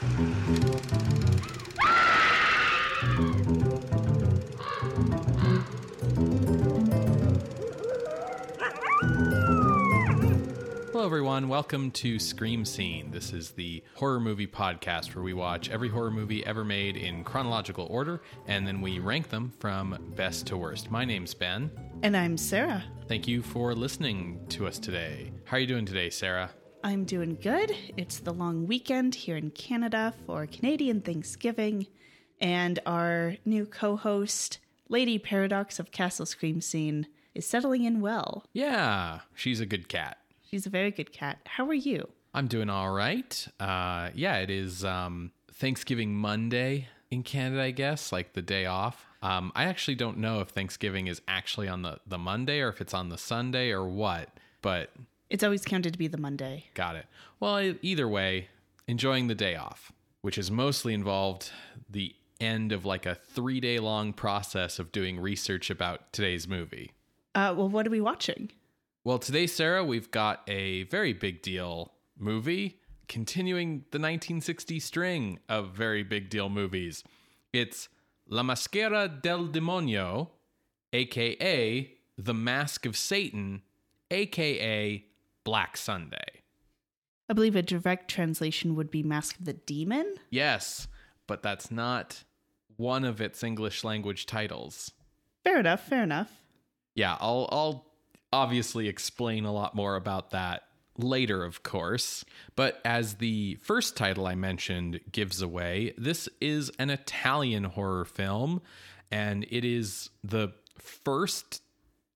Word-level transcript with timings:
Hello, 0.00 0.10
everyone. 11.04 11.48
Welcome 11.48 11.90
to 11.90 12.20
Scream 12.20 12.64
Scene. 12.64 13.10
This 13.10 13.32
is 13.32 13.50
the 13.50 13.82
horror 13.94 14.20
movie 14.20 14.46
podcast 14.46 15.16
where 15.16 15.24
we 15.24 15.32
watch 15.32 15.68
every 15.68 15.88
horror 15.88 16.12
movie 16.12 16.46
ever 16.46 16.64
made 16.64 16.96
in 16.96 17.24
chronological 17.24 17.88
order 17.90 18.22
and 18.46 18.64
then 18.64 18.80
we 18.80 19.00
rank 19.00 19.30
them 19.30 19.52
from 19.58 20.12
best 20.14 20.46
to 20.46 20.56
worst. 20.56 20.92
My 20.92 21.04
name's 21.04 21.34
Ben. 21.34 21.72
And 22.04 22.16
I'm 22.16 22.36
Sarah. 22.36 22.84
Thank 23.08 23.26
you 23.26 23.42
for 23.42 23.74
listening 23.74 24.46
to 24.50 24.68
us 24.68 24.78
today. 24.78 25.32
How 25.44 25.56
are 25.56 25.60
you 25.60 25.66
doing 25.66 25.86
today, 25.86 26.10
Sarah? 26.10 26.50
I'm 26.84 27.04
doing 27.04 27.36
good. 27.42 27.74
It's 27.96 28.20
the 28.20 28.32
long 28.32 28.66
weekend 28.66 29.14
here 29.14 29.36
in 29.36 29.50
Canada 29.50 30.14
for 30.26 30.46
Canadian 30.46 31.00
Thanksgiving, 31.00 31.86
and 32.40 32.78
our 32.86 33.36
new 33.44 33.66
co 33.66 33.96
host, 33.96 34.58
Lady 34.88 35.18
Paradox 35.18 35.78
of 35.78 35.90
Castle 35.90 36.26
Scream 36.26 36.60
Scene, 36.60 37.06
is 37.34 37.46
settling 37.46 37.84
in 37.84 38.00
well. 38.00 38.44
Yeah, 38.52 39.20
she's 39.34 39.60
a 39.60 39.66
good 39.66 39.88
cat. 39.88 40.18
She's 40.48 40.66
a 40.66 40.70
very 40.70 40.90
good 40.90 41.12
cat. 41.12 41.40
How 41.46 41.66
are 41.66 41.74
you? 41.74 42.08
I'm 42.32 42.46
doing 42.46 42.70
all 42.70 42.90
right. 42.90 43.48
Uh, 43.58 44.10
yeah, 44.14 44.36
it 44.38 44.50
is 44.50 44.84
um, 44.84 45.32
Thanksgiving 45.52 46.14
Monday 46.14 46.88
in 47.10 47.22
Canada, 47.22 47.62
I 47.62 47.72
guess, 47.72 48.12
like 48.12 48.34
the 48.34 48.42
day 48.42 48.66
off. 48.66 49.04
Um, 49.20 49.50
I 49.56 49.64
actually 49.64 49.96
don't 49.96 50.18
know 50.18 50.40
if 50.40 50.50
Thanksgiving 50.50 51.08
is 51.08 51.20
actually 51.26 51.66
on 51.66 51.82
the, 51.82 51.98
the 52.06 52.18
Monday 52.18 52.60
or 52.60 52.68
if 52.68 52.80
it's 52.80 52.94
on 52.94 53.08
the 53.08 53.18
Sunday 53.18 53.70
or 53.70 53.86
what, 53.86 54.28
but 54.62 54.90
It's 55.30 55.44
always 55.44 55.64
counted 55.64 55.92
to 55.92 55.98
be 55.98 56.08
the 56.08 56.18
Monday. 56.18 56.64
got 56.74 56.96
it. 56.96 57.06
Well, 57.40 57.74
either 57.82 58.08
way, 58.08 58.48
enjoying 58.86 59.28
the 59.28 59.34
day 59.34 59.56
off, 59.56 59.92
which 60.22 60.36
has 60.36 60.50
mostly 60.50 60.94
involved 60.94 61.50
the 61.88 62.14
end 62.40 62.72
of 62.72 62.84
like 62.84 63.04
a 63.04 63.14
three 63.14 63.60
day 63.60 63.78
long 63.78 64.12
process 64.12 64.78
of 64.78 64.92
doing 64.92 65.20
research 65.20 65.70
about 65.70 66.12
today's 66.12 66.48
movie. 66.48 66.92
Uh, 67.34 67.54
well, 67.56 67.68
what 67.68 67.86
are 67.86 67.90
we 67.90 68.00
watching? 68.00 68.50
Well, 69.04 69.18
today, 69.18 69.46
Sarah, 69.46 69.84
we've 69.84 70.10
got 70.10 70.42
a 70.48 70.84
very 70.84 71.12
big 71.12 71.42
deal 71.42 71.92
movie 72.18 72.80
continuing 73.06 73.84
the 73.90 73.98
1960 73.98 74.80
string 74.80 75.38
of 75.48 75.70
very 75.70 76.02
big 76.02 76.28
deal 76.28 76.48
movies. 76.48 77.04
It's 77.52 77.88
La 78.28 78.42
Maschera 78.42 79.22
del 79.22 79.46
Demonio, 79.48 80.28
aka 80.92 81.90
The 82.18 82.34
Mask 82.34 82.84
of 82.86 82.96
Satan, 82.96 83.62
aka 84.10 85.04
Black 85.48 85.78
Sunday. 85.78 86.42
I 87.26 87.32
believe 87.32 87.56
a 87.56 87.62
direct 87.62 88.10
translation 88.10 88.74
would 88.74 88.90
be 88.90 89.02
Mask 89.02 89.38
of 89.38 89.46
the 89.46 89.54
Demon. 89.54 90.16
Yes, 90.28 90.88
but 91.26 91.42
that's 91.42 91.70
not 91.70 92.24
one 92.76 93.02
of 93.02 93.22
its 93.22 93.42
English 93.42 93.82
language 93.82 94.26
titles. 94.26 94.92
Fair 95.44 95.58
enough, 95.58 95.88
fair 95.88 96.02
enough. 96.02 96.30
Yeah, 96.94 97.16
I'll 97.18 97.48
I'll 97.50 97.86
obviously 98.30 98.88
explain 98.88 99.46
a 99.46 99.52
lot 99.54 99.74
more 99.74 99.96
about 99.96 100.32
that 100.32 100.64
later, 100.98 101.46
of 101.46 101.62
course. 101.62 102.26
But 102.54 102.78
as 102.84 103.14
the 103.14 103.54
first 103.62 103.96
title 103.96 104.26
I 104.26 104.34
mentioned 104.34 105.00
gives 105.10 105.40
away, 105.40 105.94
this 105.96 106.28
is 106.42 106.70
an 106.78 106.90
Italian 106.90 107.64
horror 107.64 108.04
film, 108.04 108.60
and 109.10 109.46
it 109.48 109.64
is 109.64 110.10
the 110.22 110.52
first 110.76 111.62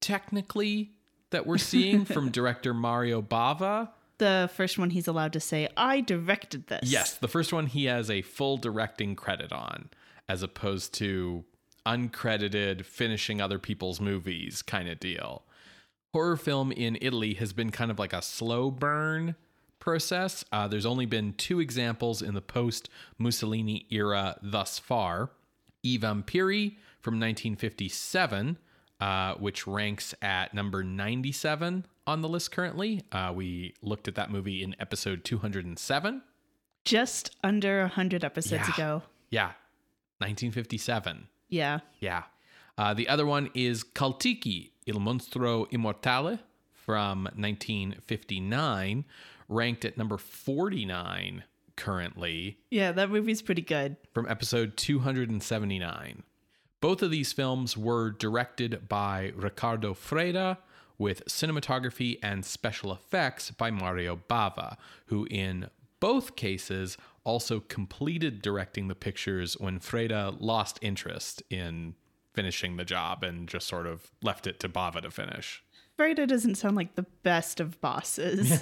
technically 0.02 0.90
that 1.32 1.46
we're 1.46 1.58
seeing 1.58 2.04
from 2.04 2.30
director 2.30 2.72
Mario 2.72 3.20
Bava. 3.20 3.90
The 4.18 4.48
first 4.54 4.78
one 4.78 4.90
he's 4.90 5.08
allowed 5.08 5.32
to 5.32 5.40
say, 5.40 5.68
I 5.76 6.00
directed 6.00 6.68
this. 6.68 6.90
Yes, 6.90 7.14
the 7.14 7.28
first 7.28 7.52
one 7.52 7.66
he 7.66 7.86
has 7.86 8.08
a 8.08 8.22
full 8.22 8.56
directing 8.56 9.16
credit 9.16 9.52
on, 9.52 9.90
as 10.28 10.42
opposed 10.42 10.94
to 10.94 11.44
uncredited 11.84 12.84
finishing 12.84 13.40
other 13.40 13.58
people's 13.58 14.00
movies 14.00 14.62
kind 14.62 14.88
of 14.88 15.00
deal. 15.00 15.42
Horror 16.12 16.36
film 16.36 16.72
in 16.72 16.96
Italy 17.00 17.34
has 17.34 17.52
been 17.52 17.70
kind 17.70 17.90
of 17.90 17.98
like 17.98 18.12
a 18.12 18.22
slow 18.22 18.70
burn 18.70 19.34
process. 19.80 20.44
Uh, 20.52 20.68
there's 20.68 20.86
only 20.86 21.06
been 21.06 21.32
two 21.32 21.58
examples 21.58 22.22
in 22.22 22.34
the 22.34 22.40
post 22.40 22.88
Mussolini 23.18 23.86
era 23.90 24.36
thus 24.40 24.78
far. 24.78 25.30
I 25.84 25.98
Vampiri 25.98 26.76
from 27.00 27.14
1957, 27.14 28.58
uh, 29.02 29.34
which 29.34 29.66
ranks 29.66 30.14
at 30.22 30.54
number 30.54 30.82
97 30.84 31.84
on 32.06 32.20
the 32.22 32.28
list 32.28 32.52
currently. 32.52 33.02
Uh, 33.10 33.32
we 33.34 33.74
looked 33.82 34.06
at 34.08 34.14
that 34.14 34.30
movie 34.30 34.62
in 34.62 34.76
episode 34.78 35.24
207. 35.24 36.22
Just 36.84 37.36
under 37.42 37.80
100 37.82 38.24
episodes 38.24 38.68
Yeah. 38.68 38.74
ago. 38.74 39.02
Yeah, 39.30 39.52
1957. 40.18 41.28
Yeah. 41.48 41.80
Yeah. 42.00 42.24
Uh, 42.78 42.94
the 42.94 43.08
other 43.08 43.26
one 43.26 43.50
is 43.54 43.84
Caltiki, 43.84 44.70
Il 44.86 44.96
Monstro 45.00 45.66
Immortale 45.72 46.38
from 46.72 47.24
1959, 47.36 49.04
ranked 49.48 49.84
at 49.84 49.96
number 49.98 50.16
49 50.18 51.44
currently 51.76 52.58
Yeah, 52.70 52.92
that 52.92 53.10
movie's 53.10 53.42
pretty 53.42 53.62
good. 53.62 53.96
from 54.12 54.26
episode 54.28 54.76
279. 54.76 56.22
Both 56.82 57.00
of 57.02 57.12
these 57.12 57.32
films 57.32 57.76
were 57.76 58.10
directed 58.10 58.88
by 58.88 59.32
Riccardo 59.36 59.94
Freda 59.94 60.58
with 60.98 61.24
cinematography 61.26 62.18
and 62.24 62.44
special 62.44 62.90
effects 62.92 63.52
by 63.52 63.70
Mario 63.70 64.20
Bava, 64.28 64.76
who 65.06 65.28
in 65.30 65.70
both 66.00 66.34
cases 66.34 66.96
also 67.22 67.60
completed 67.60 68.42
directing 68.42 68.88
the 68.88 68.96
pictures 68.96 69.54
when 69.60 69.78
Freda 69.78 70.36
lost 70.40 70.80
interest 70.82 71.40
in 71.50 71.94
finishing 72.34 72.76
the 72.76 72.84
job 72.84 73.22
and 73.22 73.46
just 73.48 73.68
sort 73.68 73.86
of 73.86 74.10
left 74.20 74.48
it 74.48 74.58
to 74.58 74.68
Bava 74.68 75.02
to 75.02 75.10
finish. 75.12 75.62
Freda 75.96 76.26
doesn't 76.26 76.56
sound 76.56 76.74
like 76.74 76.96
the 76.96 77.06
best 77.22 77.60
of 77.60 77.80
bosses. 77.80 78.60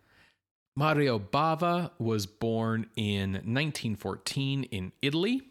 Mario 0.76 1.18
Bava 1.18 1.90
was 1.98 2.24
born 2.24 2.86
in 2.94 3.32
1914 3.32 4.62
in 4.62 4.92
Italy. 5.02 5.42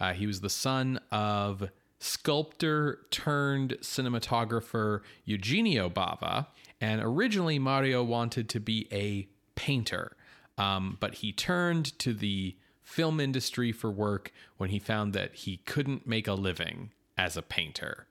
Uh, 0.00 0.12
he 0.14 0.26
was 0.26 0.40
the 0.40 0.50
son 0.50 0.98
of 1.12 1.68
sculptor 1.98 3.00
turned 3.10 3.76
cinematographer 3.82 5.00
Eugenio 5.24 5.90
Bava. 5.90 6.46
And 6.80 7.02
originally, 7.02 7.58
Mario 7.58 8.02
wanted 8.02 8.48
to 8.48 8.60
be 8.60 8.88
a 8.90 9.28
painter, 9.54 10.16
um, 10.56 10.96
but 10.98 11.16
he 11.16 11.32
turned 11.32 11.98
to 11.98 12.14
the 12.14 12.56
film 12.82 13.20
industry 13.20 13.70
for 13.70 13.90
work 13.90 14.32
when 14.56 14.70
he 14.70 14.78
found 14.78 15.12
that 15.12 15.34
he 15.34 15.58
couldn't 15.58 16.06
make 16.06 16.26
a 16.26 16.32
living 16.32 16.90
as 17.16 17.36
a 17.36 17.42
painter. 17.42 18.06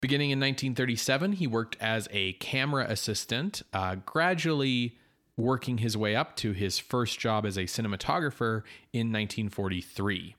Beginning 0.00 0.30
in 0.30 0.40
1937, 0.40 1.34
he 1.34 1.46
worked 1.46 1.76
as 1.80 2.08
a 2.10 2.32
camera 2.34 2.86
assistant, 2.88 3.62
uh, 3.72 3.96
gradually 4.04 4.98
working 5.36 5.78
his 5.78 5.96
way 5.96 6.16
up 6.16 6.36
to 6.36 6.52
his 6.52 6.78
first 6.78 7.18
job 7.18 7.46
as 7.46 7.56
a 7.56 7.62
cinematographer 7.62 8.62
in 8.92 9.12
1943. 9.12 10.34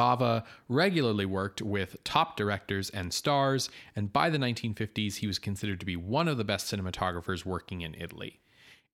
Bava 0.00 0.44
regularly 0.66 1.26
worked 1.26 1.60
with 1.60 2.02
top 2.04 2.34
directors 2.34 2.88
and 2.88 3.12
stars, 3.12 3.68
and 3.94 4.10
by 4.10 4.30
the 4.30 4.38
1950s, 4.38 5.16
he 5.16 5.26
was 5.26 5.38
considered 5.38 5.78
to 5.80 5.84
be 5.84 5.94
one 5.94 6.26
of 6.26 6.38
the 6.38 6.44
best 6.44 6.72
cinematographers 6.72 7.44
working 7.44 7.82
in 7.82 7.94
Italy. 7.94 8.40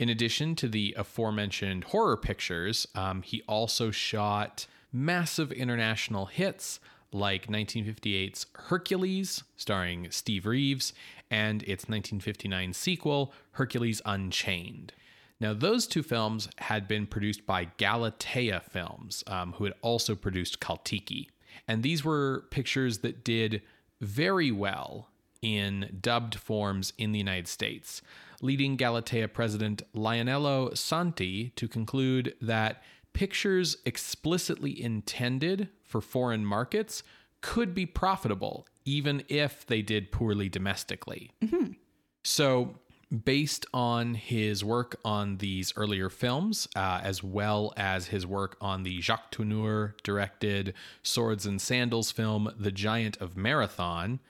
In 0.01 0.09
addition 0.09 0.57
to 0.57 0.67
the 0.67 0.97
aforementioned 0.99 1.85
horror 1.85 2.17
pictures, 2.17 2.89
um, 2.97 3.23
he 3.23 3.43
also 3.47 3.93
shot 3.93 4.67
massive 4.93 5.53
international 5.53 6.27
hits 6.27 6.81
like 7.13 7.47
1958's 7.47 8.47
Hercules, 8.55 9.45
starring 9.57 10.11
Steve 10.11 10.45
Reeves, 10.45 10.93
and 11.31 11.63
its 11.63 11.85
1959 11.85 12.73
sequel, 12.73 13.33
Hercules 13.53 14.03
Unchained. 14.05 14.93
Now, 15.41 15.53
those 15.53 15.87
two 15.87 16.03
films 16.03 16.49
had 16.59 16.89
been 16.89 17.07
produced 17.07 17.45
by 17.45 17.67
Galatea 17.77 18.61
Films, 18.61 19.23
um, 19.27 19.53
who 19.55 19.65
had 19.65 19.75
also 19.83 20.15
produced 20.15 20.61
Caltiki. 20.61 21.29
And 21.69 21.83
these 21.83 22.05
were 22.05 22.45
pictures 22.51 22.99
that 22.99 23.25
did 23.25 23.63
very 24.01 24.51
well 24.51 25.11
in 25.43 25.99
dubbed 26.01 26.37
forms 26.37 26.93
in 26.99 27.13
the 27.13 27.19
United 27.19 27.49
States, 27.49 28.03
leading 28.41 28.77
Galatea 28.77 29.29
president 29.29 29.83
Lionello 29.95 30.77
Santi 30.77 31.51
to 31.57 31.69
conclude 31.69 32.35
that 32.41 32.83
pictures 33.13 33.77
explicitly 33.85 34.83
intended 34.83 35.69
for 35.83 36.01
foreign 36.01 36.45
markets 36.45 37.03
could 37.41 37.75
be 37.75 37.87
profitable, 37.87 38.67
even 38.85 39.23
if 39.29 39.67
they 39.67 39.83
did 39.83 40.11
poorly 40.11 40.49
domestically. 40.49 41.31
So, 42.25 42.81
based 43.25 43.67
on 43.73 44.15
his 44.15 44.65
work 44.65 44.99
on 45.05 45.37
these 45.39 45.73
earlier 45.77 46.11
films, 46.11 46.67
uh, 46.75 47.01
as 47.03 47.23
well 47.23 47.73
as 47.77 48.09
his 48.09 48.27
work 48.27 48.57
on 48.61 48.83
the 48.83 49.01
Jacques 49.01 49.31
Tourneur 49.31 49.95
directed 50.03 50.75
Swords 51.03 51.47
and 51.47 51.61
Sandals 51.61 52.11
film, 52.11 52.53
The 52.59 52.73
Giant 52.73 53.17
of 53.19 53.37
Marathon, 53.37 54.21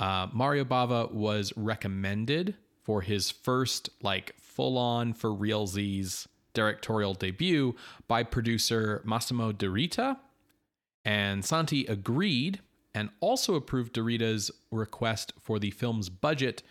uh, 0.00 0.28
Mario 0.32 0.64
Bava 0.64 1.12
was 1.12 1.52
recommended 1.56 2.56
for 2.82 3.02
his 3.02 3.30
first, 3.30 3.88
like, 4.02 4.34
full 4.38 4.76
on 4.76 5.12
for 5.14 5.30
realsies 5.30 6.26
directorial 6.52 7.14
debut 7.14 7.74
by 8.06 8.22
producer 8.22 9.00
Massimo 9.04 9.52
De 9.52 9.68
Rita. 9.68 10.18
And 11.04 11.44
Santi 11.44 11.86
agreed 11.86 12.60
and 12.94 13.10
also 13.20 13.54
approved 13.54 13.92
De 13.92 14.02
Rita's 14.02 14.50
request 14.70 15.32
for 15.40 15.58
the 15.58 15.70
film's 15.70 16.08
budget 16.08 16.62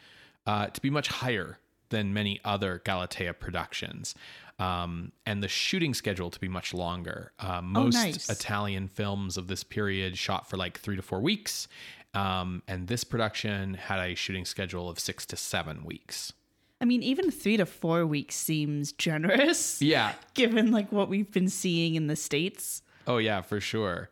uh, 0.45 0.67
to 0.67 0.81
be 0.81 0.89
much 0.89 1.07
higher 1.07 1.59
than 1.89 2.13
many 2.13 2.39
other 2.43 2.81
Galatea 2.83 3.33
productions. 3.33 4.15
Um, 4.59 5.11
and 5.25 5.41
the 5.41 5.47
shooting 5.47 5.93
schedule 5.93 6.29
to 6.29 6.39
be 6.39 6.47
much 6.47 6.73
longer. 6.73 7.31
Uh, 7.39 7.61
most 7.61 7.95
nice. 7.95 8.29
Italian 8.29 8.87
films 8.87 9.37
of 9.37 9.47
this 9.47 9.63
period 9.63 10.17
shot 10.17 10.49
for 10.49 10.57
like 10.57 10.79
three 10.79 10.95
to 10.95 11.01
four 11.01 11.21
weeks, 11.21 11.67
um, 12.13 12.61
and 12.67 12.87
this 12.87 13.03
production 13.03 13.73
had 13.73 13.99
a 13.99 14.15
shooting 14.15 14.45
schedule 14.45 14.89
of 14.89 14.99
six 14.99 15.25
to 15.27 15.35
seven 15.35 15.83
weeks. 15.83 16.33
I 16.79 16.85
mean, 16.85 17.01
even 17.01 17.31
three 17.31 17.57
to 17.57 17.65
four 17.65 18.05
weeks 18.05 18.35
seems 18.35 18.91
generous. 18.91 19.81
Yeah. 19.81 20.13
Given 20.33 20.71
like 20.71 20.91
what 20.91 21.09
we've 21.09 21.31
been 21.31 21.49
seeing 21.49 21.95
in 21.95 22.07
the 22.07 22.15
States. 22.15 22.81
Oh, 23.07 23.17
yeah, 23.17 23.41
for 23.41 23.59
sure. 23.59 24.09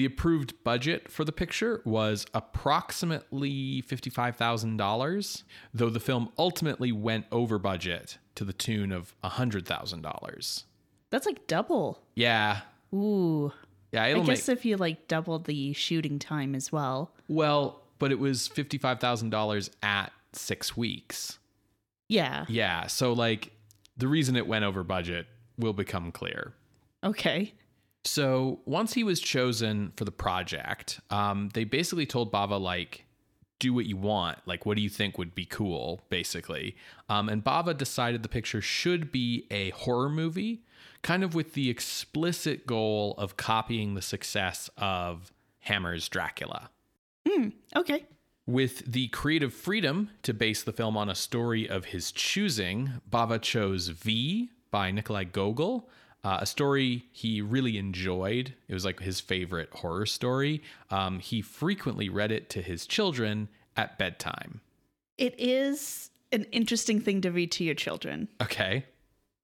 The 0.00 0.06
approved 0.06 0.64
budget 0.64 1.10
for 1.10 1.26
the 1.26 1.32
picture 1.32 1.82
was 1.84 2.24
approximately 2.32 3.82
$55,000, 3.82 5.42
though 5.74 5.90
the 5.90 6.00
film 6.00 6.30
ultimately 6.38 6.90
went 6.90 7.26
over 7.30 7.58
budget 7.58 8.16
to 8.36 8.44
the 8.44 8.54
tune 8.54 8.92
of 8.92 9.14
$100,000. 9.22 10.64
That's 11.10 11.26
like 11.26 11.46
double. 11.46 12.02
Yeah. 12.14 12.60
Ooh. 12.94 13.52
Yeah, 13.92 14.04
I 14.04 14.08
it'll 14.12 14.24
guess 14.24 14.48
make 14.48 14.56
if 14.56 14.64
you 14.64 14.78
like 14.78 15.06
doubled 15.06 15.44
the 15.44 15.74
shooting 15.74 16.18
time 16.18 16.54
as 16.54 16.72
well. 16.72 17.12
well, 17.28 17.82
but 17.98 18.10
it 18.10 18.18
was 18.18 18.48
$55,000 18.48 19.70
at 19.82 20.12
6 20.32 20.76
weeks. 20.78 21.38
Yeah. 22.08 22.46
Yeah, 22.48 22.86
so 22.86 23.12
like 23.12 23.52
the 23.98 24.08
reason 24.08 24.34
it 24.34 24.46
went 24.46 24.64
over 24.64 24.82
budget 24.82 25.26
will 25.58 25.74
become 25.74 26.10
clear. 26.10 26.54
Okay. 27.04 27.52
So 28.04 28.60
once 28.64 28.94
he 28.94 29.04
was 29.04 29.20
chosen 29.20 29.92
for 29.96 30.04
the 30.04 30.12
project, 30.12 31.00
um, 31.10 31.50
they 31.52 31.64
basically 31.64 32.06
told 32.06 32.32
Bava 32.32 32.60
like, 32.60 33.04
"Do 33.58 33.74
what 33.74 33.86
you 33.86 33.96
want. 33.96 34.38
Like, 34.46 34.64
what 34.64 34.76
do 34.76 34.82
you 34.82 34.88
think 34.88 35.18
would 35.18 35.34
be 35.34 35.44
cool?" 35.44 36.00
Basically, 36.08 36.76
um, 37.08 37.28
and 37.28 37.44
Bava 37.44 37.76
decided 37.76 38.22
the 38.22 38.28
picture 38.28 38.62
should 38.62 39.12
be 39.12 39.46
a 39.50 39.70
horror 39.70 40.08
movie, 40.08 40.62
kind 41.02 41.22
of 41.22 41.34
with 41.34 41.52
the 41.52 41.68
explicit 41.68 42.66
goal 42.66 43.14
of 43.18 43.36
copying 43.36 43.94
the 43.94 44.02
success 44.02 44.70
of 44.78 45.30
Hammer's 45.60 46.08
Dracula. 46.08 46.70
Okay. 47.76 48.06
With 48.46 48.90
the 48.90 49.08
creative 49.08 49.54
freedom 49.54 50.10
to 50.22 50.34
base 50.34 50.62
the 50.62 50.72
film 50.72 50.96
on 50.96 51.08
a 51.08 51.14
story 51.14 51.68
of 51.68 51.86
his 51.86 52.10
choosing, 52.10 52.94
Bava 53.08 53.40
chose 53.40 53.90
Viy 53.90 54.48
by 54.70 54.90
Nikolai 54.90 55.24
Gogol, 55.24 55.88
uh, 56.22 56.38
a 56.40 56.46
story 56.46 57.04
he 57.12 57.40
really 57.40 57.78
enjoyed. 57.78 58.54
It 58.68 58.74
was 58.74 58.84
like 58.84 59.00
his 59.00 59.20
favorite 59.20 59.70
horror 59.72 60.06
story. 60.06 60.62
Um, 60.90 61.18
he 61.18 61.40
frequently 61.42 62.08
read 62.08 62.30
it 62.30 62.50
to 62.50 62.62
his 62.62 62.86
children 62.86 63.48
at 63.76 63.98
bedtime. 63.98 64.60
It 65.16 65.34
is 65.38 66.10
an 66.32 66.44
interesting 66.52 67.00
thing 67.00 67.20
to 67.22 67.30
read 67.30 67.52
to 67.52 67.64
your 67.64 67.74
children. 67.74 68.28
Okay. 68.42 68.84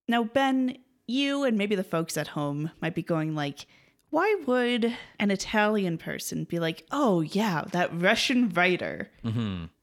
Now, 0.09 0.25
Ben, 0.25 0.79
you 1.07 1.45
and 1.45 1.59
maybe 1.59 1.75
the 1.75 1.85
folks 1.85 2.17
at 2.17 2.29
home 2.29 2.71
might 2.81 2.95
be 2.95 3.03
going 3.03 3.35
like, 3.35 3.67
why 4.11 4.37
would 4.47 4.97
an 5.19 5.31
Italian 5.31 5.99
person 5.99 6.45
be 6.45 6.59
like, 6.61 6.87
oh, 6.93 7.23
yeah, 7.23 7.65
that 7.73 7.91
Russian 8.01 8.51
writer? 8.51 9.11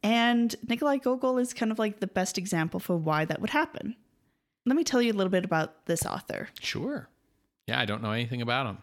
And 0.02 0.56
Nikolai 0.68 0.98
Gogol 0.98 1.38
is 1.38 1.54
kind 1.54 1.72
of 1.72 1.78
like 1.80 2.00
the 2.00 2.08
best 2.08 2.38
example 2.38 2.80
for 2.80 2.96
why 2.96 3.26
that 3.26 3.42
would 3.42 3.50
happen. 3.50 3.96
Let 4.66 4.76
me 4.76 4.84
tell 4.84 5.02
you 5.02 5.12
a 5.12 5.14
little 5.16 5.32
bit 5.32 5.46
about 5.46 5.86
this 5.86 6.06
author. 6.06 6.50
Sure. 6.62 7.10
Yeah, 7.68 7.80
I 7.80 7.86
don't 7.86 8.02
know 8.02 8.12
anything 8.12 8.42
about 8.42 8.66
him. 8.68 8.78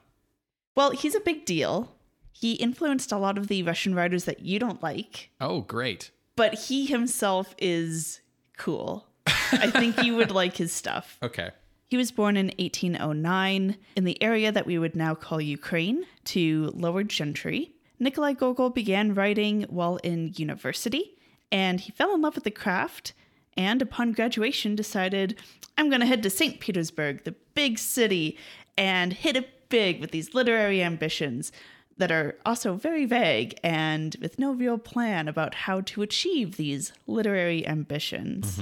Well, 0.76 0.90
he's 0.90 1.14
a 1.14 1.20
big 1.20 1.44
deal. 1.44 1.94
He 2.32 2.54
influenced 2.54 3.12
a 3.12 3.18
lot 3.18 3.36
of 3.38 3.48
the 3.48 3.62
Russian 3.62 3.94
writers 3.94 4.24
that 4.24 4.40
you 4.40 4.58
don't 4.58 4.82
like, 4.82 5.30
Oh, 5.40 5.60
great. 5.62 6.10
but 6.36 6.54
he 6.54 6.86
himself 6.86 7.54
is 7.58 8.20
cool. 8.56 9.06
I 9.26 9.70
think 9.70 10.02
you 10.02 10.16
would 10.16 10.30
like 10.40 10.56
his 10.56 10.72
stuff. 10.72 11.18
Okay. 11.22 11.50
He 11.88 11.96
was 11.96 12.12
born 12.12 12.36
in 12.36 12.46
1809 12.58 13.76
in 13.96 14.04
the 14.04 14.22
area 14.22 14.52
that 14.52 14.66
we 14.66 14.78
would 14.78 14.94
now 14.94 15.14
call 15.14 15.40
Ukraine 15.40 16.04
to 16.26 16.70
lower 16.74 17.02
gentry. 17.02 17.72
Nikolai 17.98 18.32
Gogol 18.34 18.70
began 18.70 19.12
writing 19.12 19.62
while 19.68 19.96
in 19.98 20.32
university, 20.36 21.16
and 21.52 21.80
he 21.80 21.90
fell 21.92 22.14
in 22.14 22.22
love 22.22 22.36
with 22.36 22.44
the 22.44 22.50
craft. 22.50 23.12
And 23.56 23.82
upon 23.82 24.12
graduation, 24.12 24.74
decided, 24.74 25.38
I'm 25.76 25.88
going 25.88 26.00
to 26.00 26.06
head 26.06 26.22
to 26.22 26.30
St. 26.30 26.60
Petersburg, 26.60 27.24
the 27.24 27.34
big 27.54 27.78
city, 27.78 28.38
and 28.78 29.12
hit 29.12 29.36
it 29.36 29.68
big 29.68 30.00
with 30.00 30.10
these 30.10 30.34
literary 30.34 30.82
ambitions 30.82 31.52
that 31.96 32.10
are 32.10 32.36
also 32.46 32.74
very 32.74 33.04
vague 33.04 33.58
and 33.62 34.16
with 34.20 34.38
no 34.38 34.52
real 34.52 34.78
plan 34.78 35.28
about 35.28 35.54
how 35.54 35.80
to 35.82 36.02
achieve 36.02 36.56
these 36.56 36.92
literary 37.06 37.66
ambitions. 37.66 38.58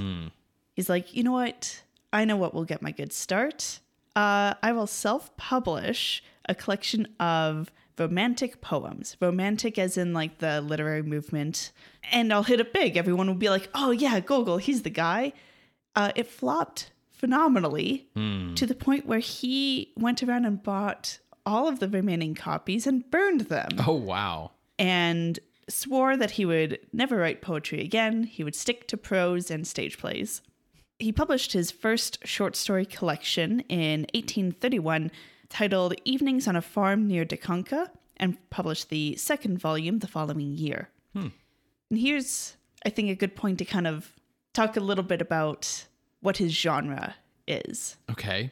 He's 0.75 0.89
like, 0.89 1.15
you 1.15 1.23
know 1.23 1.31
what? 1.31 1.81
I 2.11 2.25
know 2.25 2.35
what 2.35 2.53
will 2.53 2.65
get 2.65 2.81
my 2.81 2.91
good 2.91 3.13
start. 3.13 3.79
Uh, 4.15 4.55
I 4.61 4.71
will 4.73 4.87
self 4.87 5.35
publish 5.37 6.21
a 6.47 6.55
collection 6.55 7.07
of 7.19 7.71
romantic 7.99 8.61
poems, 8.61 9.17
romantic 9.19 9.77
as 9.77 9.97
in 9.97 10.13
like 10.13 10.37
the 10.39 10.61
literary 10.61 11.03
movement, 11.03 11.71
and 12.11 12.31
I'll 12.33 12.43
hit 12.43 12.59
it 12.59 12.73
big. 12.73 12.95
Everyone 12.97 13.27
will 13.27 13.35
be 13.35 13.49
like, 13.49 13.69
oh, 13.75 13.91
yeah, 13.91 14.19
Gogol, 14.19 14.57
he's 14.57 14.83
the 14.83 14.89
guy. 14.89 15.33
Uh, 15.95 16.11
it 16.15 16.27
flopped 16.27 16.91
phenomenally 17.11 18.07
to 18.55 18.65
the 18.65 18.75
point 18.75 19.05
where 19.05 19.19
he 19.19 19.91
went 19.97 20.23
around 20.23 20.45
and 20.45 20.63
bought 20.63 21.19
all 21.45 21.67
of 21.67 21.79
the 21.79 21.89
remaining 21.89 22.33
copies 22.35 22.87
and 22.87 23.09
burned 23.11 23.41
them 23.41 23.69
Oh, 23.85 23.93
wow. 23.95 24.51
and 24.77 25.39
swore 25.67 26.15
that 26.17 26.31
he 26.31 26.45
would 26.45 26.79
never 26.93 27.17
write 27.17 27.41
poetry 27.41 27.81
again. 27.81 28.23
He 28.23 28.43
would 28.43 28.55
stick 28.55 28.87
to 28.87 28.97
prose 28.97 29.51
and 29.51 29.67
stage 29.67 29.97
plays. 29.97 30.41
He 30.99 31.11
published 31.11 31.53
his 31.53 31.71
first 31.71 32.19
short 32.25 32.55
story 32.55 32.85
collection 32.85 33.61
in 33.61 34.01
1831 34.13 35.11
titled 35.49 35.95
Evenings 36.05 36.47
on 36.47 36.55
a 36.55 36.61
Farm 36.61 37.07
Near 37.07 37.25
Dikanka 37.25 37.89
and 38.17 38.37
published 38.49 38.89
the 38.89 39.15
second 39.15 39.59
volume 39.59 39.99
the 39.99 40.07
following 40.07 40.55
year. 40.55 40.89
Hmm. 41.13 41.27
And 41.89 41.99
here's, 41.99 42.55
I 42.85 42.89
think, 42.89 43.09
a 43.09 43.15
good 43.15 43.35
point 43.35 43.57
to 43.59 43.65
kind 43.65 43.87
of 43.87 44.13
talk 44.53 44.77
a 44.77 44.81
little 44.81 45.03
bit 45.03 45.21
about 45.21 45.85
what 46.21 46.37
his 46.37 46.51
genre 46.53 47.15
is 47.47 47.97
Okay. 48.11 48.51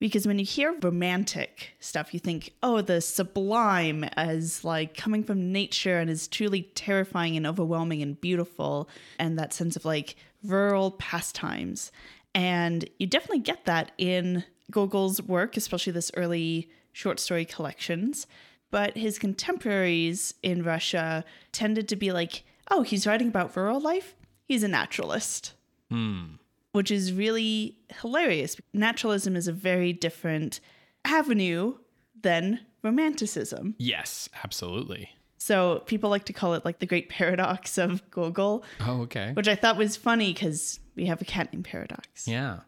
because 0.00 0.26
when 0.26 0.38
you 0.38 0.44
hear 0.44 0.74
romantic 0.82 1.74
stuff 1.78 2.12
you 2.14 2.18
think 2.18 2.52
oh 2.62 2.80
the 2.80 3.00
sublime 3.00 4.02
as 4.16 4.64
like 4.64 4.96
coming 4.96 5.22
from 5.22 5.52
nature 5.52 5.98
and 5.98 6.10
is 6.10 6.26
truly 6.26 6.62
terrifying 6.74 7.36
and 7.36 7.46
overwhelming 7.46 8.02
and 8.02 8.20
beautiful 8.20 8.88
and 9.18 9.38
that 9.38 9.52
sense 9.52 9.76
of 9.76 9.84
like 9.84 10.16
rural 10.42 10.90
pastimes 10.92 11.92
and 12.34 12.88
you 12.98 13.06
definitely 13.06 13.38
get 13.40 13.64
that 13.66 13.92
in 13.98 14.42
gogol's 14.72 15.22
work 15.22 15.56
especially 15.56 15.92
this 15.92 16.10
early 16.16 16.68
short 16.92 17.20
story 17.20 17.44
collections 17.44 18.26
but 18.70 18.96
his 18.96 19.18
contemporaries 19.18 20.34
in 20.42 20.62
russia 20.64 21.24
tended 21.52 21.86
to 21.88 21.96
be 21.96 22.10
like 22.12 22.42
oh 22.70 22.82
he's 22.82 23.06
writing 23.06 23.28
about 23.28 23.54
rural 23.56 23.80
life 23.80 24.14
he's 24.48 24.62
a 24.62 24.68
naturalist 24.68 25.52
Hmm. 25.90 26.36
which 26.72 26.90
is 26.90 27.12
really 27.12 27.76
hilarious. 28.00 28.56
Naturalism 28.72 29.36
is 29.36 29.46
a 29.46 29.52
very 29.52 29.92
different 29.92 30.58
avenue 31.04 31.74
than 32.22 32.60
romanticism. 32.82 33.74
Yes, 33.78 34.28
absolutely. 34.42 35.10
So 35.36 35.82
people 35.84 36.08
like 36.08 36.24
to 36.26 36.32
call 36.32 36.54
it 36.54 36.64
like 36.64 36.78
the 36.78 36.86
great 36.86 37.10
paradox 37.10 37.76
of 37.76 38.08
Gogol, 38.10 38.64
Oh, 38.80 39.02
okay. 39.02 39.32
which 39.34 39.48
I 39.48 39.54
thought 39.54 39.76
was 39.76 39.96
funny 39.98 40.32
because 40.32 40.80
we 40.96 41.04
have 41.06 41.20
a 41.20 41.26
cat 41.26 41.52
named 41.52 41.66
Paradox. 41.66 42.26
Yeah. 42.26 42.60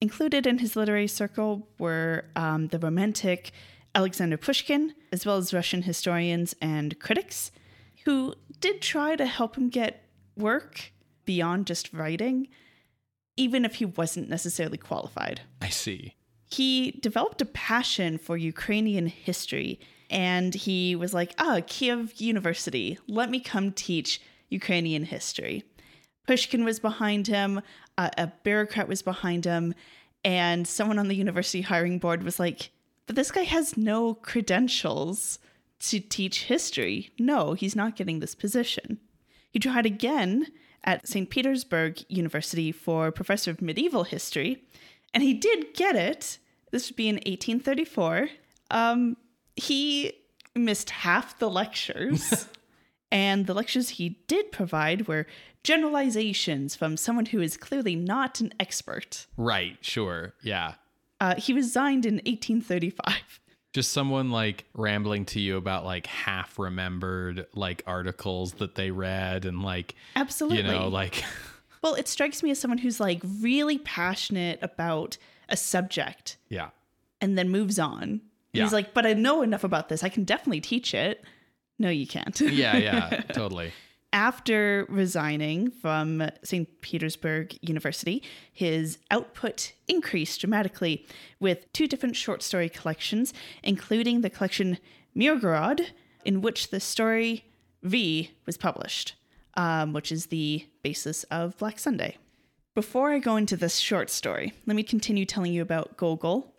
Included 0.00 0.46
in 0.46 0.58
his 0.58 0.76
literary 0.76 1.08
circle 1.08 1.68
were 1.78 2.24
um, 2.34 2.68
the 2.68 2.78
romantic 2.78 3.52
Alexander 3.94 4.36
Pushkin, 4.36 4.94
as 5.12 5.26
well 5.26 5.36
as 5.36 5.52
Russian 5.52 5.82
historians 5.82 6.54
and 6.62 6.98
critics, 6.98 7.50
who 8.04 8.34
did 8.60 8.80
try 8.80 9.16
to 9.16 9.26
help 9.26 9.56
him 9.56 9.68
get 9.68 10.04
work 10.36 10.92
beyond 11.26 11.66
just 11.66 11.92
writing, 11.92 12.48
even 13.36 13.64
if 13.64 13.76
he 13.76 13.84
wasn't 13.84 14.28
necessarily 14.28 14.78
qualified. 14.78 15.42
I 15.60 15.68
see. 15.68 16.14
He 16.46 16.92
developed 16.92 17.42
a 17.42 17.46
passion 17.46 18.16
for 18.16 18.36
Ukrainian 18.36 19.06
history, 19.06 19.80
and 20.08 20.54
he 20.54 20.96
was 20.96 21.12
like, 21.12 21.34
ah, 21.38 21.60
Kiev 21.66 22.20
University, 22.20 22.98
let 23.06 23.30
me 23.30 23.38
come 23.38 23.70
teach 23.70 24.20
Ukrainian 24.48 25.04
history. 25.04 25.62
Pushkin 26.26 26.64
was 26.64 26.80
behind 26.80 27.26
him, 27.26 27.60
uh, 27.98 28.10
a 28.16 28.28
bureaucrat 28.44 28.88
was 28.88 29.02
behind 29.02 29.44
him, 29.44 29.74
and 30.24 30.66
someone 30.66 30.98
on 30.98 31.08
the 31.08 31.16
university 31.16 31.62
hiring 31.62 31.98
board 31.98 32.22
was 32.22 32.38
like, 32.38 32.70
but 33.06 33.16
this 33.16 33.30
guy 33.30 33.42
has 33.42 33.76
no 33.76 34.14
credentials 34.14 35.38
to 35.80 35.98
teach 35.98 36.44
history. 36.44 37.10
No, 37.18 37.54
he's 37.54 37.74
not 37.74 37.96
getting 37.96 38.20
this 38.20 38.34
position. 38.34 38.98
He 39.50 39.58
tried 39.58 39.86
again 39.86 40.46
at 40.84 41.08
St. 41.08 41.28
Petersburg 41.28 42.04
University 42.08 42.70
for 42.72 43.10
professor 43.10 43.50
of 43.50 43.60
medieval 43.60 44.04
history, 44.04 44.62
And 45.12 45.22
he 45.22 45.34
did 45.34 45.74
get 45.74 45.96
it. 45.96 46.38
This 46.70 46.88
would 46.88 46.96
be 46.96 47.08
in 47.08 47.16
1834. 47.16 48.28
Um, 48.70 49.16
he 49.56 50.12
missed 50.54 50.90
half 50.90 51.38
the 51.38 51.50
lectures. 51.50 52.46
and 53.10 53.46
the 53.46 53.54
lectures 53.54 53.90
he 53.90 54.20
did 54.28 54.52
provide 54.52 55.08
were 55.08 55.26
generalizations 55.62 56.74
from 56.74 56.96
someone 56.96 57.26
who 57.26 57.40
is 57.40 57.56
clearly 57.56 57.94
not 57.94 58.40
an 58.40 58.52
expert. 58.58 59.26
Right, 59.36 59.76
sure. 59.80 60.34
Yeah. 60.42 60.74
Uh, 61.20 61.34
he 61.36 61.52
resigned 61.52 62.06
in 62.06 62.14
1835. 62.14 63.40
Just 63.72 63.92
someone 63.92 64.30
like 64.30 64.64
rambling 64.74 65.26
to 65.26 65.40
you 65.40 65.56
about 65.56 65.84
like 65.84 66.06
half 66.06 66.58
remembered 66.58 67.46
like 67.54 67.84
articles 67.86 68.54
that 68.54 68.74
they 68.74 68.90
read 68.90 69.44
and 69.44 69.62
like 69.62 69.94
Absolutely. 70.16 70.58
you 70.58 70.64
know 70.64 70.88
like 70.88 71.22
Well, 71.82 71.94
it 71.94 72.08
strikes 72.08 72.42
me 72.42 72.50
as 72.50 72.58
someone 72.58 72.78
who's 72.78 73.00
like 73.00 73.22
really 73.40 73.78
passionate 73.78 74.58
about 74.62 75.16
a 75.48 75.56
subject 75.56 76.36
yeah. 76.48 76.70
and 77.20 77.38
then 77.38 77.48
moves 77.48 77.78
on. 77.78 78.20
Yeah. 78.52 78.64
He's 78.64 78.72
like, 78.72 78.92
but 78.92 79.06
I 79.06 79.14
know 79.14 79.42
enough 79.42 79.64
about 79.64 79.88
this. 79.88 80.04
I 80.04 80.08
can 80.08 80.24
definitely 80.24 80.60
teach 80.60 80.92
it. 80.92 81.24
No, 81.78 81.88
you 81.88 82.06
can't. 82.06 82.38
Yeah, 82.40 82.76
yeah, 82.76 83.08
totally. 83.32 83.72
After 84.12 84.86
resigning 84.88 85.70
from 85.70 86.28
St. 86.42 86.80
Petersburg 86.80 87.56
University, 87.62 88.24
his 88.52 88.98
output 89.10 89.72
increased 89.86 90.40
dramatically 90.40 91.06
with 91.38 91.72
two 91.72 91.86
different 91.86 92.16
short 92.16 92.42
story 92.42 92.68
collections, 92.68 93.32
including 93.62 94.20
the 94.20 94.30
collection 94.30 94.78
Mirgorod, 95.16 95.86
in 96.24 96.40
which 96.40 96.70
the 96.70 96.80
story 96.80 97.44
Viy 97.84 98.30
was 98.46 98.56
published, 98.56 99.14
um, 99.54 99.92
which 99.92 100.10
is 100.10 100.26
the 100.26 100.66
basis 100.82 101.22
of 101.24 101.56
Black 101.56 101.78
Sunday. 101.78 102.16
Before 102.74 103.12
I 103.12 103.18
go 103.18 103.36
into 103.36 103.56
this 103.56 103.76
short 103.76 104.10
story, 104.10 104.52
let 104.66 104.74
me 104.74 104.82
continue 104.82 105.24
telling 105.24 105.52
you 105.52 105.62
about 105.62 105.96
Gogol. 105.96 106.52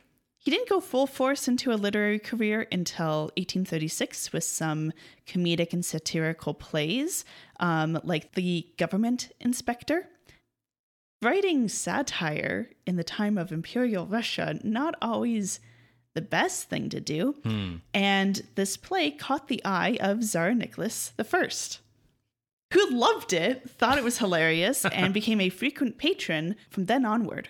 He 0.44 0.50
didn't 0.50 0.70
go 0.70 0.80
full 0.80 1.06
force 1.06 1.48
into 1.48 1.72
a 1.72 1.76
literary 1.76 2.18
career 2.18 2.68
until 2.72 3.30
1836 3.38 4.34
with 4.34 4.44
some 4.44 4.92
comedic 5.28 5.72
and 5.72 5.86
satirical 5.86 6.56
plays, 6.56 7.24
um, 7.60 8.00
like 8.04 8.34
The 8.34 8.66
Government 8.78 9.32
Inspector. 9.40 10.08
Writing 11.22 11.70
satire 11.70 12.72
in 12.88 12.96
the 12.96 13.04
time 13.04 13.38
of 13.38 13.52
Imperial 13.52 14.08
Russia, 14.08 14.60
not 14.64 14.96
always 15.00 15.60
the 16.16 16.24
best 16.24 16.68
thing 16.68 16.90
to 16.90 17.00
do. 17.00 17.36
And 17.94 18.42
this 18.56 18.78
play 18.78 19.12
caught 19.12 19.48
the 19.48 19.64
eye 19.64 20.00
of 20.00 20.24
Tsar 20.24 20.56
Nicholas 20.56 21.14
I, 21.20 21.50
who 22.74 22.90
loved 22.90 23.32
it, 23.32 23.70
thought 23.70 24.00
it 24.00 24.04
was 24.04 24.18
hilarious, 24.18 24.86
and 24.86 25.14
became 25.20 25.40
a 25.40 25.50
frequent 25.50 26.00
patron 26.00 26.56
from 26.72 26.86
then 26.86 27.06
onward. 27.06 27.50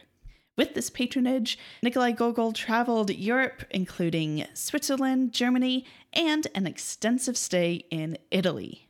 With 0.62 0.76
this 0.76 0.92
patronage, 0.92 1.58
Nikolai 1.82 2.12
Gogol 2.12 2.52
traveled 2.52 3.10
Europe, 3.10 3.64
including 3.72 4.46
Switzerland, 4.54 5.34
Germany, 5.34 5.86
and 6.14 6.46
an 6.54 6.68
extensive 6.68 7.36
stay 7.36 7.86
in 7.90 8.16
Italy. 8.30 8.88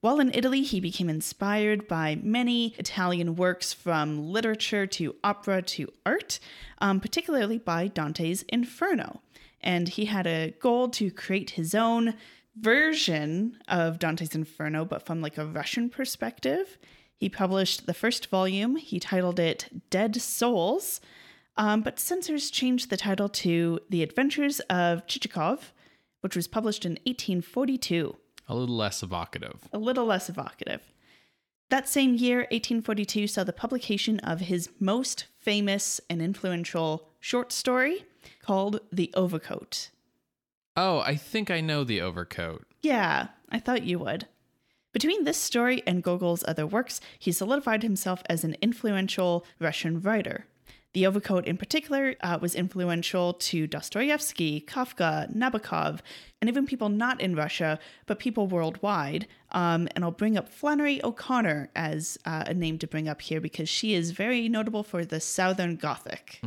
While 0.00 0.18
in 0.18 0.30
Italy, 0.32 0.62
he 0.62 0.80
became 0.80 1.10
inspired 1.10 1.86
by 1.88 2.18
many 2.22 2.74
Italian 2.78 3.36
works 3.36 3.74
from 3.74 4.32
literature 4.32 4.86
to 4.86 5.14
opera 5.22 5.60
to 5.60 5.92
art, 6.06 6.38
um, 6.78 7.00
particularly 7.00 7.58
by 7.58 7.88
Dante's 7.88 8.44
Inferno. 8.48 9.20
And 9.60 9.90
he 9.90 10.06
had 10.06 10.26
a 10.26 10.54
goal 10.58 10.88
to 10.92 11.10
create 11.10 11.50
his 11.50 11.74
own 11.74 12.14
version 12.56 13.58
of 13.68 13.98
Dante's 13.98 14.34
Inferno, 14.34 14.86
but 14.86 15.04
from 15.04 15.20
like 15.20 15.36
a 15.36 15.44
Russian 15.44 15.90
perspective. 15.90 16.78
He 17.18 17.28
published 17.28 17.86
the 17.86 17.94
first 17.94 18.28
volume. 18.28 18.76
He 18.76 19.00
titled 19.00 19.38
it 19.40 19.68
Dead 19.90 20.16
Souls, 20.20 21.00
um, 21.56 21.82
but 21.82 21.98
censors 21.98 22.50
changed 22.50 22.90
the 22.90 22.96
title 22.96 23.28
to 23.28 23.80
The 23.90 24.02
Adventures 24.04 24.60
of 24.70 25.04
Chichikov, 25.06 25.72
which 26.20 26.36
was 26.36 26.46
published 26.46 26.84
in 26.84 26.92
1842 27.06 28.16
A 28.48 28.54
little 28.54 28.76
less 28.76 29.02
evocative. 29.02 29.68
a 29.72 29.78
little 29.78 30.04
less 30.06 30.28
evocative. 30.28 30.80
That 31.70 31.88
same 31.88 32.14
year, 32.14 32.38
1842, 32.52 33.26
saw 33.26 33.44
the 33.44 33.52
publication 33.52 34.20
of 34.20 34.40
his 34.40 34.70
most 34.80 35.26
famous 35.38 36.00
and 36.08 36.22
influential 36.22 37.10
short 37.20 37.52
story 37.52 38.04
called 38.42 38.80
The 38.92 39.12
Overcoat. 39.14 39.90
Oh, 40.76 41.00
I 41.00 41.16
think 41.16 41.50
I 41.50 41.60
know 41.60 41.82
the 41.84 42.00
overcoat. 42.00 42.64
Yeah, 42.80 43.28
I 43.50 43.58
thought 43.58 43.82
you 43.82 43.98
would. 43.98 44.28
Between 44.92 45.24
this 45.24 45.36
story 45.36 45.82
and 45.86 46.02
Gogol's 46.02 46.44
other 46.48 46.66
works, 46.66 47.00
he 47.18 47.30
solidified 47.30 47.82
himself 47.82 48.22
as 48.28 48.42
an 48.44 48.56
influential 48.62 49.44
Russian 49.60 50.00
writer. 50.00 50.46
The 50.94 51.06
Overcoat, 51.06 51.46
in 51.46 51.58
particular, 51.58 52.14
uh, 52.22 52.38
was 52.40 52.54
influential 52.54 53.34
to 53.34 53.66
Dostoevsky, 53.66 54.62
Kafka, 54.62 55.32
Nabokov, 55.34 56.00
and 56.40 56.48
even 56.48 56.64
people 56.64 56.88
not 56.88 57.20
in 57.20 57.36
Russia, 57.36 57.78
but 58.06 58.18
people 58.18 58.46
worldwide. 58.46 59.26
Um, 59.52 59.88
and 59.94 60.02
I'll 60.02 60.10
bring 60.10 60.38
up 60.38 60.48
Flannery 60.48 61.04
O'Connor 61.04 61.70
as 61.76 62.16
uh, 62.24 62.44
a 62.46 62.54
name 62.54 62.78
to 62.78 62.86
bring 62.86 63.06
up 63.06 63.20
here 63.20 63.40
because 63.40 63.68
she 63.68 63.94
is 63.94 64.12
very 64.12 64.48
notable 64.48 64.82
for 64.82 65.04
the 65.04 65.20
Southern 65.20 65.76
Gothic. 65.76 66.40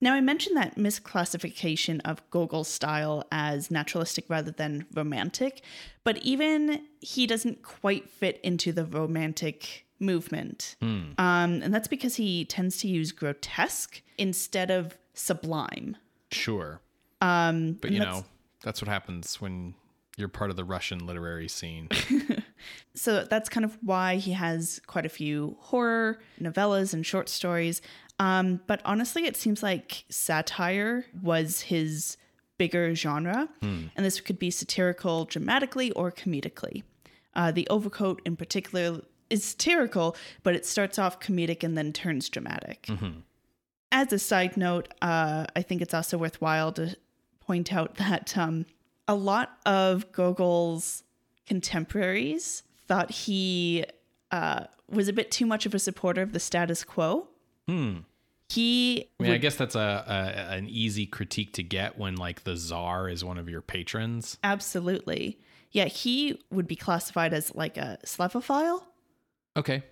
Now, 0.00 0.14
I 0.14 0.20
mentioned 0.20 0.56
that 0.56 0.76
misclassification 0.76 2.00
of 2.04 2.28
Gogol's 2.30 2.68
style 2.68 3.24
as 3.32 3.70
naturalistic 3.70 4.24
rather 4.28 4.50
than 4.50 4.86
romantic, 4.94 5.62
but 6.04 6.18
even 6.18 6.82
he 7.00 7.26
doesn't 7.26 7.62
quite 7.62 8.08
fit 8.08 8.40
into 8.42 8.72
the 8.72 8.84
romantic 8.84 9.86
movement. 10.00 10.76
Um, 10.80 11.14
and 11.18 11.74
that's 11.74 11.88
because 11.88 12.14
he 12.16 12.44
tends 12.44 12.78
to 12.78 12.88
use 12.88 13.10
grotesque 13.10 14.00
instead 14.16 14.70
of 14.70 14.96
sublime. 15.14 15.96
Sure. 16.30 16.80
Um, 17.20 17.72
But 17.80 17.90
you 17.90 17.98
that's- 17.98 18.16
know, 18.18 18.24
that's 18.62 18.80
what 18.80 18.88
happens 18.88 19.40
when 19.40 19.74
you're 20.16 20.28
part 20.28 20.50
of 20.50 20.56
the 20.56 20.64
Russian 20.64 21.06
literary 21.06 21.48
scene. 21.48 21.88
so 22.94 23.24
that's 23.24 23.48
kind 23.48 23.64
of 23.64 23.76
why 23.82 24.16
he 24.16 24.32
has 24.32 24.80
quite 24.86 25.06
a 25.06 25.08
few 25.08 25.56
horror 25.60 26.20
novellas 26.40 26.92
and 26.94 27.04
short 27.06 27.28
stories. 27.28 27.80
Um, 28.18 28.60
but 28.66 28.80
honestly, 28.84 29.26
it 29.26 29.36
seems 29.36 29.62
like 29.62 30.04
satire 30.08 31.06
was 31.22 31.60
his 31.62 32.16
bigger 32.58 32.94
genre, 32.94 33.48
and 33.60 34.04
this 34.04 34.20
could 34.20 34.38
be 34.38 34.50
satirical 34.50 35.24
dramatically 35.24 35.92
or 35.92 36.10
comedically. 36.10 36.82
Uh, 37.34 37.52
the 37.52 37.68
Overcoat, 37.70 38.20
in 38.24 38.34
particular, 38.34 39.02
is 39.30 39.44
satirical, 39.44 40.16
but 40.42 40.54
it 40.56 40.66
starts 40.66 40.98
off 40.98 41.20
comedic 41.20 41.62
and 41.62 41.78
then 41.78 41.92
turns 41.92 42.28
dramatic. 42.28 42.88
As 43.92 44.12
a 44.12 44.18
side 44.18 44.56
note, 44.56 44.88
uh, 45.00 45.46
I 45.54 45.62
think 45.62 45.80
it's 45.80 45.94
also 45.94 46.18
worthwhile 46.18 46.72
to 46.72 46.96
point 47.40 47.72
out 47.72 47.94
that 47.96 48.36
um, 48.36 48.66
a 49.06 49.14
lot 49.14 49.58
of 49.64 50.10
Gogol's 50.12 51.04
contemporaries 51.46 52.64
thought 52.88 53.10
he 53.10 53.84
uh, 54.32 54.64
was 54.90 55.08
a 55.08 55.12
bit 55.12 55.30
too 55.30 55.46
much 55.46 55.64
of 55.64 55.74
a 55.74 55.78
supporter 55.78 56.22
of 56.22 56.32
the 56.32 56.40
status 56.40 56.82
quo. 56.84 57.28
He 58.48 59.04
I 59.20 59.22
mean, 59.22 59.32
I 59.32 59.36
guess 59.36 59.56
that's 59.56 59.74
a, 59.74 60.04
a 60.06 60.54
an 60.54 60.68
easy 60.68 61.04
critique 61.04 61.52
to 61.54 61.62
get 61.62 61.98
when 61.98 62.16
like 62.16 62.44
the 62.44 62.56
czar 62.56 63.08
is 63.08 63.22
one 63.22 63.36
of 63.36 63.48
your 63.48 63.60
patrons. 63.60 64.38
absolutely, 64.42 65.38
yeah, 65.70 65.84
he 65.84 66.40
would 66.50 66.66
be 66.66 66.76
classified 66.76 67.34
as 67.34 67.54
like 67.54 67.76
a 67.76 67.98
Slavophile. 68.06 68.84
Okay. 69.56 69.82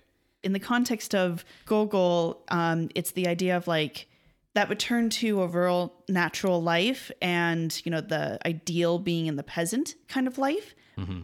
in 0.43 0.53
the 0.53 0.59
context 0.59 1.13
of 1.13 1.43
Gogol, 1.65 2.41
um, 2.49 2.89
it's 2.95 3.11
the 3.11 3.27
idea 3.27 3.57
of 3.57 3.67
like 3.67 4.07
that 4.53 4.69
return 4.69 5.09
to 5.11 5.41
a 5.43 5.47
rural 5.47 5.93
natural 6.09 6.63
life 6.63 7.11
and 7.21 7.79
you 7.85 7.91
know 7.91 8.01
the 8.01 8.39
ideal 8.47 8.97
being 8.97 9.27
in 9.27 9.35
the 9.35 9.43
peasant 9.43 9.93
kind 10.07 10.25
of 10.25 10.39
life 10.39 10.73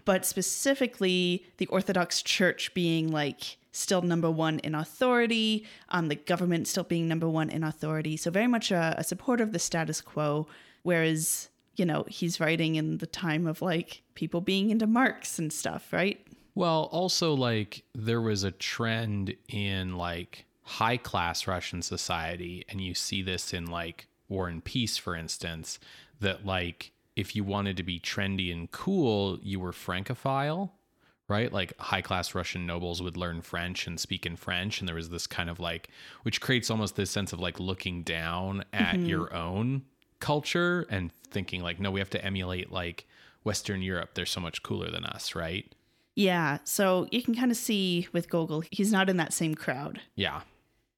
but 0.05 0.23
specifically 0.23 1.43
the 1.57 1.65
orthodox 1.65 2.21
church 2.21 2.71
being 2.75 3.11
like 3.11 3.57
still 3.73 4.01
number 4.01 4.31
one 4.31 4.59
in 4.59 4.73
authority 4.73 5.65
um, 5.89 6.07
the 6.07 6.15
government 6.15 6.67
still 6.67 6.85
being 6.85 7.07
number 7.07 7.27
one 7.27 7.49
in 7.49 7.63
authority. 7.63 8.15
So 8.15 8.31
very 8.31 8.47
much 8.47 8.71
a, 8.71 8.95
a 8.97 9.03
supporter 9.03 9.43
of 9.43 9.51
the 9.51 9.59
status 9.59 9.99
quo 9.99 10.47
whereas 10.83 11.49
you 11.75 11.85
know 11.85 12.05
he's 12.07 12.39
writing 12.39 12.75
in 12.75 12.99
the 12.99 13.07
time 13.07 13.47
of 13.47 13.61
like 13.61 14.03
people 14.15 14.39
being 14.39 14.69
into 14.69 14.87
marx 14.87 15.37
and 15.37 15.51
stuff 15.51 15.91
right? 15.91 16.25
Well, 16.55 16.83
also 16.91 17.33
like 17.33 17.83
there 17.93 18.21
was 18.21 18.43
a 18.43 18.51
trend 18.51 19.35
in 19.49 19.97
like 19.97 20.45
high 20.63 20.97
class 20.97 21.47
Russian 21.47 21.81
society, 21.81 22.65
and 22.69 22.81
you 22.81 22.93
see 22.93 23.21
this 23.21 23.53
in 23.53 23.65
like 23.65 24.07
War 24.29 24.47
and 24.47 24.63
Peace, 24.63 24.97
for 24.97 25.15
instance, 25.15 25.79
that 26.19 26.45
like 26.45 26.91
if 27.15 27.35
you 27.35 27.43
wanted 27.43 27.77
to 27.77 27.83
be 27.83 27.99
trendy 27.99 28.51
and 28.51 28.71
cool, 28.71 29.39
you 29.41 29.59
were 29.59 29.71
Francophile, 29.71 30.73
right? 31.27 31.51
Like 31.51 31.77
high 31.79 32.01
class 32.01 32.35
Russian 32.35 32.65
nobles 32.65 33.01
would 33.01 33.17
learn 33.17 33.41
French 33.41 33.87
and 33.87 33.99
speak 33.99 34.25
in 34.25 34.35
French, 34.35 34.79
and 34.79 34.87
there 34.87 34.95
was 34.95 35.09
this 35.09 35.27
kind 35.27 35.49
of 35.49 35.59
like, 35.59 35.89
which 36.23 36.41
creates 36.41 36.69
almost 36.69 36.95
this 36.95 37.11
sense 37.11 37.33
of 37.33 37.39
like 37.39 37.59
looking 37.59 38.03
down 38.03 38.63
at 38.73 38.99
your 38.99 39.33
own 39.33 39.83
culture 40.19 40.85
and 40.89 41.11
thinking 41.29 41.61
like, 41.61 41.79
no, 41.79 41.91
we 41.91 41.99
have 41.99 42.09
to 42.11 42.23
emulate 42.23 42.71
like 42.71 43.05
Western 43.43 43.81
Europe. 43.81 44.11
They're 44.13 44.25
so 44.25 44.39
much 44.39 44.63
cooler 44.63 44.89
than 44.89 45.05
us, 45.05 45.35
right? 45.35 45.73
Yeah, 46.15 46.59
so 46.63 47.07
you 47.11 47.23
can 47.23 47.35
kind 47.35 47.51
of 47.51 47.57
see 47.57 48.07
with 48.13 48.29
Gogol, 48.29 48.63
he's 48.71 48.91
not 48.91 49.09
in 49.09 49.17
that 49.17 49.33
same 49.33 49.55
crowd. 49.55 50.01
Yeah. 50.15 50.41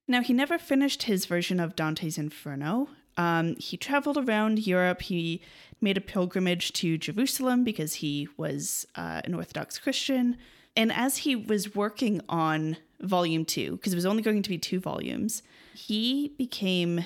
Now, 0.08 0.22
he 0.22 0.34
never 0.34 0.58
finished 0.58 1.04
his 1.04 1.26
version 1.26 1.60
of 1.60 1.76
Dante's 1.76 2.18
Inferno. 2.18 2.90
Um, 3.18 3.56
he 3.56 3.78
traveled 3.78 4.18
around 4.18 4.68
Europe. 4.68 5.02
He 5.02 5.42
made 5.82 5.98
a 5.98 6.02
pilgrimage 6.02 6.74
to 6.74 6.98
Jerusalem 6.98 7.64
because 7.64 7.96
he 7.96 8.28
was 8.38 8.88
uh, 8.96 9.22
an 9.24 9.34
Orthodox 9.34 9.78
Christian. 9.78 10.38
And 10.76 10.92
as 10.92 11.18
he 11.18 11.36
was 11.36 11.76
working 11.76 12.22
on 12.28 12.78
volume 13.02 13.46
two, 13.46 13.72
because 13.78 13.94
it 13.94 13.96
was 13.96 14.06
only 14.06 14.22
going 14.24 14.42
to 14.42 14.50
be 14.50 14.58
two 14.58 14.80
volumes, 14.80 15.44
he 15.74 16.34
became 16.38 17.06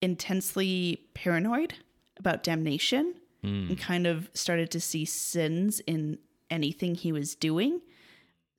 intensely 0.00 1.06
paranoid 1.14 1.74
about 2.18 2.42
damnation 2.42 3.14
and 3.44 3.76
kind 3.76 4.06
of 4.06 4.30
started 4.34 4.70
to 4.70 4.80
see 4.80 5.04
sins 5.04 5.80
in 5.80 6.16
anything 6.48 6.94
he 6.94 7.10
was 7.10 7.34
doing. 7.34 7.80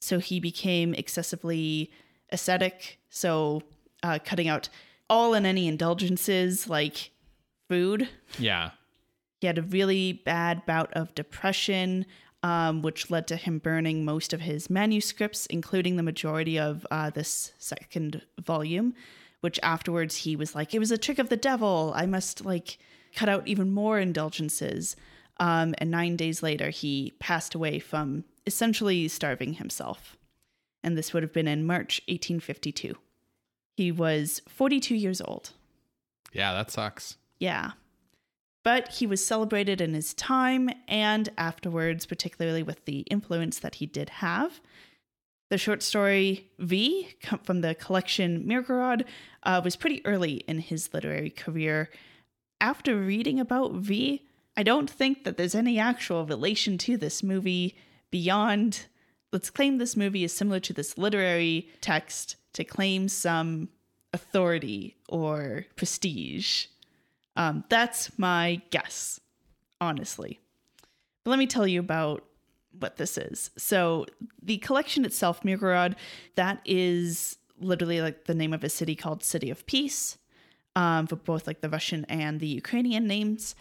So 0.01 0.19
he 0.19 0.41
became 0.41 0.93
excessively 0.93 1.89
ascetic. 2.33 2.99
So 3.09 3.63
uh, 4.03 4.19
cutting 4.25 4.49
out 4.49 4.67
all 5.09 5.33
and 5.33 5.45
any 5.45 5.69
indulgences 5.69 6.67
like 6.67 7.11
food. 7.69 8.09
Yeah. 8.37 8.71
He 9.43 9.47
had 9.47 9.57
a 9.57 9.63
really 9.63 10.13
bad 10.13 10.65
bout 10.65 10.93
of 10.93 11.13
depression, 11.15 12.05
um, 12.43 12.81
which 12.81 13.11
led 13.11 13.27
to 13.27 13.35
him 13.35 13.57
burning 13.57 14.05
most 14.05 14.31
of 14.31 14.39
his 14.39 14.69
manuscripts, 14.69 15.47
including 15.47 15.97
the 15.97 16.01
majority 16.01 16.57
of 16.57 16.87
uh, 16.89 17.09
this 17.09 17.51
second 17.57 18.21
volume. 18.39 18.93
Which 19.41 19.59
afterwards 19.61 20.15
he 20.15 20.37
was 20.37 20.55
like, 20.55 20.73
it 20.73 20.79
was 20.79 20.91
a 20.91 20.97
trick 20.97 21.19
of 21.19 21.27
the 21.27 21.35
devil. 21.35 21.91
I 21.93 22.05
must 22.05 22.45
like 22.45 22.77
cut 23.13 23.27
out 23.27 23.45
even 23.45 23.73
more 23.73 23.99
indulgences. 23.99 24.95
Um, 25.41 25.75
and 25.77 25.91
nine 25.91 26.15
days 26.15 26.41
later, 26.41 26.69
he 26.69 27.11
passed 27.19 27.53
away 27.53 27.79
from 27.79 28.23
essentially 28.47 29.09
starving 29.09 29.55
himself. 29.55 30.15
And 30.81 30.97
this 30.97 31.13
would 31.13 31.21
have 31.21 31.33
been 31.33 31.49
in 31.49 31.67
March 31.67 31.99
1852. 32.07 32.95
He 33.75 33.91
was 33.91 34.41
42 34.47 34.95
years 34.95 35.19
old. 35.19 35.51
Yeah, 36.31 36.53
that 36.53 36.71
sucks. 36.71 37.17
Yeah. 37.39 37.71
But 38.63 38.93
he 38.93 39.07
was 39.07 39.25
celebrated 39.25 39.81
in 39.81 39.93
his 39.93 40.13
time 40.13 40.69
and 40.87 41.29
afterwards, 41.37 42.05
particularly 42.05 42.63
with 42.63 42.85
the 42.85 42.99
influence 43.01 43.59
that 43.59 43.75
he 43.75 43.85
did 43.85 44.09
have. 44.09 44.61
The 45.49 45.57
short 45.57 45.83
story 45.83 46.49
Viy 46.59 47.13
from 47.43 47.61
the 47.61 47.75
collection 47.75 48.45
Mirgorod 48.45 49.05
uh, 49.43 49.61
was 49.63 49.75
pretty 49.75 50.05
early 50.05 50.35
in 50.47 50.59
his 50.59 50.93
literary 50.93 51.29
career. 51.29 51.89
After 52.61 52.95
reading 52.95 53.39
about 53.39 53.73
Viy, 53.73 54.21
I 54.55 54.63
don't 54.63 54.89
think 54.89 55.23
that 55.23 55.37
there's 55.37 55.55
any 55.55 55.77
actual 55.77 56.25
relation 56.25 56.77
to 56.79 56.97
this 56.97 57.21
movie 57.21 57.75
beyond 58.09 58.85
let's 59.33 59.49
claim 59.49 59.79
this 59.79 59.97
movie 59.97 60.23
is 60.23 60.31
similar 60.31 60.59
to 60.61 60.73
this 60.73 60.97
literary 60.97 61.67
text 61.81 62.37
to 62.53 62.63
claim 62.63 63.09
some 63.09 63.67
authority 64.13 64.95
or 65.09 65.65
prestige. 65.75 66.67
Um, 67.35 67.63
that's 67.69 68.17
my 68.17 68.61
guess, 68.69 69.19
honestly. 69.81 70.39
But 71.23 71.31
let 71.31 71.39
me 71.39 71.47
tell 71.47 71.65
you 71.65 71.79
about 71.79 72.23
what 72.79 72.97
this 72.97 73.17
is. 73.17 73.51
So 73.57 74.05
the 74.41 74.57
collection 74.57 75.05
itself, 75.05 75.41
Mirgorod, 75.43 75.95
that 76.35 76.59
is 76.65 77.37
literally 77.59 78.01
like 78.01 78.25
the 78.25 78.33
name 78.33 78.53
of 78.53 78.63
a 78.63 78.69
city 78.69 78.95
called 78.95 79.23
City 79.23 79.49
of 79.49 79.65
Peace, 79.65 80.17
um, 80.75 81.07
for 81.07 81.15
both 81.15 81.47
like 81.47 81.61
the 81.61 81.69
Russian 81.69 82.05
and 82.05 82.39
the 82.39 82.47
Ukrainian 82.47 83.07
names. 83.07 83.55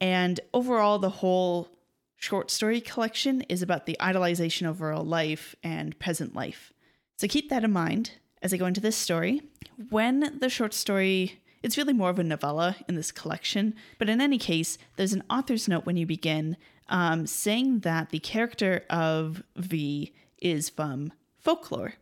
And 0.00 0.40
overall, 0.52 0.98
the 0.98 1.10
whole 1.10 1.68
short 2.16 2.50
story 2.50 2.80
collection 2.80 3.42
is 3.42 3.60
about 3.62 3.86
the 3.86 3.96
idolization 4.00 4.68
of 4.68 4.80
rural 4.80 5.04
life 5.04 5.54
and 5.62 5.98
peasant 5.98 6.34
life. 6.34 6.72
So 7.16 7.28
keep 7.28 7.50
that 7.50 7.64
in 7.64 7.72
mind 7.72 8.12
as 8.42 8.52
I 8.52 8.56
go 8.56 8.66
into 8.66 8.80
this 8.80 8.96
story. 8.96 9.42
When 9.90 10.38
the 10.38 10.48
short 10.48 10.74
story, 10.74 11.42
it's 11.64 11.78
really 11.78 11.94
more 11.94 12.10
of 12.10 12.18
a 12.18 12.22
novella 12.22 12.76
in 12.86 12.94
this 12.94 13.10
collection, 13.10 13.74
but 13.98 14.10
in 14.10 14.20
any 14.20 14.36
case, 14.36 14.76
there's 14.96 15.14
an 15.14 15.24
author's 15.30 15.66
note 15.66 15.86
when 15.86 15.96
you 15.96 16.04
begin 16.04 16.58
um, 16.90 17.26
saying 17.26 17.80
that 17.80 18.10
the 18.10 18.18
character 18.18 18.84
of 18.90 19.42
Viy 19.58 20.12
is 20.42 20.68
from 20.68 21.10
folklore. 21.38 21.94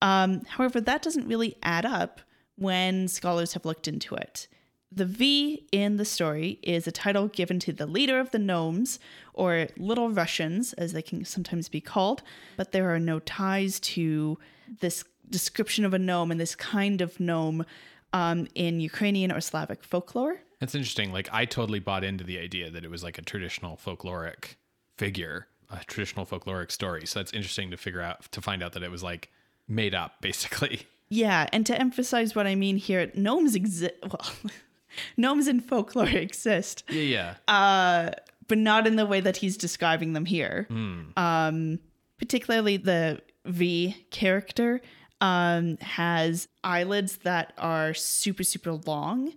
Um, 0.00 0.42
however, 0.50 0.80
that 0.80 1.02
doesn't 1.02 1.26
really 1.26 1.56
add 1.64 1.84
up 1.84 2.20
when 2.54 3.08
scholars 3.08 3.54
have 3.54 3.64
looked 3.64 3.88
into 3.88 4.14
it. 4.14 4.46
The 4.92 5.04
Viy 5.04 5.64
in 5.72 5.96
the 5.96 6.04
story 6.04 6.60
is 6.62 6.86
a 6.86 6.92
title 6.92 7.26
given 7.26 7.58
to 7.60 7.72
the 7.72 7.86
leader 7.86 8.20
of 8.20 8.30
the 8.30 8.38
gnomes, 8.38 9.00
or 9.34 9.66
Little 9.76 10.10
Russians, 10.10 10.74
as 10.74 10.92
they 10.92 11.02
can 11.02 11.24
sometimes 11.24 11.68
be 11.68 11.80
called, 11.80 12.22
but 12.56 12.70
there 12.70 12.94
are 12.94 13.00
no 13.00 13.18
ties 13.18 13.80
to 13.80 14.38
this 14.78 15.02
description 15.28 15.84
of 15.84 15.92
a 15.92 15.98
gnome 15.98 16.30
and 16.30 16.38
this 16.38 16.54
kind 16.54 17.00
of 17.00 17.18
gnome 17.18 17.66
um, 18.12 18.46
in 18.54 18.80
Ukrainian 18.80 19.32
or 19.32 19.40
Slavic 19.40 19.82
folklore. 19.84 20.36
That's 20.60 20.74
interesting. 20.74 21.12
Like 21.12 21.28
I 21.32 21.44
totally 21.44 21.80
bought 21.80 22.04
into 22.04 22.24
the 22.24 22.38
idea 22.38 22.70
that 22.70 22.84
it 22.84 22.90
was 22.90 23.02
like 23.02 23.18
a 23.18 23.22
traditional 23.22 23.76
folkloric 23.76 24.54
figure, 24.96 25.46
a 25.70 25.82
traditional 25.84 26.24
folkloric 26.26 26.70
story. 26.70 27.06
So 27.06 27.18
that's 27.18 27.32
interesting 27.32 27.70
to 27.72 27.76
figure 27.76 28.00
out 28.00 28.30
to 28.32 28.40
find 28.40 28.62
out 28.62 28.72
that 28.74 28.82
it 28.82 28.90
was 28.90 29.02
like 29.02 29.30
made 29.68 29.94
up 29.94 30.20
basically. 30.20 30.82
Yeah, 31.14 31.46
and 31.52 31.66
to 31.66 31.78
emphasize 31.78 32.34
what 32.34 32.46
I 32.46 32.54
mean 32.54 32.78
here, 32.78 33.12
gnomes 33.14 33.54
exist. 33.54 33.92
Well, 34.02 34.32
gnomes 35.18 35.46
in 35.46 35.60
folklore 35.60 36.08
exist, 36.08 36.84
Yeah, 36.88 37.34
yeah. 37.46 37.54
uh, 37.54 38.10
but 38.48 38.56
not 38.56 38.86
in 38.86 38.96
the 38.96 39.04
way 39.04 39.20
that 39.20 39.36
he's 39.36 39.58
describing 39.58 40.14
them 40.14 40.24
here. 40.24 40.66
Um, 40.70 41.80
particularly 42.18 42.78
the 42.78 43.20
Viy 43.46 43.94
character 44.08 44.80
um, 45.22 45.78
has 45.78 46.48
eyelids 46.64 47.18
that 47.18 47.54
are 47.56 47.94
super, 47.94 48.42
super 48.42 48.72
long, 48.72 49.32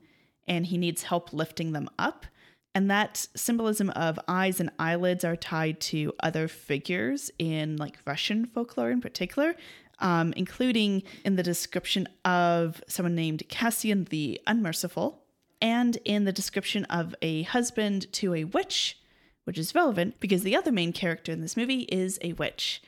and 0.47 0.65
he 0.65 0.77
needs 0.77 1.03
help 1.03 1.31
lifting 1.31 1.71
them 1.71 1.87
up. 1.97 2.25
And 2.73 2.91
that 2.91 3.27
symbolism 3.35 3.91
of 3.91 4.19
eyes 4.27 4.59
and 4.59 4.71
eyelids 4.79 5.23
are 5.23 5.37
tied 5.37 5.79
to 5.81 6.11
other 6.19 6.49
figures 6.49 7.31
in 7.39 7.77
like 7.77 7.99
Russian 8.05 8.45
folklore 8.45 8.89
in 8.91 8.99
particular, 8.99 9.55
um, 9.99 10.33
including 10.35 11.03
in 11.23 11.35
the 11.35 11.43
description 11.43 12.09
of 12.25 12.83
someone 12.87 13.15
named 13.15 13.43
Cassian 13.47 14.05
the 14.05 14.41
Unmerciful, 14.47 15.21
and 15.61 15.97
in 16.03 16.25
the 16.25 16.33
description 16.33 16.83
of 16.85 17.15
a 17.21 17.43
husband 17.43 18.11
to 18.13 18.33
a 18.33 18.43
witch, 18.43 18.99
which 19.45 19.57
is 19.57 19.75
relevant 19.75 20.19
because 20.19 20.41
the 20.41 20.55
other 20.55 20.71
main 20.71 20.91
character 20.91 21.31
in 21.31 21.41
this 21.41 21.55
movie 21.55 21.83
is 21.83 22.17
a 22.23 22.33
witch. 22.33 22.81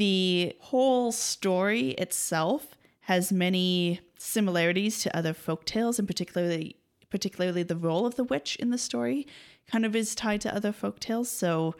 The 0.00 0.56
whole 0.60 1.12
story 1.12 1.90
itself 1.90 2.74
has 3.00 3.30
many 3.30 4.00
similarities 4.16 5.02
to 5.02 5.14
other 5.14 5.34
folk 5.34 5.66
tales, 5.66 5.98
and 5.98 6.08
particularly 6.08 6.76
particularly 7.10 7.64
the 7.64 7.76
role 7.76 8.06
of 8.06 8.14
the 8.14 8.24
witch 8.24 8.56
in 8.56 8.70
the 8.70 8.78
story 8.78 9.26
kind 9.70 9.84
of 9.84 9.94
is 9.94 10.14
tied 10.14 10.40
to 10.40 10.54
other 10.54 10.72
folk 10.72 11.00
tales. 11.00 11.30
So 11.30 11.74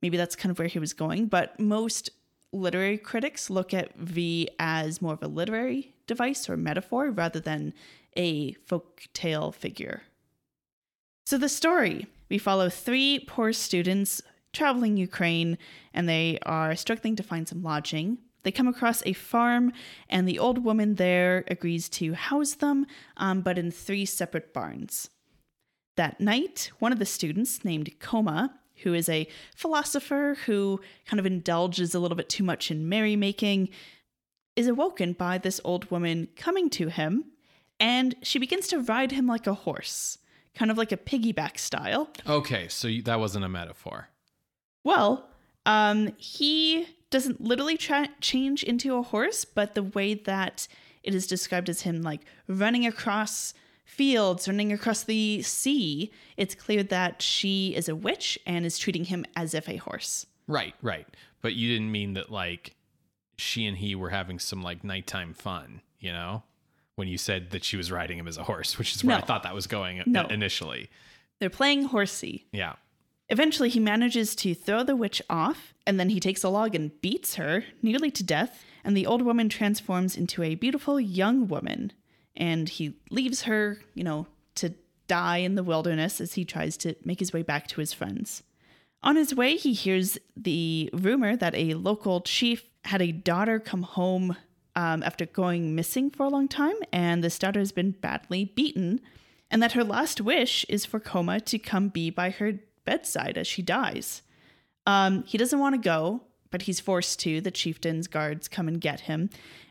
maybe 0.00 0.16
that's 0.16 0.34
kind 0.34 0.50
of 0.50 0.58
where 0.58 0.68
he 0.68 0.78
was 0.78 0.94
going. 0.94 1.26
But 1.26 1.60
most 1.60 2.08
literary 2.54 2.96
critics 2.96 3.50
look 3.50 3.74
at 3.74 3.98
Viy 3.98 4.46
as 4.58 5.02
more 5.02 5.12
of 5.12 5.22
a 5.22 5.28
literary 5.28 5.92
device 6.06 6.48
or 6.48 6.56
metaphor 6.56 7.10
rather 7.10 7.38
than 7.38 7.74
a 8.16 8.54
folk 8.64 9.02
tale 9.12 9.52
figure. 9.52 10.04
So 11.26 11.36
the 11.36 11.50
story 11.50 12.06
we 12.30 12.38
follow 12.38 12.70
three 12.70 13.26
poor 13.28 13.52
students 13.52 14.22
traveling 14.52 14.96
Ukraine 14.96 15.58
and 15.92 16.08
they 16.08 16.38
are 16.42 16.74
struggling 16.76 17.16
to 17.16 17.22
find 17.22 17.48
some 17.48 17.62
lodging. 17.62 18.18
They 18.44 18.52
come 18.52 18.68
across 18.68 19.02
a 19.04 19.12
farm, 19.12 19.72
and 20.08 20.26
the 20.26 20.38
old 20.38 20.64
woman 20.64 20.94
there 20.94 21.44
agrees 21.48 21.88
to 21.90 22.14
house 22.14 22.54
them, 22.54 22.86
um, 23.16 23.40
but 23.40 23.58
in 23.58 23.70
three 23.70 24.06
separate 24.06 24.54
barns. 24.54 25.10
That 25.96 26.20
night, 26.20 26.70
one 26.78 26.92
of 26.92 27.00
the 27.00 27.04
students, 27.04 27.64
named 27.64 27.98
Koma, 27.98 28.54
who 28.84 28.94
is 28.94 29.08
a 29.08 29.26
philosopher 29.56 30.38
who 30.46 30.80
kind 31.04 31.18
of 31.18 31.26
indulges 31.26 31.94
a 31.94 31.98
little 31.98 32.16
bit 32.16 32.28
too 32.28 32.44
much 32.44 32.70
in 32.70 32.88
merrymaking, 32.88 33.70
is 34.54 34.68
awoken 34.68 35.12
by 35.12 35.38
this 35.38 35.60
old 35.64 35.90
woman 35.90 36.28
coming 36.36 36.70
to 36.70 36.88
him, 36.88 37.24
and 37.80 38.14
she 38.22 38.38
begins 38.38 38.68
to 38.68 38.80
ride 38.80 39.12
him 39.12 39.26
like 39.26 39.46
a 39.46 39.54
horse, 39.54 40.18
kind 40.54 40.70
of 40.70 40.78
like 40.78 40.92
a 40.92 40.96
piggyback 40.96 41.58
style. 41.58 42.10
Okay, 42.26 42.68
so 42.68 42.88
that 43.04 43.18
wasn't 43.18 43.44
a 43.44 43.48
metaphor. 43.48 44.08
Well, 44.84 45.28
um, 45.66 46.12
he 46.16 46.86
doesn't 47.10 47.40
literally 47.40 47.76
tra- 47.76 48.08
change 48.20 48.62
into 48.62 48.94
a 48.96 49.02
horse, 49.02 49.44
but 49.44 49.74
the 49.74 49.82
way 49.82 50.14
that 50.14 50.68
it 51.02 51.14
is 51.14 51.26
described 51.26 51.68
as 51.68 51.82
him 51.82 52.02
like 52.02 52.22
running 52.46 52.86
across 52.86 53.54
fields, 53.84 54.46
running 54.46 54.72
across 54.72 55.02
the 55.04 55.42
sea, 55.42 56.12
it's 56.36 56.54
clear 56.54 56.82
that 56.84 57.22
she 57.22 57.74
is 57.74 57.88
a 57.88 57.96
witch 57.96 58.38
and 58.46 58.66
is 58.66 58.78
treating 58.78 59.04
him 59.04 59.24
as 59.36 59.54
if 59.54 59.68
a 59.68 59.76
horse. 59.76 60.26
Right, 60.46 60.74
right. 60.82 61.06
But 61.40 61.54
you 61.54 61.68
didn't 61.72 61.90
mean 61.92 62.14
that 62.14 62.30
like 62.30 62.74
she 63.36 63.66
and 63.66 63.76
he 63.78 63.94
were 63.94 64.10
having 64.10 64.38
some 64.38 64.62
like 64.62 64.84
nighttime 64.84 65.32
fun, 65.32 65.80
you 66.00 66.12
know? 66.12 66.42
When 66.96 67.06
you 67.06 67.16
said 67.16 67.50
that 67.50 67.62
she 67.64 67.76
was 67.76 67.92
riding 67.92 68.18
him 68.18 68.26
as 68.26 68.36
a 68.38 68.42
horse, 68.42 68.76
which 68.76 68.96
is 68.96 69.04
where 69.04 69.16
I 69.16 69.20
thought 69.20 69.44
that 69.44 69.54
was 69.54 69.68
going 69.68 70.02
No. 70.06 70.26
initially. 70.26 70.90
They're 71.38 71.48
playing 71.48 71.84
horsey. 71.84 72.46
Yeah. 72.50 72.74
Eventually, 73.30 73.68
he 73.68 73.80
manages 73.80 74.34
to 74.36 74.54
throw 74.54 74.82
the 74.82 74.96
witch 74.96 75.20
off, 75.28 75.74
and 75.86 76.00
then 76.00 76.08
he 76.08 76.20
takes 76.20 76.42
a 76.42 76.48
log 76.48 76.74
and 76.74 76.98
beats 77.00 77.34
her 77.34 77.64
nearly 77.82 78.10
to 78.10 78.22
death, 78.22 78.64
and 78.84 78.96
the 78.96 79.06
old 79.06 79.22
woman 79.22 79.48
transforms 79.48 80.16
into 80.16 80.42
a 80.42 80.54
beautiful 80.54 80.98
young 80.98 81.46
woman. 81.46 81.92
And 82.36 82.68
he 82.68 82.96
leaves 83.10 83.42
her, 83.42 83.80
you 83.94 84.04
know, 84.04 84.28
to 84.56 84.74
die 85.08 85.38
in 85.38 85.56
the 85.56 85.62
wilderness 85.62 86.20
as 86.20 86.34
he 86.34 86.44
tries 86.44 86.76
to 86.78 86.94
make 87.04 87.18
his 87.18 87.32
way 87.32 87.42
back 87.42 87.66
to 87.68 87.80
his 87.80 87.92
friends. 87.92 88.42
On 89.02 89.16
his 89.16 89.34
way, 89.34 89.56
he 89.56 89.74
hears 89.74 90.18
the 90.36 90.90
rumor 90.92 91.36
that 91.36 91.54
a 91.54 91.74
local 91.74 92.20
chief 92.22 92.64
had 92.84 93.02
a 93.02 93.12
daughter 93.12 93.60
come 93.60 93.82
home 93.82 94.36
um, 94.74 95.02
after 95.02 95.26
going 95.26 95.74
missing 95.74 96.10
for 96.10 96.24
a 96.24 96.28
long 96.28 96.48
time, 96.48 96.76
and 96.92 97.22
this 97.22 97.38
daughter 97.38 97.60
has 97.60 97.72
been 97.72 97.90
badly 97.90 98.46
beaten, 98.46 99.00
and 99.50 99.62
that 99.62 99.72
her 99.72 99.84
last 99.84 100.20
wish 100.20 100.64
is 100.68 100.86
for 100.86 101.00
Koma 101.00 101.40
to 101.40 101.58
come 101.58 101.88
be 101.88 102.10
by 102.10 102.30
her 102.30 102.54
bedside 102.88 103.36
as 103.36 103.46
she 103.46 103.60
dies. 103.60 104.22
Um, 104.86 105.22
he 105.24 105.36
doesn't 105.36 105.58
want 105.58 105.74
to 105.74 105.90
go, 105.94 106.22
but 106.50 106.62
he's 106.62 106.80
forced 106.80 107.20
to. 107.20 107.42
The 107.42 107.50
chieftain's 107.50 108.06
guards 108.06 108.48
come 108.48 108.66
and 108.66 108.80
get 108.80 109.00
him, 109.00 109.28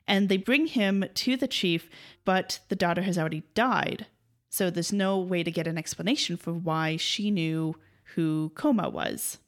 and 0.08 0.30
they 0.30 0.38
bring 0.38 0.67
him 0.67 1.03
to 1.15 1.36
the 1.36 1.47
chief, 1.47 1.89
but 2.25 2.60
the 2.69 2.75
daughter 2.75 3.01
has 3.01 3.17
already 3.17 3.41
died. 3.56 4.06
So 4.51 4.69
there's 4.69 4.93
no 4.93 5.17
way 5.17 5.41
to 5.41 5.49
get 5.49 5.65
an 5.65 5.80
explanation 5.80 6.38
for 6.38 6.53
why 6.53 6.97
she 6.97 7.32
knew 7.32 7.75
who 8.13 8.51
Koma 8.53 8.88
was. 8.88 9.39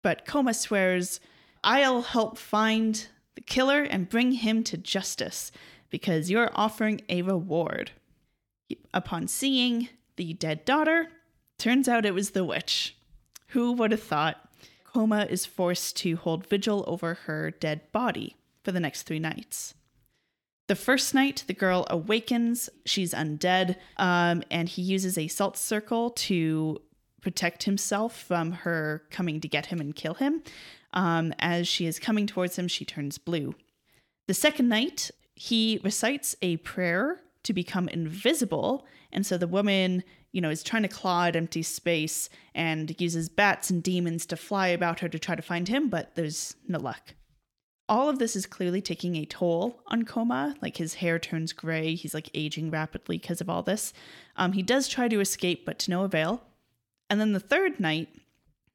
But 0.00 0.24
Koma 0.24 0.54
swears, 0.54 1.18
I'll 1.64 2.02
help 2.02 2.38
find 2.38 3.08
the 3.34 3.40
killer 3.40 3.82
and 3.82 4.08
bring 4.08 4.32
him 4.32 4.62
to 4.64 4.76
justice 4.76 5.50
because 5.90 6.30
you're 6.30 6.52
offering 6.54 7.00
a 7.08 7.22
reward. 7.22 7.90
Upon 8.92 9.26
seeing 9.26 9.88
the 10.14 10.34
dead 10.34 10.64
daughter, 10.64 11.08
turns 11.58 11.88
out 11.88 12.06
it 12.06 12.14
was 12.14 12.30
the 12.30 12.44
witch. 12.44 12.96
Who 13.48 13.72
would 13.72 13.90
have 13.90 14.02
thought? 14.02 14.48
Koma 14.84 15.26
is 15.28 15.46
forced 15.46 15.96
to 15.98 16.16
hold 16.16 16.46
vigil 16.46 16.84
over 16.86 17.14
her 17.14 17.50
dead 17.50 17.90
body 17.92 18.36
for 18.62 18.72
the 18.72 18.80
next 18.80 19.02
three 19.02 19.18
nights. 19.18 19.74
The 20.66 20.76
first 20.76 21.14
night, 21.14 21.44
the 21.46 21.52
girl 21.52 21.86
awakens. 21.90 22.70
She's 22.86 23.12
undead, 23.12 23.76
um, 23.98 24.42
and 24.50 24.68
he 24.68 24.82
uses 24.82 25.18
a 25.18 25.28
salt 25.28 25.58
circle 25.58 26.10
to 26.10 26.80
protect 27.20 27.64
himself 27.64 28.16
from 28.16 28.52
her 28.52 29.02
coming 29.10 29.40
to 29.40 29.48
get 29.48 29.66
him 29.66 29.80
and 29.80 29.94
kill 29.94 30.14
him. 30.14 30.42
Um, 30.92 31.34
as 31.38 31.68
she 31.68 31.86
is 31.86 31.98
coming 31.98 32.26
towards 32.26 32.56
him, 32.56 32.68
she 32.68 32.84
turns 32.84 33.18
blue. 33.18 33.54
The 34.26 34.34
second 34.34 34.68
night, 34.68 35.10
he 35.34 35.80
recites 35.82 36.36
a 36.40 36.56
prayer 36.58 37.20
to 37.42 37.52
become 37.52 37.88
invisible. 37.88 38.86
And 39.14 39.24
so 39.24 39.38
the 39.38 39.46
woman, 39.46 40.02
you 40.32 40.40
know, 40.40 40.50
is 40.50 40.62
trying 40.62 40.82
to 40.82 40.88
claw 40.88 41.26
at 41.26 41.36
empty 41.36 41.62
space 41.62 42.28
and 42.54 42.94
uses 43.00 43.28
bats 43.28 43.70
and 43.70 43.82
demons 43.82 44.26
to 44.26 44.36
fly 44.36 44.68
about 44.68 45.00
her 45.00 45.08
to 45.08 45.18
try 45.18 45.34
to 45.34 45.42
find 45.42 45.68
him, 45.68 45.88
but 45.88 46.14
there's 46.16 46.56
no 46.68 46.78
luck. 46.78 47.14
All 47.88 48.08
of 48.08 48.18
this 48.18 48.34
is 48.34 48.46
clearly 48.46 48.80
taking 48.80 49.16
a 49.16 49.26
toll 49.26 49.80
on 49.86 50.04
Koma. 50.04 50.56
Like 50.60 50.78
his 50.78 50.94
hair 50.94 51.18
turns 51.18 51.52
gray. 51.52 51.94
He's 51.94 52.14
like 52.14 52.30
aging 52.34 52.70
rapidly 52.70 53.18
because 53.18 53.40
of 53.40 53.48
all 53.48 53.62
this. 53.62 53.92
Um, 54.36 54.52
he 54.52 54.62
does 54.62 54.88
try 54.88 55.06
to 55.08 55.20
escape, 55.20 55.64
but 55.64 55.78
to 55.80 55.90
no 55.90 56.02
avail. 56.02 56.42
And 57.08 57.20
then 57.20 57.32
the 57.32 57.40
third 57.40 57.78
night, 57.78 58.08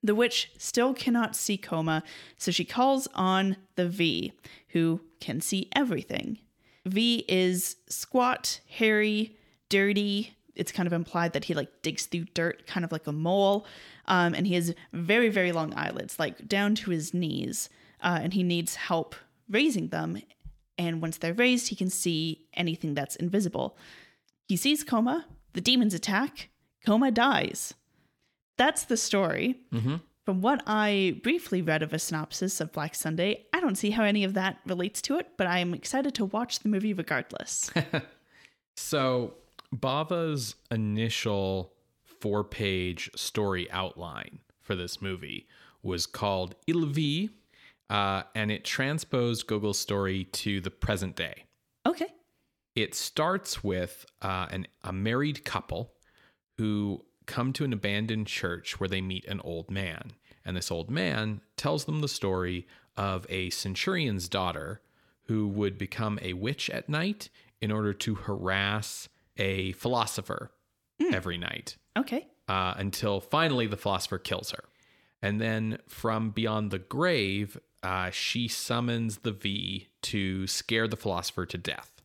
the 0.01 0.15
witch 0.15 0.51
still 0.57 0.93
cannot 0.93 1.35
see 1.35 1.57
Koma, 1.57 2.03
so 2.37 2.51
she 2.51 2.63
calls 2.63 3.07
on 3.15 3.57
the 3.75 3.85
Viy, 3.85 4.31
who 4.69 5.01
can 5.19 5.41
see 5.41 5.67
everything. 5.75 6.37
Viy 6.87 7.25
is 7.27 7.75
squat, 7.89 8.61
hairy, 8.67 9.35
dirty. 9.69 10.35
It's 10.55 10.71
kind 10.71 10.87
of 10.87 10.93
implied 10.93 11.33
that 11.33 11.45
he 11.45 11.53
like 11.53 11.81
digs 11.81 12.05
through 12.05 12.25
dirt, 12.33 12.67
kind 12.67 12.83
of 12.83 12.91
like 12.91 13.07
a 13.07 13.11
mole. 13.11 13.65
Um, 14.05 14.33
and 14.33 14.45
he 14.45 14.55
has 14.55 14.73
very, 14.91 15.29
very 15.29 15.51
long 15.51 15.73
eyelids, 15.75 16.19
like 16.19 16.47
down 16.47 16.75
to 16.75 16.91
his 16.91 17.13
knees. 17.13 17.69
Uh, 18.01 18.19
and 18.21 18.33
he 18.33 18.43
needs 18.43 18.75
help 18.75 19.15
raising 19.49 19.89
them. 19.89 20.21
And 20.77 21.01
once 21.01 21.17
they're 21.17 21.33
raised, 21.33 21.67
he 21.67 21.75
can 21.75 21.89
see 21.89 22.47
anything 22.53 22.93
that's 22.93 23.15
invisible. 23.17 23.77
He 24.47 24.55
sees 24.55 24.83
Coma, 24.83 25.25
the 25.53 25.61
demons 25.61 25.93
attack, 25.93 26.49
Coma 26.85 27.11
dies 27.11 27.73
that's 28.59 28.83
the 28.83 28.97
story. 28.97 29.55
Mm-hmm. 29.73 29.95
From 30.25 30.41
what 30.41 30.61
I 30.67 31.19
briefly 31.23 31.63
read 31.63 31.81
of 31.81 31.93
a 31.93 31.97
synopsis 31.97 32.61
of 32.61 32.71
Black 32.71 32.93
Sunday, 32.93 33.45
I 33.51 33.61
don't 33.61 33.77
see 33.77 33.89
how 33.89 34.03
any 34.03 34.23
of 34.23 34.35
that 34.35 34.59
relates 34.67 35.01
to 35.03 35.17
it, 35.17 35.29
but 35.37 35.47
I 35.47 35.57
am 35.57 35.73
excited 35.73 36.13
to 36.15 36.25
watch 36.25 36.59
the 36.59 36.69
movie 36.69 36.93
regardless. 36.93 37.71
so, 38.77 39.33
Bava's 39.71 40.55
initial 40.71 41.73
four 42.03 42.43
page 42.43 43.09
story 43.15 43.69
outline 43.71 44.39
for 44.61 44.75
this 44.75 45.01
movie 45.01 45.47
was 45.81 46.05
called 46.05 46.55
Il 46.67 46.85
Vij, 46.87 47.29
uh, 47.89 48.23
and 48.35 48.51
it 48.51 48.65
transposed 48.65 49.47
Gogol's 49.47 49.79
story 49.79 50.25
to 50.25 50.59
the 50.61 50.71
present 50.71 51.15
day. 51.15 51.45
Okay. 51.85 52.07
It 52.75 52.93
starts 52.93 53.63
with 53.63 54.05
uh, 54.21 54.47
an, 54.51 54.67
a 54.83 54.93
married 54.93 55.43
couple 55.43 55.93
who 56.57 57.03
come 57.25 57.53
to 57.53 57.63
an 57.63 57.73
abandoned 57.73 58.27
church 58.27 58.79
where 58.79 58.89
they 58.89 59.01
meet 59.01 59.25
an 59.25 59.39
old 59.41 59.71
man. 59.71 60.13
And 60.45 60.57
this 60.57 60.71
old 60.71 60.89
man 60.89 61.41
tells 61.57 61.85
them 61.85 62.01
the 62.01 62.07
story 62.07 62.67
of 62.97 63.25
a 63.29 63.49
centurion's 63.49 64.27
daughter 64.27 64.81
who 65.23 65.47
would 65.47 65.77
become 65.77 66.19
a 66.21 66.33
witch 66.33 66.69
at 66.69 66.89
night 66.89 67.29
in 67.61 67.71
order 67.71 67.93
to 67.93 68.15
harass 68.15 69.09
a 69.39 69.71
philosopher 69.73 70.51
mm. 71.01 71.13
every 71.13 71.37
night. 71.37 71.77
Okay. 71.97 72.27
Uh, 72.47 72.73
until 72.77 73.19
finally 73.19 73.67
the 73.67 73.77
philosopher 73.77 74.17
kills 74.17 74.51
her. 74.51 74.65
And 75.21 75.41
then 75.41 75.79
from 75.87 76.29
beyond 76.29 76.71
the 76.71 76.79
grave, 76.79 77.59
uh, 77.83 78.09
she 78.09 78.47
summons 78.47 79.19
the 79.19 79.33
Viy 79.33 79.87
to 80.03 80.47
scare 80.47 80.87
the 80.87 80.97
philosopher 80.97 81.45
to 81.45 81.57
death. 81.57 82.01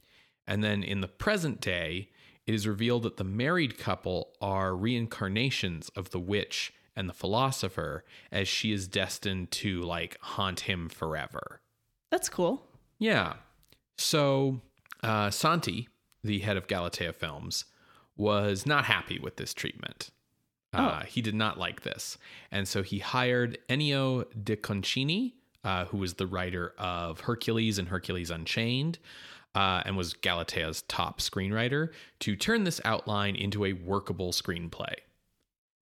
And 0.46 0.62
then 0.62 0.82
in 0.82 1.00
the 1.00 1.08
present 1.08 1.60
day, 1.60 2.10
it 2.46 2.54
is 2.54 2.66
revealed 2.66 3.04
that 3.04 3.16
the 3.16 3.24
married 3.24 3.78
couple 3.78 4.32
are 4.40 4.76
reincarnations 4.76 5.88
of 5.90 6.10
the 6.10 6.20
witch 6.20 6.72
and 6.96 7.08
the 7.08 7.14
philosopher 7.14 8.04
as 8.30 8.46
she 8.46 8.72
is 8.72 8.86
destined 8.86 9.50
to 9.50 9.80
like 9.80 10.16
haunt 10.20 10.60
him 10.60 10.88
forever. 10.88 11.60
That's 12.10 12.28
cool. 12.28 12.66
Yeah. 12.98 13.34
So 13.96 14.60
uh, 15.02 15.30
Santi, 15.30 15.88
the 16.24 16.40
head 16.40 16.56
of 16.56 16.66
Galatea 16.66 17.12
Films, 17.12 17.66
was 18.16 18.66
not 18.66 18.86
happy 18.86 19.18
with 19.18 19.36
this 19.36 19.54
treatment. 19.54 20.10
Uh, 20.72 21.00
oh. 21.02 21.06
He 21.06 21.22
did 21.22 21.34
not 21.34 21.58
like 21.58 21.82
this. 21.82 22.18
And 22.50 22.66
so 22.66 22.82
he 22.82 22.98
hired 22.98 23.58
Ennio 23.68 24.24
De 24.42 24.56
Concini, 24.56 25.34
uh, 25.62 25.84
who 25.86 25.98
was 25.98 26.14
the 26.14 26.26
writer 26.26 26.74
of 26.78 27.20
Hercules 27.20 27.78
and 27.78 27.88
Hercules 27.88 28.30
Unchained, 28.30 28.98
uh, 29.54 29.82
and 29.86 29.96
was 29.96 30.14
Galatea's 30.14 30.82
top 30.82 31.20
screenwriter, 31.20 31.90
to 32.20 32.34
turn 32.34 32.64
this 32.64 32.80
outline 32.84 33.36
into 33.36 33.64
a 33.64 33.72
workable 33.72 34.32
screenplay. 34.32 34.94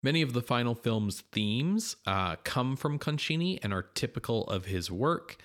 Many 0.01 0.21
of 0.21 0.33
the 0.33 0.41
final 0.41 0.75
film's 0.75 1.21
themes 1.31 1.95
uh, 2.07 2.37
come 2.43 2.75
from 2.75 2.97
Concini 2.97 3.59
and 3.61 3.73
are 3.73 3.83
typical 3.83 4.45
of 4.45 4.65
his 4.65 4.89
work. 4.89 5.37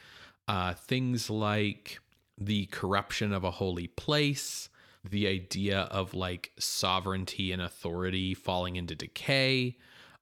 Uh, 0.47 0.75
things 0.75 1.29
like 1.29 1.99
the 2.39 2.67
corruption 2.67 3.33
of 3.33 3.45
a 3.45 3.51
holy 3.51 3.89
place, 3.89 4.69
the 5.09 5.27
idea 5.29 5.81
of 5.91 6.15
like 6.15 6.53
sovereignty 6.59 7.53
and 7.53 7.61
authority 7.61 8.35
falling 8.35 8.77
into 8.77 8.95
decay, 8.95 9.77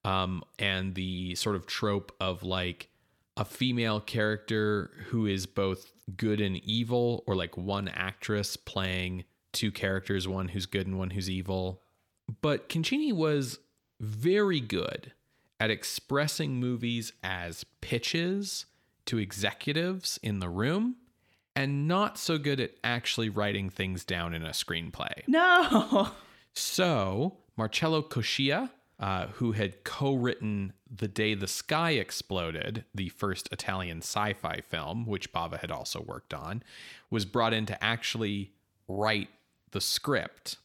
um, 0.04 0.42
and 0.58 0.94
the 0.94 1.34
sort 1.36 1.56
of 1.56 1.66
trope 1.66 2.12
of 2.20 2.42
like 2.42 2.88
a 3.36 3.44
female 3.44 4.00
character 4.00 4.90
who 5.06 5.26
is 5.26 5.46
both 5.46 5.92
good 6.16 6.40
and 6.40 6.56
evil, 6.58 7.22
or 7.26 7.34
like 7.34 7.56
one 7.56 7.88
actress 7.88 8.56
playing 8.56 9.24
two 9.52 9.70
characters, 9.70 10.26
one 10.26 10.48
who's 10.48 10.66
good 10.66 10.86
and 10.86 10.98
one 10.98 11.10
who's 11.10 11.30
evil. 11.30 11.82
But 12.40 12.68
Concini 12.68 13.12
was 13.12 13.58
very 14.00 14.60
good 14.60 15.12
at 15.60 15.70
expressing 15.70 16.58
movies 16.58 17.12
as 17.22 17.64
pitches 17.80 18.66
to 19.06 19.18
executives 19.18 20.18
in 20.22 20.40
the 20.40 20.48
room 20.48 20.96
and 21.54 21.86
not 21.86 22.18
so 22.18 22.38
good 22.38 22.60
at 22.60 22.72
actually 22.82 23.28
writing 23.28 23.68
things 23.70 24.04
down 24.04 24.34
in 24.34 24.42
a 24.44 24.50
screenplay. 24.50 25.26
No. 25.26 26.10
So, 26.54 27.38
Marcello 27.56 28.02
Coscia, 28.02 28.70
uh, 29.00 29.28
who 29.28 29.52
had 29.52 29.84
co 29.84 30.14
written 30.14 30.72
The 30.94 31.08
Day 31.08 31.34
the 31.34 31.48
Sky 31.48 31.92
Exploded, 31.92 32.84
the 32.94 33.08
first 33.08 33.48
Italian 33.52 33.98
sci 33.98 34.32
fi 34.34 34.60
film, 34.60 35.06
which 35.06 35.32
Bava 35.32 35.58
had 35.58 35.70
also 35.70 36.00
worked 36.00 36.34
on, 36.34 36.62
was 37.10 37.24
brought 37.24 37.52
in 37.52 37.66
to 37.66 37.84
actually 37.84 38.52
write 38.88 39.28
the 39.70 39.80
script. 39.80 40.58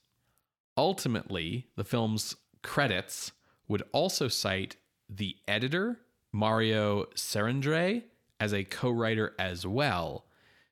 Ultimately, 0.77 1.67
the 1.75 1.83
film's 1.83 2.35
credits 2.61 3.31
would 3.67 3.83
also 3.91 4.27
cite 4.27 4.75
the 5.09 5.37
editor, 5.47 5.99
Mario 6.31 7.05
Serandrei, 7.15 8.03
as 8.39 8.53
a 8.53 8.63
co 8.63 8.89
writer 8.89 9.33
as 9.39 9.65
well. 9.65 10.25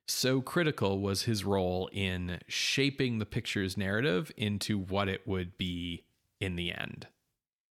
So 0.08 0.40
critical 0.40 1.00
was 1.00 1.22
his 1.22 1.44
role 1.44 1.88
in 1.92 2.38
shaping 2.46 3.18
the 3.18 3.26
picture's 3.26 3.76
narrative 3.76 4.30
into 4.36 4.78
what 4.78 5.08
it 5.08 5.26
would 5.26 5.58
be 5.58 6.04
in 6.40 6.56
the 6.56 6.72
end. 6.72 7.08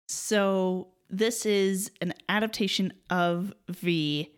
So 0.08 0.88
this 1.10 1.44
is 1.44 1.90
an 2.00 2.14
adaptation 2.28 2.92
of 3.10 3.52
Viy 3.70 4.30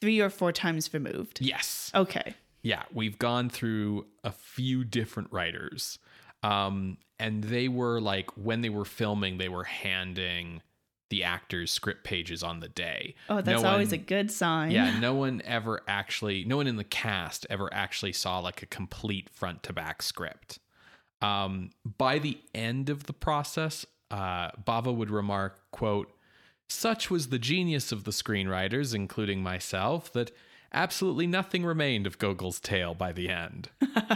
three 0.00 0.20
or 0.20 0.30
four 0.30 0.52
times 0.52 0.92
removed. 0.92 1.40
Yes. 1.40 1.90
Okay. 1.94 2.34
Yeah, 2.62 2.82
we've 2.92 3.18
gone 3.18 3.48
through 3.48 4.06
a 4.22 4.32
few 4.32 4.84
different 4.84 5.32
writers. 5.32 5.98
Um, 6.42 6.98
and 7.18 7.44
they 7.44 7.68
were 7.68 8.00
like, 8.00 8.30
when 8.36 8.60
they 8.60 8.68
were 8.70 8.84
filming, 8.84 9.38
they 9.38 9.48
were 9.48 9.64
handing 9.64 10.62
the 11.10 11.22
actors 11.24 11.70
script 11.70 12.02
pages 12.04 12.42
on 12.42 12.60
the 12.60 12.68
day. 12.68 13.14
Oh, 13.28 13.40
that's 13.40 13.62
No 13.62 13.68
always 13.68 13.90
one- 13.90 14.00
a 14.00 14.02
good 14.02 14.30
sign. 14.30 14.70
Yeah, 14.70 14.98
no 14.98 15.14
one 15.14 15.42
ever 15.44 15.82
actually, 15.86 16.44
no 16.44 16.56
one 16.56 16.66
in 16.66 16.76
the 16.76 16.84
cast 16.84 17.46
ever 17.50 17.68
actually 17.74 18.12
saw 18.12 18.38
like 18.38 18.62
a 18.62 18.66
complete 18.66 19.28
front 19.28 19.62
to 19.64 19.72
back 19.72 20.02
script. 20.02 20.58
Um, 21.20 21.70
by 21.84 22.18
the 22.18 22.38
end 22.54 22.88
of 22.88 23.04
the 23.04 23.12
process, 23.12 23.84
uh, 24.10 24.50
Bava 24.52 24.94
would 24.94 25.10
remark, 25.10 25.60
quote, 25.70 26.10
such 26.68 27.10
was 27.10 27.28
the 27.28 27.38
genius 27.38 27.92
of 27.92 28.04
the 28.04 28.10
screenwriters, 28.12 28.94
including 28.94 29.42
myself, 29.42 30.12
that 30.12 30.30
absolutely 30.72 31.26
nothing 31.26 31.64
remained 31.64 32.06
of 32.06 32.18
Gogol's 32.18 32.60
tale 32.60 32.94
by 32.94 33.12
the 33.12 33.28
end. 33.28 33.68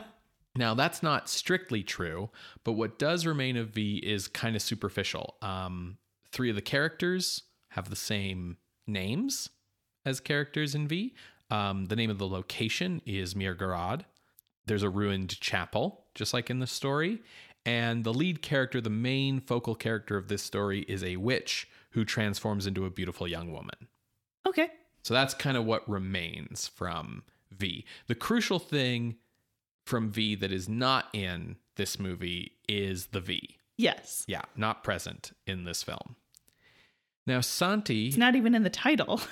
now, 0.56 0.72
that's 0.74 1.02
not 1.02 1.28
strictly 1.28 1.82
true, 1.82 2.30
but 2.62 2.72
what 2.72 2.98
does 2.98 3.26
remain 3.26 3.56
of 3.56 3.72
Viy 3.72 4.00
is 4.02 4.28
kind 4.28 4.54
of 4.54 4.62
superficial. 4.62 5.34
Um, 5.42 5.98
three 6.34 6.50
of 6.50 6.56
the 6.56 6.62
characters 6.62 7.42
have 7.70 7.88
the 7.88 7.96
same 7.96 8.56
names 8.86 9.48
as 10.04 10.20
characters 10.20 10.74
in 10.74 10.88
Viy. 10.88 11.12
Um, 11.50 11.86
the 11.86 11.96
name 11.96 12.10
of 12.10 12.18
the 12.18 12.26
location 12.26 13.00
is 13.06 13.34
Mirgorod. 13.34 14.02
There's 14.66 14.82
a 14.82 14.90
ruined 14.90 15.40
chapel, 15.40 16.06
just 16.14 16.34
like 16.34 16.50
in 16.50 16.58
the 16.58 16.66
story. 16.66 17.22
And 17.64 18.04
the 18.04 18.12
lead 18.12 18.42
character, 18.42 18.80
the 18.80 18.90
main 18.90 19.40
focal 19.40 19.74
character 19.74 20.16
of 20.16 20.28
this 20.28 20.42
story, 20.42 20.80
is 20.88 21.04
a 21.04 21.16
witch 21.16 21.68
who 21.90 22.04
transforms 22.04 22.66
into 22.66 22.84
a 22.84 22.90
beautiful 22.90 23.28
young 23.28 23.52
woman. 23.52 23.88
Okay. 24.46 24.68
So 25.02 25.14
that's 25.14 25.34
kind 25.34 25.56
of 25.56 25.64
what 25.64 25.88
remains 25.88 26.66
from 26.66 27.22
Viy. 27.56 27.84
The 28.08 28.14
crucial 28.14 28.58
thing 28.58 29.16
from 29.86 30.10
Viy 30.10 30.38
that 30.40 30.50
is 30.50 30.68
not 30.68 31.06
in 31.12 31.56
this 31.76 31.98
movie 31.98 32.52
is 32.68 33.06
the 33.06 33.20
Viy. 33.20 33.56
Yes. 33.76 34.24
Yeah, 34.26 34.42
not 34.56 34.82
present 34.82 35.32
in 35.46 35.64
this 35.64 35.82
film. 35.82 36.16
Now, 37.26 37.40
Santi. 37.40 38.08
It's 38.08 38.16
not 38.16 38.36
even 38.36 38.54
in 38.54 38.62
the 38.62 38.70
title. 38.70 39.20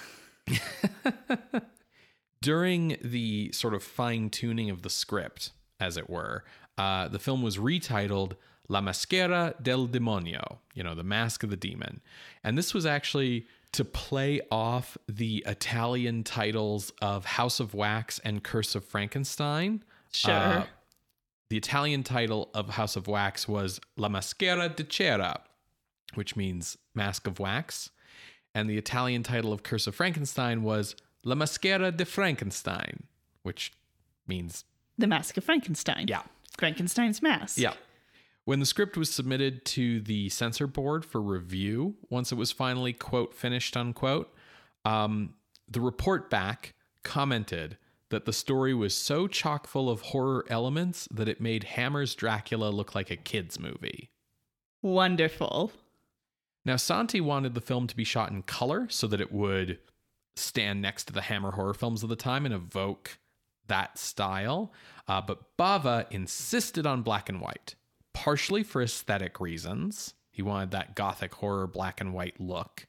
during 2.43 2.99
the 3.03 3.51
sort 3.53 3.73
of 3.73 3.83
fine 3.83 4.29
tuning 4.29 4.69
of 4.69 4.83
the 4.83 4.91
script, 4.91 5.53
as 5.81 5.97
it 5.97 6.11
were, 6.11 6.45
uh, 6.77 7.09
the 7.09 7.19
film 7.19 7.43
was 7.43 7.57
retitled 7.57 8.35
La 8.69 8.81
Maschera 8.81 9.55
del 9.63 9.87
Demonio, 9.87 10.59
you 10.75 10.83
know, 10.83 10.95
the 10.95 11.05
mask 11.05 11.43
of 11.43 11.51
the 11.51 11.57
demon. 11.57 12.01
And 12.45 12.59
this 12.59 12.75
was 12.75 12.85
actually 12.85 13.47
to 13.73 13.85
play 13.85 14.41
off 14.51 14.99
the 15.09 15.43
Italian 15.47 16.25
titles 16.25 16.93
of 17.01 17.25
House 17.25 17.61
of 17.61 17.73
Wax 17.73 18.19
and 18.19 18.43
Curse 18.43 18.75
of 18.75 18.85
Frankenstein. 18.85 19.83
Sure. 20.13 20.35
Uh, 20.35 20.67
the 21.49 21.57
Italian 21.57 22.03
title 22.03 22.51
of 22.55 22.71
House 22.71 22.97
of 22.97 23.07
Wax 23.07 23.47
was 23.47 23.81
La 23.97 24.09
Maschera 24.09 24.75
di 24.75 24.85
Cera, 24.85 25.41
which 26.14 26.37
means 26.37 26.77
Mask 26.94 27.27
of 27.27 27.38
Wax. 27.38 27.90
And 28.55 28.68
the 28.68 28.79
Italian 28.79 29.22
title 29.22 29.53
of 29.53 29.62
Curse 29.62 29.87
of 29.87 29.94
Frankenstein 29.94 30.62
was 30.62 30.94
La 31.25 31.35
Maschera 31.35 31.96
di 31.96 32.05
Frankenstein, 32.05 33.05
which 33.42 33.72
means, 34.27 34.64
the 34.98 35.07
Mask 35.07 35.37
of 35.37 35.44
Frankenstein. 35.44 36.07
yeah, 36.09 36.22
Frankenstein's 36.59 37.22
mask. 37.22 37.59
yeah. 37.59 37.75
When 38.44 38.59
the 38.59 38.66
script 38.66 38.96
was 38.96 39.09
submitted 39.09 39.64
to 39.66 40.01
the 40.01 40.29
censor 40.29 40.66
board 40.66 41.05
for 41.05 41.20
review, 41.22 41.94
once 42.11 42.33
it 42.33 42.35
was 42.35 42.51
finally, 42.51 42.92
quote, 42.92 43.35
finished, 43.35 43.77
unquote, 43.77 44.35
um, 44.85 45.35
the 45.68 45.81
report 45.81 46.29
back 46.29 46.75
commented 47.05 47.79
that 48.11 48.25
the 48.27 48.33
story 48.33 48.75
was 48.75 48.94
so 48.94 49.27
chock 49.29 49.66
full 49.66 49.88
of 49.88 50.01
horror 50.03 50.44
elements 50.51 51.09
that 51.11 51.29
it 51.29 51.40
made 51.40 51.64
Hammer's 51.64 52.14
Dracula 52.14 52.68
look 52.70 52.94
like 52.94 53.11
a 53.11 53.16
kid's 53.16 53.59
movie. 53.61 54.11
Wonderful. 54.83 55.72
Now, 56.64 56.77
Santi 56.77 57.20
wanted 57.20 57.55
the 57.55 57.61
film 57.61 57.87
to 57.88 57.96
be 57.96 58.05
shot 58.05 58.31
in 58.31 58.42
color 58.42 58.87
so 58.88 59.07
that 59.09 59.20
it 59.20 59.33
would 59.33 59.79
stand 60.37 60.81
next 60.81 61.05
to 61.05 61.12
the 61.12 61.22
Hammer 61.22 61.53
horror 61.53 61.75
films 61.75 62.03
of 62.03 62.09
the 62.09 62.16
time 62.16 62.46
and 62.46 62.55
evoke 62.55 63.18
that 63.66 63.98
style. 63.98 64.72
Uh, 65.09 65.20
but 65.20 65.57
Bava 65.59 66.07
insisted 66.11 66.87
on 66.87 67.03
black 67.03 67.29
and 67.29 67.40
white, 67.40 67.75
partially 68.14 68.62
for 68.62 68.81
aesthetic 68.83 69.40
reasons. 69.40 70.14
He 70.31 70.40
wanted 70.42 70.70
that 70.70 70.94
gothic 70.94 71.35
horror 71.35 71.66
black 71.66 72.01
and 72.01 72.14
white 72.14 72.40
look. 72.40 72.87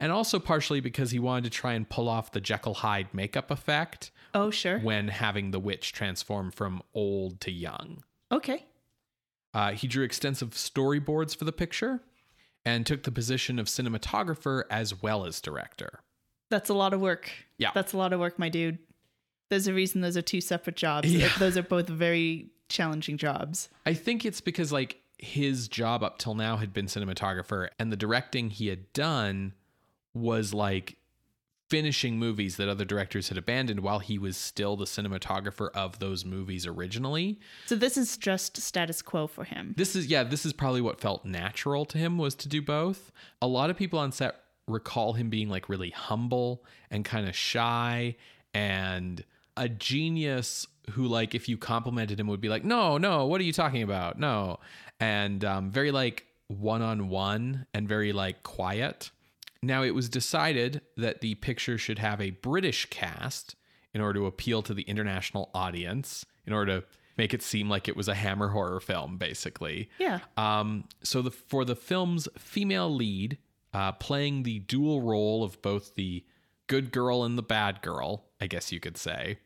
And 0.00 0.10
also 0.10 0.38
partially 0.40 0.80
because 0.80 1.12
he 1.12 1.18
wanted 1.20 1.44
to 1.44 1.50
try 1.50 1.74
and 1.74 1.88
pull 1.88 2.08
off 2.08 2.32
the 2.32 2.40
Jekyll 2.40 2.74
Hyde 2.74 3.08
makeup 3.12 3.50
effect 3.50 4.10
Oh, 4.34 4.50
sure. 4.50 4.78
when 4.80 5.08
having 5.08 5.50
the 5.52 5.60
witch 5.60 5.92
transform 5.92 6.50
from 6.50 6.82
old 6.94 7.40
to 7.42 7.52
young. 7.52 8.02
Okay. 8.32 8.64
Uh, 9.52 9.72
he 9.72 9.86
drew 9.86 10.04
extensive 10.04 10.50
storyboards 10.50 11.36
for 11.36 11.44
the 11.44 11.52
picture 11.52 12.00
and 12.64 12.86
took 12.86 13.02
the 13.02 13.12
position 13.12 13.58
of 13.58 13.66
cinematographer 13.66 14.64
as 14.70 15.02
well 15.02 15.26
as 15.26 15.40
director. 15.40 16.00
That's 16.50 16.70
a 16.70 16.74
lot 16.74 16.94
of 16.94 17.00
work. 17.00 17.30
Yeah. 17.58 17.70
That's 17.74 17.92
a 17.92 17.96
lot 17.96 18.12
of 18.12 18.20
work, 18.20 18.38
my 18.38 18.48
dude. 18.48 18.78
There's 19.50 19.66
a 19.66 19.74
reason 19.74 20.00
those 20.00 20.16
are 20.16 20.22
two 20.22 20.40
separate 20.40 20.76
jobs. 20.76 21.12
Yeah. 21.12 21.28
Those 21.38 21.56
are 21.56 21.62
both 21.62 21.88
very 21.88 22.50
challenging 22.68 23.18
jobs. 23.18 23.68
I 23.84 23.94
think 23.94 24.24
it's 24.24 24.40
because 24.40 24.72
like 24.72 25.00
his 25.18 25.68
job 25.68 26.02
up 26.02 26.18
till 26.18 26.34
now 26.34 26.56
had 26.56 26.72
been 26.72 26.86
cinematographer 26.86 27.68
and 27.78 27.92
the 27.92 27.96
directing 27.96 28.50
he 28.50 28.68
had 28.68 28.92
done 28.92 29.52
was 30.12 30.54
like 30.54 30.96
finishing 31.70 32.18
movies 32.18 32.56
that 32.56 32.68
other 32.68 32.84
directors 32.84 33.28
had 33.28 33.38
abandoned 33.38 33.80
while 33.80 33.98
he 33.98 34.18
was 34.18 34.36
still 34.36 34.76
the 34.76 34.84
cinematographer 34.84 35.70
of 35.74 35.98
those 35.98 36.24
movies 36.24 36.66
originally. 36.66 37.40
So 37.66 37.74
this 37.74 37.96
is 37.96 38.16
just 38.16 38.56
status 38.58 39.02
quo 39.02 39.26
for 39.26 39.44
him. 39.44 39.74
This 39.76 39.96
is 39.96 40.06
yeah, 40.06 40.24
this 40.24 40.44
is 40.44 40.52
probably 40.52 40.80
what 40.80 41.00
felt 41.00 41.24
natural 41.24 41.84
to 41.86 41.98
him 41.98 42.18
was 42.18 42.34
to 42.36 42.48
do 42.48 42.60
both. 42.60 43.10
A 43.40 43.46
lot 43.46 43.70
of 43.70 43.76
people 43.76 43.98
on 43.98 44.12
set 44.12 44.36
recall 44.66 45.12
him 45.14 45.30
being 45.30 45.48
like 45.48 45.68
really 45.68 45.90
humble 45.90 46.64
and 46.90 47.04
kind 47.04 47.28
of 47.28 47.34
shy 47.36 48.16
and 48.52 49.24
a 49.56 49.68
genius 49.68 50.66
who 50.90 51.06
like 51.06 51.34
if 51.34 51.48
you 51.48 51.56
complimented 51.56 52.20
him 52.20 52.26
would 52.26 52.40
be 52.40 52.48
like, 52.48 52.64
"No, 52.64 52.98
no, 52.98 53.26
what 53.26 53.40
are 53.40 53.44
you 53.44 53.52
talking 53.52 53.82
about? 53.82 54.18
No." 54.18 54.58
And 55.00 55.44
um, 55.44 55.70
very 55.70 55.90
like 55.90 56.26
one-on-one 56.48 57.66
and 57.72 57.88
very 57.88 58.12
like 58.12 58.42
quiet. 58.42 59.10
Now 59.66 59.82
it 59.82 59.94
was 59.94 60.08
decided 60.08 60.82
that 60.96 61.20
the 61.20 61.34
picture 61.36 61.78
should 61.78 61.98
have 61.98 62.20
a 62.20 62.30
British 62.30 62.86
cast 62.86 63.56
in 63.92 64.00
order 64.00 64.20
to 64.20 64.26
appeal 64.26 64.62
to 64.62 64.74
the 64.74 64.82
international 64.82 65.50
audience, 65.54 66.26
in 66.46 66.52
order 66.52 66.80
to 66.80 66.86
make 67.16 67.32
it 67.32 67.42
seem 67.42 67.68
like 67.68 67.88
it 67.88 67.96
was 67.96 68.08
a 68.08 68.14
Hammer 68.14 68.48
horror 68.48 68.80
film, 68.80 69.16
basically. 69.16 69.88
Yeah. 69.98 70.20
Um, 70.36 70.84
so 71.02 71.22
the 71.22 71.30
for 71.30 71.64
the 71.64 71.76
film's 71.76 72.28
female 72.36 72.92
lead, 72.92 73.38
uh, 73.72 73.92
playing 73.92 74.42
the 74.42 74.58
dual 74.60 75.00
role 75.00 75.44
of 75.44 75.60
both 75.62 75.94
the 75.94 76.24
good 76.66 76.90
girl 76.90 77.24
and 77.24 77.38
the 77.38 77.42
bad 77.42 77.82
girl, 77.82 78.24
I 78.40 78.46
guess 78.46 78.72
you 78.72 78.80
could 78.80 78.96
say, 78.96 79.38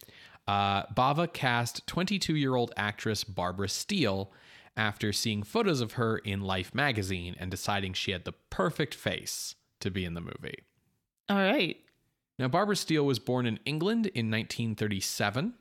uh, 0.46 0.84
Bava 0.86 1.30
cast 1.30 1.86
22-year-old 1.86 2.72
actress 2.76 3.22
Barbara 3.22 3.68
Steele 3.68 4.32
after 4.76 5.12
seeing 5.12 5.42
photos 5.42 5.80
of 5.80 5.92
her 5.92 6.18
in 6.18 6.40
Life 6.40 6.74
magazine 6.74 7.36
and 7.38 7.50
deciding 7.50 7.92
she 7.92 8.12
had 8.12 8.24
the 8.24 8.32
perfect 8.32 8.94
face 8.94 9.56
to 9.80 9.90
be 9.90 10.04
in 10.04 10.14
the 10.14 10.20
movie. 10.20 10.64
All 11.28 11.36
right. 11.36 11.76
Now, 12.38 12.48
Barbara 12.48 12.76
Steele 12.76 13.04
was 13.04 13.18
born 13.18 13.46
in 13.46 13.58
England 13.64 14.06
in 14.06 14.30
1937. 14.30 15.54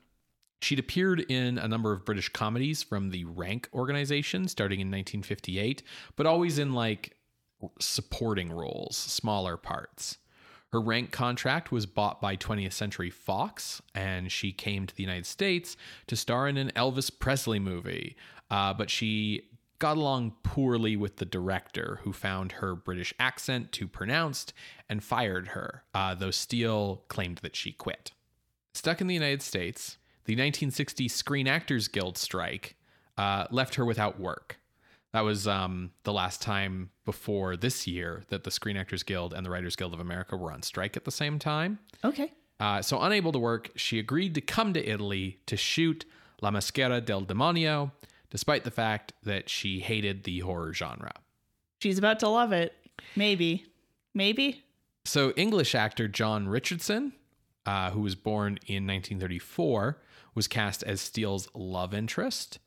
She'd 0.60 0.78
appeared 0.78 1.20
in 1.20 1.58
a 1.58 1.68
number 1.68 1.92
of 1.92 2.04
British 2.04 2.28
comedies 2.30 2.82
from 2.82 3.10
the 3.10 3.24
Rank 3.24 3.68
organization 3.72 4.48
starting 4.48 4.80
in 4.80 4.88
1958, 4.88 5.82
but 6.16 6.26
always 6.26 6.58
in 6.58 6.72
like 6.72 7.16
supporting 7.80 8.50
roles, 8.50 8.96
smaller 8.96 9.56
parts. 9.56 10.18
Her 10.72 10.80
Rank 10.80 11.12
contract 11.12 11.72
was 11.72 11.86
bought 11.86 12.20
by 12.20 12.36
20th 12.36 12.74
Century 12.74 13.10
Fox, 13.10 13.80
and 13.94 14.30
she 14.30 14.52
came 14.52 14.86
to 14.86 14.94
the 14.94 15.02
United 15.02 15.26
States 15.26 15.76
to 16.08 16.16
star 16.16 16.46
in 16.46 16.56
an 16.56 16.70
Elvis 16.76 17.10
Presley 17.16 17.58
movie. 17.58 18.16
Uh, 18.50 18.74
but 18.74 18.90
she 18.90 19.48
got 19.78 19.96
along 19.96 20.34
poorly 20.42 20.96
with 20.96 21.16
the 21.16 21.24
director, 21.24 22.00
who 22.02 22.12
found 22.12 22.52
her 22.52 22.74
British 22.74 23.14
accent 23.18 23.72
too 23.72 23.86
pronounced 23.86 24.52
and 24.88 25.04
fired 25.04 25.48
her, 25.48 25.84
uh, 25.94 26.14
though 26.14 26.30
Steele 26.30 27.04
claimed 27.08 27.38
that 27.38 27.56
she 27.56 27.72
quit. 27.72 28.12
Stuck 28.74 29.00
in 29.00 29.06
the 29.06 29.14
United 29.14 29.42
States, 29.42 29.98
the 30.24 30.34
1960 30.34 31.08
Screen 31.08 31.46
Actors 31.46 31.88
Guild 31.88 32.18
strike 32.18 32.76
uh, 33.16 33.46
left 33.50 33.76
her 33.76 33.84
without 33.84 34.20
work. 34.20 34.58
That 35.12 35.22
was 35.22 35.48
um, 35.48 35.90
the 36.04 36.12
last 36.12 36.42
time 36.42 36.90
before 37.04 37.56
this 37.56 37.86
year 37.86 38.24
that 38.28 38.44
the 38.44 38.50
Screen 38.50 38.76
Actors 38.76 39.02
Guild 39.02 39.32
and 39.32 39.44
the 39.44 39.50
Writers 39.50 39.74
Guild 39.74 39.94
of 39.94 40.00
America 40.00 40.36
were 40.36 40.52
on 40.52 40.62
strike 40.62 40.96
at 40.96 41.04
the 41.04 41.10
same 41.10 41.38
time. 41.38 41.78
Okay. 42.04 42.32
Uh, 42.60 42.82
so, 42.82 43.00
unable 43.00 43.32
to 43.32 43.38
work, 43.38 43.70
she 43.76 43.98
agreed 43.98 44.34
to 44.34 44.40
come 44.40 44.74
to 44.74 44.86
Italy 44.86 45.38
to 45.46 45.56
shoot 45.56 46.04
La 46.42 46.50
Maschera 46.50 47.04
del 47.04 47.22
Demonio, 47.22 47.92
despite 48.30 48.64
the 48.64 48.70
fact 48.70 49.12
that 49.22 49.48
she 49.48 49.80
hated 49.80 50.24
the 50.24 50.40
horror 50.40 50.72
genre. 50.72 51.12
She's 51.80 51.98
about 51.98 52.18
to 52.20 52.28
love 52.28 52.52
it. 52.52 52.74
Maybe. 53.16 53.66
Maybe. 54.14 54.64
So, 55.04 55.32
English 55.32 55.74
actor 55.74 56.08
John 56.08 56.48
Richardson, 56.48 57.12
uh, 57.64 57.90
who 57.90 58.00
was 58.00 58.14
born 58.14 58.58
in 58.66 58.86
1934, 58.86 59.98
was 60.34 60.48
cast 60.48 60.82
as 60.82 61.00
Steele's 61.00 61.48
love 61.54 61.94
interest, 61.94 62.58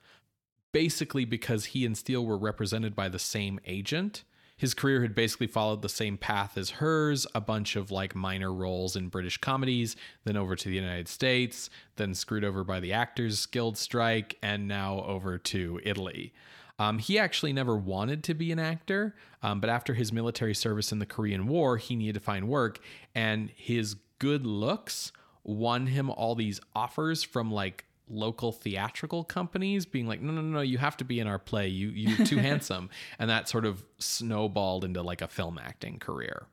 basically 0.72 1.26
because 1.26 1.66
he 1.66 1.86
and 1.86 1.98
Steele 1.98 2.26
were 2.26 2.38
represented 2.38 2.96
by 2.96 3.10
the 3.10 3.20
same 3.20 3.60
agent. 3.66 4.24
His 4.62 4.76
career 4.76 5.02
had 5.02 5.16
basically 5.16 5.48
followed 5.48 5.82
the 5.82 5.90
same 5.90 6.20
path 6.20 6.56
as 6.56 6.70
hers 6.70 7.26
a 7.34 7.42
bunch 7.42 7.76
of 7.76 7.90
like 7.90 8.14
minor 8.14 8.54
roles 8.54 8.96
in 8.96 9.08
British 9.08 9.40
comedies, 9.40 9.96
then 10.24 10.38
over 10.38 10.56
to 10.56 10.70
the 10.70 10.76
United 10.76 11.08
States, 11.08 11.72
then 11.96 12.14
screwed 12.14 12.44
over 12.44 12.64
by 12.64 12.80
the 12.80 12.94
Actors 12.94 13.48
Guild 13.48 13.76
strike, 13.76 14.38
and 14.44 14.68
now 14.68 15.02
over 15.02 15.40
to 15.40 15.82
Italy. 15.84 16.32
Um, 16.78 17.00
he 17.00 17.18
actually 17.18 17.54
never 17.54 17.76
wanted 17.76 18.24
to 18.26 18.36
be 18.36 18.52
an 18.52 18.60
actor, 18.60 19.16
um, 19.42 19.62
but 19.62 19.72
after 19.72 19.96
his 19.96 20.14
military 20.14 20.54
service 20.54 20.92
in 20.92 21.00
the 21.00 21.08
Korean 21.08 21.48
War, 21.48 21.78
he 21.78 21.96
needed 21.96 22.14
to 22.14 22.20
find 22.20 22.48
work, 22.48 22.80
and 23.16 23.50
his 23.56 23.96
good 24.20 24.46
looks 24.46 25.12
won 25.44 25.88
him 25.88 26.12
all 26.12 26.36
these 26.36 26.62
offers 26.76 27.24
from 27.24 27.52
like 27.52 27.86
local 28.12 28.52
theatrical 28.52 29.24
companies 29.24 29.86
being 29.86 30.08
like 30.08 30.22
no 30.22 30.32
no 30.32 30.42
no 30.42 30.62
you 30.62 30.78
have 30.78 30.98
to 30.98 31.04
be 31.04 31.20
in 31.20 31.28
our 31.28 31.40
play. 31.40 31.68
You 31.68 31.90
you're 31.90 32.26
too 32.26 32.38
handsome. 32.50 32.90
And 33.18 33.30
that 33.30 33.50
sort 33.50 33.66
of 33.66 33.84
snowballed 33.98 34.84
into 34.84 35.02
like 35.02 35.22
a 35.22 35.28
film 35.28 35.60
acting 35.62 36.00
career. 36.00 36.48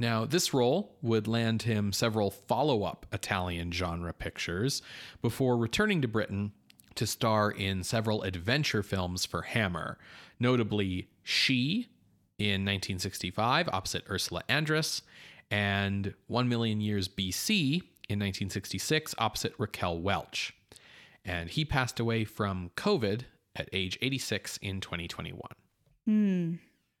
Now, 0.00 0.24
this 0.24 0.54
role 0.54 0.96
would 1.02 1.26
land 1.26 1.62
him 1.62 1.92
several 1.92 2.30
follow 2.30 2.84
up 2.84 3.06
Italian 3.12 3.72
genre 3.72 4.12
pictures 4.12 4.80
before 5.20 5.56
returning 5.56 6.00
to 6.02 6.08
Britain 6.08 6.52
to 6.94 7.06
star 7.06 7.50
in 7.50 7.82
several 7.82 8.22
adventure 8.22 8.82
films 8.82 9.26
for 9.26 9.42
Hammer, 9.42 9.98
notably 10.38 11.08
She 11.24 11.88
in 12.38 12.64
1965 12.64 13.68
opposite 13.72 14.04
Ursula 14.08 14.42
Andress, 14.48 15.02
and 15.50 16.14
One 16.28 16.48
Million 16.48 16.80
Years 16.80 17.08
BC 17.08 17.82
in 18.08 18.18
1966 18.20 19.14
opposite 19.18 19.54
Raquel 19.58 19.98
Welch. 20.00 20.54
And 21.28 21.50
he 21.50 21.66
passed 21.66 22.00
away 22.00 22.24
from 22.24 22.70
COVID 22.74 23.22
at 23.54 23.68
age 23.72 23.98
86 24.00 24.56
in 24.58 24.80
2021. 24.80 25.40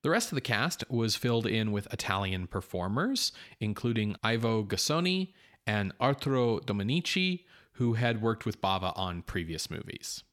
The 0.02 0.10
rest 0.10 0.30
of 0.30 0.34
the 0.34 0.42
cast 0.42 0.84
was 0.90 1.16
filled 1.16 1.46
in 1.46 1.72
with 1.72 1.92
Italian 1.92 2.46
performers, 2.46 3.32
including 3.58 4.16
Ivo 4.22 4.64
Garrani 4.64 5.32
and 5.66 5.92
Arturo 5.98 6.58
Dominici, 6.60 7.44
who 7.72 7.94
had 7.94 8.20
worked 8.20 8.44
with 8.44 8.60
Bava 8.60 8.92
on 8.96 9.22
previous 9.22 9.70
movies. 9.70 10.24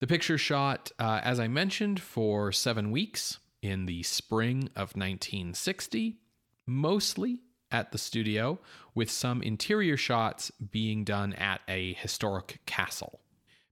The 0.00 0.06
picture 0.06 0.38
shot, 0.38 0.90
uh, 0.98 1.20
as 1.22 1.38
I 1.38 1.48
mentioned, 1.48 2.00
for 2.00 2.50
seven 2.50 2.90
weeks 2.90 3.38
in 3.60 3.86
the 3.86 4.04
spring 4.04 4.70
of 4.74 4.96
1960, 4.96 6.18
mostly 6.66 7.40
at 7.70 7.92
the 7.92 7.98
studio, 7.98 8.58
with 8.94 9.10
some 9.10 9.42
interior 9.42 9.96
shots 9.96 10.50
being 10.70 11.04
done 11.04 11.32
at 11.34 11.60
a 11.68 11.94
historic 11.94 12.60
castle. 12.66 13.20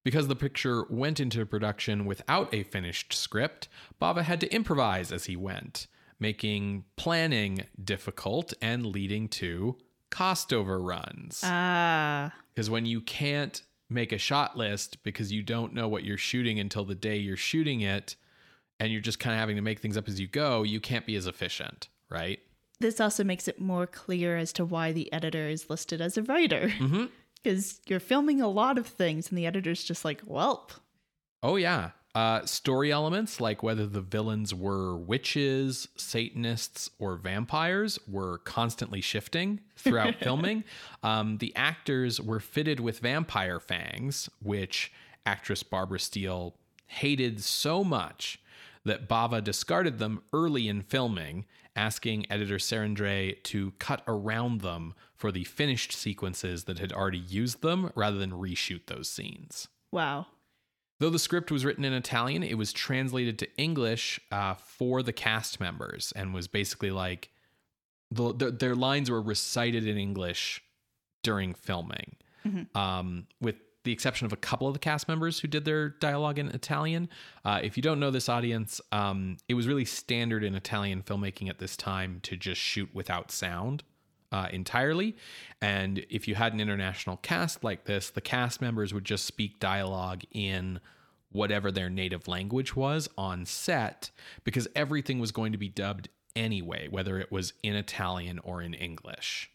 Because 0.05 0.29
the 0.29 0.37
picture 0.37 0.85
went 0.89 1.19
into 1.19 1.45
production 1.45 2.05
without 2.07 2.53
a 2.55 2.63
finished 2.63 3.13
script, 3.13 3.69
Bava 4.01 4.23
had 4.23 4.41
to 4.41 4.55
improvise 4.55 5.11
as 5.11 5.25
he 5.25 5.35
went, 5.35 5.89
making 6.21 6.85
planning 6.97 7.65
difficult 7.83 8.55
and 8.63 8.87
leading 8.87 9.29
to 9.29 9.77
cost 10.11 10.53
overruns. 10.53 11.41
Ah. 11.43 12.33
Because 12.55 12.71
when 12.71 12.87
you 12.87 13.01
can't 13.01 13.63
make 13.91 14.13
a 14.13 14.19
shot 14.19 14.57
list 14.57 15.03
because 15.03 15.33
you 15.33 15.43
don't 15.43 15.75
know 15.75 15.89
what 15.89 16.05
you're 16.05 16.17
shooting 16.17 16.61
until 16.61 16.85
the 16.85 16.95
day 16.95 17.17
you're 17.17 17.37
shooting 17.37 17.81
it, 17.81 18.17
and 18.79 18.93
you're 18.93 19.01
just 19.01 19.19
kind 19.19 19.35
of 19.35 19.41
having 19.41 19.57
to 19.57 19.63
make 19.63 19.81
things 19.81 19.97
up 19.97 20.09
as 20.09 20.21
you 20.21 20.27
go, 20.27 20.63
you 20.63 20.81
can't 20.81 21.07
be 21.07 21.17
as 21.17 21.27
efficient, 21.27 21.89
right? 22.11 22.41
This 22.81 23.01
also 23.01 23.25
makes 23.25 23.49
it 23.49 23.61
more 23.61 23.87
clear 23.87 24.37
as 24.37 24.53
to 24.55 24.65
why 24.65 24.93
the 24.93 25.13
editor 25.13 25.49
is 25.49 25.71
listed 25.71 26.01
as 26.01 26.17
a 26.17 26.23
writer. 26.23 26.69
Mm-hmm. 26.79 27.07
Because 27.43 27.81
you're 27.87 28.01
filming 28.01 28.41
a 28.41 28.49
lot 28.49 28.77
of 28.77 28.89
things, 28.89 29.29
and 29.29 29.39
the 29.39 29.47
editor's 29.47 29.85
just 29.85 30.05
like, 30.05 30.21
welp. 30.27 30.71
Oh, 31.45 31.55
yeah. 31.55 31.91
Uh, 32.13 32.45
story 32.45 32.91
elements 32.91 33.41
like 33.41 33.63
whether 33.63 33.87
the 33.87 34.01
villains 34.01 34.53
were 34.53 34.97
witches, 34.97 35.87
Satanists, 35.97 36.91
or 36.99 37.15
vampires 37.15 38.01
were 38.09 38.39
constantly 38.39 39.01
shifting 39.01 39.61
throughout 39.77 40.15
filming. 40.21 40.65
Um, 41.05 41.39
the 41.39 41.55
actors 41.55 42.21
were 42.21 42.41
fitted 42.41 42.81
with 42.81 42.99
vampire 42.99 43.61
fangs, 43.61 44.29
which 44.43 44.91
actress 45.25 45.63
Barbara 45.63 46.01
Steele 46.01 46.57
hated 46.87 47.45
so 47.45 47.85
much 47.85 48.41
that 48.87 49.09
Bava 49.09 49.43
discarded 49.43 49.99
them 49.99 50.23
early 50.33 50.69
in 50.69 50.81
filming, 50.81 51.45
asking 51.75 52.27
editor 52.31 52.57
Serandrei 52.57 53.43
to 53.45 53.73
cut 53.79 54.03
around 54.09 54.63
them 54.63 54.95
for 55.15 55.31
the 55.31 55.45
finished 55.45 55.93
sequences 55.93 56.65
that 56.65 56.79
had 56.79 56.93
already 56.93 57.19
used 57.19 57.63
them 57.63 57.91
rather 57.95 58.17
than 58.17 58.31
reshoot 58.31 58.87
those 58.87 59.09
scenes. 59.09 59.69
Wow. 59.93 60.27
Though 60.99 61.11
the 61.11 61.19
script 61.19 61.51
was 61.51 61.65
written 61.65 61.85
in 61.85 61.93
Italian, 61.93 62.43
it 62.43 62.57
was 62.57 62.73
translated 62.73 63.39
to 63.41 63.57
English 63.59 64.19
uh, 64.33 64.55
for 64.55 65.03
the 65.03 65.13
cast 65.13 65.61
members 65.61 66.13
and 66.17 66.33
was 66.33 66.49
basically 66.49 66.91
like 66.91 67.29
the, 68.11 68.33
the, 68.33 68.51
their 68.51 68.75
lines 68.75 69.11
were 69.11 69.21
recited 69.21 69.87
in 69.87 69.99
English 69.99 70.63
during 71.23 71.55
filming, 71.55 72.17
um, 72.75 73.27
with 73.41 73.57
the 73.87 73.93
exception 73.93 74.27
of 74.27 74.33
a 74.33 74.37
couple 74.37 74.67
of 74.67 74.75
the 74.75 74.81
cast 74.81 75.07
members 75.07 75.39
who 75.39 75.49
did 75.49 75.65
their 75.65 75.91
dialogue 75.91 76.39
in 76.39 76.49
Italian. 76.49 77.09
Uh, 77.45 77.61
if 77.63 77.77
you 77.77 77.83
don't 77.83 78.01
know 78.01 78.11
this 78.11 78.29
audience, 78.29 78.81
um, 78.91 79.37
it 79.49 79.55
was 79.55 79.69
really 79.69 79.85
standard 79.85 80.43
in 80.43 80.57
Italian 80.57 81.03
filmmaking 81.03 81.49
at 81.49 81.59
this 81.59 81.77
time 81.77 82.19
to 82.25 82.37
just 82.37 82.61
shoot 82.61 82.91
without 82.93 83.31
sound 83.31 83.85
uh, 84.33 84.49
entirely. 84.51 85.17
And 85.63 86.05
if 86.11 86.27
you 86.27 86.35
had 86.35 86.53
an 86.53 86.61
international 86.61 87.17
cast 87.19 87.63
like 87.63 87.85
this, 87.85 88.11
the 88.11 88.21
cast 88.21 88.61
members 88.61 88.93
would 88.93 89.05
just 89.05 89.25
speak 89.25 89.61
dialogue 89.61 90.23
in 90.33 90.81
whatever 91.31 91.71
their 91.71 91.89
native 91.89 92.27
language 92.27 92.75
was 92.75 93.09
on 93.17 93.45
set 93.47 94.11
because 94.43 94.67
everything 94.75 95.21
was 95.21 95.31
going 95.31 95.53
to 95.53 95.59
be 95.59 95.69
dubbed 95.69 96.09
anyway, 96.35 96.89
whether 96.89 97.21
it 97.21 97.31
was 97.31 97.53
in 97.63 97.77
Italian 97.77 98.41
or 98.41 98.61
in 98.61 98.75
English. 98.75 99.51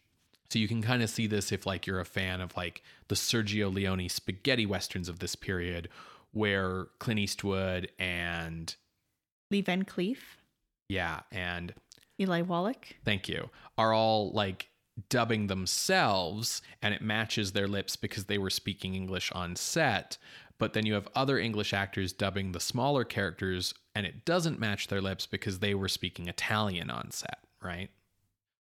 So 0.52 0.58
you 0.58 0.68
can 0.68 0.82
kind 0.82 1.02
of 1.02 1.08
see 1.08 1.26
this 1.26 1.50
if 1.50 1.64
like 1.64 1.86
you're 1.86 1.98
a 1.98 2.04
fan 2.04 2.42
of 2.42 2.54
like 2.58 2.82
the 3.08 3.14
Sergio 3.14 3.72
Leone 3.72 4.10
spaghetti 4.10 4.66
westerns 4.66 5.08
of 5.08 5.18
this 5.18 5.34
period 5.34 5.88
where 6.32 6.88
Clint 6.98 7.20
Eastwood 7.20 7.90
and 7.98 8.76
Lee 9.50 9.62
Van 9.62 9.86
Cleef, 9.86 10.18
yeah, 10.90 11.20
and 11.32 11.72
Eli 12.20 12.42
Wallach. 12.42 12.96
thank 13.02 13.30
you, 13.30 13.48
are 13.78 13.94
all 13.94 14.30
like 14.32 14.68
dubbing 15.08 15.46
themselves 15.46 16.60
and 16.82 16.92
it 16.92 17.00
matches 17.00 17.52
their 17.52 17.66
lips 17.66 17.96
because 17.96 18.26
they 18.26 18.36
were 18.36 18.50
speaking 18.50 18.94
English 18.94 19.32
on 19.32 19.56
set. 19.56 20.18
But 20.58 20.74
then 20.74 20.84
you 20.84 20.92
have 20.92 21.08
other 21.14 21.38
English 21.38 21.72
actors 21.72 22.12
dubbing 22.12 22.52
the 22.52 22.60
smaller 22.60 23.04
characters 23.04 23.72
and 23.94 24.04
it 24.04 24.26
doesn't 24.26 24.60
match 24.60 24.88
their 24.88 25.00
lips 25.00 25.24
because 25.24 25.60
they 25.60 25.74
were 25.74 25.88
speaking 25.88 26.28
Italian 26.28 26.90
on 26.90 27.10
set, 27.10 27.38
right? 27.62 27.88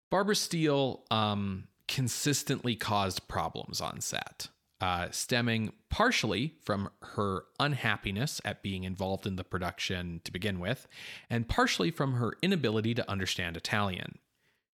Barbara 0.09 0.37
Steele 0.37 1.03
um, 1.11 1.65
consistently 1.91 2.77
caused 2.77 3.27
problems 3.27 3.81
on 3.81 4.01
set, 4.01 4.49
uh, 4.81 5.09
stemming 5.11 5.73
partially 5.91 6.55
from 6.63 6.89
her 7.03 7.43
unhappiness 7.59 8.41
at 8.45 8.63
being 8.63 8.85
involved 8.85 9.27
in 9.27 9.35
the 9.35 9.43
production 9.43 10.21
to 10.25 10.33
begin 10.33 10.61
with, 10.61 10.87
and 11.29 11.49
partially 11.49 11.91
from 11.91 12.15
her 12.15 12.33
inability 12.43 12.95
to 12.95 13.11
understand 13.11 13.57
Italian. 13.57 14.19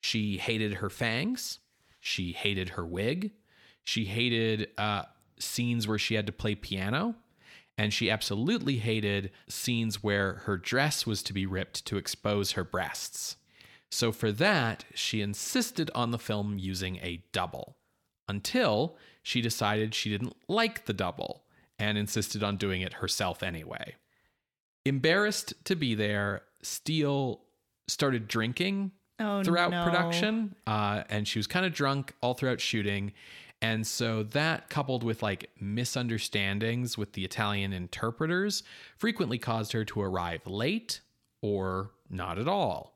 She 0.01 0.37
hated 0.37 0.75
her 0.75 0.89
fangs. 0.89 1.59
She 2.01 2.33
hated 2.33 2.69
her 2.69 2.85
wig. 2.85 3.31
She 3.85 4.05
hated 4.05 4.67
uh, 4.77 5.03
scenes 5.39 5.87
where 5.87 5.97
she 5.97 6.15
had 6.15 6.27
to 6.27 6.33
play 6.33 6.53
piano. 6.53 7.15
And 7.77 7.93
she 7.93 8.11
absolutely 8.11 8.77
hated 8.77 9.31
scenes 9.47 10.03
where 10.03 10.41
her 10.45 10.57
dress 10.57 11.05
was 11.05 11.23
to 11.23 11.33
be 11.33 11.45
ripped 11.45 11.85
to 11.85 11.97
expose 11.97 12.51
her 12.51 12.63
breasts. 12.65 13.37
So 13.95 14.11
for 14.11 14.29
that, 14.33 14.83
she 14.93 15.21
insisted 15.21 15.89
on 15.95 16.11
the 16.11 16.19
film 16.19 16.57
using 16.59 16.97
a 16.97 17.23
double 17.31 17.77
until 18.27 18.97
she 19.23 19.39
decided 19.39 19.95
she 19.95 20.09
didn't 20.09 20.35
like 20.49 20.83
the 20.83 20.91
double 20.91 21.43
and 21.79 21.97
insisted 21.97 22.43
on 22.43 22.57
doing 22.57 22.81
it 22.81 22.91
herself 22.91 23.41
anyway. 23.41 23.95
Embarrassed 24.83 25.53
to 25.63 25.77
be 25.77 25.95
there, 25.95 26.41
Steele 26.61 27.39
started 27.87 28.27
drinking 28.27 28.91
Oh, 29.17 29.41
throughout 29.43 29.71
no. 29.71 29.85
production, 29.85 30.55
uh, 30.67 31.03
and 31.07 31.25
she 31.25 31.39
was 31.39 31.47
kind 31.47 31.65
of 31.65 31.71
drunk 31.73 32.13
all 32.19 32.33
throughout 32.33 32.59
shooting. 32.59 33.13
And 33.61 33.87
so 33.87 34.23
that, 34.23 34.69
coupled 34.69 35.03
with 35.03 35.23
like 35.23 35.51
misunderstandings 35.57 36.97
with 36.97 37.13
the 37.13 37.23
Italian 37.23 37.71
interpreters, 37.71 38.63
frequently 38.97 39.37
caused 39.37 39.71
her 39.71 39.85
to 39.85 40.01
arrive 40.01 40.45
late 40.45 40.99
or 41.41 41.91
not 42.09 42.37
at 42.37 42.49
all. 42.49 42.94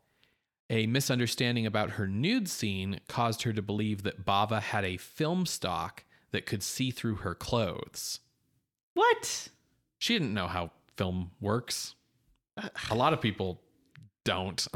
A 0.69 0.85
misunderstanding 0.85 1.65
about 1.65 1.91
her 1.91 2.07
nude 2.07 2.47
scene 2.47 2.99
caused 3.07 3.41
her 3.43 3.53
to 3.53 3.61
believe 3.61 4.03
that 4.03 4.23
Bava 4.25 4.61
had 4.61 4.85
a 4.85 4.97
film 4.97 5.45
stock 5.45 6.03
that 6.31 6.45
could 6.45 6.61
see 6.61 6.91
through 6.91 7.15
her 7.15 7.33
clothes. 7.33 8.19
What? 8.93 9.47
She 9.97 10.13
didn't 10.13 10.33
know 10.33 10.47
how 10.47 10.71
film 10.95 11.31
works. 11.41 11.95
A 12.91 12.95
lot 12.95 13.13
of 13.13 13.21
people 13.21 13.61
don't. 14.25 14.67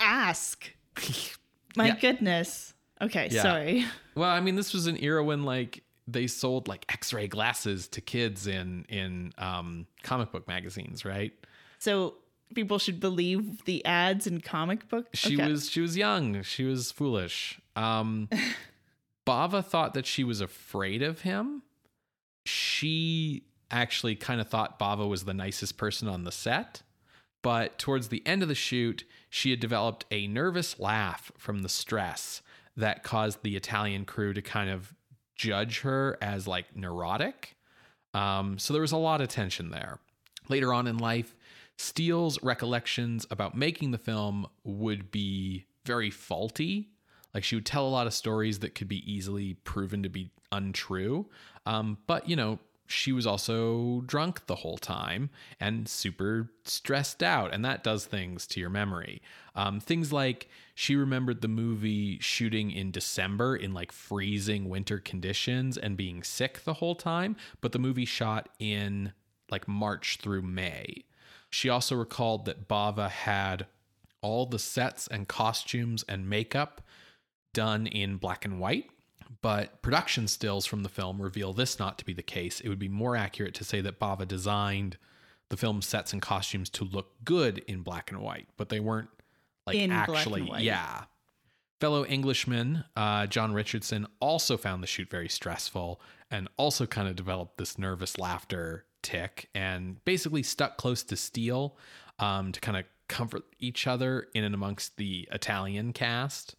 ask? 0.00 0.70
My 1.76 1.88
Yeah. 1.88 1.96
goodness. 2.00 2.74
Okay, 3.00 3.28
Yeah. 3.30 3.42
sorry. 3.42 3.84
Well, 4.14 4.30
I 4.30 4.40
mean, 4.40 4.56
this 4.56 4.72
was 4.74 4.86
an 4.86 4.96
era 5.02 5.22
when 5.24 5.44
like 5.44 5.82
they 6.08 6.26
sold 6.26 6.66
like 6.66 6.84
X-ray 6.92 7.28
glasses 7.28 7.86
to 7.88 8.00
kids 8.00 8.46
in 8.46 8.84
in 8.88 9.32
um, 9.38 9.86
comic 10.02 10.32
book 10.32 10.48
magazines, 10.48 11.04
right? 11.04 11.32
So 11.78 12.16
people 12.54 12.78
should 12.78 13.00
believe 13.00 13.64
the 13.64 13.84
ads 13.84 14.26
in 14.26 14.40
comic 14.40 14.88
book. 14.88 15.06
She 15.14 15.36
Okay. 15.40 15.50
was 15.50 15.70
she 15.70 15.80
was 15.80 15.96
young. 15.96 16.42
She 16.42 16.64
was 16.64 16.90
foolish. 16.92 17.60
Um, 17.76 18.28
Bava 19.26 19.64
thought 19.64 19.94
that 19.94 20.06
she 20.06 20.24
was 20.24 20.40
afraid 20.40 21.02
of 21.02 21.20
him. 21.20 21.62
She 22.46 23.44
actually 23.70 24.16
kind 24.16 24.40
of 24.40 24.48
thought 24.48 24.78
Bava 24.78 25.08
was 25.08 25.24
the 25.24 25.34
nicest 25.34 25.76
person 25.76 26.08
on 26.08 26.24
the 26.24 26.32
set. 26.32 26.82
But 27.42 27.78
towards 27.78 28.08
the 28.08 28.22
end 28.26 28.42
of 28.42 28.48
the 28.48 28.54
shoot, 28.54 29.04
she 29.30 29.50
had 29.50 29.60
developed 29.60 30.04
a 30.10 30.26
nervous 30.26 30.78
laugh 30.78 31.32
from 31.38 31.62
the 31.62 31.68
stress 31.68 32.42
that 32.76 33.02
caused 33.02 33.42
the 33.42 33.56
Italian 33.56 34.04
crew 34.04 34.34
to 34.34 34.42
kind 34.42 34.68
of 34.68 34.94
judge 35.36 35.80
her 35.80 36.18
as 36.20 36.46
like 36.46 36.76
neurotic. 36.76 37.56
Um, 38.12 38.58
so 38.58 38.72
there 38.74 38.82
was 38.82 38.92
a 38.92 38.96
lot 38.98 39.20
of 39.20 39.28
tension 39.28 39.70
there. 39.70 40.00
Later 40.48 40.72
on 40.74 40.86
in 40.86 40.98
life, 40.98 41.34
Steele's 41.80 42.38
recollections 42.42 43.26
about 43.30 43.56
making 43.56 43.90
the 43.90 43.98
film 43.98 44.46
would 44.64 45.10
be 45.10 45.64
very 45.86 46.10
faulty. 46.10 46.90
Like 47.32 47.42
she 47.42 47.54
would 47.54 47.64
tell 47.64 47.86
a 47.86 47.88
lot 47.88 48.06
of 48.06 48.12
stories 48.12 48.58
that 48.58 48.74
could 48.74 48.86
be 48.86 49.10
easily 49.10 49.54
proven 49.54 50.02
to 50.02 50.10
be 50.10 50.30
untrue. 50.52 51.26
Um, 51.64 51.96
but, 52.06 52.28
you 52.28 52.36
know, 52.36 52.58
she 52.86 53.12
was 53.12 53.26
also 53.26 54.02
drunk 54.02 54.46
the 54.46 54.56
whole 54.56 54.76
time 54.76 55.30
and 55.58 55.88
super 55.88 56.50
stressed 56.64 57.22
out, 57.22 57.54
and 57.54 57.64
that 57.64 57.82
does 57.82 58.04
things 58.04 58.46
to 58.48 58.60
your 58.60 58.68
memory. 58.68 59.22
Um, 59.54 59.80
things 59.80 60.12
like 60.12 60.50
she 60.74 60.96
remembered 60.96 61.40
the 61.40 61.48
movie 61.48 62.18
shooting 62.18 62.70
in 62.70 62.90
December 62.90 63.56
in 63.56 63.72
like 63.72 63.90
freezing 63.90 64.68
winter 64.68 64.98
conditions 64.98 65.78
and 65.78 65.96
being 65.96 66.24
sick 66.24 66.64
the 66.64 66.74
whole 66.74 66.94
time, 66.94 67.36
but 67.62 67.72
the 67.72 67.78
movie 67.78 68.04
shot 68.04 68.50
in 68.58 69.14
like 69.50 69.66
March 69.66 70.18
through 70.20 70.42
May. 70.42 71.04
She 71.50 71.68
also 71.68 71.96
recalled 71.96 72.44
that 72.46 72.68
Bava 72.68 73.10
had 73.10 73.66
all 74.22 74.46
the 74.46 74.58
sets 74.58 75.06
and 75.06 75.26
costumes 75.26 76.04
and 76.08 76.28
makeup 76.28 76.80
done 77.52 77.86
in 77.86 78.16
black 78.16 78.44
and 78.44 78.60
white, 78.60 78.88
but 79.42 79.82
production 79.82 80.28
stills 80.28 80.66
from 80.66 80.82
the 80.82 80.88
film 80.88 81.20
reveal 81.20 81.52
this 81.52 81.78
not 81.78 81.98
to 81.98 82.04
be 82.04 82.12
the 82.12 82.22
case. 82.22 82.60
It 82.60 82.68
would 82.68 82.78
be 82.78 82.88
more 82.88 83.16
accurate 83.16 83.54
to 83.54 83.64
say 83.64 83.80
that 83.80 83.98
Bava 83.98 84.26
designed 84.28 84.96
the 85.48 85.56
film 85.56 85.82
sets 85.82 86.12
and 86.12 86.22
costumes 86.22 86.70
to 86.70 86.84
look 86.84 87.12
good 87.24 87.58
in 87.66 87.82
black 87.82 88.12
and 88.12 88.20
white, 88.20 88.46
but 88.56 88.68
they 88.68 88.78
weren't 88.78 89.08
like 89.66 89.76
In 89.76 89.90
black 89.90 90.08
and 90.08 90.16
actually, 90.16 90.42
white. 90.42 90.62
yeah. 90.62 91.04
Fellow 91.80 92.04
Englishman 92.04 92.84
uh, 92.94 93.26
John 93.26 93.52
Richardson 93.54 94.06
also 94.20 94.56
found 94.56 94.82
the 94.82 94.86
shoot 94.86 95.08
very 95.10 95.28
stressful 95.28 96.00
and 96.30 96.46
also 96.58 96.86
kind 96.86 97.08
of 97.08 97.16
developed 97.16 97.56
this 97.56 97.78
nervous 97.78 98.18
laughter 98.18 98.84
tick 99.02 99.48
and 99.54 100.04
basically 100.04 100.42
stuck 100.42 100.76
close 100.76 101.02
to 101.04 101.16
Steele 101.16 101.76
um, 102.18 102.52
to 102.52 102.60
kind 102.60 102.76
of 102.76 102.84
comfort 103.08 103.42
each 103.58 103.86
other 103.86 104.28
in 104.34 104.44
and 104.44 104.54
amongst 104.54 104.96
the 104.96 105.28
Italian 105.32 105.92
cast. 105.92 106.56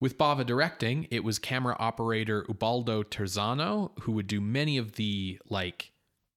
With 0.00 0.18
Bava 0.18 0.44
directing, 0.44 1.06
it 1.10 1.24
was 1.24 1.38
camera 1.38 1.76
operator 1.78 2.44
Ubaldo 2.48 3.02
Terzano 3.02 3.90
who 4.00 4.12
would 4.12 4.26
do 4.26 4.40
many 4.40 4.76
of 4.76 4.92
the 4.92 5.38
like 5.48 5.92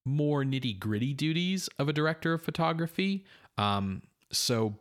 more 0.06 0.44
nitty 0.44 0.80
gritty 0.80 1.14
duties 1.14 1.70
of 1.78 1.90
a 1.90 1.94
director 1.94 2.34
of 2.34 2.42
photography. 2.42 3.26
Um, 3.58 4.04
so 4.32 4.76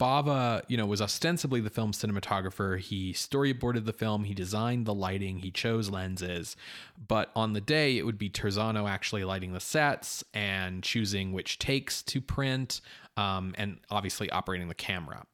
Bava, 0.00 0.62
you 0.68 0.76
know, 0.76 0.86
was 0.86 1.02
ostensibly 1.02 1.60
the 1.60 1.70
film 1.70 1.92
cinematographer. 1.92 2.78
He 2.78 3.12
storyboarded 3.12 3.84
the 3.84 3.92
film, 3.92 4.24
he 4.24 4.34
designed 4.34 4.86
the 4.86 4.94
lighting, 4.94 5.38
he 5.38 5.50
chose 5.50 5.90
lenses. 5.90 6.56
But 7.06 7.30
on 7.34 7.52
the 7.52 7.60
day, 7.60 7.98
it 7.98 8.06
would 8.06 8.18
be 8.18 8.30
Terzano 8.30 8.88
actually 8.88 9.24
lighting 9.24 9.52
the 9.52 9.60
sets 9.60 10.22
and 10.32 10.82
choosing 10.82 11.32
which 11.32 11.58
takes 11.58 12.02
to 12.04 12.20
print, 12.20 12.80
um, 13.16 13.54
and 13.58 13.78
obviously 13.90 14.30
operating 14.30 14.68
the 14.68 14.74
camera. 14.74 15.26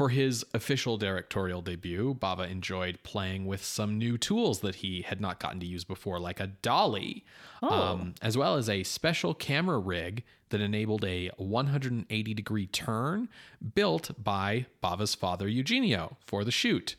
For 0.00 0.08
his 0.08 0.46
official 0.54 0.96
directorial 0.96 1.60
debut, 1.60 2.16
Bava 2.18 2.50
enjoyed 2.50 3.02
playing 3.02 3.44
with 3.44 3.62
some 3.62 3.98
new 3.98 4.16
tools 4.16 4.60
that 4.60 4.76
he 4.76 5.02
had 5.02 5.20
not 5.20 5.38
gotten 5.38 5.60
to 5.60 5.66
use 5.66 5.84
before, 5.84 6.18
like 6.18 6.40
a 6.40 6.46
dolly, 6.46 7.22
Oh. 7.62 7.68
um, 7.68 8.14
as 8.22 8.34
well 8.34 8.56
as 8.56 8.70
a 8.70 8.82
special 8.82 9.34
camera 9.34 9.78
rig 9.78 10.24
that 10.48 10.62
enabled 10.62 11.04
a 11.04 11.28
180 11.36 12.32
degree 12.32 12.66
turn 12.66 13.28
built 13.74 14.12
by 14.16 14.64
Bava's 14.82 15.14
father, 15.14 15.46
Eugenio, 15.46 16.16
for 16.24 16.44
the 16.44 16.50
shoot. 16.50 16.96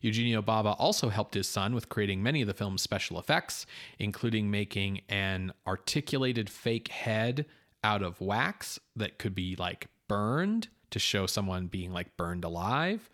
Eugenio 0.00 0.40
Bava 0.40 0.76
also 0.78 1.08
helped 1.08 1.34
his 1.34 1.48
son 1.48 1.74
with 1.74 1.88
creating 1.88 2.22
many 2.22 2.40
of 2.40 2.46
the 2.46 2.54
film's 2.54 2.82
special 2.82 3.18
effects, 3.18 3.66
including 3.98 4.48
making 4.48 5.00
an 5.08 5.52
articulated 5.66 6.48
fake 6.48 6.86
head 6.86 7.46
out 7.82 8.00
of 8.00 8.20
wax 8.20 8.78
that 8.94 9.18
could 9.18 9.34
be 9.34 9.56
like 9.56 9.88
burned 10.06 10.68
to 10.94 10.98
show 10.98 11.26
someone 11.26 11.66
being 11.66 11.92
like 11.92 12.16
burned 12.16 12.44
alive, 12.44 13.08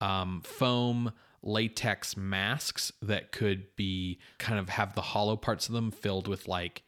um, 0.00 0.40
foam 0.44 1.12
latex 1.42 2.16
masks 2.16 2.90
that 3.02 3.30
could 3.30 3.66
be 3.76 4.18
kind 4.38 4.58
of 4.58 4.68
have 4.70 4.94
the 4.94 5.02
hollow 5.02 5.36
parts 5.36 5.68
of 5.68 5.74
them 5.74 5.90
filled 5.90 6.26
with 6.26 6.48
like 6.48 6.82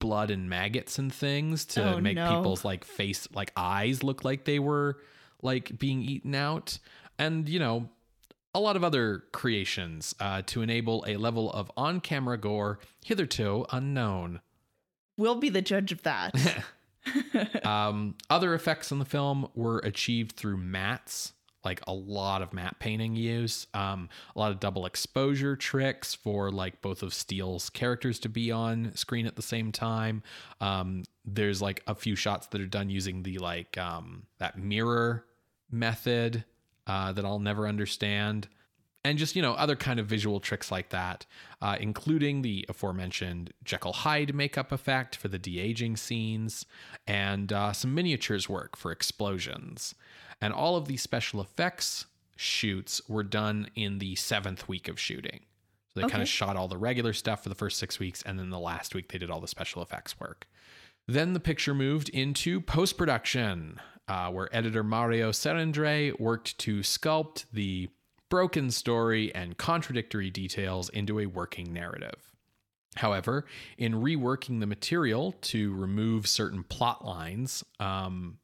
blood 0.00 0.30
and 0.30 0.50
maggots 0.50 0.98
and 0.98 1.12
things 1.14 1.64
to 1.64 1.94
Oh, 1.94 2.00
make 2.00 2.16
no. 2.16 2.36
people's 2.36 2.64
like 2.64 2.84
face 2.84 3.28
like 3.32 3.52
eyes 3.56 4.02
look 4.02 4.24
like 4.24 4.44
they 4.44 4.58
were 4.58 4.98
like 5.40 5.78
being 5.78 6.02
eaten 6.02 6.34
out 6.34 6.78
and 7.18 7.48
you 7.48 7.58
know 7.60 7.88
a 8.54 8.60
lot 8.60 8.74
of 8.76 8.82
other 8.82 9.22
creations 9.32 10.14
uh, 10.20 10.42
to 10.46 10.62
enable 10.62 11.04
a 11.06 11.16
level 11.16 11.50
of 11.52 11.70
on-camera 11.76 12.38
gore 12.38 12.78
hitherto 13.04 13.64
unknown 13.72 14.40
We'll 15.18 15.36
be 15.36 15.48
the 15.48 15.62
judge 15.62 15.92
of 15.92 16.02
that. 16.02 16.34
um, 17.64 18.14
other 18.30 18.54
effects 18.54 18.92
in 18.92 18.98
the 18.98 19.04
film 19.04 19.48
were 19.54 19.78
achieved 19.78 20.36
through 20.36 20.56
mats, 20.56 21.32
like 21.64 21.80
a 21.86 21.92
lot 21.92 22.42
of 22.42 22.52
matte 22.52 22.78
painting 22.78 23.16
use, 23.16 23.66
um, 23.74 24.08
a 24.34 24.38
lot 24.38 24.52
of 24.52 24.60
double 24.60 24.86
exposure 24.86 25.56
tricks 25.56 26.14
for 26.14 26.50
like 26.50 26.80
both 26.80 27.02
of 27.02 27.12
Steele's 27.12 27.70
characters 27.70 28.18
to 28.20 28.28
be 28.28 28.50
on 28.50 28.94
screen 28.94 29.26
at 29.26 29.36
the 29.36 29.42
same 29.42 29.72
time. 29.72 30.22
Um, 30.60 31.04
there's 31.24 31.60
like 31.60 31.82
a 31.86 31.94
few 31.94 32.14
shots 32.16 32.46
that 32.48 32.60
are 32.60 32.66
done 32.66 32.88
using 32.88 33.22
the 33.22 33.38
like 33.38 33.76
um, 33.78 34.24
that 34.38 34.58
mirror 34.58 35.24
method 35.70 36.44
uh, 36.86 37.12
that 37.12 37.24
I'll 37.24 37.40
never 37.40 37.66
understand 37.66 38.48
and 39.06 39.18
just 39.18 39.36
you 39.36 39.42
know 39.42 39.54
other 39.54 39.76
kind 39.76 39.98
of 40.00 40.06
visual 40.06 40.40
tricks 40.40 40.70
like 40.70 40.90
that 40.90 41.26
uh, 41.62 41.76
including 41.80 42.42
the 42.42 42.64
aforementioned 42.68 43.52
jekyll 43.64 43.92
hyde 43.92 44.34
makeup 44.34 44.72
effect 44.72 45.16
for 45.16 45.28
the 45.28 45.38
de-aging 45.38 45.96
scenes 45.96 46.66
and 47.06 47.52
uh, 47.52 47.72
some 47.72 47.94
miniatures 47.94 48.48
work 48.48 48.76
for 48.76 48.90
explosions. 48.90 49.94
And 50.40 50.52
all 50.52 50.76
of 50.76 50.86
these 50.86 51.02
special 51.02 51.40
effects 51.40 52.06
shoots 52.36 53.00
were 53.08 53.22
done 53.22 53.68
in 53.74 53.98
the 53.98 54.14
seventh 54.16 54.68
week 54.68 54.88
of 54.88 55.00
shooting. 55.00 55.40
So 55.94 56.00
they 56.02 56.08
kind 56.08 56.22
of 56.22 56.28
shot 56.28 56.56
all 56.56 56.68
the 56.68 56.76
regular 56.76 57.14
stuff 57.14 57.42
for 57.42 57.48
the 57.48 57.54
first 57.54 57.78
six 57.78 57.98
weeks 57.98 58.22
and 58.22 58.38
then 58.38 58.50
the 58.50 58.58
last 58.58 58.94
week 58.94 59.10
they 59.10 59.18
did 59.18 59.30
all 59.30 59.40
the 59.40 59.48
special 59.48 59.82
effects 59.82 60.18
work. 60.20 60.46
Then 61.08 61.32
the 61.32 61.40
picture 61.40 61.74
moved 61.74 62.08
into 62.08 62.60
post 62.60 62.98
production, 62.98 63.80
uh, 64.08 64.30
where 64.30 64.54
editor 64.54 64.82
Mario 64.82 65.30
Serandrei 65.30 66.18
worked 66.18 66.58
to 66.58 66.80
sculpt 66.80 67.44
the 67.52 67.88
broken 68.28 68.70
story 68.70 69.34
and 69.34 69.56
contradictory 69.56 70.30
details 70.30 70.88
into 70.88 71.20
a 71.20 71.26
working 71.26 71.72
narrative. 71.72 72.32
However, 72.96 73.44
in 73.76 73.94
reworking 73.94 74.60
the 74.60 74.66
material 74.66 75.32
to 75.42 75.74
remove 75.74 76.26
certain 76.26 76.64
plot 76.64 77.04
lines 77.04 77.62
um, 77.78 78.38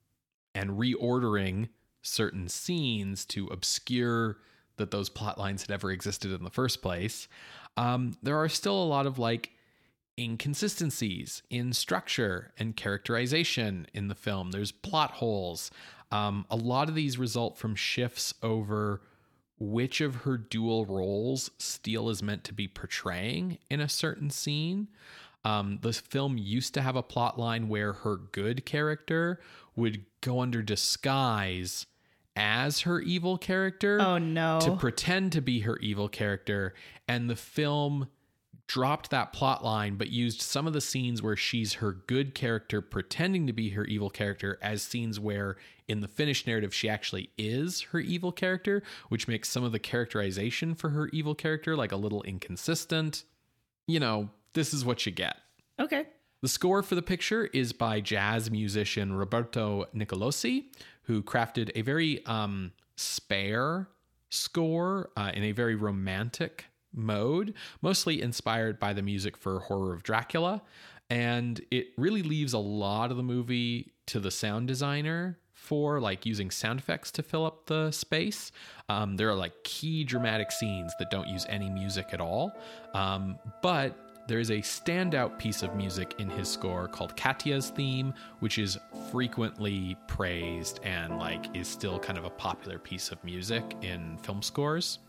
and 0.54 0.70
reordering 0.70 1.68
certain 2.02 2.48
scenes 2.48 3.24
to 3.26 3.46
obscure 3.46 4.38
that 4.76 4.90
those 4.90 5.08
plot 5.08 5.38
lines 5.38 5.62
had 5.62 5.70
ever 5.70 5.90
existed 5.90 6.32
in 6.32 6.44
the 6.44 6.50
first 6.50 6.82
place, 6.82 7.28
um, 7.76 8.16
there 8.22 8.36
are 8.36 8.48
still 8.48 8.80
a 8.82 8.84
lot 8.84 9.06
of 9.06 9.18
like 9.18 9.52
inconsistencies 10.18 11.42
in 11.48 11.72
structure 11.72 12.52
and 12.58 12.76
characterization 12.76 13.86
in 13.94 14.08
the 14.08 14.14
film. 14.14 14.50
There's 14.50 14.72
plot 14.72 15.12
holes. 15.12 15.70
Um, 16.10 16.44
a 16.50 16.56
lot 16.56 16.90
of 16.90 16.94
these 16.94 17.18
result 17.18 17.56
from 17.56 17.74
shifts 17.74 18.34
over 18.42 19.00
which 19.62 20.00
of 20.00 20.16
her 20.16 20.36
dual 20.36 20.84
roles 20.84 21.52
Steele 21.56 22.10
is 22.10 22.20
meant 22.20 22.42
to 22.44 22.52
be 22.52 22.66
portraying 22.66 23.58
in 23.70 23.80
a 23.80 23.88
certain 23.88 24.28
scene. 24.28 24.88
Um, 25.44 25.78
the 25.82 25.92
film 25.92 26.36
used 26.36 26.74
to 26.74 26.82
have 26.82 26.96
a 26.96 27.02
plot 27.02 27.38
line 27.38 27.68
where 27.68 27.92
her 27.92 28.16
good 28.16 28.66
character 28.66 29.40
would 29.76 30.04
go 30.20 30.40
under 30.40 30.62
disguise 30.62 31.86
as 32.34 32.80
her 32.80 33.00
evil 33.00 33.38
character 33.38 34.00
oh 34.00 34.18
no. 34.18 34.58
to 34.60 34.74
pretend 34.76 35.32
to 35.32 35.40
be 35.40 35.60
her 35.60 35.76
evil 35.78 36.08
character 36.08 36.74
and 37.06 37.30
the 37.30 37.36
film 37.36 38.08
dropped 38.72 39.10
that 39.10 39.34
plot 39.34 39.62
line 39.62 39.96
but 39.96 40.08
used 40.08 40.40
some 40.40 40.66
of 40.66 40.72
the 40.72 40.80
scenes 40.80 41.20
where 41.20 41.36
she's 41.36 41.74
her 41.74 41.92
good 42.06 42.34
character 42.34 42.80
pretending 42.80 43.46
to 43.46 43.52
be 43.52 43.68
her 43.68 43.84
evil 43.84 44.08
character 44.08 44.58
as 44.62 44.82
scenes 44.82 45.20
where 45.20 45.56
in 45.88 46.00
the 46.00 46.08
finished 46.08 46.46
narrative 46.46 46.72
she 46.72 46.88
actually 46.88 47.28
is 47.36 47.82
her 47.82 47.98
evil 48.00 48.32
character 48.32 48.82
which 49.10 49.28
makes 49.28 49.50
some 49.50 49.62
of 49.62 49.72
the 49.72 49.78
characterization 49.78 50.74
for 50.74 50.88
her 50.88 51.08
evil 51.08 51.34
character 51.34 51.76
like 51.76 51.92
a 51.92 51.96
little 51.96 52.22
inconsistent 52.22 53.24
you 53.86 54.00
know 54.00 54.30
this 54.54 54.72
is 54.72 54.86
what 54.86 55.04
you 55.04 55.12
get 55.12 55.36
Okay. 55.78 56.06
the 56.40 56.48
score 56.48 56.82
for 56.82 56.94
the 56.94 57.02
picture 57.02 57.50
is 57.52 57.74
by 57.74 58.00
jazz 58.00 58.50
musician 58.50 59.12
Roberto 59.12 59.84
Nicolosi, 59.94 60.64
who 61.02 61.22
crafted 61.22 61.70
a 61.74 61.82
very 61.82 62.24
um, 62.24 62.72
spare 62.96 63.88
score 64.30 65.10
uh, 65.14 65.30
in 65.34 65.42
a 65.42 65.52
very 65.52 65.74
romantic 65.74 66.64
mode, 66.92 67.54
mostly 67.80 68.22
inspired 68.22 68.78
by 68.78 68.92
the 68.92 69.02
music 69.02 69.36
for 69.36 69.60
Horror 69.60 69.92
of 69.92 70.02
Dracula. 70.02 70.62
And 71.10 71.60
it 71.70 71.88
really 71.98 72.22
leaves 72.22 72.52
a 72.52 72.58
lot 72.58 73.10
of 73.10 73.16
the 73.16 73.22
movie 73.22 73.92
to 74.06 74.20
the 74.20 74.30
sound 74.30 74.68
designer 74.68 75.38
for 75.52 76.00
like 76.00 76.26
using 76.26 76.50
sound 76.50 76.80
effects 76.80 77.10
to 77.12 77.22
fill 77.22 77.46
up 77.46 77.66
the 77.66 77.90
space. 77.92 78.50
Um, 78.88 79.16
there 79.16 79.28
are 79.28 79.34
like 79.34 79.52
key 79.62 80.04
dramatic 80.04 80.50
scenes 80.50 80.92
that 80.98 81.10
don't 81.10 81.28
use 81.28 81.46
any 81.48 81.70
music 81.70 82.08
at 82.12 82.20
all. 82.20 82.52
Um, 82.94 83.38
but 83.62 83.96
there 84.28 84.40
is 84.40 84.50
a 84.50 84.58
standout 84.58 85.38
piece 85.38 85.62
of 85.62 85.74
music 85.74 86.14
in 86.18 86.30
his 86.30 86.48
score 86.48 86.88
called 86.88 87.16
Katya's 87.16 87.70
theme, 87.70 88.14
which 88.40 88.58
is 88.58 88.78
frequently 89.10 89.96
praised 90.06 90.80
and 90.84 91.18
like 91.18 91.56
is 91.56 91.68
still 91.68 91.98
kind 91.98 92.18
of 92.18 92.24
a 92.24 92.30
popular 92.30 92.78
piece 92.78 93.10
of 93.10 93.22
music 93.24 93.76
in 93.82 94.16
film 94.18 94.42
scores. 94.42 95.00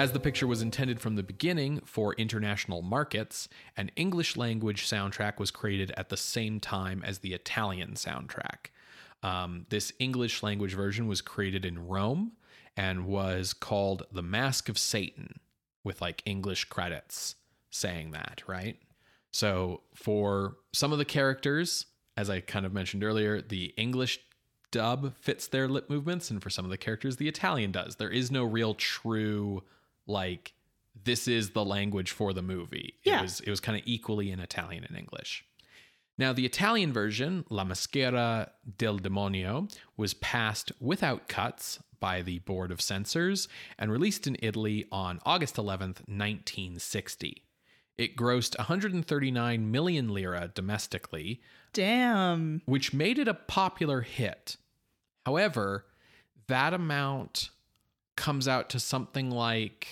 As 0.00 0.12
the 0.12 0.18
picture 0.18 0.46
was 0.46 0.62
intended 0.62 0.98
from 0.98 1.16
the 1.16 1.22
beginning 1.22 1.82
for 1.84 2.14
international 2.14 2.80
markets, 2.80 3.50
an 3.76 3.90
English 3.96 4.34
language 4.34 4.88
soundtrack 4.88 5.38
was 5.38 5.50
created 5.50 5.92
at 5.94 6.08
the 6.08 6.16
same 6.16 6.58
time 6.58 7.02
as 7.04 7.18
the 7.18 7.34
Italian 7.34 7.90
soundtrack. 7.96 8.70
Um, 9.22 9.66
this 9.68 9.92
English 9.98 10.42
language 10.42 10.72
version 10.72 11.06
was 11.06 11.20
created 11.20 11.66
in 11.66 11.86
Rome 11.86 12.32
and 12.78 13.04
was 13.04 13.52
called 13.52 14.04
The 14.10 14.22
Mask 14.22 14.70
of 14.70 14.78
Satan, 14.78 15.38
with 15.84 16.00
like 16.00 16.22
English 16.24 16.64
credits 16.64 17.34
saying 17.68 18.12
that, 18.12 18.42
right? 18.46 18.78
So 19.32 19.82
for 19.94 20.56
some 20.72 20.92
of 20.92 20.98
the 20.98 21.04
characters, 21.04 21.84
as 22.16 22.30
I 22.30 22.40
kind 22.40 22.64
of 22.64 22.72
mentioned 22.72 23.04
earlier, 23.04 23.42
the 23.42 23.74
English 23.76 24.18
dub 24.70 25.14
fits 25.18 25.46
their 25.46 25.68
lip 25.68 25.90
movements, 25.90 26.30
and 26.30 26.42
for 26.42 26.48
some 26.48 26.64
of 26.64 26.70
the 26.70 26.78
characters, 26.78 27.18
the 27.18 27.28
Italian 27.28 27.70
does. 27.70 27.96
There 27.96 28.08
is 28.08 28.30
no 28.30 28.44
real 28.44 28.72
true 28.72 29.62
like 30.10 30.52
this 31.04 31.26
is 31.28 31.50
the 31.50 31.64
language 31.64 32.10
for 32.10 32.32
the 32.32 32.42
movie. 32.42 32.94
Yeah. 33.04 33.20
It 33.20 33.22
was 33.22 33.40
it 33.40 33.50
was 33.50 33.60
kind 33.60 33.78
of 33.78 33.84
equally 33.86 34.30
in 34.30 34.40
Italian 34.40 34.84
and 34.84 34.96
English. 34.96 35.44
Now, 36.18 36.34
the 36.34 36.44
Italian 36.44 36.92
version, 36.92 37.46
La 37.48 37.64
Maschera 37.64 38.50
del 38.76 38.98
Demonio, 38.98 39.74
was 39.96 40.12
passed 40.12 40.70
without 40.78 41.28
cuts 41.28 41.78
by 41.98 42.20
the 42.20 42.40
Board 42.40 42.70
of 42.70 42.82
Censors 42.82 43.48
and 43.78 43.90
released 43.90 44.26
in 44.26 44.36
Italy 44.42 44.84
on 44.92 45.20
August 45.24 45.56
11th, 45.56 46.06
1960. 46.08 47.42
It 47.96 48.16
grossed 48.16 48.58
139 48.58 49.70
million 49.70 50.12
lira 50.12 50.50
domestically, 50.54 51.40
Damn. 51.72 52.60
which 52.66 52.92
made 52.92 53.18
it 53.18 53.28
a 53.28 53.34
popular 53.34 54.02
hit. 54.02 54.58
However, 55.24 55.86
that 56.48 56.74
amount 56.74 57.50
comes 58.20 58.46
out 58.46 58.68
to 58.70 58.78
something 58.78 59.30
like 59.30 59.88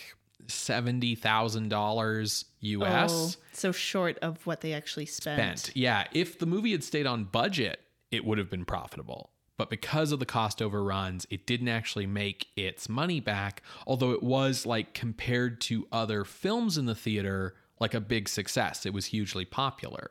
$70,000 0.46 2.44
US 2.60 3.10
Oh, 3.10 3.30
so 3.52 3.72
short 3.72 4.18
of 4.18 4.46
what 4.46 4.60
they 4.60 4.72
actually 4.72 5.06
spent. 5.06 5.58
spent. 5.58 5.76
Yeah, 5.76 6.04
if 6.12 6.38
the 6.38 6.46
movie 6.46 6.72
had 6.72 6.84
stayed 6.84 7.06
on 7.06 7.24
budget, 7.24 7.80
it 8.10 8.24
would 8.24 8.38
have 8.38 8.50
been 8.50 8.64
profitable. 8.64 9.30
But 9.56 9.70
because 9.70 10.12
of 10.12 10.20
the 10.20 10.26
cost 10.26 10.60
overruns, 10.62 11.26
it 11.30 11.46
didn't 11.46 11.68
actually 11.68 12.06
make 12.06 12.46
its 12.54 12.88
money 12.88 13.18
back, 13.18 13.62
although 13.86 14.12
it 14.12 14.22
was 14.22 14.64
like 14.66 14.94
compared 14.94 15.60
to 15.62 15.88
other 15.90 16.24
films 16.24 16.78
in 16.78 16.84
the 16.86 16.94
theater, 16.94 17.54
like 17.80 17.94
a 17.94 18.00
big 18.00 18.28
success. 18.28 18.86
It 18.86 18.92
was 18.94 19.06
hugely 19.06 19.44
popular. 19.44 20.10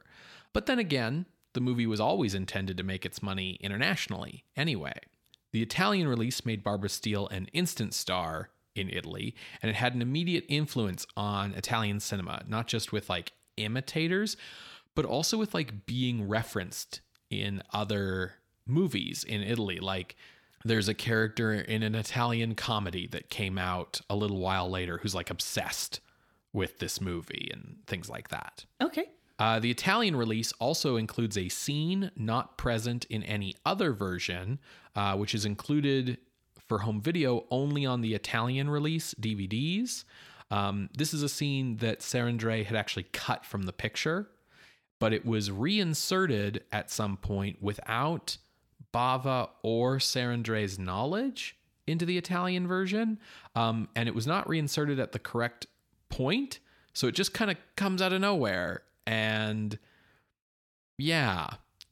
But 0.54 0.66
then 0.66 0.80
again, 0.80 1.28
the 1.54 1.62
movie 1.62 1.88
was 1.88 2.00
always 2.02 2.34
intended 2.36 2.78
to 2.78 2.84
make 2.84 3.06
its 3.06 3.22
money 3.24 3.58
internationally 3.62 4.44
anyway. 4.56 5.00
The 5.54 5.62
Italian 5.62 6.08
release 6.08 6.46
made 6.46 6.64
Barbara 6.64 6.90
Steele 6.90 7.28
an 7.28 7.48
instant 7.54 7.94
star 7.94 8.50
in 8.76 8.90
Italy, 8.90 9.36
and 9.62 9.70
it 9.70 9.76
had 9.76 9.96
an 9.96 10.02
immediate 10.02 10.46
influence 10.48 11.06
on 11.16 11.54
Italian 11.54 12.00
cinema, 12.00 12.44
not 12.48 12.68
just 12.68 12.92
with 12.92 13.10
like 13.10 13.34
imitators, 13.58 14.38
but 14.96 15.06
also 15.06 15.38
with 15.38 15.54
like 15.54 15.86
being 15.86 16.28
referenced 16.28 17.02
in 17.30 17.62
other 17.74 18.34
movies 18.66 19.24
in 19.24 19.42
Italy. 19.42 19.80
Like 19.80 20.16
there's 20.64 20.88
a 20.88 20.94
character 20.94 21.54
in 21.54 21.84
an 21.84 21.96
Italian 21.96 22.56
comedy 22.56 23.08
that 23.08 23.30
came 23.30 23.58
out 23.58 24.02
a 24.10 24.16
little 24.16 24.40
while 24.40 24.70
later 24.70 25.00
who's 25.00 25.16
like 25.16 25.30
obsessed 25.30 26.00
with 26.54 26.80
this 26.80 27.00
movie 27.02 27.50
and 27.54 27.78
things 27.88 28.10
like 28.10 28.30
that. 28.30 28.66
Okay. 28.82 29.10
Uh, 29.40 29.60
the 29.60 29.70
Italian 29.70 30.16
release 30.16 30.52
also 30.54 30.96
includes 30.96 31.38
a 31.38 31.48
scene 31.48 32.10
not 32.16 32.58
present 32.58 33.06
in 33.06 33.22
any 33.24 33.54
other 33.66 33.94
version, 33.94 34.58
uh, 34.98 35.16
which 35.16 35.36
is 35.36 35.46
included 35.46 36.18
for 36.68 36.80
home 36.80 37.00
video 37.00 37.46
only 37.52 37.86
on 37.86 38.02
the 38.02 38.16
Italian 38.16 38.70
release 38.70 39.14
DVDs. 39.14 40.04
Um, 40.50 40.90
this 40.98 41.14
is 41.14 41.22
a 41.22 41.30
scene 41.30 41.78
that 41.78 42.00
Serandrei 42.00 42.66
had 42.66 42.76
actually 42.76 43.06
cut 43.14 43.46
from 43.46 43.64
the 43.64 43.72
picture, 43.72 44.28
but 45.00 45.14
it 45.14 45.26
was 45.26 45.52
reinserted 45.52 46.64
at 46.72 46.90
some 46.90 47.16
point 47.16 47.62
without 47.62 48.38
Bava 48.92 49.50
or 49.62 49.98
Serandrei's 49.98 50.80
knowledge 50.80 51.56
into 51.86 52.06
the 52.06 52.18
Italian 52.18 52.68
version. 52.68 53.20
Um, 53.56 53.90
and 53.96 54.10
it 54.10 54.16
was 54.16 54.26
not 54.26 54.50
reinserted 54.50 55.00
at 55.00 55.12
the 55.12 55.20
correct 55.20 55.68
point. 56.10 56.60
So 56.94 57.08
it 57.08 57.14
just 57.14 57.34
kind 57.34 57.52
of 57.52 57.58
comes 57.76 58.02
out 58.02 58.14
of 58.14 58.22
nowhere. 58.22 58.82
And 59.06 59.78
yeah. 60.98 61.50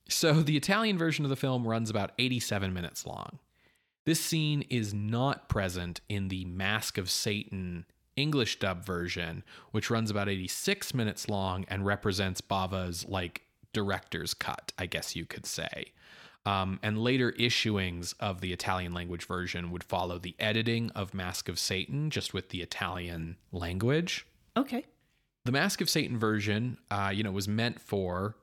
So 0.07 0.33
the 0.33 0.57
Italian 0.57 0.97
version 0.97 1.25
of 1.25 1.29
the 1.29 1.35
film 1.35 1.67
runs 1.67 1.89
about 1.89 2.11
87 2.19 2.73
minutes 2.73 3.05
long. 3.05 3.39
This 4.05 4.19
scene 4.19 4.63
is 4.69 4.93
not 4.93 5.49
present 5.49 6.01
in 6.07 6.27
the 6.27 6.45
Mask 6.45 6.97
of 6.97 7.09
Satan 7.09 7.85
English 8.15 8.59
dub 8.59 8.85
version, 8.85 9.43
which 9.71 9.89
runs 9.89 10.11
about 10.11 10.29
86 10.29 10.93
minutes 10.93 11.27
long 11.27 11.65
and 11.67 11.85
represents 11.85 12.39
Bava's 12.39 13.05
like 13.07 13.41
director's 13.73 14.33
cut, 14.33 14.71
I 14.77 14.85
guess 14.85 15.15
you 15.15 15.25
could 15.25 15.45
say. 15.45 15.91
Um, 16.45 16.79
and 16.83 16.99
later 16.99 17.31
issuings 17.33 18.13
of 18.19 18.39
the 18.39 18.53
Italian 18.53 18.93
language 18.93 19.25
version 19.25 19.71
would 19.71 19.83
follow 19.83 20.19
the 20.19 20.35
editing 20.39 20.91
of 20.91 21.15
Mask 21.15 21.49
of 21.49 21.57
Satan, 21.57 22.11
just 22.11 22.33
with 22.33 22.49
the 22.49 22.61
Italian 22.61 23.37
language. 23.51 24.27
Okay. 24.55 24.85
The 25.45 25.51
Mask 25.51 25.81
of 25.81 25.89
Satan 25.89 26.19
version, 26.19 26.77
uh, 26.91 27.11
you 27.13 27.23
know, 27.23 27.31
was 27.31 27.47
meant 27.47 27.81
for 27.81 28.35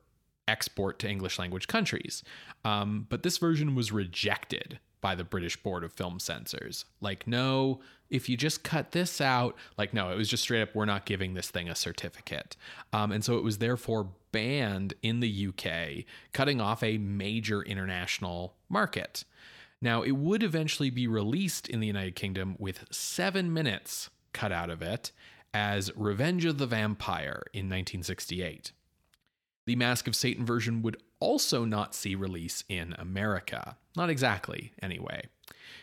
export 0.47 0.99
to 0.99 1.09
English 1.09 1.39
language 1.39 1.67
countries, 1.67 2.23
um, 2.65 3.07
but 3.09 3.23
this 3.23 3.37
version 3.37 3.75
was 3.75 3.91
rejected 3.91 4.79
by 5.03 5.15
the 5.15 5.23
British 5.23 5.61
Board 5.61 5.83
of 5.83 5.91
Film 5.91 6.17
Censors. 6.17 6.85
Like, 7.01 7.27
no, 7.27 7.81
if 8.09 8.29
you 8.29 8.37
just 8.37 8.63
cut 8.63 8.91
this 8.93 9.19
out, 9.19 9.55
like, 9.77 9.93
no, 9.93 10.09
it 10.11 10.17
was 10.17 10.29
just 10.29 10.43
straight 10.43 10.61
up, 10.61 10.73
we're 10.73 10.85
not 10.85 11.05
giving 11.05 11.33
this 11.33 11.51
thing 11.51 11.67
a 11.67 11.75
certificate. 11.75 12.55
Um, 12.93 13.11
and 13.11 13.23
so 13.23 13.37
it 13.37 13.43
was 13.43 13.57
therefore 13.57 14.09
banned 14.31 14.93
in 15.01 15.19
the 15.19 15.47
UK, 15.47 16.05
cutting 16.31 16.61
off 16.61 16.81
a 16.83 16.97
major 16.97 17.61
international 17.61 18.55
market. 18.69 19.25
Now, 19.81 20.03
it 20.03 20.11
would 20.11 20.41
eventually 20.41 20.89
be 20.89 21.05
released 21.05 21.67
in 21.67 21.81
the 21.81 21.87
United 21.87 22.15
Kingdom 22.15 22.55
with 22.57 22.85
seven 22.89 23.51
minutes 23.51 24.09
cut 24.31 24.53
out 24.53 24.69
of 24.69 24.81
it 24.81 25.11
as 25.53 25.91
Revenge 25.95 26.45
of 26.45 26.57
the 26.57 26.65
Vampire 26.65 27.43
in 27.51 27.65
1968. 27.65 28.71
The 29.65 29.75
Mask 29.75 30.07
of 30.07 30.15
Satan 30.15 30.45
version 30.45 30.81
would 30.81 30.97
also 31.19 31.63
not 31.65 31.95
see 31.95 32.15
release 32.15 32.63
in 32.67 32.95
America. 32.97 33.77
Not 33.95 34.09
exactly, 34.09 34.73
anyway. 34.81 35.27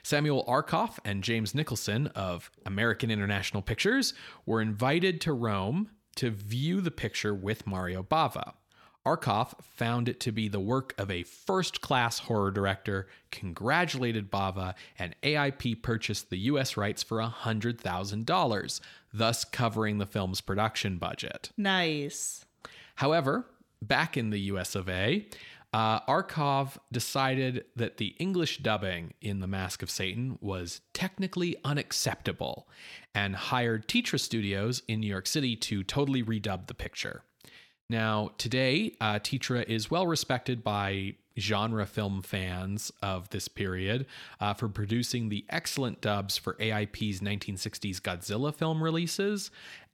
Samuel 0.03 0.45
Arkoff 0.47 0.99
and 1.05 1.25
James 1.25 1.55
Nicholson 1.55 2.09
of 2.09 2.51
American 2.67 3.11
International 3.11 3.63
Pictures 3.63 4.15
were 4.47 4.61
invited 4.61 5.21
to 5.23 5.33
Rome 5.33 5.91
to 6.17 6.31
view 6.31 6.81
the 6.81 6.91
picture 6.91 7.35
with 7.35 7.67
Mario 7.67 8.03
Bava. 8.03 8.55
Arkoff 9.07 9.55
found 9.63 10.11
it 10.11 10.21
to 10.21 10.33
be 10.33 10.47
the 10.49 10.61
work 10.61 10.95
of 10.99 11.11
a 11.11 11.23
first 11.23 11.81
class 11.81 12.19
horror 12.19 12.51
director, 12.51 13.09
congratulated 13.31 14.31
Bava, 14.31 14.75
and 14.99 15.17
AIP 15.23 15.83
purchased 15.83 16.29
the 16.29 16.39
US 16.41 16.77
rights 16.77 17.03
for 17.03 17.19
$100,000, 17.19 18.81
thus 19.13 19.45
covering 19.45 19.99
the 19.99 20.07
film's 20.07 20.43
production 20.43 20.99
budget. 20.99 21.51
Nice. 21.57 22.45
However, 22.97 23.47
back 23.83 24.17
in 24.17 24.31
the 24.31 24.41
US 24.41 24.75
of 24.75 24.89
A, 24.89 25.27
uh, 25.73 26.01
Arkoff 26.01 26.79
decided 26.91 27.65
that 27.77 27.99
the 27.99 28.15
English 28.19 28.59
dubbing 28.59 29.15
in 29.21 29.41
The 29.41 29.47
Mask 29.47 29.83
of 29.83 29.91
Satan 29.91 30.37
was 30.41 30.81
technically 30.93 31.57
unacceptable 31.65 32.69
and 33.15 33.37
hired 33.37 33.87
Titra 33.87 34.19
Studios 34.19 34.83
in 34.89 35.01
New 35.01 35.07
York 35.07 35.27
City 35.27 35.55
to 35.57 35.85
totally 35.85 36.25
redub 36.25 36.67
the 36.67 36.75
picture. 36.75 37.23
Now, 37.89 38.31
today, 38.39 38.97
uh, 39.01 39.15
Titra 39.15 39.65
is 39.65 39.91
well 39.91 40.07
respected 40.07 40.63
by 40.65 41.15
genre 41.39 41.87
film 41.87 42.23
fans 42.23 42.93
of 43.03 43.29
this 43.31 43.49
period 43.49 44.07
uh, 44.41 44.55
for 44.55 44.69
producing 44.69 45.29
the 45.29 45.45
excellent 45.49 46.01
dubs 46.01 46.37
for 46.37 46.57
AIP's 46.61 47.21
1960s 47.21 48.01
Godzilla 48.01 48.55
film 48.55 48.83
releases, 48.83 49.51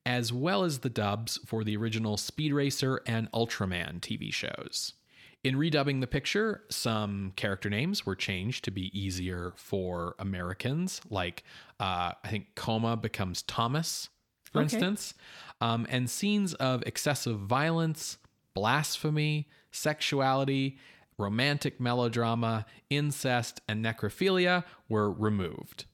as 0.06 0.32
well 0.32 0.62
as 0.62 0.78
the 0.78 0.88
dubs 0.88 1.38
for 1.44 1.64
the 1.64 1.76
original 1.76 2.16
Speed 2.16 2.52
Racer 2.52 3.02
and 3.06 3.30
Ultraman 3.32 4.00
TV 4.00 4.32
shows. 4.32 4.94
In 5.42 5.56
redubbing 5.56 6.00
the 6.00 6.06
picture, 6.06 6.62
some 6.70 7.32
character 7.36 7.68
names 7.68 8.06
were 8.06 8.14
changed 8.16 8.64
to 8.64 8.70
be 8.70 8.96
easier 8.98 9.52
for 9.56 10.14
Americans, 10.18 11.00
like 11.10 11.44
uh, 11.78 12.12
I 12.24 12.28
think 12.28 12.46
Choma 12.58 12.96
becomes 12.96 13.42
Thomas, 13.42 14.08
for 14.44 14.58
Okay. 14.60 14.64
instance, 14.64 15.14
um, 15.60 15.86
and 15.90 16.08
scenes 16.08 16.54
of 16.54 16.82
excessive 16.86 17.40
violence, 17.40 18.18
blasphemy, 18.54 19.48
sexuality, 19.72 20.78
romantic 21.18 21.80
melodrama, 21.80 22.64
incest, 22.90 23.60
and 23.68 23.84
necrophilia 23.84 24.64
were 24.88 25.10
removed. 25.10 25.84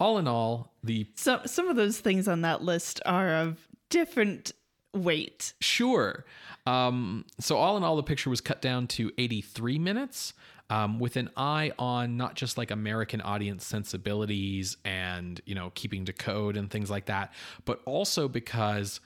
All 0.00 0.18
in 0.18 0.28
all, 0.28 0.72
the 0.84 1.06
So 1.16 1.40
some 1.44 1.68
of 1.68 1.76
those 1.76 1.98
things 1.98 2.28
on 2.28 2.42
that 2.42 2.62
list 2.62 3.00
are 3.04 3.34
of 3.34 3.66
different 3.90 4.52
weight. 4.94 5.54
Sure. 5.60 6.24
Um, 6.66 7.24
so 7.40 7.56
all 7.56 7.76
in 7.76 7.82
all, 7.82 7.96
the 7.96 8.02
picture 8.02 8.30
was 8.30 8.40
cut 8.40 8.60
down 8.62 8.86
to 8.88 9.10
83 9.18 9.78
minutes, 9.78 10.34
um, 10.70 10.98
with 10.98 11.16
an 11.16 11.30
eye 11.36 11.72
on 11.78 12.16
not 12.16 12.34
just 12.34 12.58
like 12.58 12.70
American 12.70 13.20
audience 13.20 13.64
sensibilities 13.64 14.76
and 14.84 15.40
you 15.46 15.54
know 15.54 15.72
keeping 15.74 16.04
to 16.04 16.12
code 16.12 16.56
and 16.56 16.70
things 16.70 16.90
like 16.90 17.06
that, 17.06 17.32
but 17.64 17.80
also 17.84 18.28
because 18.28 19.00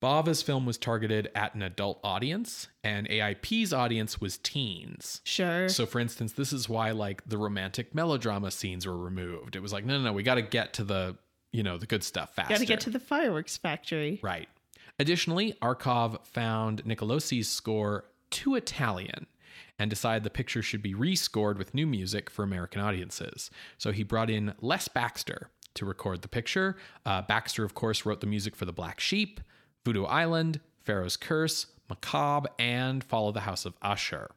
Bava's 0.00 0.42
film 0.42 0.64
was 0.64 0.78
targeted 0.78 1.30
at 1.34 1.54
an 1.54 1.62
adult 1.62 1.98
audience 2.04 2.68
and 2.84 3.08
AIP's 3.10 3.72
audience 3.72 4.20
was 4.20 4.38
teens. 4.38 5.20
Sure. 5.24 5.68
So, 5.68 5.86
for 5.86 5.98
instance, 5.98 6.32
this 6.32 6.52
is 6.52 6.68
why 6.68 6.92
like 6.92 7.22
the 7.28 7.38
romantic 7.38 7.94
melodrama 7.94 8.50
scenes 8.50 8.86
were 8.86 8.96
removed. 8.96 9.56
It 9.56 9.60
was 9.60 9.72
like, 9.72 9.84
no, 9.84 9.98
no, 9.98 10.04
no, 10.04 10.12
we 10.12 10.22
got 10.22 10.36
to 10.36 10.42
get 10.42 10.74
to 10.74 10.84
the 10.84 11.16
you 11.52 11.62
know 11.62 11.78
the 11.78 11.86
good 11.86 12.04
stuff 12.04 12.34
faster. 12.34 12.54
Got 12.54 12.60
to 12.60 12.66
get 12.66 12.80
to 12.80 12.90
the 12.90 13.00
fireworks 13.00 13.56
factory. 13.56 14.20
Right. 14.22 14.48
Additionally, 14.98 15.54
Arkoff 15.62 16.24
found 16.26 16.84
Nicolosi's 16.84 17.48
score 17.48 18.04
too 18.30 18.54
Italian 18.56 19.26
and 19.78 19.90
decided 19.90 20.24
the 20.24 20.30
picture 20.30 20.62
should 20.62 20.82
be 20.82 20.94
rescored 20.94 21.56
with 21.56 21.74
new 21.74 21.86
music 21.86 22.28
for 22.28 22.42
American 22.42 22.80
audiences. 22.80 23.50
So 23.78 23.92
he 23.92 24.02
brought 24.02 24.28
in 24.28 24.54
Les 24.60 24.88
Baxter 24.88 25.50
to 25.74 25.86
record 25.86 26.22
the 26.22 26.28
picture. 26.28 26.76
Uh, 27.06 27.22
Baxter, 27.22 27.64
of 27.64 27.74
course, 27.74 28.04
wrote 28.04 28.20
the 28.20 28.26
music 28.26 28.56
for 28.56 28.64
The 28.64 28.72
Black 28.72 29.00
Sleep, 29.00 29.40
Voodoo 29.84 30.04
Island, 30.04 30.60
Pharaoh's 30.80 31.16
Curse, 31.16 31.66
Macabre, 31.88 32.50
and 32.58 33.02
Fall 33.02 33.28
of 33.28 33.34
the 33.34 33.40
House 33.40 33.64
of 33.64 33.76
Usher. 33.82 34.30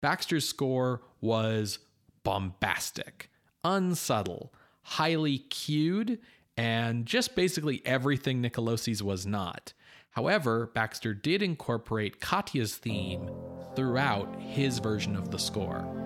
Baxter's 0.00 0.48
score 0.48 1.02
was 1.20 1.78
bombastic, 2.22 3.30
unsubtle, 3.64 4.52
highly 4.82 5.38
cued, 5.38 6.18
and 6.56 7.06
just 7.06 7.34
basically 7.34 7.82
everything 7.84 8.42
Nicolosi's 8.42 9.02
was 9.02 9.26
not. 9.26 9.72
However, 10.10 10.70
Baxter 10.74 11.12
did 11.12 11.42
incorporate 11.42 12.20
Katya's 12.20 12.76
theme 12.76 13.30
throughout 13.74 14.40
his 14.40 14.78
version 14.78 15.14
of 15.14 15.30
the 15.30 15.38
score. 15.38 16.05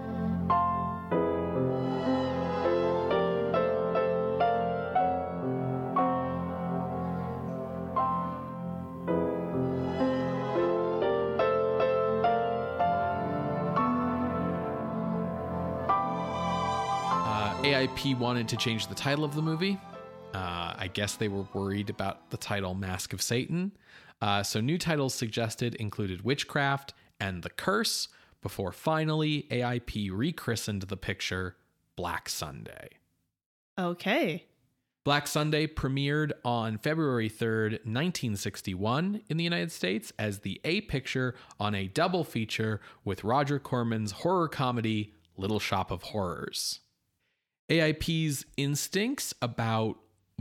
AIP 17.91 18.19
wanted 18.19 18.49
to 18.49 18.57
change 18.57 18.87
the 18.87 18.95
title 18.95 19.25
of 19.25 19.35
the 19.35 19.43
movie. 19.43 19.79
Uh, 20.35 20.75
I 20.77 20.91
guess 20.93 21.17
they 21.17 21.29
were 21.29 21.47
worried 21.53 21.91
about 21.91 22.31
the 22.31 22.37
title 22.37 22.75
Mask 22.75 23.13
of 23.13 23.21
Satan. 23.21 23.73
Uh, 24.23 24.43
so 24.43 24.61
new 24.61 24.79
titles 24.79 25.15
suggested 25.15 25.75
included 25.77 26.23
Witchcraft 26.23 26.95
and 27.19 27.43
The 27.43 27.51
Curse, 27.51 28.09
before 28.43 28.73
finally 28.73 29.47
AIP 29.51 30.11
rechristened 30.13 30.83
the 30.83 30.97
picture 30.97 31.57
Black 31.97 32.29
Sunday. 32.29 32.89
Okay. 33.79 34.47
Black 35.05 35.27
Sunday 35.27 35.67
premiered 35.67 36.33
on 36.45 36.79
February 36.79 37.29
3rd, 37.29 37.73
1961, 37.85 39.23
in 39.29 39.37
the 39.37 39.45
United 39.45 39.73
States 39.73 40.13
as 40.19 40.41
the 40.41 40.61
A 40.65 40.83
picture 40.83 41.35
on 41.59 41.75
a 41.75 41.89
double 41.89 42.25
feature 42.25 42.81
with 43.05 43.25
Roger 43.25 43.59
Corman's 43.59 44.13
horror 44.13 44.49
comedy 44.49 45.15
Little 45.37 45.61
Shop 45.61 45.91
of 45.91 46.03
Horrors. 46.03 46.81
AIP's 47.71 48.45
instincts 48.57 49.33
about 49.41 49.97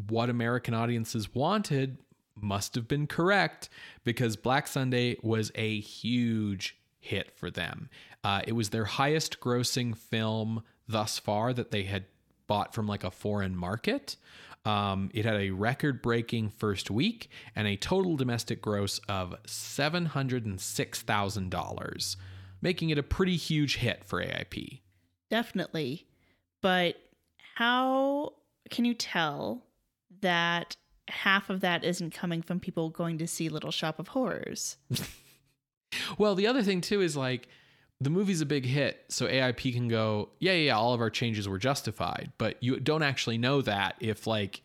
what 0.08 0.30
American 0.30 0.74
audiences 0.74 1.34
wanted 1.34 1.98
must 2.36 2.76
have 2.76 2.88
been 2.88 3.06
correct 3.06 3.70
because 4.04 4.36
Black 4.36 4.68
Sunday 4.68 5.18
was 5.22 5.52
a 5.56 5.80
huge 5.80 6.78
hit 7.00 7.38
for 7.38 7.52
them. 7.52 7.90
Uh, 8.24 8.42
it 8.48 8.54
was 8.54 8.70
their 8.70 8.86
highest 8.86 9.40
grossing 9.40 9.96
film 9.96 10.64
thus 10.88 11.20
far 11.20 11.54
that 11.54 11.70
they 11.72 11.84
had 11.84 12.06
bought 12.48 12.74
from 12.74 12.88
like 12.88 13.04
a 13.04 13.12
foreign 13.12 13.56
market. 13.56 14.16
Um, 14.66 15.10
it 15.14 15.24
had 15.26 15.40
a 15.40 15.52
record 15.52 16.02
breaking 16.02 16.50
first 16.50 16.92
week 16.92 17.30
and 17.56 17.66
a 17.68 17.78
total 17.78 18.18
domestic 18.18 18.62
gross 18.62 19.00
of 19.08 19.34
$706,000, 19.46 22.16
making 22.62 22.90
it 22.90 22.98
a 22.98 23.04
pretty 23.04 23.38
huge 23.38 23.78
hit 23.78 24.04
for 24.04 24.22
AIP. 24.22 24.82
Definitely. 25.30 26.08
But 26.62 26.98
how 27.60 28.32
can 28.70 28.86
you 28.86 28.94
tell 28.94 29.66
that 30.22 30.78
half 31.10 31.50
of 31.50 31.60
that 31.60 31.84
isn't 31.84 32.12
coming 32.14 32.42
from 32.42 32.58
people 32.62 32.90
going 32.90 33.18
to 33.18 33.28
see 33.28 33.50
Little 33.50 33.72
Shop 33.72 34.00
of 34.00 34.10
Horrors? 34.10 34.78
Well, 36.20 36.36
the 36.36 36.46
other 36.46 36.62
thing 36.62 36.82
too 36.82 37.02
is 37.02 37.18
like 37.18 37.48
the 38.00 38.12
movie's 38.12 38.42
a 38.42 38.46
big 38.46 38.64
hit, 38.64 39.06
so 39.10 39.26
AIP 39.28 39.74
can 39.74 39.88
go, 39.88 40.30
yeah, 40.40 40.52
yeah, 40.54 40.66
yeah, 40.68 40.78
all 40.78 40.94
of 40.94 41.02
our 41.02 41.10
changes 41.10 41.50
were 41.50 41.58
justified, 41.58 42.32
but 42.38 42.62
you 42.62 42.80
don't 42.80 43.02
actually 43.02 43.38
know 43.40 43.62
that 43.64 43.96
if 44.00 44.28
like 44.28 44.62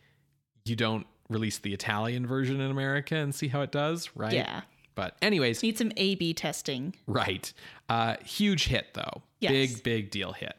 you 0.65 0.75
don't 0.75 1.07
release 1.29 1.57
the 1.57 1.73
Italian 1.73 2.27
version 2.27 2.61
in 2.61 2.69
America 2.69 3.15
and 3.15 3.33
see 3.33 3.47
how 3.47 3.61
it 3.61 3.71
does, 3.71 4.11
right? 4.15 4.33
Yeah. 4.33 4.61
But 4.93 5.15
anyways, 5.21 5.63
Need 5.63 5.77
some 5.79 5.91
A 5.97 6.13
B 6.15 6.33
testing. 6.33 6.95
right. 7.07 7.51
Uh 7.89 8.15
huge 8.23 8.65
hit 8.67 8.93
though. 8.93 9.23
Yes. 9.39 9.51
Big 9.51 9.83
big 9.83 10.11
deal 10.11 10.31
hit. 10.33 10.55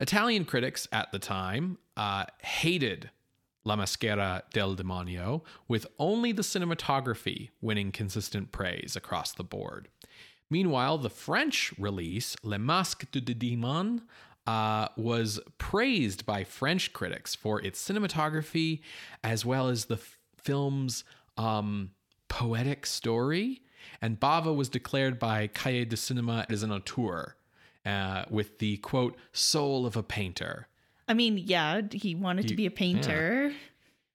Italian 0.00 0.44
critics 0.44 0.86
at 0.92 1.10
the 1.12 1.18
time 1.18 1.78
uh 1.96 2.24
hated 2.40 3.10
La 3.64 3.76
Maschera 3.76 4.42
del 4.52 4.74
Demonio, 4.74 5.42
with 5.68 5.86
only 5.98 6.32
the 6.32 6.42
cinematography 6.42 7.50
winning 7.60 7.92
consistent 7.92 8.50
praise 8.50 8.96
across 8.96 9.32
the 9.32 9.44
board. 9.44 9.88
Meanwhile, 10.48 10.98
the 10.98 11.10
French 11.10 11.74
release, 11.78 12.34
Le 12.42 12.58
Masque 12.58 13.10
du 13.10 13.20
Démon, 13.20 14.00
uh, 14.46 14.88
was 14.96 15.38
praised 15.58 16.24
by 16.24 16.42
French 16.42 16.94
critics 16.94 17.34
for 17.34 17.60
its 17.60 17.86
cinematography 17.86 18.80
as 19.22 19.44
well 19.44 19.68
as 19.68 19.84
the 19.84 19.96
f- 19.96 20.16
film's 20.38 21.04
um, 21.36 21.90
poetic 22.28 22.86
story. 22.86 23.60
And 24.00 24.18
Bava 24.18 24.56
was 24.56 24.70
declared 24.70 25.18
by 25.18 25.48
Cahiers 25.48 25.88
du 25.88 25.96
Cinema 25.96 26.46
as 26.48 26.62
an 26.62 26.72
auteur, 26.72 27.36
uh, 27.88 28.24
with 28.28 28.58
the 28.58 28.76
quote, 28.78 29.16
soul 29.32 29.86
of 29.86 29.96
a 29.96 30.02
painter. 30.02 30.68
I 31.08 31.14
mean, 31.14 31.38
yeah, 31.38 31.80
he 31.90 32.14
wanted 32.14 32.48
to 32.48 32.54
be 32.54 32.66
a 32.66 32.70
painter. 32.70 33.52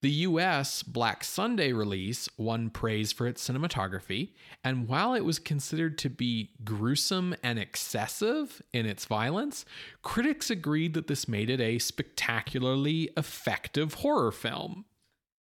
The 0.04 0.12
US 0.12 0.84
Black 0.84 1.24
Sunday 1.24 1.72
release 1.72 2.28
won 2.38 2.70
praise 2.70 3.14
for 3.14 3.26
its 3.26 3.48
cinematography, 3.48 4.34
and 4.62 4.88
while 4.88 5.14
it 5.14 5.24
was 5.24 5.40
considered 5.40 5.98
to 6.00 6.10
be 6.10 6.52
gruesome 6.64 7.34
and 7.42 7.58
excessive 7.58 8.62
in 8.74 8.86
its 8.86 9.06
violence, 9.06 9.64
critics 10.02 10.50
agreed 10.50 10.94
that 10.94 11.08
this 11.08 11.28
made 11.28 11.50
it 11.50 11.62
a 11.62 11.80
spectacularly 11.80 13.10
effective 13.16 13.96
horror 13.96 14.34
film. 14.34 14.84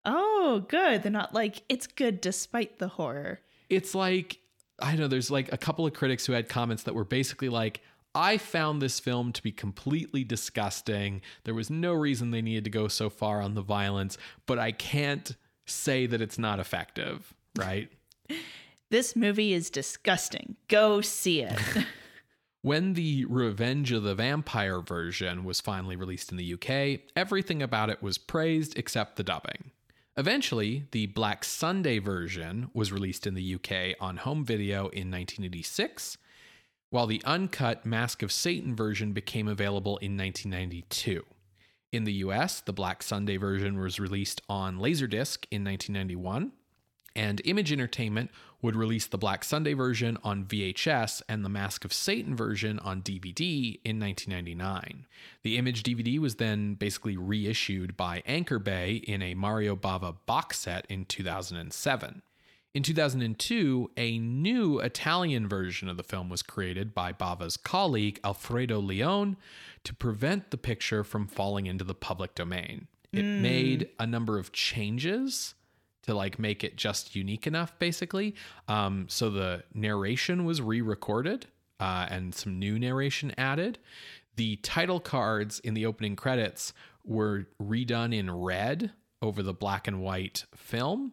Oh, 0.05 0.65
good. 0.69 1.03
They're 1.03 1.13
not 1.13 1.33
like, 1.33 1.63
it's 1.69 1.87
good 1.87 2.21
despite 2.21 2.79
the 2.79 2.89
horror. 2.89 3.41
It's 3.71 3.95
like, 3.95 4.41
I 4.81 4.97
know 4.97 5.07
there's 5.07 5.31
like 5.31 5.53
a 5.53 5.57
couple 5.57 5.87
of 5.87 5.95
critics 5.95 6.27
who 6.27 6.33
had 6.33 6.49
comments 6.49 6.83
that 6.83 6.95
were 6.95 7.05
basically 7.05 7.49
like, 7.49 7.81
I 8.19 8.37
found 8.37 8.83
this 8.83 8.99
film 8.99 9.33
to 9.33 9.43
be 9.45 9.53
completely 9.53 10.25
disgusting. 10.25 11.23
There 11.45 11.55
was 11.55 11.71
no 11.71 11.93
reason 11.93 12.33
they 12.33 12.43
needed 12.43 12.65
to 12.65 12.71
go 12.71 12.89
so 12.89 13.09
far 13.09 13.41
on 13.41 13.55
the 13.55 13.63
violence, 13.63 14.19
but 14.45 14.59
I 14.59 14.73
can't 14.73 15.37
say 15.67 16.05
that 16.07 16.21
it's 16.21 16.37
not 16.37 16.59
effective, 16.59 17.33
right? 17.57 17.89
This 18.91 19.15
movie 19.15 19.53
is 19.53 19.71
disgusting. 19.71 20.57
Go 20.67 21.01
see 21.01 21.43
it. 21.43 21.59
When 22.61 22.95
the 22.95 23.25
Revenge 23.27 23.93
of 23.93 24.03
the 24.03 24.17
Vampire 24.17 24.81
version 24.81 25.45
was 25.45 25.61
finally 25.61 25.95
released 25.95 26.33
in 26.33 26.37
the 26.37 26.55
UK, 26.55 27.03
everything 27.15 27.63
about 27.63 27.89
it 27.89 28.03
was 28.03 28.19
praised 28.19 28.77
except 28.77 29.15
the 29.15 29.23
dubbing. 29.23 29.71
Eventually, 30.17 30.87
the 30.91 31.07
Black 31.07 31.45
Sunday 31.45 32.01
version 32.01 32.69
was 32.75 32.91
released 32.91 33.29
in 33.29 33.35
the 33.35 33.55
UK 33.55 33.97
on 34.01 34.17
home 34.17 34.45
video 34.45 34.89
in 34.89 35.09
1986, 35.09 36.19
while 36.91 37.07
the 37.07 37.23
uncut 37.25 37.85
Mask 37.85 38.23
of 38.23 38.33
Satan 38.33 38.75
version 38.75 39.13
became 39.13 39.49
available 39.49 39.99
in 39.99 40.17
1992. 40.17 41.25
In 41.91 42.05
the 42.05 42.13
US, 42.15 42.61
the 42.61 42.73
Black 42.73 43.03
Sunday 43.03 43.37
version 43.37 43.79
was 43.79 43.99
released 44.01 44.43
on 44.49 44.79
Laserdisc 44.79 45.47
in 45.51 45.65
1991, 45.65 46.53
and 47.17 47.41
Image 47.45 47.73
Entertainment 47.73 48.31
would 48.61 48.77
release 48.77 49.07
the 49.07 49.19
Black 49.19 49.45
Sunday 49.45 49.73
version 49.73 50.19
on 50.23 50.45
VHS 50.45 51.23
and 51.29 51.45
the 51.45 51.49
Mask 51.49 51.85
of 51.85 51.93
Satan 51.93 52.37
version 52.37 52.79
on 52.81 53.03
DVD 53.03 53.81
in 53.85 53.99
1999. 54.01 55.07
The 55.43 55.57
Image 55.57 55.83
DVD 55.83 56.19
was 56.19 56.37
then 56.37 56.75
basically 56.75 57.17
reissued 57.17 57.97
by 57.97 58.23
Anchor 58.27 58.59
Bay 58.59 58.97
in 58.97 59.23
a 59.23 59.35
Mario 59.35 59.77
Bava 59.77 60.17
box 60.27 60.61
set 60.61 60.87
in 60.89 61.05
2007. 61.05 62.23
In 62.75 62.83
2002, 62.83 63.91
a 63.97 64.19
new 64.19 64.79
Italian 64.79 65.49
version 65.49 65.89
of 65.89 65.97
the 65.97 66.03
film 66.03 66.29
was 66.29 66.43
created 66.43 66.95
by 66.95 67.13
Bava's 67.13 67.57
colleague 67.57 68.21
Alfredo 68.23 68.79
Leone 68.79 69.37
to 69.85 69.95
prevent 69.95 70.51
the 70.51 70.59
picture 70.59 71.03
from 71.03 71.27
falling 71.27 71.67
into 71.67 71.85
the 71.85 71.95
public 71.95 72.35
domain. 72.35 72.87
It 73.11 73.25
made 73.25 73.89
a 73.99 74.07
number 74.07 74.39
of 74.39 74.53
changes 74.53 75.55
to 76.03 76.15
like 76.15 76.39
make 76.39 76.63
it 76.63 76.77
just 76.77 77.17
unique 77.17 77.47
enough 77.47 77.79
basically. 77.79 78.35
Um, 78.69 79.07
so 79.09 79.31
the 79.31 79.65
narration 79.73 80.45
was 80.45 80.61
re-recorded 80.61 81.47
uh, 81.81 82.07
and 82.11 82.35
some 82.35 82.59
new 82.59 82.79
narration 82.79 83.33
added. 83.39 83.79
The 84.37 84.57
title 84.57 85.01
cards 85.01 85.59
in 85.61 85.73
the 85.75 85.87
opening 85.87 86.17
credits 86.17 86.75
were 87.05 87.47
redone 87.63 88.15
in 88.15 88.31
red 88.31 88.93
over 89.21 89.43
the 89.43 89.55
black 89.55 89.89
and 89.89 90.01
white 90.01 90.45
film 90.55 91.13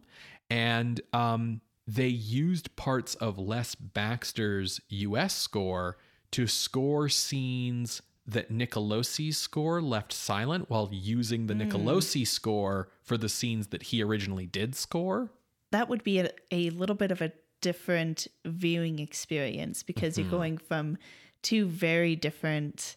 and 0.50 1.00
um, 1.12 1.60
they 1.86 2.08
used 2.08 2.74
parts 2.76 3.14
of 3.16 3.38
les 3.38 3.74
baxter's 3.74 4.80
us 4.90 5.34
score 5.34 5.96
to 6.32 6.46
score 6.46 7.08
scenes 7.08 8.02
that 8.26 8.52
Nicolosi's 8.52 9.38
score 9.38 9.80
left 9.80 10.12
silent 10.12 10.68
while 10.68 10.88
using 10.90 11.46
the 11.46 11.54
hmm. 11.54 11.62
Nicolosi 11.62 12.26
score 12.26 12.88
for 13.02 13.16
the 13.16 13.28
scenes 13.28 13.68
that 13.68 13.84
he 13.84 14.02
originally 14.02 14.46
did 14.46 14.74
score. 14.74 15.30
that 15.70 15.88
would 15.88 16.02
be 16.02 16.20
a, 16.20 16.30
a 16.50 16.70
little 16.70 16.96
bit 16.96 17.10
of 17.10 17.20
a 17.20 17.32
different 17.60 18.26
viewing 18.44 18.98
experience 18.98 19.82
because 19.82 20.16
you're 20.18 20.26
mm-hmm. 20.26 20.36
going 20.36 20.58
from 20.58 20.98
two 21.42 21.66
very 21.66 22.16
different 22.16 22.96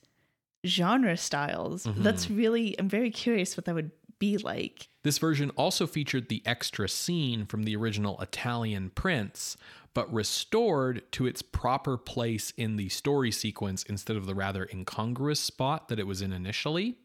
genre 0.66 1.16
styles. 1.16 1.84
That's 1.84 2.26
mm-hmm. 2.26 2.38
really, 2.38 2.80
I'm 2.80 2.90
very 2.90 3.12
curious 3.12 3.56
what 3.56 3.66
that 3.66 3.76
would 3.76 3.92
be 4.20 4.38
like. 4.38 4.90
This 5.04 5.18
version 5.18 5.50
also 5.52 5.88
featured 5.88 6.30
the 6.30 6.44
extra 6.46 6.90
scene 6.90 7.46
from 7.46 7.64
the 7.64 7.76
original 7.76 8.20
Italian 8.22 8.92
prints, 8.92 9.58
but 9.94 10.14
restored 10.14 11.10
to 11.14 11.26
its 11.26 11.42
proper 11.42 11.98
place 11.98 12.54
in 12.58 12.76
the 12.76 12.90
story 12.90 13.32
sequence 13.32 13.84
instead 13.84 14.18
of 14.18 14.26
the 14.26 14.36
rather 14.36 14.68
incongruous 14.72 15.40
spot 15.40 15.88
that 15.88 16.00
it 16.00 16.08
was 16.08 16.22
in 16.22 16.34
initially. 16.34 16.96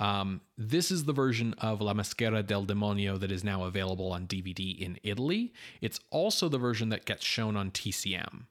Um, 0.00 0.40
this 0.58 0.90
is 0.90 1.04
the 1.04 1.12
version 1.12 1.54
of 1.58 1.80
La 1.80 1.94
Maschera 1.94 2.44
del 2.44 2.66
Demonio 2.66 3.18
that 3.18 3.30
is 3.30 3.44
now 3.44 3.64
available 3.64 4.12
on 4.12 4.26
DVD 4.26 4.78
in 4.78 4.98
Italy. 5.02 5.52
It's 5.80 6.00
also 6.10 6.48
the 6.48 6.58
version 6.58 6.88
that 6.90 7.04
gets 7.04 7.24
shown 7.24 7.56
on 7.56 7.70
TCM. 7.70 8.44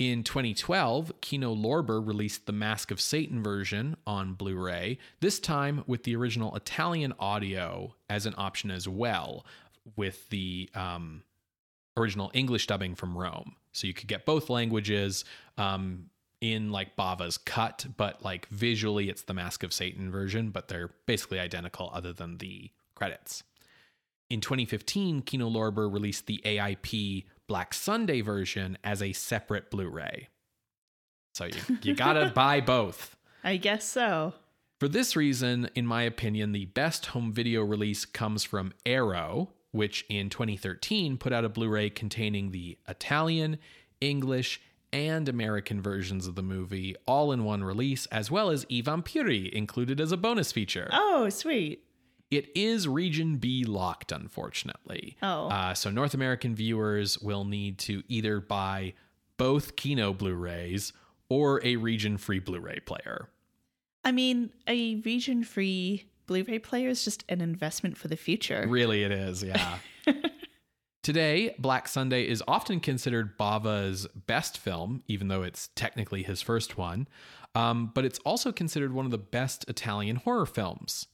In 0.00 0.24
2012, 0.24 1.12
Kino 1.20 1.54
Lorber 1.54 2.00
released 2.04 2.46
the 2.46 2.54
Mask 2.54 2.90
of 2.90 3.02
Satan 3.02 3.42
version 3.42 3.98
on 4.06 4.32
Blu 4.32 4.56
ray, 4.56 4.96
this 5.20 5.38
time 5.38 5.84
with 5.86 6.04
the 6.04 6.16
original 6.16 6.56
Italian 6.56 7.12
audio 7.18 7.94
as 8.08 8.24
an 8.24 8.32
option 8.38 8.70
as 8.70 8.88
well, 8.88 9.44
with 9.96 10.26
the 10.30 10.70
um, 10.74 11.22
original 11.98 12.30
English 12.32 12.66
dubbing 12.66 12.94
from 12.94 13.14
Rome. 13.14 13.56
So 13.72 13.86
you 13.86 13.92
could 13.92 14.08
get 14.08 14.24
both 14.24 14.48
languages 14.48 15.26
um, 15.58 16.06
in 16.40 16.72
like 16.72 16.96
Bava's 16.96 17.36
cut, 17.36 17.84
but 17.98 18.24
like 18.24 18.46
visually 18.46 19.10
it's 19.10 19.24
the 19.24 19.34
Mask 19.34 19.62
of 19.62 19.74
Satan 19.74 20.10
version, 20.10 20.48
but 20.48 20.68
they're 20.68 20.92
basically 21.04 21.38
identical 21.38 21.90
other 21.92 22.14
than 22.14 22.38
the 22.38 22.70
credits. 22.94 23.42
In 24.30 24.40
2015, 24.40 25.22
Kino 25.22 25.50
Lorber 25.50 25.92
released 25.92 26.26
the 26.26 26.40
AIP 26.46 27.24
Black 27.50 27.74
Sunday 27.74 28.20
version 28.20 28.78
as 28.84 29.02
a 29.02 29.12
separate 29.12 29.72
Blu 29.72 29.88
ray. 29.88 30.28
So 31.34 31.46
you, 31.46 31.78
you 31.82 31.94
gotta 31.96 32.26
buy 32.34 32.60
both. 32.60 33.16
I 33.42 33.56
guess 33.56 33.84
so. 33.84 34.34
For 34.78 34.86
this 34.86 35.16
reason, 35.16 35.68
in 35.74 35.84
my 35.84 36.02
opinion, 36.02 36.52
the 36.52 36.66
best 36.66 37.06
home 37.06 37.32
video 37.32 37.64
release 37.64 38.04
comes 38.04 38.44
from 38.44 38.72
Arrow, 38.86 39.50
which 39.72 40.06
in 40.08 40.30
2013 40.30 41.16
put 41.16 41.32
out 41.32 41.44
a 41.44 41.48
Blu 41.48 41.68
ray 41.68 41.90
containing 41.90 42.52
the 42.52 42.78
Italian, 42.86 43.58
English, 44.00 44.60
and 44.92 45.28
American 45.28 45.82
versions 45.82 46.28
of 46.28 46.36
the 46.36 46.44
movie 46.44 46.94
all 47.04 47.32
in 47.32 47.42
one 47.42 47.64
release, 47.64 48.06
as 48.06 48.30
well 48.30 48.50
as 48.50 48.64
I 48.70 48.80
Vampiri 48.80 49.50
included 49.50 50.00
as 50.00 50.12
a 50.12 50.16
bonus 50.16 50.52
feature. 50.52 50.88
Oh, 50.92 51.28
sweet. 51.30 51.82
It 52.30 52.50
is 52.54 52.86
region 52.86 53.36
B 53.36 53.64
locked, 53.64 54.12
unfortunately. 54.12 55.16
Oh. 55.22 55.48
Uh, 55.48 55.74
so 55.74 55.90
North 55.90 56.14
American 56.14 56.54
viewers 56.54 57.18
will 57.18 57.44
need 57.44 57.78
to 57.80 58.02
either 58.08 58.40
buy 58.40 58.94
both 59.36 59.74
Kino 59.74 60.12
Blu 60.12 60.34
rays 60.34 60.92
or 61.28 61.60
a 61.64 61.76
region 61.76 62.18
free 62.18 62.38
Blu 62.38 62.60
ray 62.60 62.78
player. 62.80 63.30
I 64.04 64.12
mean, 64.12 64.50
a 64.66 64.96
region 64.96 65.42
free 65.42 66.06
Blu 66.26 66.44
ray 66.44 66.58
player 66.58 66.88
is 66.88 67.04
just 67.04 67.24
an 67.28 67.40
investment 67.40 67.96
for 67.96 68.08
the 68.08 68.16
future. 68.16 68.64
Really, 68.68 69.02
it 69.02 69.10
is, 69.10 69.42
yeah. 69.42 69.78
Today, 71.02 71.54
Black 71.58 71.88
Sunday 71.88 72.28
is 72.28 72.42
often 72.46 72.78
considered 72.78 73.38
Bava's 73.38 74.06
best 74.26 74.58
film, 74.58 75.02
even 75.08 75.28
though 75.28 75.42
it's 75.42 75.70
technically 75.74 76.22
his 76.22 76.42
first 76.42 76.76
one. 76.76 77.08
Um, 77.54 77.90
but 77.94 78.04
it's 78.04 78.18
also 78.20 78.52
considered 78.52 78.92
one 78.92 79.06
of 79.06 79.10
the 79.10 79.18
best 79.18 79.64
Italian 79.66 80.16
horror 80.16 80.46
films, 80.46 81.08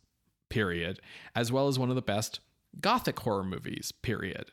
period, 0.57 0.98
as 1.34 1.52
well 1.52 1.68
as 1.68 1.78
one 1.78 1.90
of 1.90 1.96
the 1.96 2.00
best 2.00 2.40
Gothic 2.80 3.20
horror 3.20 3.44
movies, 3.44 3.92
period. 3.92 4.52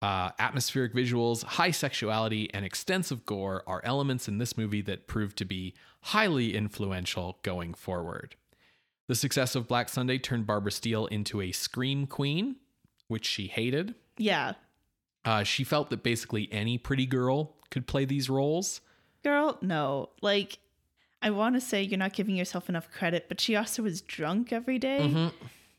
Uh, 0.00 0.30
atmospheric 0.38 0.94
visuals, 0.94 1.44
high 1.44 1.70
sexuality, 1.70 2.48
and 2.54 2.64
extensive 2.64 3.26
gore 3.26 3.62
are 3.66 3.82
elements 3.84 4.26
in 4.26 4.38
this 4.38 4.56
movie 4.56 4.80
that 4.80 5.06
prove 5.06 5.34
to 5.34 5.44
be 5.44 5.74
highly 6.00 6.54
influential 6.54 7.38
going 7.42 7.74
forward. 7.74 8.36
The 9.06 9.14
success 9.14 9.54
of 9.54 9.68
Black 9.68 9.90
Sunday 9.90 10.16
turned 10.16 10.46
Barbara 10.46 10.72
Steele 10.72 11.06
into 11.06 11.42
a 11.42 11.52
scream 11.52 12.06
queen, 12.06 12.56
which 13.08 13.26
she 13.26 13.46
hated. 13.46 13.94
Yeah. 14.16 14.54
Uh, 15.26 15.42
she 15.42 15.62
felt 15.62 15.90
that 15.90 16.02
basically 16.02 16.48
any 16.50 16.78
pretty 16.78 17.04
girl 17.04 17.56
could 17.70 17.86
play 17.86 18.06
these 18.06 18.30
roles. 18.30 18.80
Girl, 19.22 19.58
no. 19.60 20.08
Like, 20.22 20.58
I 21.24 21.30
want 21.30 21.54
to 21.56 21.60
say 21.60 21.82
you're 21.82 21.98
not 21.98 22.12
giving 22.12 22.36
yourself 22.36 22.68
enough 22.68 22.90
credit, 22.92 23.26
but 23.28 23.40
she 23.40 23.56
also 23.56 23.82
was 23.82 24.02
drunk 24.02 24.52
every 24.52 24.78
day. 24.78 25.30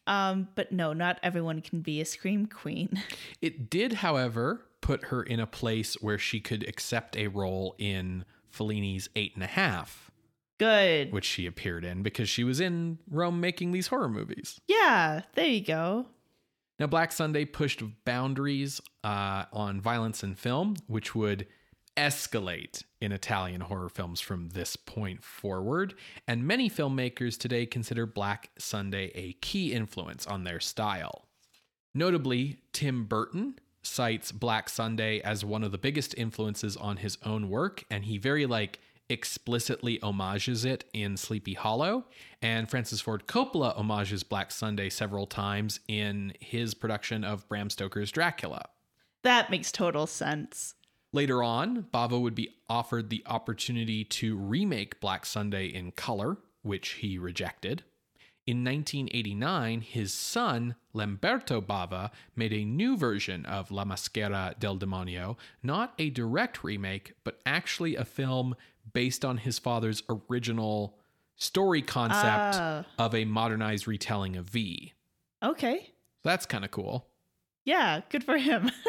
Um, 0.07 0.47
but 0.55 0.71
no, 0.71 0.91
not 0.91 1.19
everyone 1.23 1.61
can 1.61 1.81
be 1.81 2.01
a 2.01 2.05
scream 2.05 2.47
queen. 2.47 3.01
It 3.41 3.69
did, 3.69 3.93
however, 3.93 4.65
put 4.81 5.05
her 5.05 5.21
in 5.21 5.39
a 5.39 5.45
place 5.47 5.95
where 6.01 6.17
she 6.17 6.39
could 6.39 6.67
accept 6.67 7.15
a 7.15 7.27
role 7.27 7.75
in 7.77 8.25
Fellini's 8.49 9.07
Eight 9.15 9.35
and 9.35 9.43
a 9.43 9.47
Half, 9.47 10.09
Good. 10.57 11.11
which 11.11 11.25
she 11.25 11.45
appeared 11.45 11.85
in 11.85 12.01
because 12.01 12.27
she 12.27 12.43
was 12.43 12.59
in 12.59 12.97
Rome 13.09 13.39
making 13.39 13.71
these 13.71 13.87
horror 13.87 14.09
movies. 14.09 14.59
Yeah, 14.67 15.21
there 15.35 15.47
you 15.47 15.63
go. 15.63 16.07
Now, 16.79 16.87
Black 16.87 17.11
Sunday 17.11 17.45
pushed 17.45 17.83
boundaries 18.03 18.81
uh, 19.03 19.45
on 19.53 19.79
violence 19.79 20.23
in 20.23 20.33
film, 20.35 20.75
which 20.87 21.13
would 21.13 21.45
escalate 21.95 22.83
in 23.05 23.11
Italian 23.11 23.61
horror 23.61 23.87
films 23.87 24.19
from 24.19 24.49
this 24.49 24.75
point 24.75 25.23
forward. 25.23 25.93
And 26.27 26.45
many 26.45 26.69
filmmakers 26.69 27.37
today 27.37 27.65
consider 27.65 28.05
Black 28.05 28.49
Sunday 28.57 29.11
a 29.15 29.33
key 29.33 29.71
influence 29.71 30.27
on 30.27 30.43
their 30.43 30.59
style. 30.59 31.27
Notably, 31.93 32.57
Tim 32.73 33.05
Burton 33.05 33.55
cites 33.81 34.31
Black 34.31 34.67
Sunday 34.67 35.21
as 35.21 35.45
one 35.45 35.63
of 35.63 35.71
the 35.71 35.77
biggest 35.77 36.13
influences 36.17 36.75
on 36.75 36.97
his 36.97 37.17
own 37.23 37.49
work, 37.49 37.85
and 37.89 38.03
he 38.05 38.17
very 38.17 38.45
like 38.45 38.79
explicitly 39.07 39.99
homages 40.01 40.65
it 40.65 40.83
in 40.93 41.15
Sleepy 41.15 41.53
Hollow. 41.53 42.05
And 42.41 42.69
Francis 42.69 43.01
Ford 43.01 43.27
Coppola 43.27 43.75
homages 43.75 44.23
Black 44.23 44.51
Sunday 44.51 44.89
several 44.89 45.27
times 45.27 45.79
in 45.87 46.33
his 46.39 46.73
production 46.73 47.23
of 47.23 47.47
Bram 47.47 47.69
Stoker's 47.69 48.11
Dracula. 48.11 48.65
That 49.21 49.49
makes 49.49 49.71
total 49.71 50.07
sense. 50.07 50.75
Later 51.15 51.41
on, 51.41 51.83
Bava 51.93 52.19
would 52.19 52.35
be 52.35 52.49
offered 52.67 53.09
the 53.09 53.23
opportunity 53.25 54.03
to 54.03 54.35
remake 54.35 54.99
Black 54.99 55.25
Sunday 55.25 55.67
in 55.67 55.93
color, 55.93 56.35
which 56.61 56.89
he 56.89 57.17
rejected. 57.17 57.83
In 58.45 58.65
1989, 58.65 59.79
his 59.79 60.13
son, 60.13 60.75
Lamberto 60.91 61.61
Bava, 61.61 62.11
made 62.35 62.51
a 62.51 62.65
new 62.65 62.97
version 62.97 63.45
of 63.45 63.71
La 63.71 63.85
Maschera 63.85 64.59
del 64.59 64.75
Demonio, 64.77 65.37
not 65.63 65.93
a 65.97 66.09
direct 66.09 66.65
remake, 66.65 67.13
but 67.23 67.39
actually 67.45 67.95
a 67.95 68.03
film 68.03 68.53
based 68.91 69.23
on 69.23 69.37
his 69.37 69.57
father's 69.57 70.03
original 70.09 70.97
story 71.37 71.81
concept 71.81 72.55
Ah. 72.59 72.83
of 72.99 73.15
a 73.15 73.23
modernized 73.23 73.87
retelling 73.87 74.35
of 74.35 74.47
Viy. 74.51 74.91
Okay. 75.41 75.93
That's 76.23 76.45
kind 76.45 76.65
of 76.65 76.71
cool. 76.71 77.07
Yeah, 77.63 78.01
good 78.09 78.25
for 78.25 78.37
him. 78.37 78.69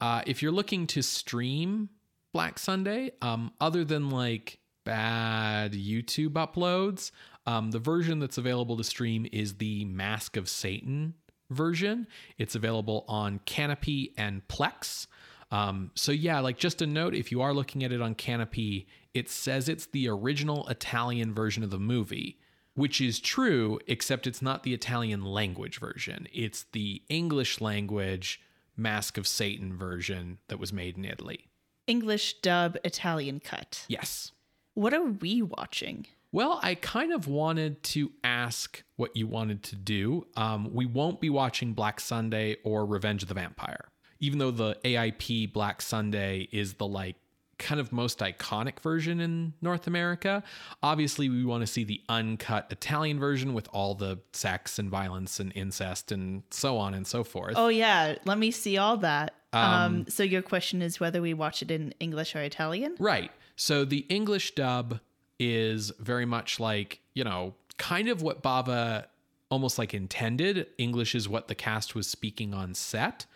Uh, 0.00 0.22
if 0.26 0.42
you're 0.42 0.52
looking 0.52 0.86
to 0.88 1.02
stream 1.02 1.90
Black 2.32 2.58
Sunday, 2.58 3.12
um, 3.20 3.52
other 3.60 3.84
than 3.84 4.10
like 4.10 4.58
bad 4.84 5.72
YouTube 5.72 6.32
uploads, 6.32 7.10
um, 7.46 7.70
the 7.70 7.78
version 7.78 8.18
that's 8.18 8.38
available 8.38 8.76
to 8.76 8.84
stream 8.84 9.26
is 9.32 9.54
the 9.54 9.84
Mask 9.84 10.36
of 10.36 10.48
Satan 10.48 11.14
version. 11.50 12.06
It's 12.38 12.54
available 12.54 13.04
on 13.08 13.40
Kanopy 13.40 14.12
and 14.16 14.46
Plex. 14.48 15.06
Um, 15.50 15.90
so 15.94 16.12
yeah, 16.12 16.40
like 16.40 16.58
just 16.58 16.80
a 16.80 16.86
note, 16.86 17.14
if 17.14 17.32
you 17.32 17.42
are 17.42 17.52
looking 17.52 17.82
at 17.82 17.92
it 17.92 18.00
on 18.00 18.14
Kanopy, 18.14 18.86
it 19.14 19.28
says 19.28 19.68
it's 19.68 19.86
the 19.86 20.08
original 20.08 20.66
Italian 20.68 21.34
version 21.34 21.64
of 21.64 21.70
the 21.70 21.78
movie, 21.78 22.38
which 22.74 23.00
is 23.00 23.18
true, 23.18 23.80
except 23.88 24.26
it's 24.28 24.40
not 24.40 24.62
the 24.62 24.72
Italian 24.72 25.24
language 25.24 25.80
version. 25.80 26.28
It's 26.32 26.66
the 26.72 27.02
English 27.08 27.60
language 27.60 28.40
Mask 28.80 29.18
of 29.18 29.26
Satan 29.26 29.76
version 29.76 30.38
that 30.48 30.58
was 30.58 30.72
made 30.72 30.96
in 30.96 31.04
Italy. 31.04 31.50
English 31.86 32.40
dub, 32.40 32.76
Italian 32.84 33.40
cut. 33.40 33.84
Yes. 33.88 34.32
What 34.74 34.94
are 34.94 35.04
we 35.04 35.42
watching? 35.42 36.06
Well, 36.32 36.60
I 36.62 36.76
kind 36.76 37.12
of 37.12 37.26
wanted 37.26 37.82
to 37.82 38.12
ask 38.22 38.82
what 38.96 39.16
you 39.16 39.26
wanted 39.26 39.64
to 39.64 39.76
do. 39.76 40.26
Um, 40.36 40.72
we 40.72 40.86
won't 40.86 41.20
be 41.20 41.28
watching 41.28 41.72
Black 41.72 41.98
Sunday 41.98 42.56
or 42.62 42.86
Revenge 42.86 43.22
of 43.22 43.28
the 43.28 43.34
Vampire, 43.34 43.88
even 44.20 44.38
though 44.38 44.52
the 44.52 44.76
AIP 44.84 45.52
Black 45.52 45.82
Sunday 45.82 46.48
is 46.52 46.74
the 46.74 46.86
like 46.86 47.16
kind 47.60 47.80
of 47.80 47.92
most 47.92 48.18
iconic 48.18 48.80
version 48.80 49.20
in 49.20 49.52
North 49.62 49.86
America. 49.86 50.42
Obviously, 50.82 51.28
we 51.28 51.44
want 51.44 51.60
to 51.60 51.66
see 51.66 51.84
the 51.84 52.00
uncut 52.08 52.66
Italian 52.70 53.20
version 53.20 53.54
with 53.54 53.68
all 53.72 53.94
the 53.94 54.18
sex 54.32 54.78
and 54.78 54.90
violence 54.90 55.38
and 55.38 55.52
incest 55.54 56.10
and 56.10 56.42
so 56.50 56.76
on 56.76 56.94
and 56.94 57.06
so 57.06 57.22
forth. 57.22 57.54
Oh 57.56 57.68
yeah, 57.68 58.16
let 58.24 58.38
me 58.38 58.50
see 58.50 58.76
all 58.78 58.96
that. 58.96 59.34
Um, 59.52 59.62
Um, 59.62 60.06
so 60.08 60.22
your 60.22 60.42
question 60.42 60.82
is 60.82 60.98
whether 60.98 61.20
we 61.22 61.34
watch 61.34 61.62
it 61.62 61.70
in 61.70 61.94
English 62.00 62.34
or 62.34 62.40
Italian? 62.42 62.96
Right. 62.98 63.30
So 63.56 63.84
the 63.84 64.06
English 64.08 64.54
dub 64.54 65.00
is 65.38 65.92
very 65.98 66.24
much 66.26 66.58
like, 66.60 67.00
you 67.14 67.24
know, 67.24 67.54
kind 67.78 68.08
of 68.08 68.22
what 68.22 68.42
Bava 68.42 69.06
almost 69.50 69.78
like 69.78 69.92
intended. 69.94 70.66
English 70.78 71.14
is 71.14 71.28
what 71.28 71.48
the 71.48 71.54
cast 71.54 71.94
was 71.94 72.06
speaking 72.06 72.54
on 72.54 72.74
set. 72.74 73.26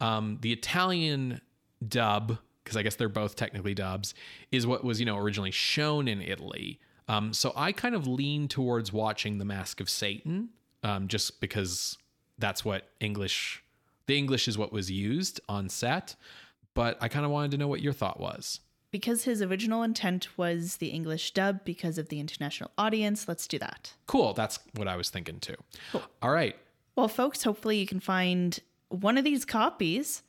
Um, 0.00 0.38
the 0.42 0.52
Italian 0.52 1.40
dub, 1.86 2.38
because 2.62 2.76
I 2.76 2.82
guess 2.82 2.94
they're 2.94 3.08
both 3.08 3.36
technically 3.36 3.74
dubs, 3.74 4.14
is 4.50 4.66
what 4.66 4.84
was, 4.84 5.00
you 5.00 5.06
know, 5.06 5.18
originally 5.18 5.50
shown 5.50 6.08
in 6.08 6.20
Italy. 6.22 6.80
Um, 7.08 7.32
so 7.32 7.52
I 7.56 7.72
kind 7.72 7.94
of 7.94 8.06
lean 8.06 8.48
towards 8.48 8.92
watching 8.92 9.38
The 9.38 9.44
Mask 9.44 9.80
of 9.80 9.90
Satan, 9.90 10.50
um, 10.82 11.08
just 11.08 11.40
because 11.40 11.98
that's 12.38 12.64
what 12.64 12.88
English, 13.00 13.62
the 14.06 14.16
English 14.16 14.48
is 14.48 14.56
what 14.56 14.72
was 14.72 14.90
used 14.90 15.40
on 15.48 15.68
set. 15.68 16.14
But 16.74 16.96
I 17.00 17.08
kind 17.08 17.24
of 17.24 17.30
wanted 17.30 17.50
to 17.50 17.58
know 17.58 17.68
what 17.68 17.82
your 17.82 17.92
thought 17.92 18.18
was. 18.18 18.60
Because 18.90 19.24
his 19.24 19.42
original 19.42 19.82
intent 19.82 20.28
was 20.36 20.76
the 20.76 20.88
English 20.88 21.32
dub 21.32 21.64
because 21.64 21.98
of 21.98 22.08
the 22.08 22.20
international 22.20 22.70
audience, 22.78 23.26
let's 23.26 23.46
do 23.46 23.58
that. 23.58 23.94
Cool. 24.06 24.34
That's 24.34 24.58
what 24.74 24.86
I 24.86 24.96
was 24.96 25.10
thinking 25.10 25.40
too. 25.40 25.56
All 26.22 26.30
right. 26.30 26.56
Well, 26.94 27.08
folks, 27.08 27.42
hopefully 27.42 27.78
you 27.78 27.86
can 27.86 28.00
find 28.00 28.58
one 28.88 29.16
of 29.16 29.24
these 29.24 29.44
copies 29.46 30.22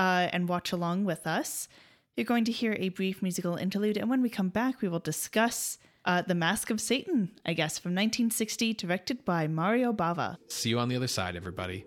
uh, 0.00 0.28
and 0.32 0.48
watch 0.48 0.72
along 0.72 1.04
with 1.04 1.26
us. 1.26 1.68
You're 2.16 2.24
going 2.24 2.44
to 2.46 2.52
hear 2.52 2.74
a 2.78 2.88
brief 2.88 3.22
musical 3.22 3.56
interlude, 3.56 3.98
and 3.98 4.08
when 4.08 4.22
we 4.22 4.30
come 4.30 4.48
back, 4.48 4.80
we 4.80 4.88
will 4.88 4.98
discuss 4.98 5.78
uh, 6.06 6.22
The 6.22 6.34
Mask 6.34 6.70
of 6.70 6.80
Satan, 6.80 7.30
I 7.44 7.52
guess, 7.52 7.78
from 7.78 7.90
1960, 7.90 8.74
directed 8.74 9.24
by 9.26 9.46
Mario 9.46 9.92
Bava. 9.92 10.38
See 10.48 10.70
you 10.70 10.78
on 10.78 10.88
the 10.88 10.96
other 10.96 11.06
side, 11.06 11.36
everybody. 11.36 11.84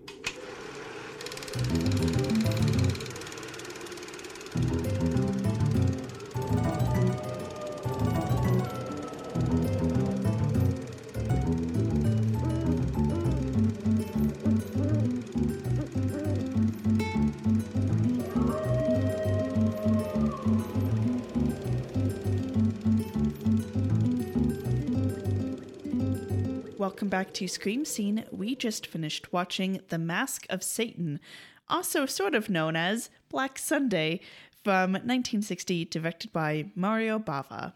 Welcome 26.83 27.07
back 27.07 27.33
to 27.35 27.47
Scream 27.47 27.85
Scene. 27.85 28.25
We 28.29 28.57
just 28.57 28.87
finished 28.87 29.31
watching 29.31 29.79
The 29.87 29.97
Mask 29.97 30.45
of 30.49 30.61
Satan, 30.61 31.21
also 31.69 32.05
sort 32.05 32.35
of 32.35 32.49
known 32.49 32.75
as 32.75 33.09
Black 33.29 33.57
Sunday, 33.57 34.19
from 34.65 34.91
1960, 34.91 35.85
directed 35.85 36.33
by 36.33 36.65
Mario 36.75 37.19
Bava. 37.19 37.71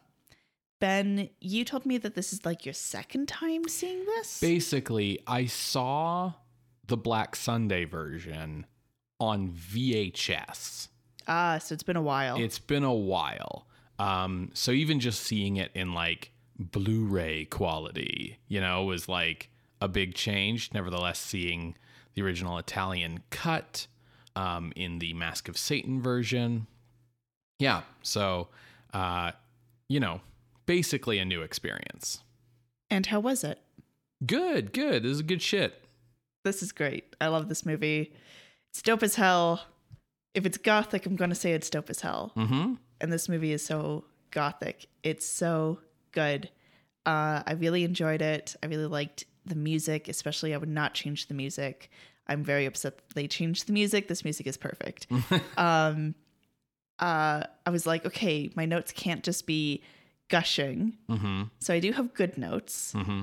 Ben, 0.81 1.29
you 1.39 1.63
told 1.63 1.85
me 1.85 1.97
that 1.99 2.15
this 2.15 2.33
is 2.33 2.43
like 2.43 2.65
your 2.65 2.73
second 2.73 3.29
time 3.29 3.69
seeing 3.69 4.03
this? 4.03 4.41
Basically, 4.41 5.19
I 5.25 5.45
saw 5.45 6.33
the 6.87 6.97
Black 6.97 7.37
Sunday 7.37 7.85
version 7.85 8.65
on 9.21 9.53
VHS. 9.53 10.89
ah, 11.29 11.59
so 11.59 11.71
it's 11.71 11.81
been 11.81 11.95
a 11.95 12.01
while. 12.01 12.35
It's 12.35 12.59
been 12.59 12.83
a 12.83 12.93
while. 12.93 13.67
Um, 13.99 14.51
so 14.53 14.73
even 14.73 14.99
just 14.99 15.21
seeing 15.21 15.55
it 15.55 15.71
in 15.73 15.93
like 15.93 16.31
Blu-ray 16.59 17.45
quality, 17.45 18.37
you 18.47 18.59
know, 18.61 18.83
was 18.83 19.07
like 19.07 19.49
a 19.81 19.87
big 19.87 20.15
change. 20.15 20.71
Nevertheless, 20.73 21.19
seeing 21.19 21.75
the 22.15 22.21
original 22.23 22.57
Italian 22.57 23.21
cut 23.29 23.87
um, 24.35 24.73
in 24.75 24.99
the 24.99 25.13
Mask 25.13 25.47
of 25.49 25.57
Satan 25.57 26.01
version, 26.01 26.67
yeah. 27.59 27.81
So, 28.03 28.49
uh, 28.93 29.31
you 29.89 29.99
know, 29.99 30.21
basically 30.65 31.17
a 31.19 31.25
new 31.25 31.41
experience. 31.41 32.21
and 32.89 33.05
how 33.07 33.19
was 33.19 33.43
it? 33.43 33.59
Good, 34.25 34.73
good. 34.73 35.03
This 35.03 35.11
is 35.13 35.21
good 35.21 35.41
shit. 35.41 35.83
This 36.43 36.61
is 36.63 36.71
great. 36.71 37.15
I 37.19 37.27
love 37.27 37.49
this 37.49 37.65
movie. 37.65 38.13
It's 38.69 38.81
dope 38.81 39.03
as 39.03 39.15
hell. 39.15 39.61
If 40.33 40.45
it's 40.45 40.57
gothic, 40.57 41.05
I'm 41.05 41.15
going 41.15 41.29
to 41.29 41.35
say 41.35 41.53
it's 41.53 41.69
dope 41.69 41.89
as 41.89 42.01
hell. 42.01 42.31
Mm-hmm. 42.37 42.73
and 43.01 43.13
this 43.13 43.27
movie 43.27 43.51
is 43.53 43.65
so 43.65 44.05
gothic. 44.31 44.87
It's 45.03 45.25
so 45.25 45.79
good. 46.21 46.49
Uh, 47.05 47.43
I 47.45 47.53
really 47.57 47.83
enjoyed 47.83 48.21
it. 48.21 48.55
I 48.61 48.65
really 48.65 48.87
liked 48.87 49.25
the 49.45 49.55
music, 49.55 50.07
especially. 50.09 50.53
I 50.53 50.57
would 50.57 50.69
not 50.81 50.93
change 50.93 51.27
the 51.27 51.33
music. 51.33 51.89
I'm 52.27 52.43
very 52.43 52.65
upset 52.65 52.97
that 52.97 53.13
they 53.15 53.27
changed 53.27 53.67
the 53.67 53.73
music. 53.73 54.07
This 54.07 54.23
music 54.23 54.47
is 54.47 54.57
perfect. 54.57 55.07
um, 55.57 56.15
uh, 56.99 57.43
I 57.65 57.69
was 57.69 57.85
like, 57.85 58.05
okay, 58.05 58.49
my 58.55 58.65
notes 58.65 58.91
can't 58.91 59.23
just 59.23 59.45
be 59.45 59.83
gushing. 60.29 60.97
Mm-hmm. 61.09 61.43
So 61.59 61.73
I 61.73 61.79
do 61.79 61.91
have 61.93 62.13
good 62.13 62.37
notes, 62.37 62.93
Mm-hmm. 62.93 63.21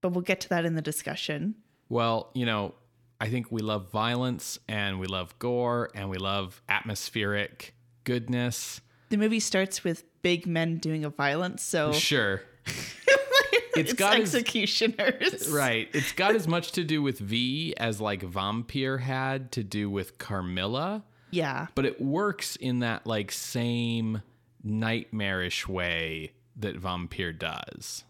but 0.00 0.08
we'll 0.12 0.22
get 0.22 0.40
to 0.40 0.48
that 0.48 0.64
in 0.64 0.74
the 0.74 0.82
discussion. 0.82 1.54
Well, 1.88 2.30
you 2.34 2.46
know, 2.46 2.74
I 3.20 3.28
think 3.28 3.52
we 3.52 3.60
love 3.60 3.90
violence 3.92 4.58
and 4.68 4.98
we 4.98 5.06
love 5.06 5.38
gore 5.38 5.90
and 5.94 6.08
we 6.10 6.16
love 6.16 6.60
atmospheric 6.68 7.74
goodness. 8.04 8.80
The 9.12 9.18
movie 9.18 9.40
starts 9.40 9.84
with 9.84 10.04
big 10.22 10.46
men 10.46 10.78
doing 10.78 11.04
a 11.04 11.10
violence, 11.10 11.62
so 11.62 11.92
Sure. 11.92 12.40
it's, 13.76 13.92
got 13.92 14.18
its- 14.18 14.34
executioners. 14.34 15.50
Right. 15.50 15.90
It's 15.92 16.12
got 16.12 16.34
as 16.34 16.48
much 16.48 16.72
to 16.72 16.82
do 16.82 17.02
with 17.02 17.20
Viy 17.20 17.74
as 17.76 18.00
like 18.00 18.22
Vampyr 18.22 19.00
had 19.00 19.52
to 19.52 19.62
do 19.62 19.90
with 19.90 20.16
Carmilla, 20.16 21.04
Yeah. 21.30 21.66
but 21.74 21.84
it 21.84 22.00
works 22.00 22.56
in 22.56 22.78
that 22.78 23.06
like 23.06 23.30
same 23.32 24.22
nightmarish 24.64 25.68
way 25.68 26.32
that 26.56 26.80
Vampyr 26.80 27.38
does. 27.38 28.04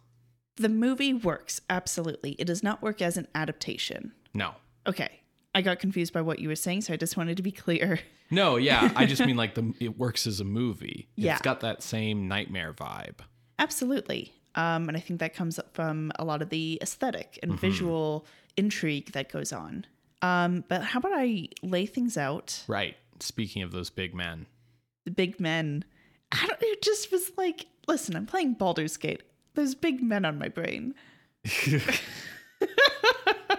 The 0.55 0.69
movie 0.69 1.15
works, 1.15 1.61
absolutely. 1.69 2.33
It 2.39 2.45
does 2.45 2.63
not 2.63 2.81
work 2.81 3.03
as 3.03 3.17
an 3.17 3.27
adaptation. 3.35 4.13
No. 4.35 4.53
Okay. 4.87 5.22
I 5.55 5.61
got 5.61 5.79
confused 5.79 6.13
by 6.13 6.23
what 6.23 6.39
you 6.39 6.49
were 6.49 6.57
saying, 6.57 6.83
so 6.83 6.95
I 6.95 6.97
just 6.97 7.17
wanted 7.17 7.37
to 7.37 7.43
be 7.43 7.53
clear. 7.53 8.01
No, 8.31 8.57
yeah, 8.57 8.91
I 8.97 9.05
just 9.05 9.21
mean 9.27 9.37
like 9.37 9.55
the 9.55 9.75
it 9.79 9.99
works 9.99 10.27
as 10.27 10.41
a 10.41 10.45
movie. 10.45 11.11
Yeah. 11.17 11.35
It's 11.35 11.43
got 11.43 11.61
that 11.61 11.83
same 11.83 12.29
nightmare 12.29 12.73
vibe. 12.73 13.19
Absolutely. 13.59 14.33
Um, 14.55 14.89
and 14.89 14.97
I 14.97 15.01
think 15.01 15.21
that 15.21 15.35
comes 15.35 15.59
up 15.59 15.75
from 15.75 16.13
a 16.19 16.25
lot 16.25 16.41
of 16.41 16.49
the 16.49 16.79
aesthetic 16.81 17.39
and 17.43 17.61
visual 17.61 18.25
intrigue 18.57 19.13
that 19.13 19.31
goes 19.31 19.53
on. 19.53 19.85
Um, 20.23 20.65
but 20.67 20.83
how 20.83 21.01
about 21.01 21.13
I 21.15 21.49
lay 21.63 21.85
things 21.85 22.17
out? 22.17 22.65
Right. 22.69 22.97
Speaking 23.21 23.63
of 23.63 23.71
those 23.73 23.91
big 23.91 24.15
men. 24.15 24.47
The 25.05 25.11
big 25.11 25.39
men. 25.39 25.85
I 26.33 26.47
don't, 26.47 26.59
it 26.63 26.81
just 26.81 27.13
was 27.13 27.33
like, 27.37 27.67
listen, 27.87 28.17
I'm 28.17 28.25
playing 28.25 28.55
Baldur's 28.55 28.97
Gate. 28.97 29.23
There's 29.55 29.75
big 29.75 30.03
men 30.03 30.25
on 30.25 30.39
my 30.39 30.49
brain. 30.49 30.95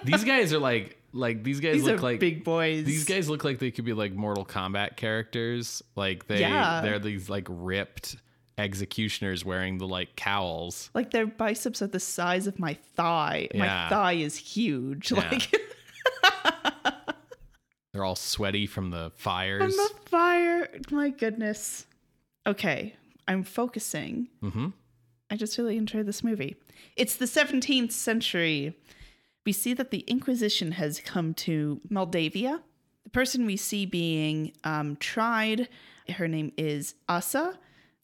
these 0.04 0.24
guys 0.24 0.52
are 0.52 0.60
like 0.60 0.98
like 1.14 1.44
these 1.44 1.60
guys 1.60 1.74
These 1.76 1.84
look 1.84 2.00
are 2.00 2.02
like 2.02 2.20
big 2.20 2.44
boys. 2.44 2.86
these 2.86 3.06
guys 3.06 3.30
look 3.30 3.44
like 3.44 3.60
they 3.60 3.72
could 3.72 3.86
be 3.86 3.94
like 3.94 4.14
Mortal 4.14 4.46
Kombat 4.46 4.96
characters. 4.98 5.82
Like 5.96 6.28
they 6.28 6.40
Yeah. 6.42 6.82
they're 6.82 7.00
these 7.00 7.30
like 7.30 7.48
ripped 7.50 8.16
executioners 8.58 9.44
wearing 9.46 9.78
the 9.78 9.88
like 9.88 10.16
cowls. 10.16 10.90
like 10.94 11.12
their 11.12 11.26
biceps 11.26 11.82
are 11.82 11.88
the 11.88 12.00
size 12.00 12.48
of 12.48 12.60
my 12.60 12.74
thigh. 12.96 13.48
My 13.56 13.90
thigh 13.90 14.14
is 14.14 14.36
huge. 14.38 15.12
Yeah. 15.12 15.20
Like 15.32 15.56
They're 17.94 18.04
all 18.04 18.16
sweaty 18.16 18.66
from 18.66 18.90
the 18.90 19.12
fires. 19.16 19.60
from 19.62 19.70
the 19.72 20.10
fire. 20.10 20.68
My 20.90 21.10
goodness. 21.10 21.86
Okay, 22.48 22.96
I'm 23.28 23.44
focusing. 23.44 24.30
mm-hmm. 24.42 24.70
I 25.30 25.36
just 25.36 25.58
really 25.58 25.78
enjoyed 25.78 26.06
this 26.08 26.24
movie. 26.24 26.56
It's 26.96 27.16
the 27.16 27.26
17th 27.26 27.92
century. 27.92 28.76
We 29.46 29.52
see 29.52 29.74
that 29.74 29.92
the 29.92 30.00
Inquisition 30.08 30.74
has 30.74 31.00
come 31.00 31.34
to 31.36 31.82
Moldavia. 31.90 32.62
The 33.04 33.10
person 33.10 33.46
we 33.46 33.58
see 33.58 33.86
being 33.86 34.54
um, 34.64 34.96
tried, 34.98 35.68
her 36.10 36.28
name 36.28 36.54
is 36.58 36.96
Asa. 37.10 37.58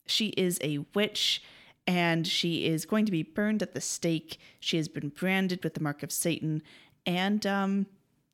She 0.05 0.27
is 0.29 0.59
a 0.61 0.79
witch 0.93 1.41
and 1.87 2.27
she 2.27 2.65
is 2.67 2.85
going 2.85 3.05
to 3.05 3.11
be 3.11 3.23
burned 3.23 3.61
at 3.63 3.73
the 3.73 3.81
stake. 3.81 4.37
She 4.59 4.77
has 4.77 4.87
been 4.87 5.09
branded 5.09 5.63
with 5.63 5.75
the 5.75 5.79
mark 5.81 6.03
of 6.03 6.11
Satan. 6.11 6.61
And 7.05 7.45
um, 7.47 7.85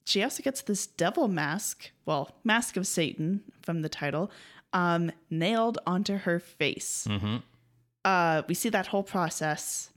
she 0.06 0.24
also 0.24 0.42
gets 0.42 0.62
this 0.62 0.88
devil 0.88 1.28
mask, 1.28 1.92
well, 2.06 2.32
Mask 2.44 2.76
of 2.76 2.88
Satan 2.88 3.42
from 3.62 3.82
the 3.82 3.90
title, 3.90 4.32
um, 4.74 5.12
nailed 5.30 5.78
onto 5.86 6.18
her 6.18 6.40
face 6.40 7.08
Mm-hmm. 7.10 7.38
uh, 8.04 8.42
we 8.48 8.56
see 8.56 8.70
that 8.70 8.88
whole 8.88 9.04
process. 9.04 9.90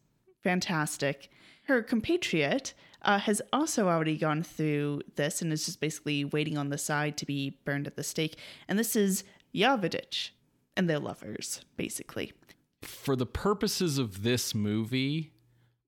Fantastic. 0.44 1.30
Her 1.64 1.82
compatriot 1.82 2.74
uh, 3.02 3.18
has 3.18 3.40
also 3.52 3.88
already 3.88 4.16
gone 4.16 4.42
through 4.42 5.02
this 5.16 5.40
and 5.42 5.52
is 5.52 5.64
just 5.64 5.80
basically 5.80 6.24
waiting 6.24 6.58
on 6.58 6.68
the 6.68 6.78
side 6.78 7.16
to 7.18 7.26
be 7.26 7.58
burned 7.64 7.86
at 7.86 7.96
the 7.96 8.02
stake. 8.02 8.36
And 8.66 8.78
this 8.78 8.96
is 8.96 9.24
Yavidich 9.54 10.30
and 10.76 10.88
their 10.88 10.98
lovers, 10.98 11.62
basically. 11.76 12.32
For 12.82 13.16
the 13.16 13.26
purposes 13.26 13.98
of 13.98 14.22
this 14.22 14.54
movie, 14.54 15.32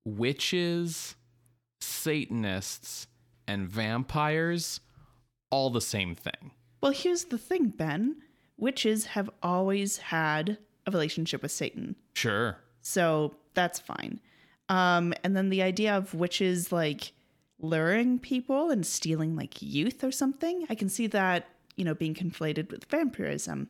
witches, 0.05 1.17
Satanists, 1.81 3.07
and 3.47 3.69
vampires 3.69 4.81
all 5.51 5.71
the 5.71 5.81
same 5.81 6.15
thing. 6.15 6.53
Well, 6.81 6.93
here's 6.93 7.25
the 7.25 7.39
thing, 7.39 7.69
Ben. 7.69 8.17
Witches 8.57 9.07
have 9.07 9.31
always 9.43 9.99
had 9.99 10.59
a 10.87 10.91
relationship 10.91 11.43
with 11.43 11.53
Satan. 11.53 11.97
Sure. 12.15 12.59
So 12.83 13.35
that's 13.55 13.79
fine. 13.79 14.21
Um, 14.71 15.13
and 15.25 15.37
then 15.37 15.51
the 15.51 15.63
idea 15.63 15.97
of 15.97 16.15
witches 16.15 16.71
like 16.73 17.13
luring 17.59 18.19
people 18.19 18.71
and 18.71 18.87
stealing 18.87 19.37
like 19.37 19.61
youth 19.61 20.03
or 20.05 20.13
something, 20.13 20.65
I 20.71 20.77
can 20.77 20.89
see 20.89 21.09
that, 21.09 21.49
you 21.77 21.85
know, 21.85 21.95
being 21.95 22.15
conflated 22.15 22.71
with 22.71 22.85
vampirism. 22.87 23.69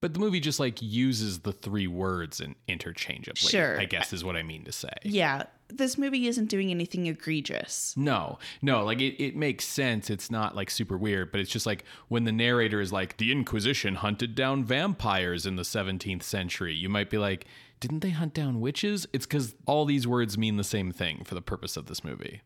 But 0.00 0.14
the 0.14 0.20
movie 0.20 0.40
just 0.40 0.60
like 0.60 0.80
uses 0.80 1.40
the 1.40 1.52
three 1.52 1.88
words 1.88 2.40
in 2.40 2.54
interchangeably. 2.68 3.50
Sure. 3.50 3.80
I 3.80 3.86
guess 3.86 4.12
is 4.12 4.22
what 4.22 4.36
I 4.36 4.42
mean 4.42 4.62
to 4.64 4.72
say. 4.72 4.92
Yeah, 5.02 5.44
this 5.68 5.98
movie 5.98 6.28
isn't 6.28 6.46
doing 6.46 6.70
anything 6.70 7.06
egregious. 7.06 7.94
No, 7.96 8.38
no, 8.62 8.84
like 8.84 9.00
it, 9.00 9.20
it 9.20 9.34
makes 9.34 9.64
sense. 9.64 10.10
It's 10.10 10.30
not 10.30 10.54
like 10.54 10.70
super 10.70 10.96
weird, 10.96 11.32
but 11.32 11.40
it's 11.40 11.50
just 11.50 11.66
like 11.66 11.84
when 12.08 12.24
the 12.24 12.30
narrator 12.30 12.80
is 12.80 12.92
like, 12.92 13.16
the 13.16 13.32
Inquisition 13.32 13.96
hunted 13.96 14.34
down 14.34 14.64
vampires 14.64 15.44
in 15.44 15.56
the 15.56 15.62
17th 15.62 16.22
century, 16.22 16.74
you 16.74 16.88
might 16.88 17.10
be 17.10 17.18
like, 17.18 17.46
didn't 17.80 18.00
they 18.00 18.10
hunt 18.10 18.34
down 18.34 18.60
witches? 18.60 19.06
It's 19.12 19.26
because 19.26 19.54
all 19.66 19.84
these 19.84 20.06
words 20.06 20.38
mean 20.38 20.56
the 20.56 20.64
same 20.64 20.92
thing 20.92 21.24
for 21.24 21.34
the 21.34 21.42
purpose 21.42 21.76
of 21.76 21.86
this 21.86 22.02
movie. 22.02 22.42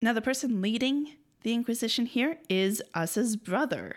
Now, 0.00 0.12
the 0.12 0.20
person 0.20 0.60
leading 0.60 1.12
the 1.42 1.52
Inquisition 1.52 2.06
here 2.06 2.38
is 2.48 2.82
Asa's 2.94 3.36
brother. 3.36 3.96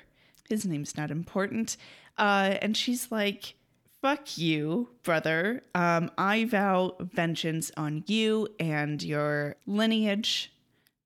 His 0.50 0.66
name's 0.66 0.98
not 0.98 1.12
important. 1.12 1.78
Uh, 2.18 2.56
and 2.62 2.76
she's 2.78 3.12
like, 3.12 3.56
fuck 4.02 4.38
you, 4.38 4.90
brother. 5.04 5.64
Um, 5.74 6.12
I 6.18 6.46
vow 6.46 6.96
vengeance 7.00 7.72
on 7.76 8.04
you 8.08 8.48
and 8.60 9.02
your 9.02 9.56
lineage, 9.66 10.54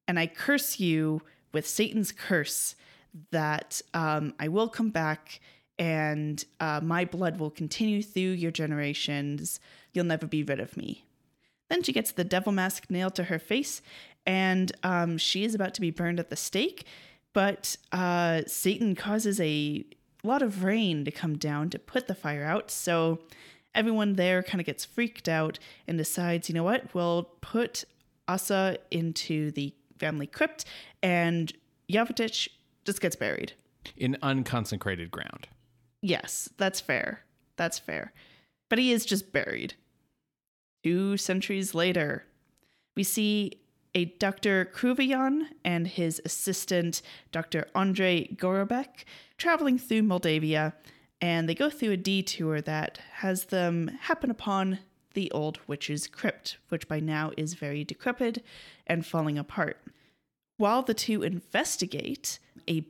and 0.07 0.19
I 0.19 0.27
curse 0.27 0.79
you 0.79 1.21
with 1.53 1.67
Satan's 1.67 2.11
curse 2.11 2.75
that 3.31 3.81
um, 3.93 4.33
I 4.39 4.49
will 4.49 4.67
come 4.67 4.89
back 4.89 5.39
and 5.79 6.43
uh, 6.59 6.81
my 6.83 7.05
blood 7.05 7.39
will 7.39 7.49
continue 7.49 8.03
through 8.03 8.21
your 8.21 8.51
generations. 8.51 9.59
You'll 9.93 10.05
never 10.05 10.27
be 10.27 10.43
rid 10.43 10.59
of 10.59 10.75
me. 10.77 11.05
Then 11.69 11.81
she 11.83 11.93
gets 11.93 12.11
the 12.11 12.23
devil 12.23 12.51
mask 12.51 12.87
nailed 12.89 13.15
to 13.15 13.25
her 13.25 13.39
face, 13.39 13.81
and 14.25 14.71
um, 14.83 15.17
she 15.17 15.45
is 15.45 15.55
about 15.55 15.73
to 15.75 15.81
be 15.81 15.89
burned 15.89 16.19
at 16.19 16.29
the 16.29 16.35
stake. 16.35 16.85
But 17.31 17.77
uh, 17.91 18.41
Satan 18.47 18.95
causes 18.95 19.39
a 19.39 19.85
lot 20.23 20.41
of 20.41 20.63
rain 20.63 21.05
to 21.05 21.11
come 21.11 21.37
down 21.37 21.69
to 21.69 21.79
put 21.79 22.07
the 22.07 22.15
fire 22.15 22.43
out. 22.43 22.69
So 22.71 23.19
everyone 23.73 24.15
there 24.15 24.43
kind 24.43 24.59
of 24.59 24.65
gets 24.65 24.83
freaked 24.83 25.29
out 25.29 25.59
and 25.87 25.97
decides, 25.97 26.49
you 26.49 26.55
know 26.55 26.63
what, 26.63 26.93
we'll 26.93 27.23
put 27.41 27.85
Asa 28.27 28.79
into 28.91 29.51
the 29.51 29.73
family 29.99 30.27
crypt, 30.27 30.65
and 31.01 31.53
Yavidich 31.89 32.49
just 32.83 32.99
gets 32.99 33.15
buried. 33.15 33.53
In 33.95 34.17
unconsecrated 34.21 35.11
ground. 35.11 35.47
Yes, 36.01 36.49
that's 36.57 36.79
fair. 36.79 37.21
That's 37.57 37.79
fair. 37.79 38.13
But 38.69 38.79
he 38.79 38.91
is 38.91 39.05
just 39.05 39.33
buried. 39.33 39.73
Two 40.83 41.17
centuries 41.17 41.75
later, 41.75 42.25
we 42.95 43.03
see 43.03 43.59
a 43.95 44.05
Dr. 44.05 44.65
Kruvian 44.65 45.47
and 45.65 45.87
his 45.87 46.21
assistant, 46.23 47.01
Dr. 47.31 47.67
Andrei 47.75 48.27
Gorobec, 48.35 49.03
traveling 49.37 49.77
through 49.77 50.03
Moldavia, 50.03 50.73
and 51.19 51.49
they 51.49 51.55
go 51.55 51.69
through 51.69 51.91
a 51.91 51.97
detour 51.97 52.61
that 52.61 52.99
has 53.13 53.45
them 53.45 53.89
happen 54.01 54.29
upon 54.31 54.79
the 55.15 55.31
old 55.31 55.59
witch's 55.67 56.07
crypt, 56.07 56.57
which 56.69 56.87
by 56.87 56.99
now 56.99 57.31
is 57.35 57.55
very 57.55 57.83
decrepit 57.83 58.43
and 58.87 59.05
falling 59.05 59.37
apart. 59.37 59.77
While 60.57 60.83
the 60.83 60.93
two 60.93 61.23
investigate, 61.23 62.39
a 62.69 62.85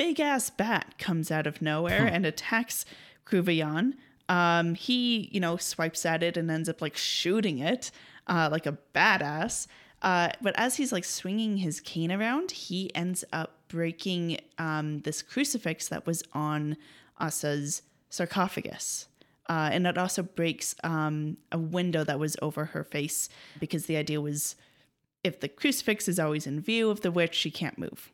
big 0.00 0.18
ass 0.18 0.48
bat 0.48 0.94
comes 0.96 1.30
out 1.30 1.46
of 1.46 1.60
nowhere 1.60 2.06
and 2.06 2.24
attacks 2.24 2.86
Kruvian. 3.26 3.92
Um, 4.30 4.74
he, 4.74 5.28
you 5.30 5.40
know, 5.40 5.58
swipes 5.58 6.06
at 6.06 6.22
it 6.22 6.38
and 6.38 6.50
ends 6.50 6.70
up 6.70 6.80
like 6.80 6.96
shooting 6.96 7.58
it 7.58 7.90
uh, 8.26 8.48
like 8.50 8.64
a 8.64 8.78
badass. 8.94 9.66
Uh, 10.00 10.30
but 10.40 10.54
as 10.58 10.76
he's 10.76 10.90
like 10.90 11.04
swinging 11.04 11.58
his 11.58 11.80
cane 11.80 12.10
around, 12.10 12.50
he 12.50 12.90
ends 12.94 13.26
up 13.30 13.58
breaking 13.68 14.38
um, 14.56 15.00
this 15.00 15.20
crucifix 15.20 15.88
that 15.88 16.06
was 16.06 16.22
on 16.32 16.78
Asa's 17.18 17.82
sarcophagus. 18.08 19.06
Uh, 19.50 19.68
and 19.70 19.86
it 19.86 19.98
also 19.98 20.22
breaks 20.22 20.74
um, 20.82 21.36
a 21.52 21.58
window 21.58 22.04
that 22.04 22.18
was 22.18 22.38
over 22.40 22.64
her 22.64 22.84
face 22.84 23.28
because 23.58 23.84
the 23.84 23.98
idea 23.98 24.18
was 24.18 24.56
if 25.22 25.40
the 25.40 25.48
crucifix 25.48 26.08
is 26.08 26.18
always 26.18 26.46
in 26.46 26.58
view 26.58 26.88
of 26.88 27.02
the 27.02 27.12
witch, 27.12 27.34
she 27.34 27.50
can't 27.50 27.76
move. 27.76 28.10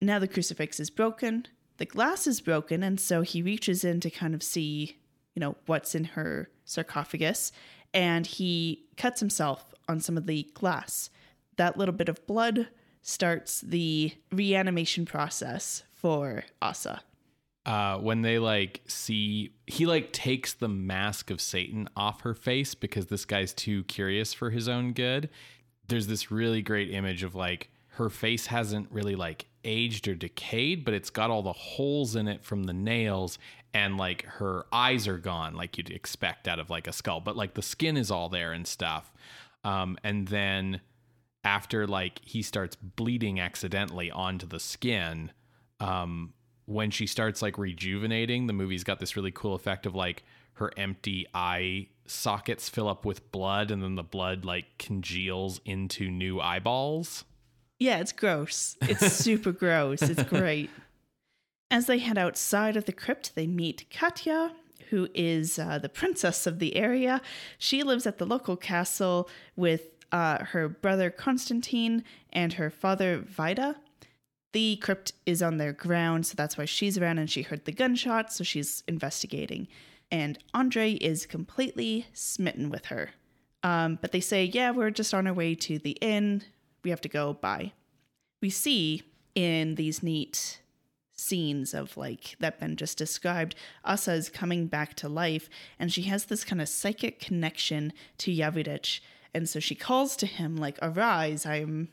Now 0.00 0.18
the 0.18 0.28
crucifix 0.28 0.78
is 0.80 0.90
broken, 0.90 1.46
the 1.78 1.86
glass 1.86 2.26
is 2.26 2.40
broken, 2.40 2.82
and 2.82 3.00
so 3.00 3.22
he 3.22 3.42
reaches 3.42 3.84
in 3.84 4.00
to 4.00 4.10
kind 4.10 4.34
of 4.34 4.42
see, 4.42 4.96
you 5.34 5.40
know, 5.40 5.56
what's 5.66 5.94
in 5.94 6.04
her 6.04 6.50
sarcophagus, 6.64 7.52
and 7.92 8.26
he 8.26 8.84
cuts 8.96 9.20
himself 9.20 9.74
on 9.88 10.00
some 10.00 10.16
of 10.16 10.26
the 10.26 10.48
glass. 10.54 11.10
That 11.56 11.76
little 11.76 11.94
bit 11.94 12.08
of 12.08 12.24
blood 12.26 12.68
starts 13.02 13.60
the 13.62 14.12
reanimation 14.30 15.04
process 15.06 15.82
for 15.92 16.44
Asa. 16.60 17.02
uh, 17.68 17.98
when 17.98 18.22
they 18.22 18.38
like 18.38 18.80
see 18.86 19.50
he 19.66 19.84
like 19.84 20.10
takes 20.12 20.54
the 20.54 20.68
mask 20.68 21.30
of 21.30 21.38
Satan 21.38 21.86
off 21.94 22.22
her 22.22 22.32
face 22.32 22.74
because 22.74 23.06
this 23.06 23.26
guy's 23.26 23.52
too 23.52 23.84
curious 23.84 24.32
for 24.32 24.48
his 24.50 24.68
own 24.68 24.92
good. 24.92 25.28
There's 25.86 26.06
this 26.06 26.30
really 26.30 26.62
great 26.62 26.90
image 26.90 27.22
of 27.22 27.34
like 27.34 27.70
her 27.88 28.08
face 28.08 28.46
hasn't 28.46 28.90
really 28.90 29.16
like 29.16 29.46
aged 29.68 30.08
or 30.08 30.14
decayed, 30.14 30.84
but 30.84 30.94
it's 30.94 31.10
got 31.10 31.30
all 31.30 31.42
the 31.42 31.52
holes 31.52 32.16
in 32.16 32.26
it 32.26 32.42
from 32.42 32.64
the 32.64 32.72
nails 32.72 33.38
and 33.74 33.98
like 33.98 34.24
her 34.24 34.64
eyes 34.72 35.06
are 35.06 35.18
gone 35.18 35.54
like 35.54 35.76
you'd 35.76 35.90
expect 35.90 36.48
out 36.48 36.58
of 36.58 36.70
like 36.70 36.86
a 36.86 36.92
skull, 36.92 37.20
but 37.20 37.36
like 37.36 37.54
the 37.54 37.62
skin 37.62 37.96
is 37.96 38.10
all 38.10 38.30
there 38.30 38.52
and 38.52 38.66
stuff. 38.66 39.12
Um, 39.62 39.98
and 40.02 40.26
then 40.28 40.80
after 41.44 41.86
like 41.86 42.20
he 42.24 42.42
starts 42.42 42.76
bleeding 42.76 43.38
accidentally 43.38 44.10
onto 44.10 44.46
the 44.46 44.58
skin, 44.58 45.32
um, 45.80 46.32
when 46.64 46.90
she 46.90 47.06
starts 47.06 47.42
like 47.42 47.58
rejuvenating, 47.58 48.46
the 48.46 48.52
movie's 48.52 48.84
got 48.84 49.00
this 49.00 49.16
really 49.16 49.32
cool 49.32 49.54
effect 49.54 49.84
of 49.84 49.94
like 49.94 50.24
her 50.54 50.72
empty 50.76 51.26
eye 51.34 51.88
sockets 52.06 52.68
fill 52.68 52.88
up 52.88 53.04
with 53.04 53.30
blood 53.30 53.70
and 53.70 53.82
then 53.82 53.94
the 53.94 54.02
blood 54.02 54.44
like 54.44 54.64
congeals 54.78 55.60
into 55.64 56.10
new 56.10 56.40
eyeballs. 56.40 57.24
Yeah, 57.78 57.98
it's 57.98 58.12
gross. 58.12 58.76
It's 58.82 59.12
super 59.24 59.52
gross. 59.52 60.02
It's 60.02 60.22
great. 60.24 60.70
As 61.70 61.86
they 61.86 61.98
head 61.98 62.18
outside 62.18 62.76
of 62.76 62.86
the 62.86 62.92
crypt, 62.92 63.34
they 63.34 63.46
meet 63.46 63.84
Katya, 63.90 64.52
who 64.90 65.08
is 65.14 65.58
uh, 65.58 65.78
the 65.78 65.88
princess 65.88 66.46
of 66.46 66.58
the 66.58 66.76
area. 66.76 67.20
She 67.58 67.82
lives 67.82 68.06
at 68.06 68.18
the 68.18 68.26
local 68.26 68.56
castle 68.56 69.28
with 69.54 69.90
uh, 70.10 70.44
her 70.46 70.68
brother 70.68 71.10
Constantine 71.10 72.04
and 72.32 72.54
her 72.54 72.70
father 72.70 73.18
Vida. 73.18 73.76
The 74.52 74.76
crypt 74.76 75.12
is 75.26 75.42
on 75.42 75.58
their 75.58 75.74
ground, 75.74 76.26
so 76.26 76.34
that's 76.36 76.56
why 76.56 76.64
she's 76.64 76.96
around 76.96 77.18
and 77.18 77.30
she 77.30 77.42
heard 77.42 77.66
the 77.66 77.72
gunshots, 77.72 78.36
so 78.36 78.44
she's 78.44 78.82
investigating. 78.88 79.68
And 80.10 80.38
Andre 80.54 80.92
is 80.92 81.26
completely 81.26 82.06
smitten 82.14 82.70
with 82.70 82.86
her. 82.86 83.10
Um, 83.62 83.98
but 84.00 84.12
they 84.12 84.20
say, 84.20 84.44
yeah, 84.44 84.70
we're 84.70 84.90
just 84.90 85.12
on 85.12 85.26
our 85.26 85.34
way 85.34 85.54
to 85.56 85.78
the 85.78 85.98
inn. 86.00 86.44
We 86.82 86.90
have 86.90 87.00
to 87.02 87.08
go. 87.08 87.32
by. 87.32 87.72
We 88.40 88.50
see 88.50 89.02
in 89.34 89.74
these 89.74 90.02
neat 90.02 90.60
scenes 91.12 91.74
of 91.74 91.96
like 91.96 92.36
that 92.38 92.60
Ben 92.60 92.76
just 92.76 92.96
described, 92.96 93.54
Asa 93.84 94.12
is 94.12 94.28
coming 94.28 94.66
back 94.66 94.94
to 94.94 95.08
life 95.08 95.48
and 95.78 95.92
she 95.92 96.02
has 96.02 96.26
this 96.26 96.44
kind 96.44 96.62
of 96.62 96.68
psychic 96.68 97.20
connection 97.20 97.92
to 98.18 98.32
Yavidich. 98.32 99.00
And 99.34 99.48
so 99.48 99.60
she 99.60 99.74
calls 99.74 100.16
to 100.16 100.26
him, 100.26 100.56
like, 100.56 100.78
arise, 100.80 101.44
I'm 101.44 101.88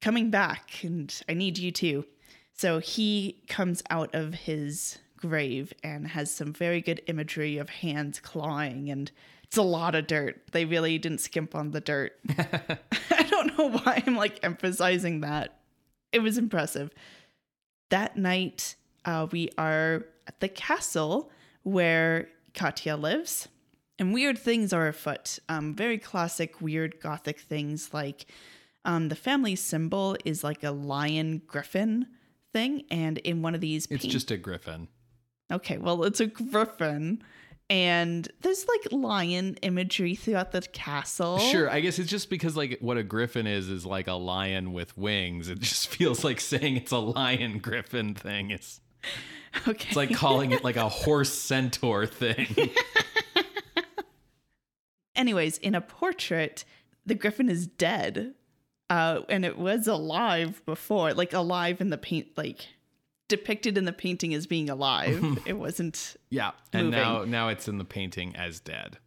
coming 0.00 0.30
back 0.30 0.82
and 0.82 1.14
I 1.28 1.34
need 1.34 1.58
you 1.58 1.70
too. 1.70 2.06
So 2.52 2.78
he 2.78 3.42
comes 3.48 3.82
out 3.90 4.14
of 4.14 4.34
his 4.34 4.98
grave 5.16 5.72
and 5.82 6.08
has 6.08 6.32
some 6.32 6.52
very 6.52 6.80
good 6.80 7.02
imagery 7.06 7.58
of 7.58 7.68
hands 7.68 8.20
clawing 8.20 8.90
and 8.90 9.10
it's 9.50 9.56
a 9.58 9.62
lot 9.62 9.96
of 9.96 10.06
dirt. 10.06 10.40
They 10.52 10.64
really 10.64 10.96
didn't 10.98 11.18
skimp 11.20 11.56
on 11.56 11.72
the 11.72 11.80
dirt. 11.80 12.12
I 12.38 13.26
don't 13.28 13.58
know 13.58 13.68
why 13.70 14.00
I'm 14.06 14.14
like 14.14 14.38
emphasizing 14.44 15.22
that. 15.22 15.58
It 16.12 16.20
was 16.20 16.38
impressive. 16.38 16.92
That 17.90 18.16
night, 18.16 18.76
uh, 19.04 19.26
we 19.32 19.50
are 19.58 20.06
at 20.28 20.38
the 20.38 20.48
castle 20.48 21.32
where 21.64 22.28
Katya 22.54 22.96
lives, 22.96 23.48
and 23.98 24.14
weird 24.14 24.38
things 24.38 24.72
are 24.72 24.86
afoot. 24.86 25.40
Um, 25.48 25.74
very 25.74 25.98
classic, 25.98 26.60
weird 26.60 27.00
gothic 27.00 27.40
things 27.40 27.92
like 27.92 28.26
um, 28.84 29.08
the 29.08 29.16
family 29.16 29.56
symbol 29.56 30.16
is 30.24 30.44
like 30.44 30.62
a 30.62 30.70
lion 30.70 31.42
griffin 31.48 32.06
thing, 32.52 32.84
and 32.88 33.18
in 33.18 33.42
one 33.42 33.56
of 33.56 33.60
these, 33.60 33.86
It's 33.90 34.02
paint- 34.04 34.12
just 34.12 34.30
a 34.30 34.36
griffin. 34.36 34.86
Okay, 35.52 35.78
well, 35.78 36.04
it's 36.04 36.20
a 36.20 36.26
griffin. 36.26 37.20
And 37.70 38.28
there's 38.40 38.66
like 38.66 38.92
lion 38.92 39.54
imagery 39.62 40.16
throughout 40.16 40.50
the 40.50 40.60
castle. 40.60 41.38
Sure, 41.38 41.70
I 41.70 41.78
guess 41.80 42.00
it's 42.00 42.10
just 42.10 42.28
because 42.28 42.56
like 42.56 42.78
what 42.80 42.96
a 42.96 43.04
griffin 43.04 43.46
is 43.46 43.68
is 43.70 43.86
like 43.86 44.08
a 44.08 44.14
lion 44.14 44.72
with 44.72 44.98
wings. 44.98 45.48
It 45.48 45.60
just 45.60 45.86
feels 45.96 46.24
like 46.24 46.40
saying 46.40 46.76
it's 46.76 46.90
a 46.92 46.98
lion 46.98 47.58
griffin 47.60 48.14
thing. 48.14 48.50
It's 48.50 48.80
Okay. 49.66 49.86
it's 49.88 49.96
like 49.96 50.12
calling 50.14 50.50
it 50.52 50.62
like 50.64 50.76
a 50.76 50.88
horse 50.88 51.32
centaur 51.32 52.06
thing. 52.06 52.46
Anyways, 55.16 55.58
in 55.58 55.74
a 55.74 55.80
portrait, 55.80 56.64
the 57.04 57.14
griffin 57.14 57.48
is 57.48 57.66
dead. 57.66 58.34
Uh, 58.88 59.20
and 59.28 59.44
it 59.44 59.56
was 59.58 59.86
alive 59.86 60.62
before, 60.66 61.14
like 61.14 61.32
alive 61.32 61.80
in 61.80 61.90
the 61.90 61.98
paint, 61.98 62.26
like 62.36 62.66
depicted 63.30 63.78
in 63.78 63.86
the 63.86 63.92
painting 63.92 64.34
as 64.34 64.46
being 64.46 64.68
alive. 64.68 65.38
it 65.46 65.54
wasn't. 65.54 66.16
yeah, 66.28 66.50
and 66.74 66.90
Moving. 66.90 67.00
now 67.00 67.24
now 67.24 67.48
it's 67.48 67.66
in 67.68 67.78
the 67.78 67.84
painting 67.84 68.36
as 68.36 68.60
dead. 68.60 68.98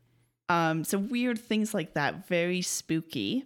Um, 0.49 0.83
so 0.83 0.97
weird 0.97 1.37
things 1.39 1.73
like 1.73 1.93
that, 1.93 2.27
very 2.27 2.61
spooky. 2.61 3.45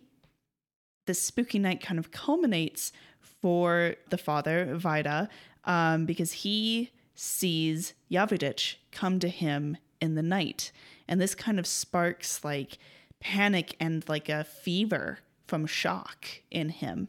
The 1.05 1.13
spooky 1.13 1.59
night 1.59 1.82
kind 1.82 1.99
of 1.99 2.11
culminates 2.11 2.91
for 3.19 3.95
the 4.09 4.17
father, 4.17 4.75
Vida, 4.75 5.30
um, 5.65 6.05
because 6.05 6.32
he 6.32 6.91
sees 7.13 7.93
Yavidich 8.11 8.75
come 8.91 9.19
to 9.19 9.30
him 9.30 9.78
in 10.01 10.15
the 10.15 10.23
night. 10.23 10.71
And 11.07 11.21
this 11.21 11.36
kind 11.36 11.59
of 11.59 11.65
sparks 11.67 12.43
like 12.43 12.78
panic 13.19 13.75
and 13.80 14.07
like 14.09 14.30
a 14.30 14.43
fever 14.43 15.19
from 15.47 15.65
shock 15.65 16.28
in 16.51 16.69
him. 16.69 17.07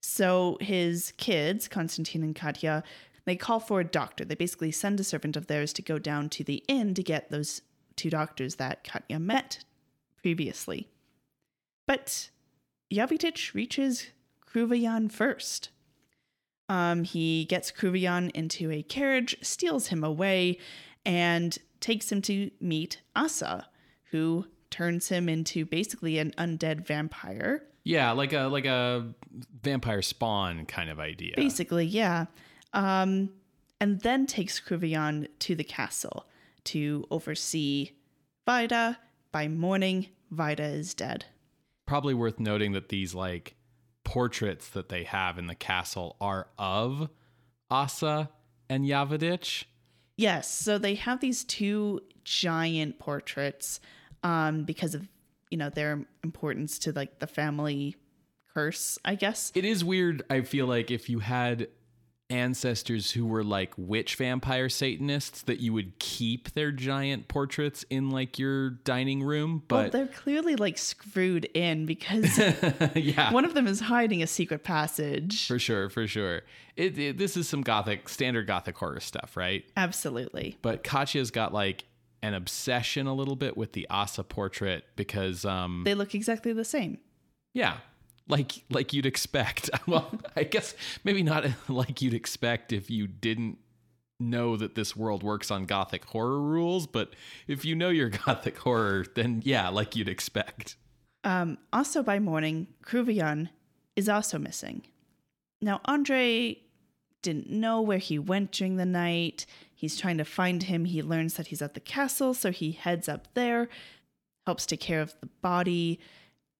So 0.00 0.56
his 0.60 1.12
kids, 1.16 1.68
Konstantin 1.68 2.22
and 2.22 2.34
Katya, 2.34 2.82
they 3.24 3.36
call 3.36 3.60
for 3.60 3.80
a 3.80 3.84
doctor. 3.84 4.24
They 4.24 4.36
basically 4.36 4.70
send 4.70 5.00
a 5.00 5.04
servant 5.04 5.36
of 5.36 5.48
theirs 5.48 5.72
to 5.74 5.82
go 5.82 5.98
down 5.98 6.28
to 6.30 6.44
the 6.44 6.62
inn 6.68 6.94
to 6.94 7.02
get 7.02 7.30
those 7.30 7.60
two 7.96 8.10
doctors 8.10 8.56
that 8.56 8.84
Katya 8.84 9.18
met 9.18 9.64
previously. 10.22 10.88
But 11.86 12.30
Yavidich 12.92 13.52
reaches 13.54 14.08
Kruvayan 14.46 15.10
first. 15.10 15.70
Um, 16.68 17.04
he 17.04 17.44
gets 17.44 17.70
Kruvayan 17.70 18.30
into 18.32 18.70
a 18.70 18.82
carriage, 18.82 19.36
steals 19.42 19.88
him 19.88 20.02
away, 20.02 20.58
and 21.04 21.56
takes 21.80 22.10
him 22.10 22.22
to 22.22 22.50
meet 22.60 23.00
Asa, 23.14 23.68
who 24.10 24.46
turns 24.70 25.08
him 25.08 25.28
into 25.28 25.64
basically 25.64 26.18
an 26.18 26.32
undead 26.38 26.86
vampire. 26.86 27.64
Yeah, 27.86 28.10
like 28.10 28.32
a 28.32 28.46
like 28.46 28.64
a 28.64 29.06
vampire 29.62 30.02
spawn 30.02 30.66
kind 30.66 30.90
of 30.90 30.98
idea. 30.98 31.34
Basically, 31.36 31.86
yeah. 31.86 32.26
Um, 32.72 33.30
and 33.80 34.00
then 34.00 34.26
takes 34.26 34.58
Kruvian 34.58 35.28
to 35.38 35.54
the 35.54 35.62
castle 35.62 36.26
to 36.64 37.06
oversee 37.12 37.90
Vida. 38.44 38.98
By 39.30 39.46
morning, 39.46 40.08
Vida 40.32 40.64
is 40.64 40.94
dead. 40.94 41.26
Probably 41.86 42.12
worth 42.12 42.40
noting 42.40 42.72
that 42.72 42.88
these 42.88 43.14
like 43.14 43.54
portraits 44.02 44.68
that 44.70 44.88
they 44.88 45.04
have 45.04 45.38
in 45.38 45.46
the 45.46 45.54
castle 45.54 46.16
are 46.20 46.48
of 46.58 47.08
Asa 47.70 48.30
and 48.68 48.84
Yavidich. 48.84 49.62
Yes, 50.16 50.50
so 50.50 50.76
they 50.76 50.96
have 50.96 51.20
these 51.20 51.44
two 51.44 52.00
giant 52.24 52.98
portraits 52.98 53.78
um, 54.24 54.64
because 54.64 54.96
of 54.96 55.06
you 55.50 55.58
know 55.58 55.70
their 55.70 56.04
importance 56.24 56.78
to 56.80 56.92
like 56.92 57.18
the 57.18 57.26
family 57.26 57.96
curse, 58.54 58.98
I 59.04 59.14
guess. 59.16 59.52
It 59.54 59.64
is 59.64 59.84
weird, 59.84 60.22
I 60.30 60.40
feel 60.42 60.66
like, 60.66 60.90
if 60.90 61.08
you 61.10 61.18
had 61.18 61.68
ancestors 62.28 63.12
who 63.12 63.24
were 63.24 63.44
like 63.44 63.72
witch 63.76 64.16
vampire 64.16 64.68
satanists 64.68 65.42
that 65.42 65.60
you 65.60 65.72
would 65.72 65.96
keep 66.00 66.50
their 66.54 66.72
giant 66.72 67.28
portraits 67.28 67.84
in 67.88 68.10
like 68.10 68.36
your 68.36 68.70
dining 68.70 69.22
room 69.22 69.62
Well, 69.70 69.84
but 69.84 69.92
they're 69.92 70.08
clearly 70.08 70.56
like 70.56 70.76
screwed 70.76 71.44
in 71.54 71.86
because 71.86 72.36
yeah 72.96 73.32
one 73.32 73.44
of 73.44 73.54
them 73.54 73.68
is 73.68 73.78
hiding 73.78 74.24
a 74.24 74.26
secret 74.26 74.64
passage. 74.64 75.46
for 75.46 75.60
sure 75.60 75.88
for 75.88 76.08
sure 76.08 76.42
it, 76.74 76.98
it, 76.98 77.16
this 77.16 77.36
is 77.36 77.48
some 77.48 77.62
gothic 77.62 78.08
standard 78.08 78.48
gothic 78.48 78.76
horror 78.76 78.98
stuff 78.98 79.36
right 79.36 79.64
Absolutely. 79.76 80.58
but 80.62 80.82
katya's 80.82 81.30
got 81.30 81.54
like 81.54 81.84
an 82.26 82.34
obsession 82.34 83.06
a 83.06 83.14
little 83.14 83.36
bit 83.36 83.56
with 83.56 83.72
the 83.72 83.86
asa 83.88 84.24
portrait 84.24 84.84
because 84.96 85.44
um 85.44 85.82
They 85.84 85.94
look 85.94 86.14
exactly 86.14 86.52
the 86.52 86.64
same. 86.64 86.98
Yeah. 87.54 87.78
Like 88.28 88.64
like 88.70 88.92
you'd 88.92 89.06
expect. 89.06 89.70
Well, 89.86 90.10
I 90.34 90.42
guess 90.42 90.74
maybe 91.04 91.22
not 91.22 91.46
like 91.68 92.02
you'd 92.02 92.14
expect 92.14 92.72
if 92.72 92.90
you 92.90 93.06
didn't 93.06 93.58
know 94.18 94.56
that 94.56 94.74
this 94.74 94.96
world 94.96 95.22
works 95.22 95.50
on 95.50 95.66
gothic 95.66 96.04
horror 96.06 96.40
rules, 96.40 96.86
but 96.86 97.14
if 97.46 97.64
you 97.64 97.74
know 97.76 97.90
your 97.90 98.08
gothic 98.26 98.58
horror, 98.58 99.06
then 99.14 99.42
yeah, 99.44 99.68
like 99.68 99.94
you'd 99.94 100.08
expect. 100.08 100.76
Um, 101.22 101.58
also 101.72 102.02
by 102.02 102.18
morning, 102.18 102.68
Kruvian 102.84 103.50
is 103.94 104.08
also 104.08 104.38
missing. 104.38 104.86
Now, 105.60 105.80
Andre 105.84 106.58
didn't 107.22 107.50
know 107.50 107.80
where 107.80 107.98
he 107.98 108.18
went 108.18 108.52
during 108.52 108.76
the 108.76 108.86
night. 108.86 109.46
He's 109.76 110.00
trying 110.00 110.16
to 110.16 110.24
find 110.24 110.62
him. 110.62 110.86
He 110.86 111.02
learns 111.02 111.34
that 111.34 111.48
he's 111.48 111.60
at 111.60 111.74
the 111.74 111.80
castle, 111.80 112.32
so 112.32 112.50
he 112.50 112.72
heads 112.72 113.08
up 113.08 113.28
there, 113.34 113.68
helps 114.46 114.64
take 114.64 114.80
care 114.80 115.02
of 115.02 115.14
the 115.20 115.28
body. 115.42 116.00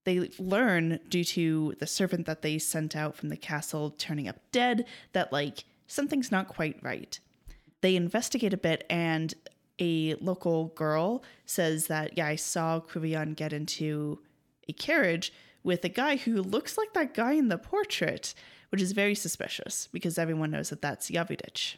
They 0.05 0.31
learn, 0.39 1.01
due 1.09 1.25
to 1.25 1.75
the 1.81 1.87
servant 1.87 2.27
that 2.27 2.43
they 2.43 2.59
sent 2.59 2.95
out 2.95 3.17
from 3.17 3.31
the 3.31 3.37
castle 3.37 3.95
turning 3.97 4.29
up 4.29 4.39
dead, 4.53 4.85
that 5.15 5.33
like 5.33 5.65
something's 5.87 6.31
not 6.31 6.47
quite 6.47 6.79
right. 6.83 7.19
They 7.81 7.97
investigate 7.97 8.53
a 8.53 8.59
bit, 8.59 8.85
and 8.91 9.33
a 9.81 10.15
local 10.17 10.67
girl 10.69 11.25
says 11.47 11.87
that, 11.87 12.17
yeah, 12.19 12.27
I 12.27 12.37
saw 12.37 12.81
Kruvian 12.81 13.35
get 13.35 13.53
into 13.53 14.21
a 14.69 14.73
carriage 14.73 15.33
with 15.63 15.85
a 15.85 15.89
guy 15.89 16.17
who 16.17 16.43
looks 16.43 16.77
like 16.77 16.93
that 16.93 17.15
guy 17.15 17.33
in 17.33 17.49
the 17.49 17.59
portrait, 17.59 18.35
which 18.71 18.83
is 18.83 18.93
very 18.93 19.15
suspicious 19.15 19.89
because 19.91 20.19
everyone 20.19 20.51
knows 20.51 20.71
that 20.71 20.83
that's 20.83 21.11
Yavidich. 21.11 21.77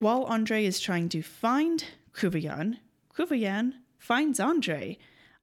While 0.00 0.24
Andre 0.24 0.64
is 0.64 0.78
trying 0.78 1.08
to 1.10 1.22
find 1.22 1.84
Kruvian, 2.12 2.76
Kruvian 3.12 3.74
finds 3.98 4.38
Andre 4.38 4.96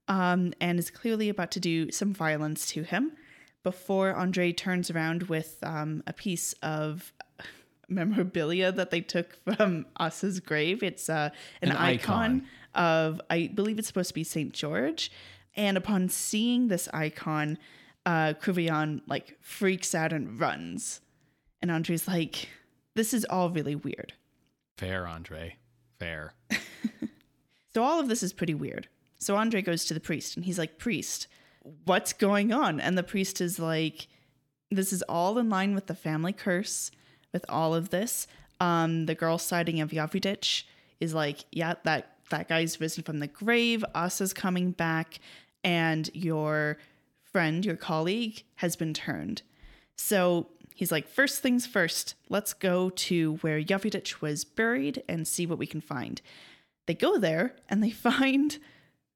um, 0.08 0.54
and 0.62 0.80
is 0.80 0.90
clearly 0.90 1.28
about 1.28 1.52
to 1.52 1.60
do 1.60 1.92
some 1.92 2.14
violence 2.14 2.68
to 2.68 2.84
him 2.84 3.12
before 3.64 4.14
Andre 4.14 4.54
turns 4.54 4.90
around 4.90 5.24
with 5.24 5.58
um, 5.64 6.04
a 6.08 6.14
piece 6.14 6.54
of 6.62 7.12
memorabilia 7.90 8.72
that 8.72 8.92
they 8.92 9.02
took 9.02 9.38
from 9.44 9.88
Asa's 9.98 10.40
grave. 10.40 10.84
It's 10.84 11.10
uh, 11.10 11.32
an, 11.62 11.72
An 11.72 11.78
icon, 11.78 12.16
icon. 12.16 12.48
of, 12.76 13.22
I 13.30 13.48
believe 13.54 13.78
it's 13.78 13.88
supposed 13.88 14.10
to 14.10 14.14
be 14.14 14.24
St. 14.24 14.54
George. 14.54 15.12
And 15.56 15.76
upon 15.76 16.08
seeing 16.08 16.70
this 16.70 16.88
icon, 16.94 17.58
uh, 18.06 18.36
Kruvian 18.40 19.02
like 19.08 19.38
freaks 19.42 19.94
out 19.94 20.14
and 20.14 20.40
runs. 20.40 21.02
And 21.62 21.72
Andre's 21.72 22.08
like, 22.08 22.48
this 22.94 23.14
is 23.14 23.26
all 23.26 23.50
really 23.50 23.76
weird. 23.76 24.14
Fair, 24.78 25.08
Andre. 25.08 25.58
Fair. 26.00 26.34
So 27.76 27.84
all 27.84 28.00
of 28.00 28.08
this 28.08 28.24
is 28.24 28.32
pretty 28.32 28.54
weird. 28.54 28.88
So 29.20 29.36
Andre 29.36 29.62
goes 29.62 29.84
to 29.86 29.94
the 29.94 30.00
priest 30.00 30.38
and 30.38 30.46
he's 30.46 30.58
like, 30.58 30.78
Priest, 30.78 31.28
what's 31.84 32.14
going 32.14 32.54
on? 32.54 32.80
And 32.80 32.98
the 32.98 33.04
priest 33.04 33.42
is 33.42 33.60
like, 33.60 34.08
this 34.72 34.94
is 34.94 35.02
all 35.10 35.38
in 35.38 35.50
line 35.50 35.76
with 35.76 35.88
the 35.88 35.94
family 35.94 36.32
curse, 36.32 36.90
with 37.34 37.44
all 37.50 37.76
of 37.76 37.90
this. 37.90 38.28
Um, 38.62 39.08
the 39.08 39.14
girl 39.16 39.38
sighting 39.38 39.82
of 39.82 39.92
Yavidich 39.92 40.64
is 41.02 41.14
like, 41.14 41.44
yeah, 41.52 41.74
that 41.84 42.16
that 42.30 42.48
guy's 42.48 42.80
risen 42.80 43.04
from 43.04 43.20
the 43.20 43.28
grave. 43.28 43.84
Asa's 43.94 44.34
coming 44.34 44.72
back, 44.72 45.20
and 45.62 46.10
your 46.14 46.78
friend, 47.24 47.66
your 47.66 47.76
colleague, 47.76 48.44
has 48.56 48.78
been 48.78 48.94
turned. 48.94 49.42
So 49.98 50.48
he's 50.76 50.92
like, 50.92 51.08
first 51.08 51.42
things 51.42 51.66
first, 51.66 52.14
let's 52.30 52.54
go 52.54 52.92
to 52.92 53.38
where 53.38 53.60
Yavidich 53.60 54.22
was 54.22 54.44
buried 54.44 55.02
and 55.10 55.28
see 55.28 55.48
what 55.48 55.58
we 55.58 55.66
can 55.66 55.82
find. 55.82 56.22
They 56.86 56.94
go 56.94 57.18
there 57.18 57.56
and 57.68 57.82
they 57.82 57.90
find 58.10 58.60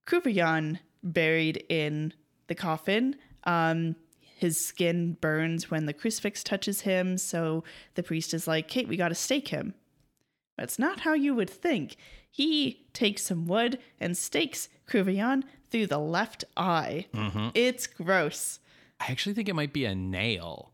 Kuvayan 0.08 0.80
buried 1.04 1.64
in 1.70 2.14
the 2.48 2.56
coffin. 2.56 3.16
Um, 3.44 3.96
his 4.38 4.64
skin 4.64 5.18
burns 5.20 5.70
when 5.70 5.86
the 5.86 5.94
crucifix 5.94 6.44
touches 6.44 6.82
him, 6.82 7.18
so 7.18 7.64
the 7.96 8.04
priest 8.04 8.34
is 8.34 8.48
like, 8.48 8.68
Kate, 8.70 8.88
we 8.88 8.96
gotta 8.98 9.14
stake 9.14 9.50
him. 9.50 9.74
That's 10.58 10.80
not 10.80 11.02
how 11.02 11.14
you 11.14 11.36
would 11.36 11.50
think. 11.50 11.98
He 12.32 12.86
takes 12.94 13.24
some 13.24 13.48
wood 13.48 13.80
and 14.00 14.18
stakes 14.18 14.70
Kuvayan 14.90 15.44
through 15.70 15.88
the 15.88 16.00
left 16.00 16.46
eye. 16.58 17.06
It's 17.54 17.86
gross. 17.86 18.60
I 19.00 19.12
actually 19.12 19.34
think 19.36 19.50
it 19.50 19.56
might 19.56 19.74
be 19.74 19.86
a 19.86 19.96
nail. 19.96 20.69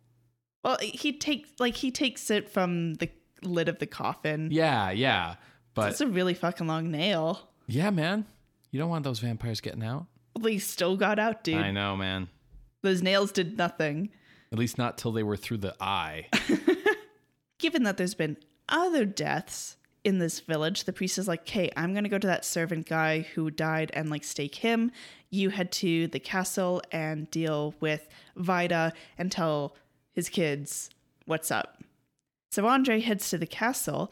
Well, 0.66 0.78
he 0.82 1.14
takes 1.14 1.48
like 1.60 1.76
he 1.76 1.92
takes 1.92 2.32
it 2.32 2.50
from 2.50 2.96
the 2.96 3.08
lid 3.44 3.70
of 3.70 3.78
the 3.78 3.86
coffin. 3.86 4.50
Yeah, 4.52 4.90
yeah. 4.90 5.36
But 5.76 5.92
It's 5.92 6.02
a 6.02 6.08
really 6.08 6.34
fucking 6.34 6.66
long 6.66 6.90
nail. 6.90 7.50
yeah, 7.68 7.92
man. 7.92 8.26
You 8.72 8.80
don't 8.80 8.90
want 8.90 9.04
those 9.04 9.20
vampires 9.20 9.62
getting 9.62 9.84
out. 9.84 10.08
They 10.40 10.58
still 10.58 10.98
got 10.98 11.20
out, 11.20 11.44
dude. 11.44 11.56
I 11.62 11.70
know, 11.72 11.96
man. 11.96 12.30
Those 12.82 13.02
nails 13.04 13.32
did 13.32 13.58
nothing. 13.58 14.10
At 14.52 14.58
least 14.58 14.78
not 14.78 14.98
till 14.98 15.12
they 15.12 15.24
were 15.24 15.38
through 15.38 15.58
the 15.60 15.76
eye. 15.80 16.28
Given 17.60 17.84
that 17.84 17.98
there's 17.98 18.16
been 18.16 18.36
other 18.68 19.06
deaths 19.06 19.78
in 20.04 20.18
this 20.20 20.40
village, 20.40 20.84
the 20.84 20.94
priest 20.94 21.18
is 21.18 21.28
like, 21.28 21.42
"Okay, 21.42 21.72
I'm 21.78 21.94
gonna 21.94 22.10
go 22.10 22.18
to 22.18 22.28
that 22.28 22.44
servant 22.44 22.88
guy 22.88 23.22
who 23.22 23.50
died 23.52 23.92
and 23.94 24.10
like 24.10 24.24
stake 24.24 24.56
him. 24.56 24.92
You 25.30 25.52
head 25.52 25.72
to 25.74 26.08
the 26.08 26.20
castle 26.20 26.82
and 26.92 27.30
deal 27.30 27.76
with 27.80 28.08
Vida 28.36 28.94
and 29.18 29.32
tell 29.32 29.76
his 30.16 30.30
kids 30.30 30.90
what's 31.26 31.52
up." 31.52 31.84
So 32.52 32.66
Andre 32.66 33.02
heads 33.02 33.30
to 33.30 33.38
the 33.38 33.46
castle, 33.46 34.12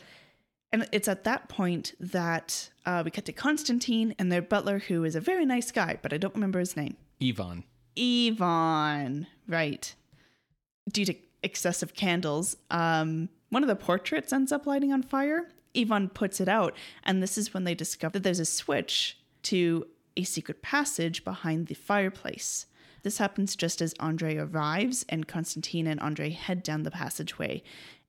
and 0.72 0.88
it's 0.92 1.08
at 1.08 1.24
that 1.24 1.50
point 1.50 1.94
that 2.00 2.70
uh, 2.86 3.02
we 3.06 3.12
cut 3.12 3.26
to 3.26 3.32
Constantine 3.32 4.14
and 4.20 4.32
their 4.32 4.42
butler, 4.42 4.80
who 4.80 5.04
is 5.04 5.16
a 5.16 5.22
very 5.22 5.46
nice 5.46 5.72
guy, 5.72 5.98
but 6.02 6.12
I 6.12 6.18
don't 6.18 6.36
remember 6.36 6.60
his 6.60 6.76
name. 6.76 6.98
Ivan. 7.22 7.64
Ivan, 7.98 9.28
right. 9.48 9.96
Due 10.92 11.06
to 11.06 11.16
excessive 11.44 11.94
candles, 11.94 12.58
um, 12.72 13.30
one 13.50 13.64
of 13.64 13.70
the 13.70 13.76
portraits 13.76 14.34
ends 14.34 14.52
up 14.52 14.66
lighting 14.66 14.92
on 14.92 15.04
fire. 15.04 15.48
Ivan 15.78 16.10
puts 16.10 16.42
it 16.42 16.48
out, 16.48 16.76
and 17.04 17.22
this 17.22 17.38
is 17.38 17.54
when 17.54 17.64
they 17.64 17.76
discover 17.76 18.14
that 18.14 18.24
there's 18.24 18.40
a 18.40 18.46
switch 18.46 19.18
to 19.44 19.88
a 20.18 20.24
secret 20.24 20.62
passage 20.62 21.24
behind 21.24 21.68
the 21.68 21.76
fireplace. 21.76 22.66
This 23.04 23.18
happens 23.18 23.56
just 23.56 23.82
as 23.82 23.94
Andre 24.00 24.38
arrives, 24.38 25.06
and 25.10 25.28
Constantine 25.28 25.88
and 25.88 26.00
Andre 26.00 26.30
head 26.32 26.64
down 26.64 26.84
the 26.84 26.92
passageway. 26.92 27.62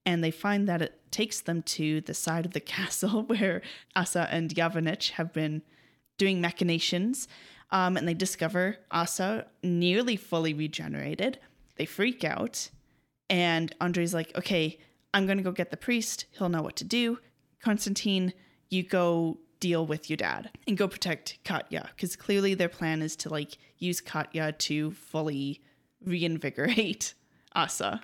And 0.06 0.22
they 0.22 0.30
find 0.30 0.68
that 0.68 0.82
it 0.82 1.00
takes 1.10 1.40
them 1.40 1.62
to 1.62 2.00
the 2.00 2.14
side 2.14 2.46
of 2.46 2.52
the 2.52 2.60
castle 2.76 3.22
where 3.24 3.62
Asa 3.94 4.28
and 4.30 4.54
Yavidich 4.54 5.10
have 5.12 5.32
been 5.32 5.62
doing 6.16 6.40
machinations. 6.40 7.28
Um, 7.70 7.96
and 7.96 8.06
they 8.06 8.14
discover 8.14 8.76
Asa 8.90 9.46
nearly 9.62 10.16
fully 10.16 10.54
regenerated. 10.54 11.38
They 11.76 11.86
freak 11.86 12.22
out. 12.22 12.70
And 13.28 13.74
Andre's 13.80 14.14
like, 14.14 14.36
okay, 14.36 14.78
I'm 15.12 15.26
going 15.26 15.38
to 15.38 15.44
go 15.44 15.50
get 15.50 15.70
the 15.70 15.76
priest. 15.76 16.26
He'll 16.32 16.48
know 16.48 16.62
what 16.62 16.76
to 16.76 16.84
do. 16.84 17.18
Constantine, 17.60 18.32
you 18.68 18.82
go 18.82 19.38
deal 19.60 19.86
with 19.86 20.08
your 20.10 20.16
dad 20.16 20.50
and 20.66 20.76
go 20.76 20.86
protect 20.88 21.38
Katya. 21.44 21.88
Because 21.94 22.16
clearly 22.16 22.54
their 22.54 22.68
plan 22.68 23.02
is 23.02 23.16
to 23.16 23.28
like 23.28 23.58
use 23.78 24.00
Katya 24.00 24.52
to 24.52 24.90
fully 24.92 25.62
reinvigorate 26.04 27.14
Asa. 27.54 28.02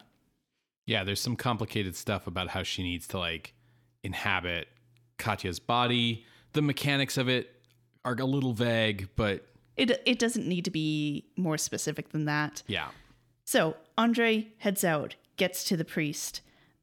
Yeah, 0.87 1.05
there's 1.05 1.21
some 1.21 1.37
complicated 1.37 1.97
stuff 1.97 2.27
about 2.27 2.49
how 2.49 2.63
she 2.63 2.83
needs 2.83 3.07
to 3.09 3.19
like 3.19 3.55
inhabit 4.03 4.69
Katya's 5.19 5.61
body. 5.61 6.25
The 6.53 6.63
mechanics 6.63 7.17
of 7.17 7.29
it 7.29 7.63
are 8.05 8.15
a 8.19 8.25
little 8.25 8.53
vague, 8.55 9.09
but 9.15 9.47
It, 9.77 10.03
it 10.07 10.19
doesn't 10.19 10.47
need 10.49 10.65
to 10.65 10.71
be 10.71 11.27
more 11.37 11.59
specific 11.59 12.11
than 12.11 12.25
that. 12.25 12.63
yeah. 12.67 12.89
So 13.45 13.77
Andre 13.99 14.49
heads 14.59 14.85
out, 14.85 15.17
gets 15.37 15.65
to 15.65 15.77
the 15.77 15.85
priest. 15.85 16.41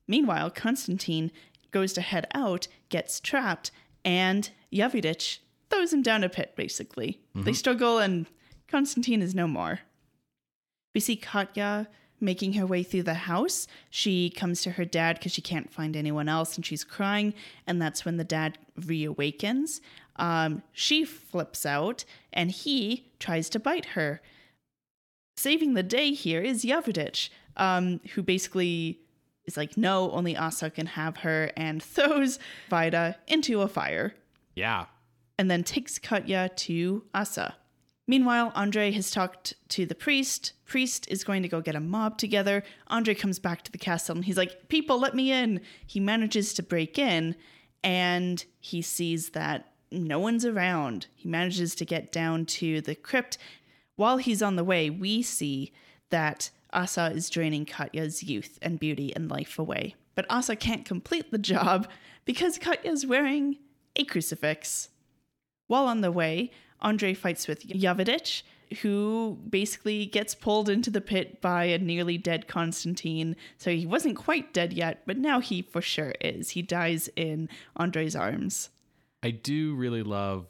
Meanwhile, 0.07 0.51
Constantine 0.51 1.31
goes 1.71 1.93
to 1.93 2.01
head 2.01 2.27
out, 2.33 2.67
gets 2.89 3.19
trapped, 3.21 3.71
and 4.07 4.49
Yavidich 4.71 5.39
throws 5.69 5.91
him 5.91 6.01
down 6.01 6.23
a 6.23 6.29
pit, 6.29 6.53
basically. 6.55 7.19
They 7.43 7.51
struggle, 7.51 7.97
and 7.97 8.25
Constantine 8.69 9.21
is 9.21 9.35
no 9.35 9.47
more. 9.47 9.81
We 10.95 11.01
see 11.01 11.17
Katya 11.17 11.89
making 12.21 12.53
her 12.53 12.65
way 12.65 12.83
through 12.83 13.03
the 13.03 13.13
house. 13.13 13.67
She 13.89 14.29
comes 14.29 14.61
to 14.61 14.71
her 14.71 14.85
dad 14.85 15.17
because 15.17 15.33
she 15.33 15.41
can't 15.41 15.71
find 15.71 15.95
anyone 15.95 16.29
else 16.29 16.55
and 16.55 16.65
she's 16.65 16.85
crying. 16.85 17.33
And 17.67 17.81
that's 17.81 18.05
when 18.05 18.15
the 18.15 18.23
dad 18.23 18.57
reawakens. 18.79 19.81
Um, 20.15 20.63
she 20.71 21.03
flips 21.03 21.65
out 21.65 22.05
and 22.31 22.49
he 22.49 23.11
tries 23.19 23.49
to 23.49 23.59
bite 23.59 23.87
her. 23.87 24.21
Saving 25.35 25.73
the 25.73 25.83
day 25.83 26.13
here 26.13 26.41
is 26.41 26.63
Yavidich, 26.65 27.29
um, 27.57 27.99
who 28.15 28.23
basically 28.23 28.99
is 29.47 29.57
like, 29.57 29.75
no, 29.77 30.11
only 30.11 30.37
Asa 30.37 30.69
can 30.69 30.85
have 30.85 31.17
her, 31.17 31.51
and 31.57 31.81
throws 31.95 32.37
Vida 32.69 33.17
into 33.27 33.61
a 33.61 33.67
fire 33.67 34.13
Yeah. 34.55 34.85
and 35.39 35.49
then 35.49 35.63
takes 35.63 35.97
Katya 35.97 36.49
to 36.55 37.03
Asa. 37.13 37.55
Meanwhile, 38.09 38.53
Andre 38.55 38.91
has 38.91 39.11
talked 39.11 39.53
to 39.69 39.85
the 39.85 39.95
priest. 39.95 40.53
Priest 40.65 41.07
is 41.09 41.25
going 41.25 41.43
to 41.43 41.49
go 41.49 41.59
get 41.59 41.75
a 41.75 41.81
mob 41.81 42.17
together. 42.17 42.63
Andre 42.87 43.13
comes 43.13 43.37
back 43.37 43.63
to 43.63 43.71
the 43.71 43.77
castle 43.77 44.15
and 44.15 44.23
he's 44.23 44.37
like, 44.37 44.69
People, 44.69 44.97
let 44.99 45.13
me 45.13 45.31
in. 45.31 45.59
He 45.85 45.99
manages 45.99 46.53
to 46.53 46.63
break 46.63 46.97
in 46.97 47.35
and 47.83 48.45
he 48.61 48.81
sees 48.81 49.31
that 49.31 49.73
no 49.91 50.19
one's 50.19 50.45
around. 50.45 51.07
He 51.15 51.27
manages 51.27 51.75
to 51.75 51.85
get 51.85 52.11
down 52.13 52.45
to 52.45 52.79
the 52.79 52.95
crypt. 52.95 53.37
While 53.97 54.17
he's 54.17 54.41
on 54.41 54.55
the 54.55 54.63
way, 54.63 54.89
we 54.89 55.21
see 55.21 55.73
that 56.09 56.49
Asa 56.73 57.11
is 57.13 57.29
draining 57.29 57.65
Katya's 57.65 58.23
youth 58.23 58.59
and 58.61 58.79
beauty 58.79 59.15
and 59.15 59.29
life 59.29 59.57
away. 59.57 59.95
But 60.15 60.25
Asa 60.29 60.55
can't 60.55 60.85
complete 60.85 61.31
the 61.31 61.37
job 61.37 61.87
because 62.25 62.57
Katya's 62.57 63.05
wearing 63.05 63.57
a 63.95 64.03
crucifix. 64.03 64.89
While 65.67 65.85
on 65.85 66.01
the 66.01 66.11
way, 66.11 66.51
Andre 66.81 67.13
fights 67.13 67.47
with 67.47 67.67
Yavidich, 67.67 68.43
who 68.81 69.37
basically 69.49 70.05
gets 70.05 70.35
pulled 70.35 70.69
into 70.69 70.89
the 70.89 71.01
pit 71.01 71.41
by 71.41 71.65
a 71.65 71.77
nearly 71.77 72.17
dead 72.17 72.47
Constantine. 72.47 73.35
So 73.57 73.71
he 73.71 73.85
wasn't 73.85 74.17
quite 74.17 74.53
dead 74.53 74.73
yet, 74.73 75.03
but 75.05 75.17
now 75.17 75.39
he 75.39 75.61
for 75.61 75.81
sure 75.81 76.13
is. 76.21 76.51
He 76.51 76.61
dies 76.61 77.09
in 77.15 77.49
Andre's 77.75 78.15
arms. 78.15 78.69
I 79.23 79.31
do 79.31 79.75
really 79.75 80.03
love 80.03 80.47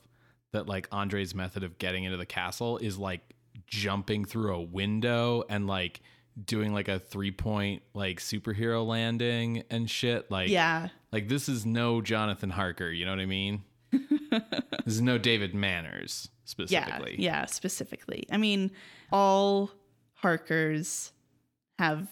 that 0.51 0.67
like 0.67 0.87
Andre's 0.91 1.35
method 1.35 1.63
of 1.63 1.77
getting 1.77 2.03
into 2.03 2.17
the 2.17 2.25
castle 2.25 2.77
is 2.77 2.97
like 2.97 3.21
jumping 3.67 4.25
through 4.25 4.53
a 4.55 4.61
window 4.61 5.43
and 5.49 5.67
like 5.67 6.01
doing 6.45 6.73
like 6.73 6.87
a 6.87 6.99
three 6.99 7.31
point 7.31 7.81
like 7.93 8.19
superhero 8.19 8.85
landing 8.85 9.63
and 9.69 9.89
shit. 9.89 10.29
Like 10.31 10.49
Yeah. 10.49 10.89
like 11.11 11.27
this 11.27 11.49
is 11.49 11.65
no 11.65 12.01
Jonathan 12.01 12.49
Harker, 12.49 12.89
you 12.89 13.05
know 13.05 13.11
what 13.11 13.19
I 13.19 13.25
mean? 13.25 13.63
this 13.91 14.95
is 14.95 15.01
no 15.01 15.17
David 15.17 15.53
Manners 15.55 16.29
Yeah. 16.29 16.45
specifically. 16.45 17.15
Yeah, 17.19 17.45
specifically. 17.45 18.25
I 18.31 18.37
mean, 18.37 18.71
all 19.11 19.71
Harkers 20.15 21.11
have 21.79 22.07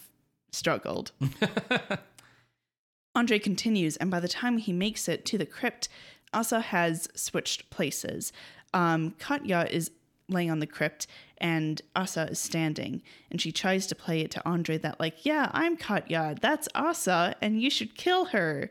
struggled. 0.52 1.12
Andre 3.14 3.38
continues, 3.38 3.96
and 3.96 4.10
by 4.10 4.20
the 4.20 4.28
time 4.28 4.58
he 4.58 4.72
makes 4.72 5.08
it 5.08 5.24
to 5.26 5.38
the 5.38 5.46
crypt, 5.46 5.88
Asa 6.34 6.60
has 6.60 7.08
switched 7.14 7.70
places. 7.70 8.32
Um, 8.74 9.12
Katya 9.18 9.66
is 9.70 9.90
laying 10.28 10.50
on 10.50 10.58
the 10.58 10.66
crypt, 10.66 11.06
and 11.38 11.80
Asa 11.94 12.28
is 12.30 12.38
standing, 12.38 13.02
and 13.30 13.40
she 13.40 13.52
tries 13.52 13.86
to 13.86 13.94
play 13.94 14.20
it 14.20 14.30
to 14.32 14.48
Andre 14.48 14.78
that, 14.78 14.98
like, 14.98 15.24
yeah, 15.24 15.50
I'm 15.52 15.76
Katya, 15.76 16.36
that's 16.40 16.68
Asa, 16.74 17.36
and 17.40 17.60
you 17.60 17.70
should 17.70 17.94
kill 17.94 18.26
her 18.26 18.70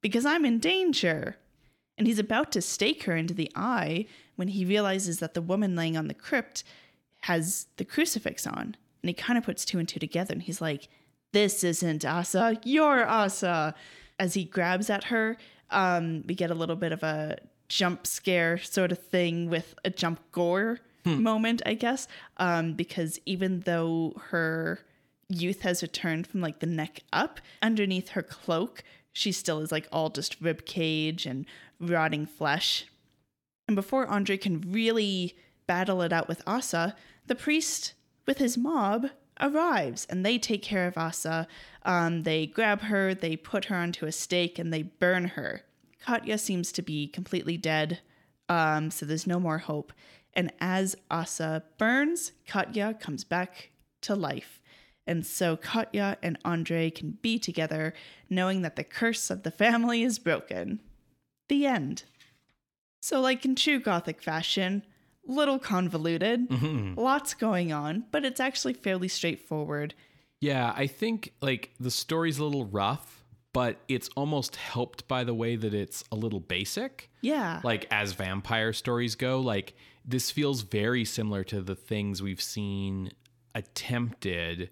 because 0.00 0.26
I'm 0.26 0.44
in 0.44 0.58
danger. 0.58 1.36
And 1.98 2.06
he's 2.06 2.18
about 2.18 2.52
to 2.52 2.60
stake 2.60 3.04
her 3.04 3.16
into 3.16 3.34
the 3.34 3.50
eye 3.54 4.06
when 4.36 4.48
he 4.48 4.64
realizes 4.64 5.18
that 5.18 5.34
the 5.34 5.40
woman 5.40 5.74
laying 5.74 5.96
on 5.96 6.08
the 6.08 6.14
crypt 6.14 6.62
has 7.22 7.66
the 7.76 7.84
crucifix 7.84 8.46
on. 8.46 8.76
And 9.02 9.08
he 9.08 9.14
kind 9.14 9.38
of 9.38 9.44
puts 9.44 9.64
two 9.64 9.78
and 9.78 9.88
two 9.88 9.98
together 9.98 10.32
and 10.32 10.42
he's 10.42 10.60
like, 10.60 10.88
This 11.32 11.64
isn't 11.64 12.04
Asa, 12.04 12.60
you're 12.64 13.06
Asa. 13.06 13.74
As 14.18 14.34
he 14.34 14.44
grabs 14.44 14.88
at 14.90 15.04
her, 15.04 15.36
um, 15.70 16.24
we 16.26 16.34
get 16.34 16.50
a 16.50 16.54
little 16.54 16.76
bit 16.76 16.92
of 16.92 17.02
a 17.02 17.36
jump 17.68 18.06
scare 18.06 18.58
sort 18.58 18.92
of 18.92 18.98
thing 18.98 19.50
with 19.50 19.74
a 19.84 19.90
jump 19.90 20.20
gore 20.32 20.78
moment, 21.06 21.62
I 21.64 21.74
guess, 21.74 22.08
um, 22.36 22.74
because 22.74 23.18
even 23.26 23.60
though 23.60 24.14
her 24.28 24.80
youth 25.28 25.62
has 25.62 25.82
returned 25.82 26.26
from 26.26 26.40
like 26.40 26.60
the 26.60 26.66
neck 26.66 27.00
up, 27.12 27.40
underneath 27.62 28.10
her 28.10 28.22
cloak, 28.22 28.82
she 29.12 29.32
still 29.32 29.60
is 29.60 29.72
like 29.72 29.88
all 29.90 30.10
just 30.10 30.40
rib 30.40 30.66
cage 30.66 31.26
and 31.26 31.46
rotting 31.80 32.26
flesh. 32.26 32.86
And 33.66 33.74
before 33.74 34.06
Andre 34.06 34.36
can 34.36 34.60
really 34.60 35.36
battle 35.66 36.02
it 36.02 36.12
out 36.12 36.28
with 36.28 36.42
Asa, 36.46 36.94
the 37.26 37.34
priest 37.34 37.94
with 38.26 38.38
his 38.38 38.56
mob 38.56 39.08
arrives 39.40 40.06
and 40.08 40.24
they 40.24 40.38
take 40.38 40.62
care 40.62 40.86
of 40.86 40.96
Asa. 40.96 41.46
Um, 41.82 42.22
they 42.22 42.46
grab 42.46 42.82
her, 42.82 43.14
they 43.14 43.36
put 43.36 43.66
her 43.66 43.76
onto 43.76 44.06
a 44.06 44.12
stake, 44.12 44.58
and 44.58 44.72
they 44.72 44.82
burn 44.82 45.24
her. 45.28 45.62
Katya 46.00 46.38
seems 46.38 46.72
to 46.72 46.82
be 46.82 47.08
completely 47.08 47.56
dead, 47.56 48.00
um, 48.48 48.90
so 48.90 49.06
there's 49.06 49.26
no 49.26 49.40
more 49.40 49.58
hope. 49.58 49.92
And 50.36 50.52
as 50.60 50.94
Asa 51.10 51.64
burns, 51.78 52.32
Katya 52.46 52.94
comes 53.00 53.24
back 53.24 53.70
to 54.02 54.14
life. 54.14 54.60
And 55.06 55.24
so 55.24 55.56
Katya 55.56 56.18
and 56.22 56.38
Andre 56.44 56.90
can 56.90 57.18
be 57.22 57.38
together, 57.38 57.94
knowing 58.28 58.62
that 58.62 58.76
the 58.76 58.84
curse 58.84 59.30
of 59.30 59.42
the 59.44 59.50
family 59.50 60.02
is 60.02 60.18
broken. 60.18 60.80
The 61.48 61.64
end. 61.64 62.04
So, 63.00 63.20
like 63.20 63.44
in 63.44 63.54
true 63.54 63.80
Gothic 63.80 64.20
fashion, 64.20 64.84
little 65.24 65.58
convoluted, 65.58 66.48
mm-hmm. 66.48 67.00
lots 67.00 67.34
going 67.34 67.72
on, 67.72 68.04
but 68.10 68.24
it's 68.24 68.40
actually 68.40 68.74
fairly 68.74 69.08
straightforward. 69.08 69.94
Yeah, 70.40 70.72
I 70.76 70.86
think 70.86 71.32
like 71.40 71.70
the 71.80 71.90
story's 71.90 72.38
a 72.38 72.44
little 72.44 72.66
rough, 72.66 73.24
but 73.52 73.78
it's 73.88 74.10
almost 74.16 74.56
helped 74.56 75.08
by 75.08 75.24
the 75.24 75.34
way 75.34 75.56
that 75.56 75.72
it's 75.72 76.04
a 76.12 76.16
little 76.16 76.40
basic. 76.40 77.10
Yeah. 77.22 77.60
Like 77.64 77.86
as 77.90 78.12
vampire 78.12 78.72
stories 78.72 79.14
go, 79.14 79.40
like 79.40 79.74
this 80.06 80.30
feels 80.30 80.62
very 80.62 81.04
similar 81.04 81.42
to 81.44 81.60
the 81.60 81.74
things 81.74 82.22
we've 82.22 82.40
seen 82.40 83.10
attempted 83.54 84.70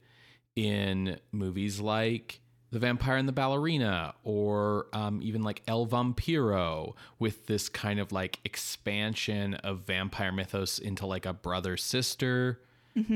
in 0.55 1.19
movies 1.33 1.81
like 1.81 2.41
The 2.71 2.79
Vampire 2.79 3.17
and 3.17 3.29
the 3.29 3.33
Ballerina 3.33 4.15
or 4.23 4.87
um, 4.93 5.21
even 5.23 5.43
like 5.43 5.63
El 5.67 5.87
Vampiro 5.87 6.95
with 7.19 7.47
this 7.47 7.69
kind 7.69 7.99
of 7.99 8.13
like 8.13 8.39
expansion 8.45 9.55
of 9.55 9.81
vampire 9.81 10.31
mythos 10.33 10.79
into 10.79 11.07
like 11.07 11.27
a 11.27 11.33
brother 11.33 11.77
sister 11.77 12.61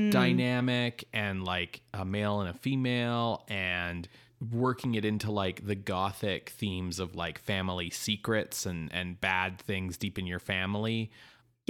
dynamic 0.09 1.05
and 1.13 1.45
like 1.45 1.79
a 1.93 2.03
male 2.03 2.41
and 2.41 2.49
a 2.49 2.53
female 2.53 3.45
and 3.47 4.09
working 4.51 4.95
it 4.95 5.05
into 5.05 5.31
like 5.31 5.65
the 5.65 5.75
gothic 5.75 6.49
themes 6.49 6.99
of 6.99 7.15
like 7.15 7.39
family 7.39 7.89
secrets 7.89 8.65
and 8.65 8.91
and 8.93 9.21
bad 9.21 9.57
things 9.57 9.95
deep 9.95 10.19
in 10.19 10.27
your 10.27 10.39
family 10.39 11.09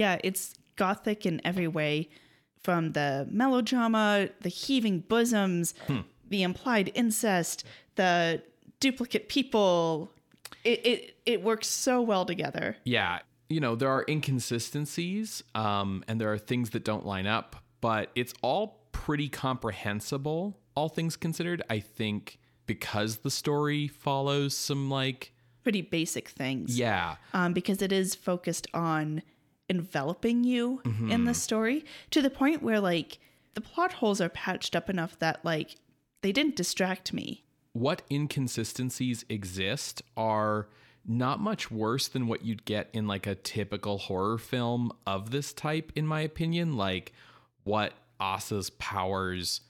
yeah, 0.00 0.18
it's 0.24 0.54
gothic 0.76 1.26
in 1.26 1.40
every 1.44 1.68
way 1.68 2.08
from 2.62 2.92
the 2.92 3.26
melodrama, 3.30 4.28
the 4.40 4.48
heaving 4.48 5.00
bosoms, 5.00 5.74
the 6.28 6.42
implied 6.42 6.90
incest, 6.94 7.64
the 7.96 8.42
duplicate 8.80 9.28
people. 9.28 10.10
It, 10.64 10.78
it 10.86 11.16
it 11.26 11.42
works 11.42 11.68
so 11.68 12.02
well 12.02 12.24
together. 12.26 12.76
yeah 12.84 13.20
you 13.48 13.60
know 13.60 13.74
there 13.76 13.88
are 13.90 14.04
inconsistencies 14.08 15.42
um 15.54 16.04
and 16.06 16.20
there 16.20 16.32
are 16.32 16.38
things 16.38 16.70
that 16.70 16.84
don't 16.84 17.06
line 17.06 17.26
up 17.26 17.56
but 17.80 18.10
it's 18.14 18.34
all 18.42 18.80
pretty 18.92 19.28
comprehensible 19.28 20.58
all 20.74 20.88
things 20.88 21.16
considered 21.16 21.62
i 21.70 21.78
think 21.80 22.38
because 22.66 23.18
the 23.18 23.30
story 23.30 23.88
follows 23.88 24.56
some 24.56 24.90
like 24.90 25.32
Pretty 25.62 25.82
basic 25.82 26.28
things. 26.28 26.78
yeah 26.78 27.16
um, 27.34 27.52
because 27.52 27.82
it 27.82 27.92
is 27.92 28.14
focused 28.14 28.66
on 28.74 29.22
enveloping 29.70 30.44
you 30.44 30.82
in 30.84 30.98
the 31.08 31.14
mm-hmm. 31.14 31.32
story 31.32 31.84
to 32.10 32.20
the 32.20 32.28
point 32.28 32.62
where 32.62 32.80
like 32.80 33.18
the 33.54 33.60
plot 33.60 33.94
holes 33.94 34.20
are 34.20 34.28
patched 34.28 34.76
up 34.76 34.90
enough 34.90 35.18
that 35.20 35.42
like 35.44 35.76
they 36.20 36.32
didn't 36.32 36.56
distract 36.56 37.12
me. 37.14 37.44
what 37.72 38.02
inconsistencies 38.10 39.24
exist 39.28 40.02
are 40.16 40.66
not 41.06 41.40
much 41.40 41.70
worse 41.70 42.08
than 42.08 42.26
what 42.26 42.44
you'd 42.44 42.64
get 42.64 42.90
in 42.92 43.06
like 43.06 43.26
a 43.26 43.34
typical 43.34 43.96
horror 43.96 44.36
film 44.36 44.92
of 45.06 45.30
this 45.30 45.52
type 45.52 45.92
in 45.94 46.06
my 46.06 46.20
opinion 46.20 46.74
like 46.74 47.12
what 47.64 47.92
Asa's 48.18 48.70
powers 48.70 49.60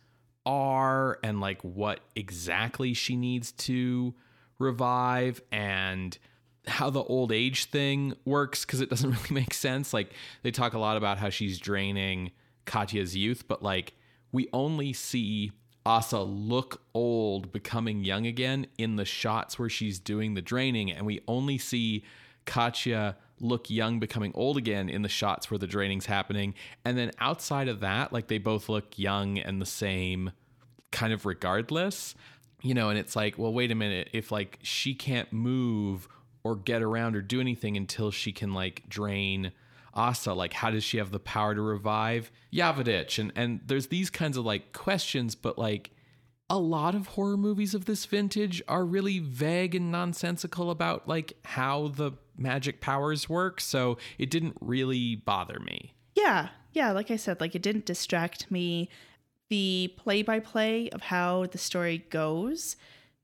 are 0.47 1.19
and 1.23 1.41
like 1.41 1.63
what 1.63 2.01
exactly 2.17 2.95
she 2.95 3.15
needs 3.17 3.53
to 3.53 4.15
revive 4.59 5.41
and 5.53 6.19
how 6.67 6.91
the 6.91 7.03
old 7.03 7.33
age 7.33 7.67
thing 7.67 8.15
works 8.25 8.65
because 8.65 8.81
it 8.81 8.91
doesn't 8.91 9.11
really 9.11 9.35
make 9.35 9.55
sense. 9.55 9.93
Like 9.93 10.13
they 10.43 10.51
talk 10.51 10.75
a 10.75 10.79
lot 10.79 10.97
about 10.97 11.19
how 11.19 11.31
she's 11.31 11.59
draining 11.59 12.33
Katya's 12.67 13.17
youth 13.17 13.49
but 13.49 13.63
like 13.63 13.95
we 14.33 14.49
only 14.53 14.93
see 14.93 15.53
Asa 15.85 16.21
look 16.21 16.83
old 16.95 17.53
becoming 17.53 18.05
young 18.05 18.27
again 18.27 18.67
in 18.79 18.97
the 18.97 19.05
shots 19.05 19.59
where 19.59 19.69
she's 19.69 19.99
doing 19.99 20.35
the 20.35 20.43
draining 20.43 20.93
and 20.93 21.07
we 21.07 21.21
only 21.27 21.59
see 21.59 22.05
Katya 22.45 23.17
look 23.41 23.71
young 23.71 23.99
becoming 23.99 24.33
old 24.35 24.59
again 24.59 24.89
in 24.91 25.03
the 25.03 25.09
shots 25.09 25.51
where 25.51 25.59
the 25.59 25.67
draining's 25.67 26.07
happening. 26.07 26.55
And 26.85 26.99
then 26.99 27.11
outside 27.19 27.69
of 27.69 27.81
that 27.81 28.13
like 28.13 28.29
they 28.29 28.39
both 28.39 28.69
look 28.69 28.99
young 28.99 29.39
and 29.39 29.61
the 29.61 29.67
same 29.67 30.33
kind 30.93 31.13
of 31.13 31.25
regardless 31.25 32.17
you 32.63 32.75
know 32.75 32.91
and 32.91 32.99
it's 32.99 33.15
like 33.15 33.39
well 33.39 33.53
wait 33.53 33.71
a 33.71 33.75
minute. 33.75 34.11
If 34.13 34.31
like 34.31 34.59
she 34.63 34.95
can't 34.95 35.33
move 35.33 36.09
or 36.43 36.57
get 36.57 36.83
around 36.83 37.17
or 37.17 37.23
do 37.23 37.41
anything 37.41 37.77
until 37.77 38.11
she 38.11 38.33
can 38.33 38.53
like 38.53 38.89
drain 38.89 39.53
Asa 39.93 40.33
like 40.33 40.53
how 40.53 40.71
does 40.71 40.85
she 40.85 40.99
have 40.99 41.11
the 41.11 41.19
power 41.19 41.55
to 41.55 41.61
revive 41.61 42.31
Yavidich 42.53 43.19
and 43.19 43.33
and 43.35 43.61
there's 43.67 43.89
these 43.89 44.09
kinds 44.09 44.37
of 44.37 44.45
like 44.45 44.73
questions 44.73 45.35
but 45.35 45.59
like 45.59 45.91
a 46.51 46.59
lot 46.59 46.97
of 46.97 47.07
horror 47.07 47.37
movies 47.37 47.75
of 47.75 47.85
this 47.85 48.05
vintage 48.05 48.61
are 48.67 48.85
really 48.85 49.21
vague 49.21 49.77
and 49.77 49.93
nonsensical 49.93 50.71
about 50.71 51.07
like 51.07 51.35
how 51.45 51.89
the 51.89 52.11
magic 52.37 52.81
powers 52.81 53.29
work. 53.29 53.61
So 53.61 53.99
it 54.19 54.31
didn't 54.31 54.57
really 54.61 55.15
bother 55.15 55.61
me. 55.61 55.95
Yeah, 56.17 56.49
yeah, 56.73 56.91
like 56.91 57.13
I 57.13 57.17
said, 57.17 57.41
like 57.41 57.55
it 57.55 57.63
didn't 57.63 57.87
distract 57.87 58.51
me. 58.51 58.91
The 59.49 59.95
play 59.97 60.23
by 60.23 60.41
play 60.41 60.91
of 60.91 61.03
how 61.03 61.47
the 61.47 61.59
story 61.59 62.05
goes, 62.11 62.77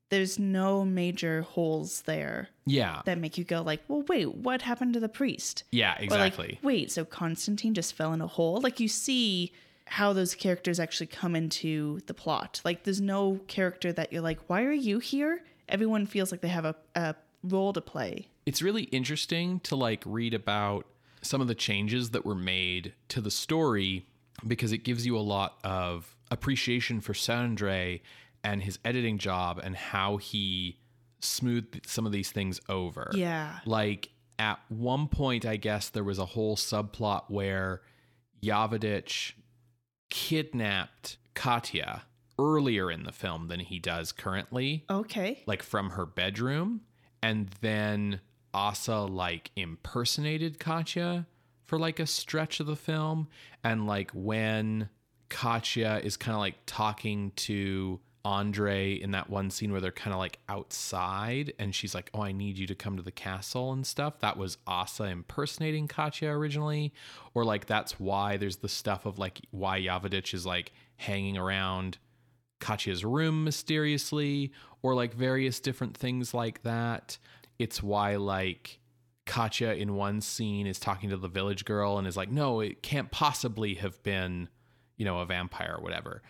there's 0.09 0.39
no 0.39 0.85
major 0.85 1.41
holes 1.41 2.01
there 2.03 2.49
yeah 2.65 3.01
that 3.05 3.17
make 3.17 3.37
you 3.37 3.43
go 3.43 3.61
like, 3.61 3.81
well, 3.87 4.03
wait, 4.07 4.33
what 4.35 4.61
happened 4.61 4.93
to 4.93 4.99
the 4.99 5.09
priest? 5.09 5.63
yeah 5.71 5.95
exactly 5.99 6.47
like, 6.47 6.59
wait, 6.63 6.91
so 6.91 7.05
Constantine 7.05 7.73
just 7.73 7.93
fell 7.93 8.13
in 8.13 8.21
a 8.21 8.27
hole? 8.27 8.59
Like 8.61 8.79
you 8.79 8.87
see 8.87 9.51
how 9.85 10.11
those 10.13 10.35
characters 10.35 10.79
actually 10.79 11.07
come 11.07 11.35
into 11.35 11.99
the 12.07 12.13
plot. 12.13 12.61
Like 12.65 12.83
there's 12.83 12.99
no 13.01 13.39
character 13.47 13.93
that 13.93 14.11
you're 14.11 14.21
like, 14.21 14.39
why 14.47 14.63
are 14.63 14.71
you 14.71 14.99
here? 14.99 15.43
Everyone 15.69 16.05
feels 16.05 16.31
like 16.31 16.41
they 16.41 16.49
have 16.49 16.65
a, 16.65 16.75
a 16.95 17.15
role 17.43 17.71
to 17.73 17.81
play. 17.81 18.27
it's 18.45 18.61
really 18.61 18.83
interesting 18.83 19.59
to 19.61 19.75
like 19.75 20.03
read 20.05 20.33
about 20.33 20.85
some 21.21 21.41
of 21.41 21.47
the 21.47 21.55
changes 21.55 22.11
that 22.11 22.25
were 22.25 22.35
made 22.35 22.93
to 23.09 23.21
the 23.21 23.31
story 23.31 24.05
because 24.45 24.71
it 24.71 24.79
gives 24.79 25.05
you 25.05 25.17
a 25.17 25.19
lot 25.19 25.57
of 25.63 26.15
appreciation 26.31 27.01
for 27.01 27.13
Serandrei 27.13 28.01
and 28.47 28.63
his 28.63 28.79
editing 28.85 29.17
job 29.17 29.59
and 29.63 29.75
how 29.75 30.17
he 30.17 30.79
smoothed 31.19 31.81
some 31.85 32.05
of 32.05 32.11
these 32.11 32.31
things 32.31 32.59
over. 32.69 33.09
Yeah. 33.13 33.59
Like 33.65 34.09
at 34.39 34.59
one 34.69 35.07
point, 35.07 35.45
I 35.45 35.57
guess 35.57 35.89
there 35.89 36.03
was 36.03 36.19
a 36.19 36.25
whole 36.25 36.55
subplot 36.55 37.23
where 37.29 37.81
Yavidich 38.41 39.33
kidnapped 40.09 41.17
Katya 41.33 42.03
earlier 42.39 42.89
in 42.91 43.03
the 43.03 43.11
film 43.11 43.47
than 43.47 43.59
he 43.59 43.79
does 43.79 44.11
currently 44.11 44.85
Okay. 44.89 45.43
like 45.47 45.63
from 45.63 45.91
her 45.91 46.05
bedroom 46.05 46.81
and 47.21 47.49
then 47.61 48.21
Asa 48.53 48.99
like 48.99 49.51
impersonated 49.55 50.59
Katya 50.59 51.25
for 51.65 51.77
like 51.79 51.99
a 51.99 52.05
stretch 52.05 52.59
of 52.59 52.67
the 52.67 52.75
film 52.75 53.27
and 53.63 53.87
like 53.87 54.11
when 54.13 54.89
Katya 55.29 55.99
is 56.03 56.15
kind 56.15 56.35
of 56.35 56.39
like 56.39 56.55
talking 56.65 57.31
to 57.37 57.99
Andre 58.27 58.93
in 58.93 59.11
that 59.11 59.29
one 59.29 59.49
scene 59.49 59.71
where 59.71 59.79
they're 59.79 59.91
kind 59.91 60.13
of 60.13 60.19
like 60.19 60.39
outside 60.49 61.53
and 61.59 61.73
she's 61.73 61.95
like, 61.95 62.09
"Oh, 62.13 62.21
I 62.21 62.31
need 62.31 62.57
you 62.57 62.67
to 62.67 62.75
come 62.75 62.97
to 62.97 63.03
the 63.03 63.11
castle 63.11 63.71
and 63.71 63.87
stuff." 63.87 64.19
That 64.19 64.37
was 64.37 64.57
Asa 64.67 65.05
impersonating 65.05 65.87
Katya 65.87 66.29
originally 66.29 66.93
or 67.33 67.45
like 67.45 67.67
that's 67.67 67.99
why 67.99 68.37
there's 68.37 68.57
the 68.57 68.69
stuff 68.69 69.05
of 69.05 69.17
like 69.17 69.39
why 69.51 69.79
Yavidich 69.79 70.33
is 70.33 70.45
like 70.45 70.73
hanging 70.97 71.37
around 71.37 71.99
Katya's 72.59 73.05
room 73.05 73.43
mysteriously, 73.43 74.51
or 74.81 74.95
like 74.95 75.13
various 75.13 75.59
different 75.59 75.95
things 75.95 76.33
like 76.33 76.63
that. 76.63 77.17
It's 77.59 77.81
why 77.81 78.15
like 78.15 78.79
Katya 79.25 79.73
in 79.73 79.95
one 79.95 80.21
scene 80.21 80.67
is 80.67 80.79
talking 80.79 81.09
to 81.09 81.17
the 81.17 81.27
village 81.27 81.65
girl 81.65 81.97
and 81.97 82.07
is 82.07 82.17
like, 82.17 82.31
no, 82.31 82.59
it 82.59 82.81
can't 82.81 83.11
possibly 83.11 83.75
have 83.75 84.01
been, 84.03 84.49
you 84.97 85.05
know, 85.05 85.19
a 85.19 85.25
vampire 85.25 85.75
or 85.77 85.83
whatever. 85.83 86.21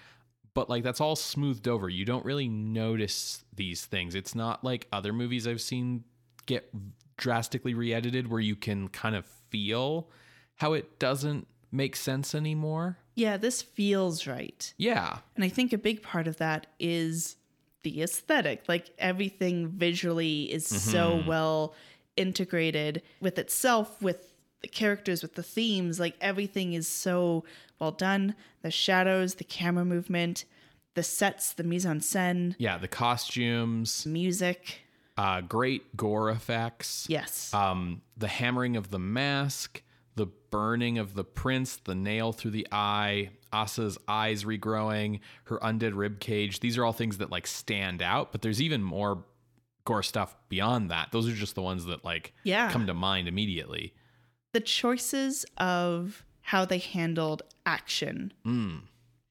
But 0.58 0.72
like 0.72 0.82
that's 0.82 1.00
all 1.00 1.16
smoothed 1.16 1.68
over. 1.68 1.88
You 1.88 2.04
don't 2.04 2.26
really 2.26 2.48
notice 2.48 3.46
these 3.56 3.86
things. 3.86 4.16
It's 4.16 4.34
not 4.34 4.64
like 4.64 4.88
other 4.92 5.14
movies 5.14 5.48
I've 5.48 5.62
seen 5.62 6.04
get 6.48 6.74
drastically 7.16 7.76
re 7.76 7.94
edited 7.94 8.28
where 8.28 8.40
you 8.40 8.56
can 8.56 8.88
kind 8.88 9.16
of 9.16 9.28
feel 9.52 10.10
how 10.56 10.74
it 10.74 10.98
doesn't 10.98 11.46
make 11.72 11.96
sense 11.96 12.34
anymore. 12.34 12.98
Yeah, 13.14 13.38
this 13.38 13.62
feels 13.62 14.26
right. 14.26 14.74
Yeah. 14.78 15.20
And 15.36 15.46
I 15.46 15.50
think 15.50 15.74
a 15.74 15.78
big 15.78 16.02
part 16.02 16.26
of 16.28 16.38
that 16.38 16.66
is 16.80 17.36
the 17.84 18.02
aesthetic. 18.02 18.64
Like 18.68 18.90
everything 18.98 19.68
visually 19.68 20.52
is 20.52 20.66
so 20.66 21.18
mm-hmm. 21.20 21.28
well 21.28 21.76
integrated 22.16 23.04
with 23.22 23.38
itself, 23.38 24.02
with 24.02 24.27
the 24.62 24.68
characters, 24.68 25.22
with 25.22 25.36
the 25.36 25.44
themes. 25.44 26.00
Like 26.00 26.16
everything 26.22 26.74
is 26.74 26.88
so 26.88 27.44
well 27.80 27.92
done. 27.92 28.36
The 28.62 28.72
shadows, 28.72 29.36
the 29.36 29.44
camera 29.44 29.86
movement, 29.86 30.46
the 30.96 31.04
sets, 31.04 31.54
the 31.54 31.64
mise 31.64 31.86
en 31.86 32.00
scène, 32.00 32.56
Yeah, 32.58 32.78
the 32.78 32.88
costumes, 32.88 34.06
music. 34.06 34.82
uh 35.18 35.42
great 35.42 35.96
gore 35.98 36.30
effects. 36.30 37.06
Yes. 37.10 37.54
um, 37.54 38.02
the 38.18 38.28
hammering 38.28 38.76
of 38.78 38.90
the 38.90 39.00
mask, 39.00 39.84
the 40.16 40.26
burning 40.50 40.98
of 40.98 41.14
the 41.14 41.24
prince, 41.24 41.76
the 41.78 41.94
nail 41.96 42.32
through 42.34 42.52
the 42.52 42.68
eye, 42.72 43.30
Asa's 43.54 43.98
eyes 44.08 44.44
regrowing, 44.44 45.20
her 45.46 45.60
undead 45.60 45.92
rib 45.96 46.20
cage. 46.20 46.60
These 46.60 46.78
are 46.78 46.84
all 46.86 46.94
things 46.94 47.20
that 47.20 47.30
like 47.32 47.46
stand 47.48 48.02
out, 48.02 48.32
but 48.32 48.42
there's 48.42 48.62
even 48.62 48.82
more 48.84 49.24
gore 49.86 50.04
stuff 50.04 50.36
beyond 50.50 50.90
that. 50.92 51.12
Those 51.12 51.28
are 51.30 51.34
just 51.34 51.56
the 51.56 51.62
ones 51.62 51.86
that 51.86 52.04
like 52.04 52.34
Yeah. 52.44 52.72
come 52.72 52.88
to 52.88 52.94
mind 52.96 53.28
immediately. 53.28 53.94
The 54.54 54.60
choices 54.62 55.46
of 55.58 56.24
how 56.42 56.66
they 56.66 56.78
handled 56.80 57.42
action 57.66 58.32
Mm. 58.46 58.82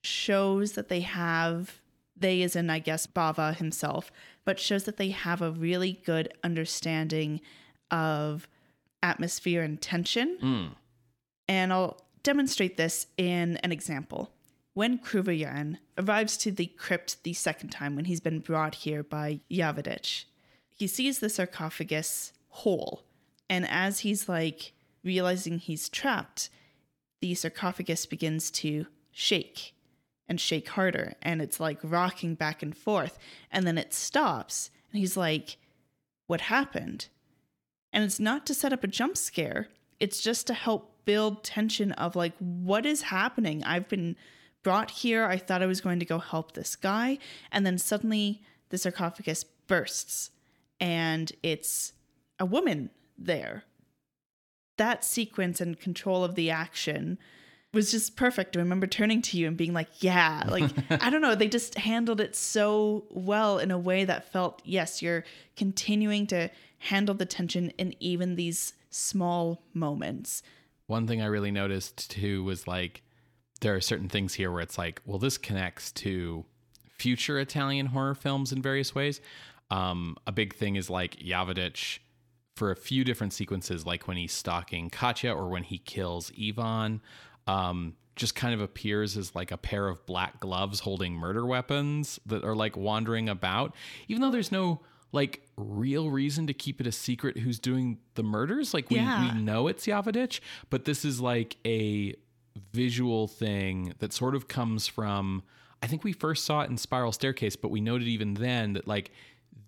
shows 0.02 0.72
that 0.72 0.88
they 0.88 1.00
have 1.00 1.80
they 2.18 2.42
as 2.42 2.54
in 2.56 2.70
i 2.70 2.78
guess 2.78 3.06
bava 3.06 3.54
himself 3.56 4.10
but 4.44 4.60
shows 4.60 4.84
that 4.84 4.96
they 4.96 5.10
have 5.10 5.42
a 5.42 5.50
really 5.50 6.00
good 6.04 6.32
understanding 6.44 7.40
of 7.90 8.46
atmosphere 9.02 9.62
and 9.62 9.80
tension 9.80 10.36
Mm. 10.40 10.74
and 11.48 11.72
i'll 11.72 12.00
demonstrate 12.22 12.76
this 12.76 13.06
in 13.16 13.56
an 13.58 13.72
example 13.72 14.32
when 14.74 14.98
Kruvayan 14.98 15.78
arrives 15.96 16.36
to 16.38 16.50
the 16.50 16.66
crypt 16.66 17.22
the 17.22 17.32
second 17.32 17.70
time 17.70 17.96
when 17.96 18.04
he's 18.04 18.20
been 18.20 18.40
brought 18.40 18.74
here 18.74 19.02
by 19.02 19.40
Yavidich, 19.50 20.26
he 20.74 20.86
sees 20.86 21.18
the 21.18 21.30
sarcophagus 21.30 22.34
whole. 22.48 23.02
And 23.48 23.66
as 23.70 24.00
he's 24.00 24.28
like 24.28 24.72
realizing 25.06 25.58
he's 25.58 25.88
trapped, 25.88 26.50
the 27.22 27.34
sarcophagus 27.34 28.04
begins 28.04 28.50
to 28.50 28.86
shake 29.10 29.74
and 30.28 30.38
shake 30.38 30.68
harder. 30.68 31.14
And 31.22 31.40
it's 31.40 31.60
like 31.60 31.78
rocking 31.82 32.34
back 32.34 32.62
and 32.62 32.76
forth. 32.76 33.18
And 33.50 33.66
then 33.66 33.78
it 33.78 33.94
stops. 33.94 34.70
And 34.92 35.00
he's 35.00 35.16
like, 35.16 35.56
What 36.26 36.42
happened? 36.42 37.08
And 37.92 38.04
it's 38.04 38.20
not 38.20 38.44
to 38.46 38.54
set 38.54 38.74
up 38.74 38.84
a 38.84 38.88
jump 38.88 39.16
scare, 39.16 39.68
it's 39.98 40.20
just 40.20 40.46
to 40.48 40.54
help 40.54 40.96
build 41.06 41.42
tension 41.42 41.92
of 41.92 42.14
like, 42.14 42.34
what 42.38 42.84
is 42.84 43.02
happening? 43.02 43.64
I've 43.64 43.88
been 43.88 44.16
brought 44.62 44.90
here. 44.90 45.24
I 45.24 45.38
thought 45.38 45.62
I 45.62 45.66
was 45.66 45.80
going 45.80 46.00
to 46.00 46.04
go 46.04 46.18
help 46.18 46.52
this 46.52 46.76
guy. 46.76 47.18
And 47.50 47.64
then 47.64 47.78
suddenly 47.78 48.42
the 48.68 48.76
sarcophagus 48.76 49.44
bursts 49.44 50.30
and 50.80 51.32
it's 51.42 51.92
a 52.38 52.44
woman 52.44 52.90
there. 53.16 53.64
That 54.76 55.04
sequence 55.04 55.60
and 55.60 55.78
control 55.78 56.24
of 56.24 56.34
the 56.34 56.50
action 56.50 57.18
was 57.72 57.90
just 57.90 58.16
perfect. 58.16 58.56
I 58.56 58.60
remember 58.60 58.86
turning 58.86 59.22
to 59.22 59.38
you 59.38 59.46
and 59.46 59.56
being 59.56 59.72
like, 59.72 59.88
yeah, 60.02 60.44
like, 60.48 60.70
I 60.90 61.10
don't 61.10 61.20
know. 61.20 61.34
They 61.34 61.48
just 61.48 61.76
handled 61.76 62.20
it 62.20 62.34
so 62.34 63.04
well 63.10 63.58
in 63.58 63.70
a 63.70 63.78
way 63.78 64.04
that 64.04 64.32
felt, 64.32 64.62
yes, 64.64 65.02
you're 65.02 65.24
continuing 65.56 66.26
to 66.28 66.50
handle 66.78 67.14
the 67.14 67.26
tension 67.26 67.70
in 67.78 67.94
even 68.00 68.36
these 68.36 68.72
small 68.90 69.62
moments. 69.74 70.42
One 70.86 71.06
thing 71.06 71.20
I 71.20 71.26
really 71.26 71.50
noticed 71.50 72.10
too 72.10 72.44
was 72.44 72.66
like 72.66 73.02
there 73.60 73.74
are 73.74 73.80
certain 73.80 74.08
things 74.08 74.34
here 74.34 74.50
where 74.50 74.60
it's 74.60 74.78
like, 74.78 75.00
well, 75.04 75.18
this 75.18 75.38
connects 75.38 75.92
to 75.92 76.44
future 76.98 77.38
Italian 77.38 77.86
horror 77.86 78.14
films 78.14 78.52
in 78.52 78.62
various 78.62 78.94
ways. 78.94 79.20
Um, 79.70 80.16
a 80.26 80.32
big 80.32 80.54
thing 80.54 80.76
is 80.76 80.88
like 80.88 81.16
Yavidich 81.16 81.98
for 82.56 82.70
a 82.72 82.76
few 82.76 83.04
different 83.04 83.32
sequences, 83.32 83.86
like 83.86 84.08
when 84.08 84.16
he's 84.16 84.32
stalking 84.32 84.90
Katya 84.90 85.32
or 85.32 85.48
when 85.48 85.62
he 85.62 85.78
kills 85.78 86.32
Ivan, 86.40 87.00
um, 87.46 87.94
just 88.16 88.34
kind 88.34 88.54
of 88.54 88.60
appears 88.62 89.16
as 89.16 89.34
like 89.34 89.52
a 89.52 89.58
pair 89.58 89.86
of 89.88 90.04
black 90.06 90.40
gloves 90.40 90.80
holding 90.80 91.12
murder 91.12 91.44
weapons 91.46 92.18
that 92.26 92.42
are 92.44 92.56
like 92.56 92.76
wandering 92.76 93.28
about, 93.28 93.74
even 94.08 94.22
though 94.22 94.30
there's 94.30 94.50
no 94.50 94.80
like 95.12 95.46
real 95.56 96.10
reason 96.10 96.46
to 96.46 96.54
keep 96.54 96.80
it 96.80 96.86
a 96.86 96.92
secret 96.92 97.36
who's 97.38 97.58
doing 97.58 97.98
the 98.14 98.22
murders. 98.22 98.72
Like 98.74 98.88
we, 98.90 98.96
Yeah. 98.96 99.34
we 99.34 99.40
know 99.40 99.68
it's 99.68 99.86
Yavidich, 99.86 100.40
but 100.70 100.84
this 100.86 101.04
is 101.04 101.20
like 101.20 101.58
a 101.66 102.14
visual 102.72 103.28
thing 103.28 103.92
that 103.98 104.12
sort 104.12 104.34
of 104.34 104.48
comes 104.48 104.86
from 104.88 105.42
I 105.82 105.88
think 105.88 106.04
we 106.04 106.12
first 106.14 106.46
saw 106.46 106.62
it 106.62 106.70
in 106.70 106.78
Spiral 106.78 107.12
Staircase, 107.12 107.54
but 107.54 107.70
we 107.70 107.82
noted 107.82 108.08
even 108.08 108.32
then 108.34 108.72
that 108.72 108.88
like 108.88 109.10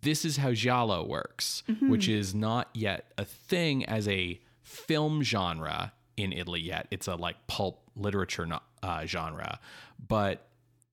this 0.03 0.25
is 0.25 0.37
how 0.37 0.53
giallo 0.53 1.05
works, 1.05 1.63
which 1.83 2.09
is 2.09 2.35
not 2.35 2.69
yet 2.75 3.13
a 3.19 3.25
thing 3.25 3.85
as 3.87 4.07
a 4.09 4.41
film 4.63 5.23
genre 5.23 5.93
in 6.17 6.33
Italy 6.33 6.61
yet. 6.61 6.87
It's 6.91 7.09
a 7.09 7.15
like 7.17 7.47
pulp 7.47 7.83
literature 7.97 8.47
uh, 8.83 9.07
genre, 9.07 9.59
but 10.07 10.47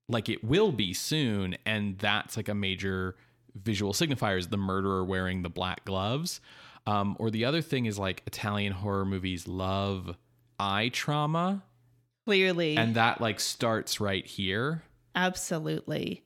like 0.08 0.30
it 0.30 0.44
will 0.44 0.72
be 0.72 0.94
soon, 0.94 1.56
and 1.66 1.98
that's 1.98 2.38
like 2.38 2.48
a 2.50 2.54
major 2.56 3.16
visual 3.56 3.94
signifier 3.94 4.38
is 4.38 4.48
the 4.48 4.58
murderer 4.58 5.04
wearing 5.04 5.42
the 5.42 5.50
black 5.50 5.86
gloves. 5.86 6.42
Um, 6.88 7.16
or 7.20 7.32
the 7.32 7.46
other 7.46 7.62
thing 7.62 7.86
is 7.88 7.98
like 7.98 8.22
Italian 8.28 8.72
horror 8.74 9.06
movies 9.06 9.48
love 9.48 10.16
eye 10.60 10.90
trauma, 10.90 11.64
Clearly. 12.26 12.78
and 12.78 12.96
that 12.96 13.20
like 13.22 13.40
starts 13.40 14.00
right 14.00 14.26
here. 14.26 14.84
Absolutely. 15.16 16.24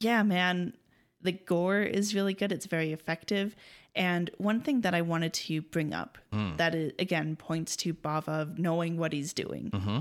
Yeah, 0.00 0.22
man. 0.22 0.74
The 1.22 1.32
gore 1.32 1.80
is 1.80 2.14
really 2.14 2.34
good. 2.34 2.52
It's 2.52 2.66
very 2.66 2.92
effective. 2.92 3.54
And 3.94 4.30
one 4.38 4.60
thing 4.60 4.80
that 4.82 4.94
I 4.94 5.02
wanted 5.02 5.34
to 5.34 5.60
bring 5.60 5.92
up 5.92 6.18
hmm. 6.32 6.56
that 6.56 6.74
is, 6.74 6.92
again 6.98 7.36
points 7.36 7.76
to 7.76 7.94
Bava 7.94 8.42
of 8.42 8.58
knowing 8.58 8.96
what 8.96 9.12
he's 9.12 9.32
doing 9.32 9.70
mm-hmm. 9.70 9.98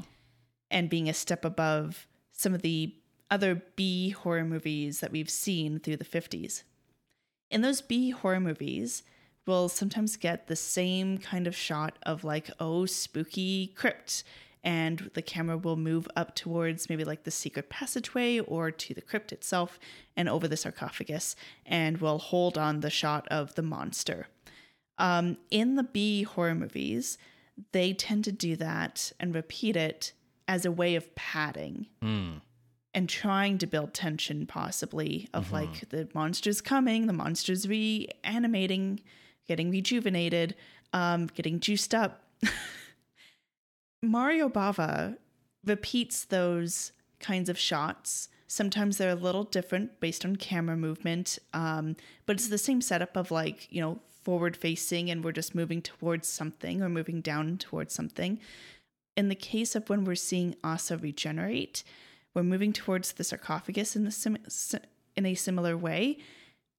and 0.70 0.90
being 0.90 1.10
a 1.10 1.14
step 1.14 1.44
above 1.44 2.08
some 2.32 2.54
of 2.54 2.62
the 2.62 2.96
other 3.30 3.62
B 3.76 4.10
horror 4.10 4.46
movies 4.46 5.00
that 5.00 5.12
we've 5.12 5.30
seen 5.30 5.80
through 5.80 5.98
the 5.98 6.06
50s. 6.06 6.64
In 7.50 7.62
those 7.62 7.82
B 7.82 8.12
horror 8.12 8.40
movies, 8.40 9.04
we'll 9.46 9.70
sometimes 9.70 10.16
get 10.18 10.48
the 10.48 10.56
same 10.56 11.18
kind 11.18 11.48
of 11.48 11.56
shot 11.56 11.98
of 12.04 12.24
like, 12.24 12.50
oh, 12.60 12.86
spooky 12.86 13.68
crypt. 13.76 14.24
And 14.64 15.10
the 15.16 15.22
camera 15.24 15.58
will 15.58 15.76
move 15.76 16.08
up 16.16 16.36
towards 16.36 16.88
maybe 16.88 17.04
like 17.04 17.24
the 17.24 17.32
secret 17.32 17.70
passageway 17.70 18.40
or 18.40 18.70
to 18.70 18.94
the 18.94 19.02
crypt 19.02 19.32
itself 19.32 19.80
and 20.16 20.30
over 20.30 20.48
the 20.48 20.58
sarcophagus. 20.58 21.36
And 21.66 21.98
we'll 21.98 22.20
hold 22.20 22.58
on 22.58 22.82
the 22.82 22.92
shot 22.92 23.28
of 23.30 23.56
the 23.56 23.64
monster. 23.64 24.28
Um, 25.00 25.38
in 25.50 25.76
the 25.76 25.84
B 25.84 26.24
horror 26.24 26.54
movies, 26.54 27.18
they 27.72 27.94
tend 27.94 28.24
to 28.26 28.32
do 28.32 28.56
that 28.58 29.12
and 29.20 29.34
repeat 29.34 29.76
it 29.76 30.14
as 30.48 30.64
a 30.66 30.72
way 30.72 30.96
of 30.96 31.14
padding 31.16 31.88
and 32.94 33.08
trying 33.10 33.58
to 33.60 33.66
build 33.68 33.94
tension, 33.94 34.46
possibly, 34.46 35.28
of 35.34 35.52
like 35.52 35.90
the 35.90 36.08
monster's 36.14 36.62
coming, 36.62 37.08
the 37.08 37.14
monster's 37.14 37.68
reanimating, 37.68 39.00
getting 39.48 39.72
rejuvenated, 39.72 40.56
um, 40.94 41.28
getting 41.28 41.60
juiced 41.60 41.96
up. 41.96 42.22
Mario 44.04 44.50
Bava 44.50 45.18
repeats 45.64 46.26
those 46.26 46.92
kinds 47.20 47.50
of 47.50 47.58
shots. 47.58 48.30
Sometimes 48.48 48.98
they're 48.98 49.12
a 49.12 49.16
little 49.16 49.44
different 49.44 50.00
based 50.00 50.26
on 50.26 50.36
camera 50.36 50.76
movement, 50.76 51.38
um, 51.54 51.96
but 52.26 52.36
it's 52.36 52.50
the 52.50 52.58
same 52.58 52.82
setup 52.82 53.16
of 53.16 53.32
like, 53.32 53.72
you 53.72 53.80
know, 53.80 54.00
forward 54.24 54.58
facing 54.58 55.10
and 55.10 55.24
we're 55.24 55.32
just 55.32 55.56
moving 55.56 55.82
towards 55.82 56.28
something 56.28 56.82
or 56.82 56.90
moving 56.90 57.22
down 57.22 57.58
towards 57.58 57.94
something. 57.94 58.40
In 59.16 59.30
the 59.30 59.36
case 59.36 59.76
of 59.76 59.90
when 59.90 60.04
we're 60.04 60.16
seeing 60.16 60.56
Asa 60.64 60.98
regenerate, 60.98 61.84
we're 62.34 62.44
moving 62.44 62.74
towards 62.74 63.14
the 63.14 63.24
sarcophagus 63.24 63.96
in, 63.96 64.04
the 64.04 64.12
sim- 64.12 64.38
in 65.16 65.26
a 65.26 65.36
similar 65.36 65.78
way. 65.78 66.18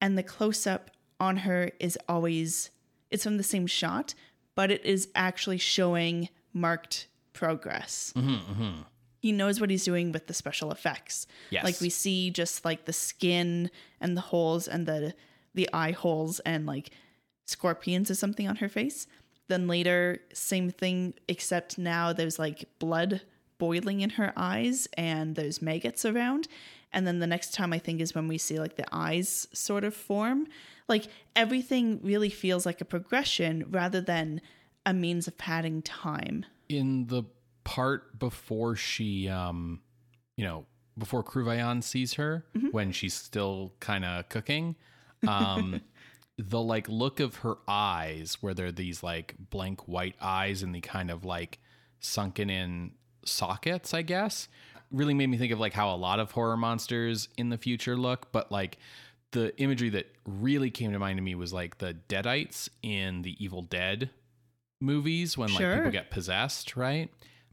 And 0.00 0.18
the 0.18 0.22
close 0.22 0.66
up 0.66 0.90
on 1.20 1.38
her 1.38 1.70
is 1.78 1.98
always, 2.08 2.70
it's 3.10 3.24
from 3.24 3.36
the 3.36 3.42
same 3.42 3.66
shot, 3.66 4.14
but 4.54 4.70
it 4.70 4.84
is 4.84 5.08
actually 5.14 5.58
showing 5.58 6.28
marked 6.52 7.06
progress. 7.32 8.12
Mm-hmm, 8.16 8.52
mm-hmm. 8.52 8.80
He 9.20 9.32
knows 9.32 9.60
what 9.60 9.70
he's 9.70 9.84
doing 9.84 10.10
with 10.12 10.26
the 10.26 10.34
special 10.34 10.72
effects. 10.72 11.26
Yes. 11.50 11.64
Like 11.64 11.80
we 11.80 11.90
see 11.90 12.30
just 12.30 12.64
like 12.64 12.86
the 12.86 12.92
skin 12.92 13.70
and 14.00 14.16
the 14.16 14.20
holes 14.20 14.66
and 14.66 14.86
the 14.86 15.14
the 15.54 15.68
eye 15.72 15.92
holes 15.92 16.40
and 16.40 16.66
like 16.66 16.90
scorpions 17.44 18.10
or 18.10 18.14
something 18.14 18.48
on 18.48 18.56
her 18.56 18.68
face. 18.68 19.06
Then 19.48 19.68
later, 19.68 20.20
same 20.32 20.70
thing, 20.70 21.14
except 21.28 21.78
now 21.78 22.12
there's 22.12 22.38
like 22.38 22.68
blood 22.78 23.20
boiling 23.58 24.00
in 24.00 24.10
her 24.10 24.32
eyes 24.36 24.88
and 24.96 25.36
there's 25.36 25.62
maggots 25.62 26.04
around. 26.04 26.48
And 26.92 27.06
then 27.06 27.18
the 27.20 27.26
next 27.26 27.54
time 27.54 27.72
I 27.72 27.78
think 27.78 28.00
is 28.00 28.14
when 28.14 28.28
we 28.28 28.38
see 28.38 28.58
like 28.58 28.76
the 28.76 28.86
eyes 28.92 29.46
sort 29.52 29.84
of 29.84 29.94
form. 29.94 30.46
Like 30.88 31.06
everything 31.36 32.00
really 32.02 32.30
feels 32.30 32.66
like 32.66 32.80
a 32.80 32.86
progression 32.86 33.66
rather 33.70 34.00
than 34.00 34.40
a 34.84 34.92
means 34.92 35.28
of 35.28 35.38
padding 35.38 35.82
time. 35.82 36.44
In 36.72 37.06
the 37.06 37.22
part 37.64 38.18
before 38.18 38.74
she 38.74 39.28
um 39.28 39.80
you 40.36 40.44
know 40.44 40.66
before 40.98 41.22
Kruvayan 41.22 41.82
sees 41.82 42.14
her 42.14 42.44
when 42.72 42.92
she's 42.92 43.14
still 43.14 43.72
kind 43.80 44.04
of 44.04 44.28
cooking 44.28 44.76
um 45.26 45.80
the 46.38 46.60
like 46.60 46.88
look 46.88 47.20
of 47.20 47.36
her 47.36 47.56
eyes 47.68 48.38
where 48.40 48.54
they're 48.54 48.72
these 48.72 49.02
like 49.02 49.34
blank 49.50 49.86
white 49.86 50.16
eyes 50.20 50.62
and 50.62 50.74
the 50.74 50.80
kind 50.80 51.10
of 51.10 51.24
like 51.24 51.58
sunken 52.00 52.50
in 52.50 52.92
sockets 53.24 53.94
i 53.94 54.02
guess 54.02 54.48
really 54.90 55.14
made 55.14 55.28
me 55.28 55.36
think 55.36 55.52
of 55.52 55.60
like 55.60 55.72
how 55.72 55.94
a 55.94 55.96
lot 55.96 56.18
of 56.18 56.32
horror 56.32 56.56
monsters 56.56 57.28
in 57.36 57.50
the 57.50 57.58
future 57.58 57.96
look 57.96 58.32
but 58.32 58.50
like 58.50 58.78
the 59.30 59.56
imagery 59.60 59.88
that 59.88 60.06
really 60.26 60.70
came 60.70 60.92
to 60.92 60.98
mind 60.98 61.16
to 61.16 61.22
me 61.22 61.34
was 61.34 61.52
like 61.52 61.78
the 61.78 61.96
deadites 62.08 62.68
in 62.82 63.22
the 63.22 63.42
evil 63.42 63.62
dead 63.62 64.10
movies 64.82 65.38
when 65.38 65.48
like 65.54 65.58
people 65.76 65.90
get 65.90 66.10
possessed 66.10 66.76
right? 66.76 67.08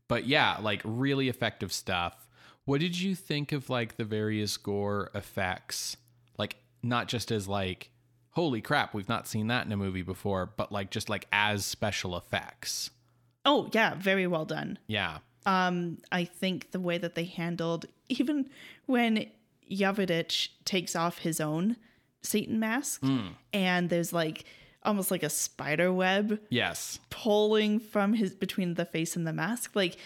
But 0.07 0.25
yeah 0.27 0.57
like 0.61 0.81
really 0.83 1.29
effective 1.29 1.71
stuff. 1.71 2.27
What 2.65 2.81
did 2.81 2.99
you 2.99 3.15
think 3.15 3.51
of 3.51 3.69
like 3.69 3.97
the 3.97 4.03
various 4.03 4.57
gore 4.57 5.09
effects? 5.15 5.95
Like 6.37 6.57
not 6.83 7.07
just 7.07 7.31
as 7.31 7.47
like 7.47 7.91
holy 8.31 8.61
crap 8.61 8.93
we've 8.93 9.09
not 9.09 9.27
seen 9.27 9.47
that 9.47 9.65
in 9.65 9.71
a 9.71 9.77
movie 9.77 10.01
before 10.01 10.45
but 10.57 10.71
like 10.71 10.89
just 10.91 11.09
like 11.09 11.27
as 11.31 11.65
special 11.65 12.17
effects. 12.17 12.89
Oh, 13.45 13.69
yeah, 13.73 13.95
very 13.95 14.27
well 14.27 14.45
done. 14.45 14.77
yeah. 14.87 15.19
Um, 15.45 15.97
I 16.11 16.25
think 16.25 16.71
the 16.71 16.79
way 16.81 16.97
that 16.97 17.15
they 17.15 17.23
handled 17.23 17.85
even 18.09 18.49
when 18.85 19.25
Yavidich 19.71 20.49
takes 20.65 20.95
off 20.95 21.19
his 21.19 21.39
own 21.39 21.77
Satan 22.21 22.59
mask 22.59 23.03
and 23.53 23.89
there's 23.89 24.11
like 24.11 24.43
almost 24.83 25.11
like 25.11 25.23
a 25.23 25.29
spider 25.29 25.91
web 25.91 26.39
yes 26.49 26.99
pulling 27.09 27.79
from 27.79 28.13
his 28.13 28.33
between 28.33 28.75
the 28.75 28.85
face 28.85 29.15
and 29.15 29.25
the 29.27 29.33
mask. 29.33 29.75
Like 29.75 29.97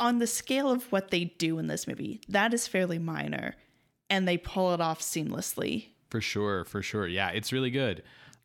on 0.00 0.18
the 0.18 0.26
scale 0.26 0.70
of 0.70 0.90
what 0.90 1.10
they 1.10 1.24
do 1.24 1.58
in 1.58 1.66
this 1.68 1.86
movie, 1.86 2.20
that 2.28 2.52
is 2.54 2.66
fairly 2.66 2.98
minor. 2.98 3.54
And 4.10 4.26
they 4.28 4.36
pull 4.38 4.74
it 4.74 4.80
off 4.80 5.00
seamlessly. 5.00 5.86
for 6.10 6.20
sure 6.20 6.64
for 6.64 6.80
sure 6.82 7.06
yeah 7.08 7.30
it's 7.30 7.52
really 7.52 7.70
good 7.70 8.02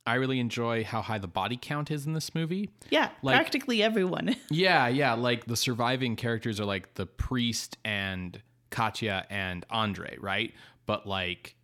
i 0.08 0.16
really 0.16 0.40
enjoy 0.40 0.84
how 0.84 1.02
high 1.04 1.20
the 1.20 1.28
body 1.28 1.58
count 1.62 1.92
is 1.92 2.06
in 2.08 2.14
this 2.14 2.34
movie 2.34 2.70
Yeah, 2.90 3.10
Like- 3.22 3.36
practically 3.36 3.84
everyone. 3.84 4.36
Yeah, 4.50 4.88
yeah. 4.88 5.14
Like 5.14 5.46
the 5.46 5.56
surviving 5.58 6.16
characters 6.16 6.60
are 6.60 6.66
like 6.66 6.96
the 6.96 7.06
priest 7.06 7.78
and 7.86 8.42
Katya 8.72 9.26
and 9.30 9.66
Andre, 9.70 10.18
right? 10.20 10.54
But 10.88 11.06
like 11.06 11.56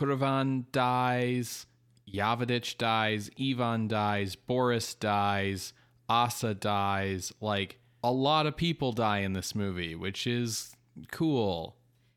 Kuravan 0.00 0.64
dies, 0.72 1.66
Yavidich 2.12 2.78
dies, 2.78 3.30
Ivan 3.40 3.88
dies, 3.88 4.36
Boris 4.36 4.94
dies, 4.94 5.72
Asa 6.08 6.54
dies. 6.54 7.32
Like 7.40 7.78
a 8.02 8.12
lot 8.12 8.46
of 8.46 8.56
people 8.56 8.92
die 8.92 9.18
in 9.18 9.32
this 9.32 9.54
movie, 9.54 9.94
which 9.94 10.26
is 10.26 10.74
cool. 11.10 11.76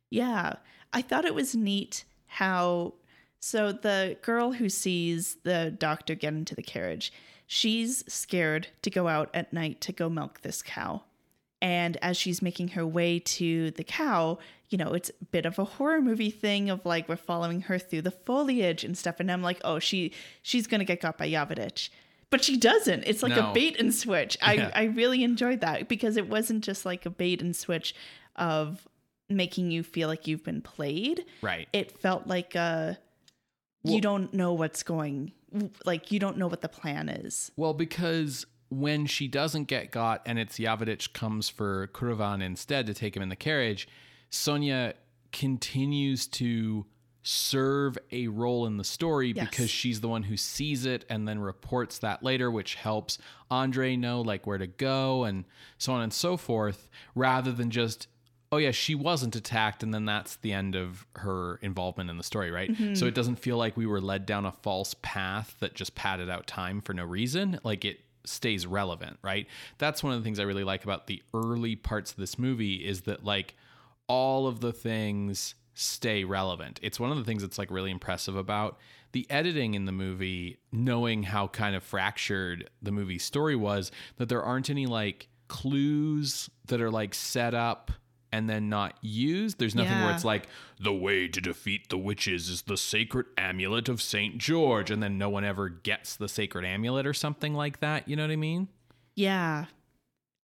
Yeah. 0.09 0.55
I 0.93 1.01
thought 1.01 1.25
it 1.25 1.35
was 1.35 1.55
neat 1.55 2.05
how 2.27 2.93
so 3.39 3.71
the 3.71 4.17
girl 4.21 4.53
who 4.53 4.69
sees 4.69 5.37
the 5.43 5.75
doctor 5.77 6.15
get 6.15 6.33
into 6.33 6.55
the 6.55 6.63
carriage, 6.63 7.13
she's 7.45 8.03
scared 8.11 8.67
to 8.81 8.89
go 8.89 9.07
out 9.07 9.29
at 9.33 9.53
night 9.53 9.79
to 9.81 9.91
go 9.91 10.09
milk 10.09 10.41
this 10.41 10.61
cow. 10.61 11.03
And 11.61 11.97
as 12.03 12.17
she's 12.17 12.41
making 12.41 12.69
her 12.69 12.85
way 12.85 13.19
to 13.19 13.71
the 13.71 13.83
cow, 13.83 14.37
you 14.69 14.77
know, 14.77 14.93
it's 14.93 15.09
a 15.21 15.25
bit 15.25 15.45
of 15.45 15.57
a 15.57 15.63
horror 15.63 16.01
movie 16.01 16.29
thing 16.29 16.69
of 16.69 16.85
like 16.85 17.09
we're 17.09 17.15
following 17.15 17.61
her 17.61 17.79
through 17.79 18.03
the 18.03 18.11
foliage 18.11 18.83
and 18.83 18.97
stuff. 18.97 19.19
And 19.19 19.31
I'm 19.31 19.41
like, 19.41 19.59
oh, 19.63 19.79
she 19.79 20.13
she's 20.43 20.67
gonna 20.67 20.85
get 20.85 21.01
got 21.01 21.17
by 21.17 21.27
Yavidich. 21.29 21.89
But 22.29 22.43
she 22.43 22.57
doesn't. 22.57 23.05
It's 23.07 23.23
like 23.23 23.35
No. 23.35 23.51
a 23.51 23.53
bait 23.53 23.79
and 23.79 23.93
switch. 23.93 24.37
I, 24.41 24.53
Yeah. 24.53 24.71
I 24.75 24.83
really 24.83 25.23
enjoyed 25.23 25.61
that 25.61 25.87
because 25.87 26.17
it 26.17 26.27
wasn't 26.29 26.63
just 26.63 26.85
like 26.85 27.05
a 27.05 27.09
bait 27.09 27.41
and 27.41 27.55
switch 27.55 27.95
of 28.35 28.85
making 29.29 29.71
you 29.71 29.81
feel 29.81 30.09
like 30.09 30.27
you've 30.27 30.43
been 30.43 30.61
played. 30.61 31.25
Right. 31.41 31.67
It 31.73 31.97
felt 31.97 32.27
like 32.27 32.55
uh 32.55 32.93
Well- 33.83 33.93
you 33.95 34.01
don't 34.01 34.33
know 34.33 34.53
what's 34.53 34.83
going 34.83 35.31
like 35.85 36.11
you 36.11 36.19
don't 36.19 36.37
know 36.37 36.47
what 36.47 36.61
the 36.61 36.69
plan 36.69 37.07
is. 37.09 37.51
Well, 37.55 37.73
because 37.73 38.45
when 38.69 39.05
she 39.05 39.27
doesn't 39.27 39.65
get 39.65 39.91
got 39.91 40.21
and 40.25 40.37
it's 40.37 40.59
Yavidich 40.59 41.13
comes 41.13 41.49
for 41.49 41.87
Kuravan 41.93 42.43
instead 42.43 42.85
to 42.87 42.93
take 42.93 43.15
him 43.15 43.23
in 43.23 43.29
the 43.29 43.35
carriage, 43.35 43.87
Sonia 44.29 44.93
continues 45.31 46.27
to 46.27 46.85
serve 47.23 47.97
a 48.11 48.27
role 48.27 48.65
in 48.65 48.77
the 48.77 48.83
story 48.83 49.31
Yes. 49.35 49.49
because 49.49 49.69
she's 49.69 49.99
the 50.01 50.07
one 50.07 50.23
who 50.23 50.37
sees 50.37 50.85
it 50.85 51.03
and 51.09 51.27
then 51.27 51.39
reports 51.39 51.99
that 51.99 52.23
later, 52.23 52.49
which 52.49 52.75
helps 52.75 53.17
Andre 53.51 53.95
know 53.97 54.21
like 54.21 54.47
where 54.47 54.57
to 54.57 54.67
go 54.67 55.25
and 55.25 55.43
so 55.77 55.93
on 55.93 56.01
and 56.01 56.13
so 56.13 56.37
forth, 56.37 56.87
rather 57.15 57.51
than 57.51 57.69
just 57.69 58.07
oh 58.49 58.55
yeah, 58.57 58.71
she 58.71 58.95
wasn't 58.95 59.35
attacked, 59.35 59.83
and 59.83 59.93
then 59.93 60.05
that's 60.05 60.37
the 60.37 60.53
end 60.53 60.73
of 60.73 61.05
her 61.17 61.57
involvement 61.61 62.09
in 62.09 62.17
the 62.17 62.23
story, 62.23 62.49
right? 62.49 62.71
Mm-hmm. 62.71 62.93
So 62.93 63.05
it 63.05 63.13
doesn't 63.13 63.35
feel 63.35 63.57
like 63.57 63.75
we 63.75 63.85
were 63.85 63.99
led 63.99 64.25
down 64.25 64.45
a 64.45 64.53
false 64.53 64.95
path 65.01 65.57
that 65.59 65.73
just 65.73 65.95
padded 65.95 66.29
out 66.29 66.47
time 66.47 66.79
for 66.79 66.93
no 66.93 67.03
reason. 67.03 67.59
Like 67.65 67.83
it 67.83 67.99
stays 68.27 68.67
relevant, 68.67 69.17
right? 69.21 69.47
That's 69.77 70.03
one 70.03 70.13
of 70.13 70.19
the 70.19 70.23
things 70.23 70.39
I 70.39 70.43
really 70.43 70.63
like 70.63 70.83
about 70.83 71.07
the 71.07 71.21
early 71.33 71.75
parts 71.75 72.11
of 72.11 72.17
this 72.17 72.37
movie 72.37 72.75
is 72.75 73.01
that 73.01 73.23
like 73.23 73.55
all 74.07 74.47
of 74.47 74.59
the 74.59 74.73
things 74.73 75.55
stay 75.73 76.23
relevant. 76.23 76.79
It's 76.81 76.99
one 76.99 77.11
of 77.11 77.17
the 77.17 77.23
things 77.23 77.43
that's 77.43 77.57
like 77.57 77.69
really 77.69 77.91
impressive 77.91 78.35
about 78.35 78.79
the 79.11 79.27
editing 79.29 79.73
in 79.73 79.85
the 79.85 79.91
movie, 79.91 80.57
knowing 80.71 81.23
how 81.23 81.47
kind 81.47 81.75
of 81.75 81.83
fractured 81.83 82.69
the 82.81 82.91
movie 82.91 83.19
story 83.19 83.55
was, 83.55 83.91
that 84.17 84.27
there 84.27 84.43
aren't 84.43 84.69
any 84.69 84.85
like 84.85 85.27
clues 85.47 86.49
that 86.67 86.81
are 86.81 86.91
like 86.91 87.13
set 87.13 87.53
up 87.53 87.91
and 88.31 88.49
then 88.49 88.69
not 88.69 88.93
used. 89.01 89.59
There's 89.59 89.75
nothing 89.75 89.99
where 90.01 90.13
it's 90.13 90.25
like 90.25 90.47
the 90.79 90.93
way 90.93 91.27
to 91.27 91.41
defeat 91.41 91.89
the 91.89 91.97
witches 91.97 92.49
is 92.49 92.63
the 92.63 92.77
sacred 92.77 93.27
amulet 93.37 93.87
of 93.89 94.01
St. 94.01 94.37
George 94.37 94.91
and 94.91 95.01
then 95.01 95.17
no 95.17 95.29
one 95.29 95.43
ever 95.43 95.69
gets 95.69 96.15
the 96.15 96.27
sacred 96.27 96.65
amulet 96.65 97.05
or 97.05 97.13
something 97.13 97.53
like 97.53 97.79
that, 97.79 98.07
you 98.07 98.15
know 98.15 98.23
what 98.23 98.31
I 98.31 98.35
mean? 98.35 98.67
Yeah. 99.15 99.65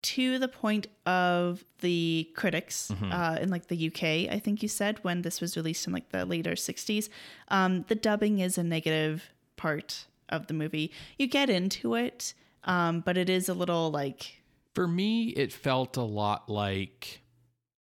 To 0.05 0.39
the 0.39 0.49
point 0.49 0.87
of 1.05 1.63
the 1.81 2.31
critics 2.35 2.91
uh, 3.11 3.39
in 3.41 3.51
like 3.51 3.67
the 3.67 3.89
UK, 3.89 4.33
I 4.35 4.41
think 4.43 4.63
you 4.63 4.69
said 4.69 4.99
when 5.03 5.21
this 5.23 5.43
was 5.43 5.57
released 5.57 5.87
in 5.87 5.93
like 5.93 6.09
the 6.11 6.25
later 6.25 6.53
60s, 6.53 7.11
um, 7.49 7.85
the 7.89 7.95
dubbing 7.95 8.39
is 8.39 8.57
a 8.57 8.63
negative 8.63 9.25
part 9.57 10.07
of 10.31 10.47
the 10.47 10.55
movie. 10.55 10.91
You 11.19 11.27
get 11.27 11.51
into 11.51 11.97
it, 11.97 12.33
um, 12.65 13.01
but 13.01 13.19
it 13.19 13.29
is 13.29 13.51
a 13.51 13.55
little 13.55 13.91
like 13.91 14.41
For 14.75 14.89
me, 14.89 15.29
it 15.31 15.53
felt 15.53 15.99
a 15.99 16.03
lot 16.03 16.49
like 16.49 17.20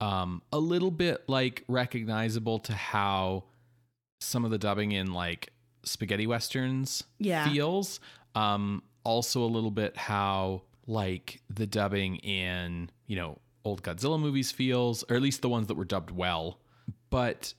um 0.01 0.43
a 0.53 0.59
little 0.59 0.91
bit 0.91 1.23
like 1.29 1.65
recognizable 1.69 2.59
to 2.61 2.73
how 2.73 3.45
some 4.21 4.45
of 4.45 4.51
the 4.51 4.59
dubbing 4.59 4.93
in 4.93 5.13
like 5.13 5.51
spaghetti 5.85 6.27
westerns 6.27 7.05
Yeah. 7.19 7.49
feels. 7.51 8.01
Um 8.35 8.83
also 9.05 9.43
a 9.43 9.47
little 9.47 9.71
bit 9.71 9.97
how 9.97 10.63
like 10.87 11.41
the 11.49 11.67
dubbing 11.67 12.17
in, 12.17 12.91
you 13.07 13.17
know, 13.17 13.39
old 13.65 13.83
Godzilla 13.83 14.19
movies 14.21 14.51
feels, 14.51 15.05
or 15.09 15.17
at 15.17 15.23
least 15.23 15.41
the 15.43 15.49
ones 15.49 15.67
that 15.69 15.75
were 15.77 15.85
dubbed 15.85 16.11
well. 16.11 16.61
But 17.11 17.55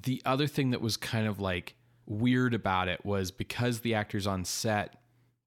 the 0.00 0.22
other 0.24 0.46
thing 0.46 0.70
that 0.70 0.80
was 0.80 0.96
kind 0.96 1.26
of 1.26 1.40
like 1.40 1.74
weird 2.06 2.54
about 2.54 2.88
it 2.88 3.04
was 3.04 3.30
because 3.30 3.80
the 3.80 3.94
actors 3.94 4.26
on 4.26 4.44
set 4.44 4.96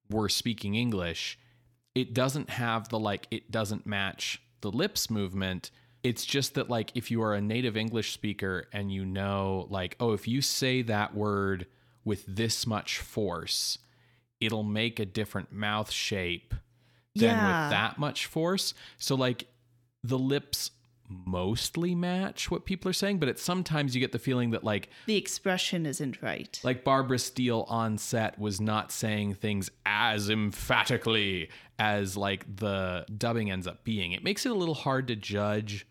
were 0.10 0.30
speaking 0.30 0.76
English, 0.76 1.38
it 1.96 2.14
doesn't 2.14 2.50
have 2.52 2.90
the 2.90 3.00
like 3.00 3.28
it 3.32 3.52
doesn't 3.52 3.86
match 3.86 4.42
the 4.62 4.72
lips 4.72 5.10
movement. 5.10 5.72
It's 6.04 6.26
just 6.26 6.56
that 6.56 6.70
like 6.70 6.92
if 6.96 7.10
you 7.12 7.22
are 7.24 7.34
a 7.34 7.42
native 7.42 7.78
English 7.78 8.12
speaker 8.12 8.68
and 8.74 8.92
you 8.92 9.06
know 9.06 9.68
like 9.70 9.96
oh 10.00 10.12
if 10.14 10.28
you 10.28 10.42
say 10.42 10.82
that 10.84 11.16
word 11.16 11.66
with 12.06 12.26
this 12.28 12.68
much 12.68 13.00
force, 13.00 13.78
it'll 14.42 14.64
make 14.64 15.00
a 15.00 15.06
different 15.06 15.52
mouth 15.54 15.90
shape 15.92 16.54
than 17.16 17.30
Yeah. 17.30 17.64
with 17.66 17.72
that 17.72 17.98
much 17.98 18.26
force. 18.26 18.74
So 18.98 19.16
like 19.16 19.46
the 20.04 20.20
lips 20.20 20.72
mostly 21.08 21.94
match 21.96 22.50
what 22.50 22.66
people 22.66 22.90
are 22.90 22.94
saying, 22.94 23.20
but 23.20 23.30
it's 23.30 23.42
sometimes 23.44 23.94
you 23.94 24.02
get 24.02 24.12
the 24.12 24.20
feeling 24.20 24.52
that 24.52 24.64
like 24.64 24.90
the 25.06 25.16
expression 25.16 25.86
isn't 25.86 26.22
right. 26.22 26.60
like 26.64 26.84
Barbara 26.84 27.20
Steele 27.20 27.66
on 27.70 27.98
set 27.98 28.40
was 28.40 28.60
not 28.60 28.92
saying 28.92 29.36
things 29.36 29.70
as 29.86 30.30
emphatically 30.30 31.50
as 31.78 32.18
like 32.18 32.56
the 32.56 33.06
dubbing 33.16 33.52
ends 33.52 33.68
up 33.68 33.84
being. 33.84 34.12
It 34.12 34.24
makes 34.24 34.46
it 34.46 34.52
a 34.52 34.56
little 34.56 34.74
hard 34.76 35.08
to 35.10 35.16
judge 35.16 35.86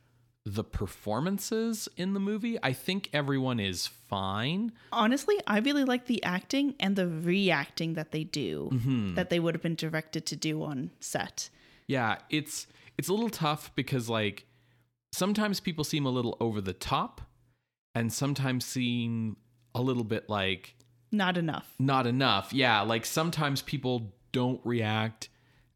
the 0.44 0.64
performances 0.64 1.88
in 1.96 2.14
the 2.14 2.20
movie. 2.20 2.58
I 2.62 2.72
think 2.72 3.08
everyone 3.12 3.60
is 3.60 3.86
fine. 3.86 4.72
Honestly, 4.92 5.38
I 5.46 5.60
really 5.60 5.84
like 5.84 6.06
the 6.06 6.22
acting 6.24 6.74
and 6.80 6.96
the 6.96 7.06
reacting 7.08 7.94
that 7.94 8.10
they 8.10 8.24
do 8.24 8.70
mm-hmm. 8.72 9.14
that 9.14 9.30
they 9.30 9.38
would 9.38 9.54
have 9.54 9.62
been 9.62 9.76
directed 9.76 10.26
to 10.26 10.36
do 10.36 10.62
on 10.62 10.90
set. 11.00 11.48
Yeah, 11.86 12.18
it's 12.30 12.66
it's 12.98 13.08
a 13.08 13.12
little 13.12 13.30
tough 13.30 13.70
because 13.76 14.08
like 14.08 14.46
sometimes 15.12 15.60
people 15.60 15.84
seem 15.84 16.06
a 16.06 16.10
little 16.10 16.36
over 16.40 16.60
the 16.60 16.72
top 16.72 17.20
and 17.94 18.12
sometimes 18.12 18.64
seem 18.64 19.36
a 19.74 19.82
little 19.82 20.04
bit 20.04 20.28
like 20.28 20.74
Not 21.12 21.36
enough. 21.38 21.72
not 21.78 22.06
enough. 22.06 22.52
Yeah, 22.52 22.80
like 22.80 23.06
sometimes 23.06 23.62
people 23.62 24.12
don't 24.32 24.60
react 24.64 25.28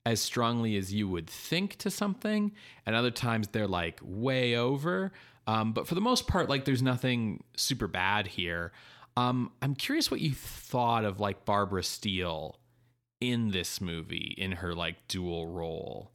as 0.06 0.20
strongly 0.20 0.76
as 0.76 0.94
you 0.94 1.08
would 1.08 1.28
think 1.28 1.74
to 1.78 1.90
something, 1.90 2.52
and 2.86 2.94
other 2.94 3.10
times 3.10 3.48
they're 3.48 3.66
like 3.66 3.98
way 4.02 4.56
over. 4.56 5.10
Um, 5.48 5.72
but 5.72 5.88
for 5.88 5.96
the 5.96 6.00
most 6.00 6.28
part, 6.28 6.48
like 6.48 6.64
there's 6.64 6.80
nothing 6.80 7.42
super 7.56 7.88
bad 7.88 8.28
here. 8.28 8.70
Um, 9.16 9.50
I'm 9.60 9.74
curious 9.74 10.08
what 10.08 10.20
you 10.20 10.32
thought 10.32 11.04
of 11.04 11.18
like 11.18 11.44
Barbara 11.44 11.82
Steele 11.82 12.60
in 13.20 13.50
this 13.50 13.80
movie 13.80 14.32
in 14.38 14.52
her 14.52 14.76
like 14.76 15.08
dual 15.08 15.48
role. 15.48 16.12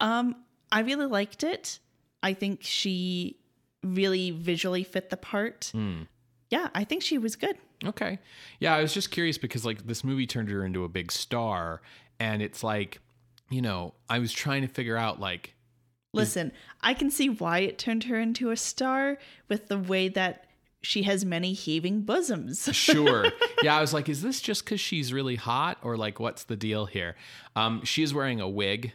Um, 0.00 0.34
I 0.72 0.80
really 0.80 1.06
liked 1.06 1.44
it. 1.44 1.80
I 2.22 2.32
think 2.32 2.62
she 2.62 3.36
really 3.84 4.30
visually 4.30 4.84
fit 4.84 5.10
the 5.10 5.18
part. 5.18 5.68
Hmm. 5.72 6.04
Yeah, 6.48 6.68
I 6.74 6.84
think 6.84 7.02
she 7.02 7.18
was 7.18 7.36
good. 7.36 7.58
Okay. 7.84 8.18
Yeah, 8.58 8.74
I 8.74 8.80
was 8.80 8.94
just 8.94 9.10
curious 9.10 9.36
because 9.36 9.66
like 9.66 9.86
this 9.86 10.02
movie 10.02 10.26
turned 10.26 10.48
her 10.48 10.64
into 10.64 10.84
a 10.84 10.88
big 10.88 11.12
star 11.12 11.82
and 12.22 12.40
it's 12.40 12.62
like, 12.62 13.00
you 13.50 13.60
know, 13.60 13.94
I 14.08 14.20
was 14.20 14.32
trying 14.32 14.62
to 14.62 14.68
figure 14.68 14.96
out 14.96 15.18
like 15.18 15.54
Listen, 16.14 16.52
I 16.82 16.92
can 16.92 17.10
see 17.10 17.30
why 17.30 17.60
it 17.60 17.78
turned 17.78 18.04
her 18.04 18.20
into 18.20 18.50
a 18.50 18.56
star 18.56 19.16
with 19.48 19.68
the 19.68 19.78
way 19.78 20.08
that 20.08 20.44
she 20.82 21.04
has 21.04 21.24
many 21.24 21.54
heaving 21.54 22.02
bosoms. 22.02 22.68
sure. 22.72 23.32
Yeah, 23.62 23.76
I 23.76 23.80
was 23.80 23.94
like, 23.94 24.10
is 24.10 24.20
this 24.20 24.40
just 24.40 24.66
cuz 24.66 24.78
she's 24.78 25.12
really 25.12 25.36
hot 25.36 25.78
or 25.82 25.96
like 25.96 26.20
what's 26.20 26.44
the 26.44 26.56
deal 26.56 26.86
here? 26.86 27.16
Um 27.56 27.82
she 27.84 28.02
is 28.02 28.14
wearing 28.14 28.40
a 28.40 28.48
wig 28.48 28.92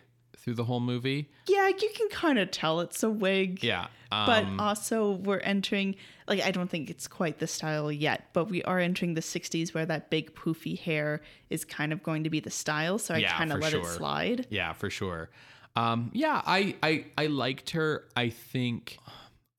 through 0.47 0.53
the 0.55 0.63
whole 0.63 0.79
movie. 0.79 1.27
yeah, 1.49 1.67
you 1.67 1.89
can 1.93 2.07
kind 2.07 2.39
of 2.39 2.49
tell 2.51 2.79
it's 2.79 3.03
a 3.03 3.09
wig. 3.09 3.61
Yeah. 3.61 3.87
Um, 4.13 4.25
But 4.25 4.63
also, 4.63 5.11
we're 5.11 5.39
entering, 5.39 5.97
like, 6.25 6.41
I 6.41 6.51
don't 6.51 6.69
think 6.69 6.89
it's 6.89 7.05
quite 7.05 7.39
the 7.39 7.47
style 7.47 7.91
yet, 7.91 8.29
but 8.31 8.45
we 8.45 8.63
are 8.63 8.79
entering 8.79 9.13
the 9.15 9.21
60s 9.21 9.73
where 9.73 9.85
that 9.85 10.09
big 10.09 10.33
poofy 10.35 10.79
hair 10.79 11.21
is 11.49 11.65
kind 11.65 11.91
of 11.91 12.01
going 12.01 12.23
to 12.23 12.29
be 12.29 12.39
the 12.39 12.49
style. 12.49 12.97
So 12.97 13.15
I 13.15 13.17
Yeah, 13.17 13.37
kind 13.37 13.51
of 13.51 13.59
let 13.59 13.73
it 13.73 13.85
slide. 13.85 14.47
Yeah, 14.49 14.71
for 14.71 14.89
sure. 14.89 15.29
Um, 15.75 16.11
yeah, 16.13 16.41
I, 16.45 16.75
I 16.81 17.05
I 17.17 17.25
liked 17.27 17.71
her. 17.71 18.05
I 18.15 18.29
think 18.29 18.97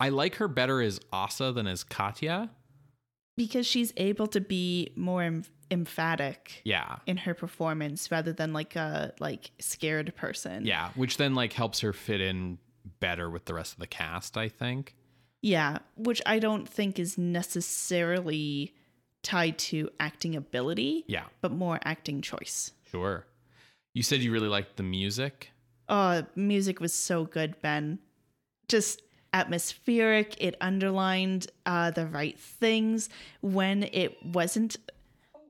I 0.00 0.08
like 0.08 0.36
her 0.36 0.48
better 0.48 0.80
as 0.80 1.00
Asa 1.12 1.52
than 1.52 1.66
as 1.66 1.84
Katya. 1.84 2.48
because 3.36 3.66
she's 3.66 3.92
able 3.98 4.26
to 4.28 4.40
be 4.40 4.90
more 4.96 5.42
emphatic 5.70 6.60
Yeah, 6.64 6.96
in 7.06 7.16
her 7.18 7.34
performance 7.34 8.10
rather 8.10 8.32
than 8.32 8.52
like 8.52 8.76
a 8.76 9.12
like 9.20 9.50
scared 9.58 10.14
person. 10.16 10.64
yeah, 10.66 10.90
which 10.94 11.16
then 11.16 11.34
like 11.34 11.52
helps 11.52 11.80
her 11.80 11.92
fit 11.92 12.20
in 12.20 12.58
better 13.00 13.28
with 13.30 13.44
the 13.44 13.54
rest 13.54 13.74
of 13.74 13.78
the 13.80 13.86
cast. 13.86 14.36
I 14.36 14.48
think. 14.48 14.94
Yeah, 15.42 15.78
which 15.96 16.20
I 16.26 16.38
don't 16.40 16.68
think 16.68 16.98
is 16.98 17.16
necessarily 17.18 18.74
tied 19.22 19.58
to 19.58 19.90
acting 20.00 20.34
ability, 20.36 21.04
Yeah, 21.06 21.24
but 21.40 21.52
more 21.52 21.78
acting 21.84 22.22
choice. 22.22 22.72
sure. 22.90 23.26
You 23.94 24.02
said 24.02 24.20
you 24.20 24.32
really 24.32 24.48
liked 24.48 24.76
the 24.76 24.82
music. 24.82 25.50
Oh, 25.88 26.22
music 26.36 26.80
was 26.80 26.92
so 26.92 27.24
good, 27.24 27.60
Ben. 27.62 27.98
Just 28.68 29.02
atmospheric. 29.32 30.36
It 30.40 30.56
underlined 30.60 31.48
uh, 31.66 31.90
the 31.90 32.06
right 32.06 32.38
things 32.38 33.08
when 33.40 33.84
it 33.84 34.16
wasn't. 34.24 34.76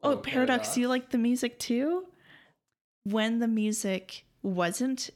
Oh, 0.02 0.16
Paradox, 0.16 0.76
you 0.76 0.88
like 0.88 1.10
the 1.10 1.18
music 1.18 1.58
too? 1.58 2.06
When 3.04 3.38
the 3.38 3.48
music 3.48 4.24
wasn't 4.42 5.10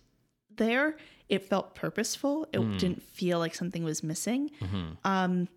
there, 0.57 0.97
it 1.29 1.45
felt 1.49 1.75
purposeful. 1.75 2.47
It 2.53 2.59
didn't 2.79 3.03
feel 3.03 3.39
like 3.39 3.55
something 3.55 3.85
was 3.85 4.03
missing. 4.03 4.51
Um, 5.05 5.49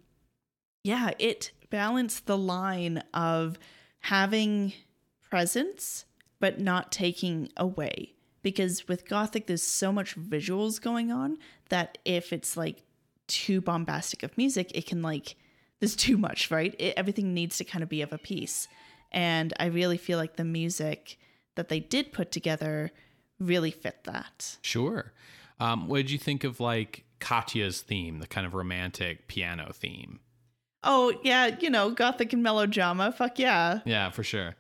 yeah, 0.83 1.11
it 1.19 1.51
balanced 1.69 2.25
the 2.27 2.37
line 2.37 3.03
of 3.13 3.57
having 4.01 4.73
presence 5.29 6.05
but 6.39 6.59
not 6.59 6.91
taking 6.91 7.49
away. 7.57 8.13
Because 8.43 8.87
with 8.87 9.07
Gothic, 9.09 9.47
there's 9.47 9.63
so 9.63 9.91
much 9.91 10.15
visuals 10.15 10.79
going 10.79 11.11
on 11.11 11.37
that 11.69 11.97
if 12.05 12.31
it's 12.31 12.55
like 12.55 12.83
too 13.27 13.59
bombastic 13.61 14.21
of 14.21 14.37
music, 14.37 14.71
it 14.75 14.85
can 14.85 15.01
like, 15.01 15.35
there's 15.79 15.95
too 15.95 16.17
much, 16.17 16.51
right? 16.51 16.75
It, 16.77 16.93
everything 16.95 17.33
needs 17.33 17.57
to 17.57 17.63
kind 17.63 17.81
of 17.81 17.89
be 17.89 18.01
of 18.01 18.13
a 18.13 18.19
piece. 18.19 18.67
And 19.15 19.53
I 19.59 19.65
really 19.67 19.97
feel 19.97 20.19
like 20.19 20.35
the 20.35 20.43
music 20.43 21.17
that 21.55 21.69
they 21.69 21.79
did 21.79 22.11
put 22.11 22.31
together 22.31 22.91
really 23.39 23.71
fit 23.71 24.03
that. 24.03 24.57
Sure. 24.61 25.13
Um, 25.59 25.87
what 25.87 25.97
did 25.97 26.11
you 26.11 26.17
think 26.17 26.43
of 26.43 26.59
like 26.59 27.05
Katya's 27.19 27.81
theme, 27.81 28.19
the 28.19 28.27
kind 28.27 28.45
of 28.45 28.53
romantic 28.53 29.27
piano 29.27 29.71
theme? 29.73 30.19
Oh, 30.83 31.17
yeah, 31.23 31.55
you 31.59 31.69
know, 31.69 31.89
Gothic 31.89 32.33
and 32.33 32.43
melodrama. 32.43 33.11
Fuck 33.11 33.39
yeah. 33.39 33.79
Yeah, 33.85 34.09
for 34.11 34.21
sure. 34.21 34.55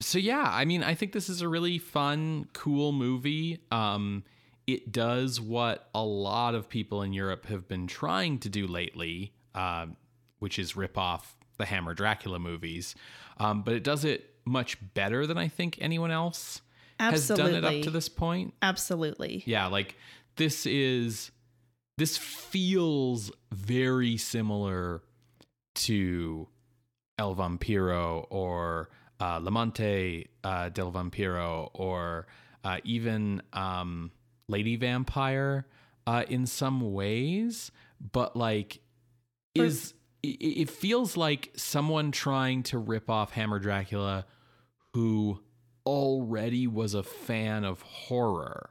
So 0.00 0.18
yeah, 0.18 0.48
I 0.52 0.64
mean, 0.64 0.84
I 0.84 0.94
think 0.94 1.12
this 1.12 1.28
is 1.28 1.40
a 1.40 1.48
really 1.48 1.78
fun, 1.78 2.46
cool 2.52 2.92
movie. 2.92 3.58
Um, 3.72 4.22
it 4.66 4.92
does 4.92 5.40
what 5.40 5.88
a 5.94 6.04
lot 6.04 6.54
of 6.54 6.68
people 6.68 7.02
in 7.02 7.14
Europe 7.14 7.46
have 7.46 7.66
been 7.66 7.86
trying 7.86 8.38
to 8.40 8.50
do 8.50 8.66
lately, 8.66 9.32
uh, 9.54 9.86
which 10.38 10.58
is 10.58 10.76
rip 10.76 10.96
off 10.98 11.34
the 11.56 11.64
Hammer 11.64 11.94
Dracula 11.94 12.38
movies. 12.38 12.94
Um, 13.38 13.62
but 13.62 13.74
it 13.74 13.84
does 13.84 14.04
it 14.04 14.34
much 14.44 14.78
better 14.94 15.26
than 15.26 15.38
I 15.38 15.48
think 15.48 15.78
anyone 15.80 16.10
else 16.10 16.60
has 16.98 17.28
done 17.28 17.54
it 17.54 17.64
up 17.64 17.82
to 17.82 17.90
this 17.90 18.08
point. 18.08 18.54
Absolutely. 18.62 19.42
Yeah, 19.46 19.66
like 19.66 19.96
this 20.36 20.66
is 20.66 21.30
this 21.96 22.16
feels 22.16 23.30
very 23.52 24.16
similar 24.16 25.02
to 25.74 26.48
El 27.18 27.34
Vampiro 27.34 28.26
or 28.30 28.88
uh, 29.20 29.38
L'Amante 29.42 30.28
uh, 30.44 30.68
del 30.68 30.92
Vampiro 30.92 31.70
or 31.74 32.26
uh, 32.64 32.78
even 32.84 33.42
um, 33.52 34.10
Lady 34.48 34.76
Vampire 34.76 35.66
uh, 36.06 36.24
in 36.28 36.46
some 36.46 36.92
ways, 36.92 37.70
but 38.12 38.36
like 38.36 38.80
is 39.54 39.94
it, 40.22 40.26
it 40.62 40.70
feels 40.70 41.16
like 41.16 41.50
someone 41.56 42.10
trying 42.12 42.62
to 42.64 42.78
rip 42.78 43.08
off 43.10 43.32
Hammer 43.32 43.58
Dracula 43.58 44.26
who 44.94 45.40
already 45.86 46.66
was 46.66 46.94
a 46.94 47.02
fan 47.02 47.64
of 47.64 47.82
horror. 47.82 48.70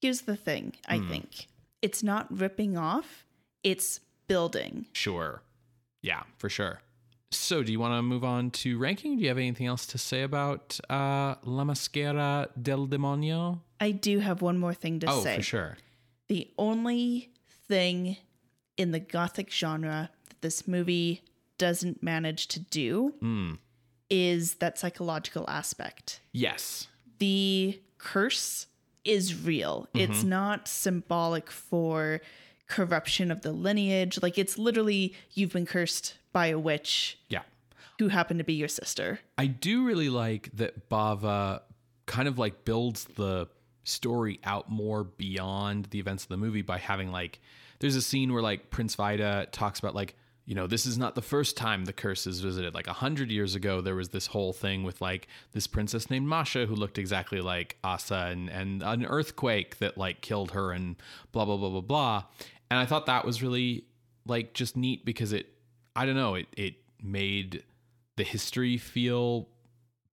Here's 0.00 0.22
the 0.22 0.36
thing, 0.36 0.74
I 0.86 0.98
Hmm. 0.98 1.08
think. 1.08 1.46
It's 1.80 2.02
not 2.02 2.26
ripping 2.36 2.76
off, 2.76 3.26
it's 3.62 4.00
building. 4.28 4.86
Sure. 4.92 5.42
Yeah, 6.02 6.22
for 6.38 6.48
sure. 6.48 6.80
So, 7.30 7.62
do 7.62 7.72
you 7.72 7.80
want 7.80 7.94
to 7.96 8.02
move 8.02 8.24
on 8.24 8.50
to 8.50 8.76
ranking? 8.78 9.16
Do 9.16 9.22
you 9.22 9.28
have 9.28 9.38
anything 9.38 9.66
else 9.66 9.86
to 9.86 9.98
say 9.98 10.22
about 10.22 10.78
uh, 10.90 11.36
La 11.44 11.64
Maschera 11.64 12.48
del 12.60 12.86
Demonio? 12.86 13.60
I 13.80 13.92
do 13.92 14.18
have 14.18 14.42
one 14.42 14.58
more 14.58 14.74
thing 14.74 15.00
to 15.00 15.06
oh, 15.10 15.22
say. 15.22 15.36
for 15.36 15.42
sure. 15.42 15.78
The 16.28 16.50
only 16.58 17.30
thing 17.68 18.18
in 18.76 18.90
the 18.90 19.00
gothic 19.00 19.50
genre 19.50 20.10
this 20.42 20.68
movie 20.68 21.22
doesn't 21.58 22.02
manage 22.02 22.46
to 22.48 22.60
do 22.60 23.14
Mm. 23.22 23.58
is 24.10 24.54
that 24.56 24.78
psychological 24.78 25.48
aspect. 25.48 26.20
Yes. 26.32 26.88
The 27.18 27.80
curse 27.98 28.66
is 29.04 29.42
real. 29.44 29.88
Mm-hmm. 29.94 30.12
It's 30.12 30.22
not 30.24 30.68
symbolic 30.68 31.50
for 31.50 32.20
corruption 32.68 33.30
of 33.30 33.42
the 33.42 33.52
lineage. 33.52 34.20
Like 34.22 34.38
it's 34.38 34.58
literally 34.58 35.14
you've 35.32 35.52
been 35.52 35.66
cursed 35.66 36.16
by 36.32 36.46
a 36.48 36.58
witch 36.58 37.18
Yeah. 37.28 37.42
who 37.98 38.08
happened 38.08 38.38
to 38.38 38.44
be 38.44 38.54
your 38.54 38.68
sister. 38.68 39.20
I 39.38 39.46
do 39.46 39.84
really 39.84 40.08
like 40.08 40.50
that 40.54 40.88
Bava 40.88 41.62
kind 42.06 42.28
of 42.28 42.38
like 42.38 42.64
builds 42.64 43.04
the 43.16 43.48
story 43.84 44.40
out 44.44 44.70
more 44.70 45.04
beyond 45.04 45.86
the 45.86 45.98
events 45.98 46.22
of 46.24 46.28
the 46.28 46.36
movie 46.36 46.62
by 46.62 46.78
having 46.78 47.10
like 47.10 47.40
there's 47.80 47.96
a 47.96 48.02
scene 48.02 48.32
where 48.32 48.42
like 48.42 48.70
Prince 48.70 48.94
Vajda 48.96 49.50
talks 49.50 49.78
about 49.80 49.94
like 49.94 50.14
you 50.44 50.54
know 50.54 50.66
this 50.66 50.86
is 50.86 50.98
not 50.98 51.14
the 51.14 51.22
first 51.22 51.56
time 51.56 51.84
the 51.84 51.92
curse 51.92 52.26
is 52.26 52.40
visited 52.40 52.74
like 52.74 52.86
a 52.88 52.92
hundred 52.92 53.30
years 53.30 53.54
ago 53.54 53.80
there 53.80 53.94
was 53.94 54.08
this 54.08 54.26
whole 54.26 54.52
thing 54.52 54.82
with 54.82 55.00
like 55.00 55.28
this 55.52 55.66
princess 55.66 56.10
named 56.10 56.26
Masha 56.26 56.66
who 56.66 56.74
looked 56.74 56.98
exactly 56.98 57.40
like 57.40 57.76
Asa 57.84 58.28
and 58.30 58.48
and 58.50 58.82
an 58.82 59.06
earthquake 59.06 59.78
that 59.78 59.96
like 59.96 60.20
killed 60.20 60.50
her 60.52 60.72
and 60.72 60.96
blah 61.30 61.44
blah 61.44 61.56
blah 61.56 61.68
blah 61.70 61.80
blah 61.80 62.24
and 62.70 62.80
I 62.80 62.86
thought 62.86 63.06
that 63.06 63.24
was 63.24 63.42
really 63.42 63.84
like 64.26 64.52
just 64.54 64.76
neat 64.76 65.04
because 65.04 65.32
it 65.32 65.46
I 65.94 66.06
don't 66.06 66.16
know 66.16 66.34
it 66.34 66.46
it 66.56 66.74
made 67.02 67.62
the 68.16 68.24
history 68.24 68.76
feel 68.76 69.48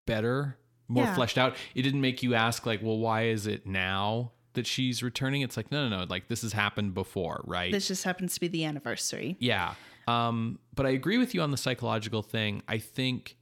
better, 0.05 0.57
more 0.87 1.03
Yeah. 1.03 1.15
fleshed 1.15 1.37
out. 1.37 1.55
It 1.75 1.81
didn't 1.83 2.01
make 2.01 2.23
you 2.23 2.33
ask 2.33 2.65
like, 2.65 2.81
well, 2.81 2.97
why 2.97 3.23
is 3.25 3.45
it 3.45 3.65
now 3.67 4.31
that 4.53 4.65
she's 4.65 5.03
returning? 5.03 5.41
It's 5.41 5.57
like, 5.57 5.71
no, 5.71 5.87
no, 5.87 5.99
no, 5.99 6.05
like 6.09 6.27
this 6.27 6.41
has 6.41 6.53
happened 6.53 6.93
before, 6.93 7.41
right? 7.45 7.71
This 7.71 7.87
just 7.87 8.03
happens 8.05 8.33
to 8.35 8.39
be 8.39 8.47
the 8.47 8.65
anniversary. 8.65 9.37
yeah. 9.39 9.73
Um, 10.09 10.59
but 10.73 10.85
I 10.85 10.89
agree 10.91 11.17
with 11.17 11.33
you 11.33 11.41
on 11.41 11.51
the 11.51 11.57
psychological 11.57 12.21
thing. 12.21 12.61
I 12.67 12.77
think 12.77 13.37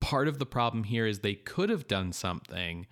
part 0.00 0.28
of 0.28 0.38
the 0.38 0.46
problem 0.46 0.84
here 0.84 1.06
is 1.06 1.20
they 1.20 1.34
could 1.34 1.70
have 1.70 1.86
done 1.86 2.12
something 2.12 2.86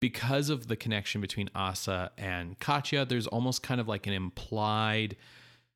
because 0.00 0.48
of 0.50 0.66
the 0.68 0.76
connection 0.76 1.20
between 1.20 1.48
Asa 1.54 2.10
and 2.18 2.58
Katya. 2.58 3.04
There's 3.04 3.26
almost 3.26 3.62
kind 3.62 3.80
of 3.80 3.88
like 3.88 4.06
an 4.06 4.12
implied 4.12 5.16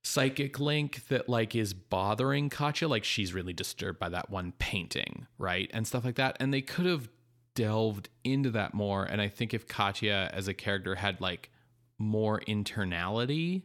psychic 0.03 0.61
link 0.61 1.07
that 1.09 1.29
like 1.29 1.57
is 1.57 1.75
bothering 1.75 2.49
Katya 2.49 2.87
like 2.87 3.03
she's 3.05 3.35
really 3.35 3.53
disturbed 3.53 3.99
by 3.99 4.09
that 4.11 4.31
one 4.31 4.53
painting 4.59 5.27
right 5.37 5.69
and 5.75 5.85
stuff 5.85 6.05
like 6.05 6.15
that 6.15 6.37
and 6.39 6.55
they 6.55 6.61
could 6.63 6.87
have 6.87 7.09
delved 7.57 8.09
into 8.23 8.51
that 8.51 8.73
more. 8.75 9.03
And 9.03 9.21
I 9.21 9.29
think 9.29 9.53
if 9.55 9.67
Katya 9.67 10.31
as 10.33 10.47
a 10.47 10.55
character 10.55 10.95
had 10.95 11.21
like 11.21 11.51
more 11.99 12.41
internality, 12.47 13.63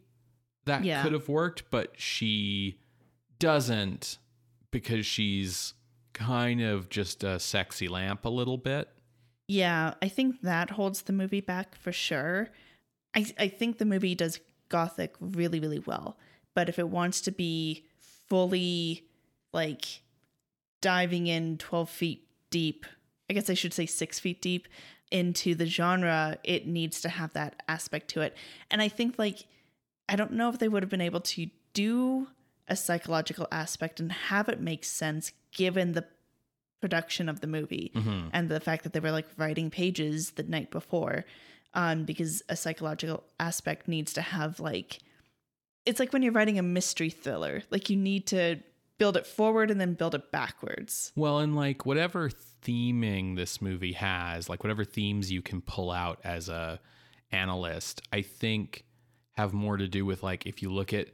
that 0.66 0.84
Yeah. 0.84 1.04
could 1.04 1.12
have 1.14 1.28
worked, 1.28 1.64
but 1.70 1.94
she 2.00 2.80
doesn't 3.42 4.20
because 4.70 5.06
she's 5.06 5.74
kind 6.14 6.62
of 6.62 6.90
just 6.90 7.24
a 7.24 7.40
sexy 7.40 7.88
lamp 7.88 8.24
a 8.24 8.30
little 8.30 8.58
bit. 8.58 8.88
Yeah, 9.48 9.96
I 10.02 10.08
think 10.08 10.42
that 10.42 10.70
holds 10.70 11.02
the 11.02 11.14
movie 11.14 11.42
back 11.42 11.76
for 11.76 11.92
sure. 11.92 12.50
I 13.16 13.26
I 13.38 13.48
think 13.48 13.78
the 13.78 13.86
movie 13.86 14.16
does 14.16 14.40
gothic 14.70 15.16
really 15.20 15.60
really 15.60 15.80
well, 15.80 16.18
but 16.54 16.70
if 16.70 16.80
it 16.80 16.88
wants 16.88 17.20
to 17.22 17.32
be 17.32 17.86
fully 18.30 19.06
like 19.52 20.04
diving 20.82 21.28
in 21.28 21.58
12 21.58 21.90
feet 21.90 22.28
deep, 22.50 22.86
I 23.30 23.34
guess 23.34 23.50
I 23.50 23.54
should 23.54 23.74
say 23.74 23.86
6 23.86 24.20
feet 24.20 24.42
deep 24.42 24.68
into 25.12 25.56
the 25.56 25.66
genre, 25.66 26.38
it 26.44 26.66
needs 26.66 27.02
to 27.02 27.10
have 27.10 27.34
that 27.34 27.62
aspect 27.68 28.08
to 28.12 28.22
it. 28.22 28.38
And 28.70 28.82
I 28.82 28.88
think 28.88 29.18
like 29.18 29.48
I 30.08 30.16
don't 30.16 30.34
know 30.34 30.50
if 30.50 30.60
they 30.60 30.68
would 30.68 30.84
have 30.84 30.90
been 30.90 31.02
able 31.02 31.22
to 31.22 31.48
do 31.74 32.28
a 32.68 32.76
psychological 32.76 33.48
aspect 33.52 34.00
and 34.00 34.12
have 34.12 34.48
it 34.50 34.60
make 34.62 34.84
sense 34.84 35.32
given 35.52 35.92
the 35.94 36.06
production 36.80 37.30
of 37.30 37.42
the 37.42 37.48
movie 37.48 37.92
Mm-hmm. 37.96 38.28
and 38.34 38.50
the 38.50 38.60
fact 38.60 38.84
that 38.84 38.94
they 38.94 39.00
were 39.00 39.12
like 39.12 39.28
writing 39.38 39.70
pages 39.70 40.32
the 40.32 40.44
night 40.44 40.72
before 40.72 41.26
um 41.74 42.04
because 42.06 42.42
a 42.50 42.56
psychological 42.56 43.24
aspect 43.40 43.88
needs 43.88 44.14
to 44.14 44.22
have 44.22 44.60
like 44.60 45.00
it's 45.86 46.00
like 46.00 46.12
when 46.14 46.22
you're 46.24 46.32
writing 46.34 46.58
a 46.58 46.64
mystery 46.64 47.10
thriller 47.10 47.62
like 47.70 47.90
you 47.90 47.96
need 47.98 48.26
to 48.28 48.58
build 48.98 49.16
it 49.18 49.26
forward 49.28 49.70
and 49.72 49.80
then 49.82 49.94
build 49.94 50.14
it 50.16 50.32
backwards 50.32 51.12
Well, 51.16 51.40
and 51.40 51.56
like 51.56 51.86
whatever 51.86 52.30
theming 52.64 53.36
this 53.36 53.60
movie 53.60 53.94
has, 53.94 54.48
like 54.48 54.64
whatever 54.64 54.84
themes 54.84 55.32
you 55.32 55.42
can 55.42 55.62
pull 55.62 55.90
out 55.90 56.20
as 56.24 56.50
a 56.50 56.80
analyst, 57.32 58.02
I 58.14 58.22
think 58.22 58.86
have 59.34 59.54
more 59.54 59.78
to 59.78 59.88
do 59.88 60.06
with 60.06 60.22
like 60.22 60.46
if 60.46 60.62
you 60.62 60.72
look 60.72 60.94
at 60.94 61.08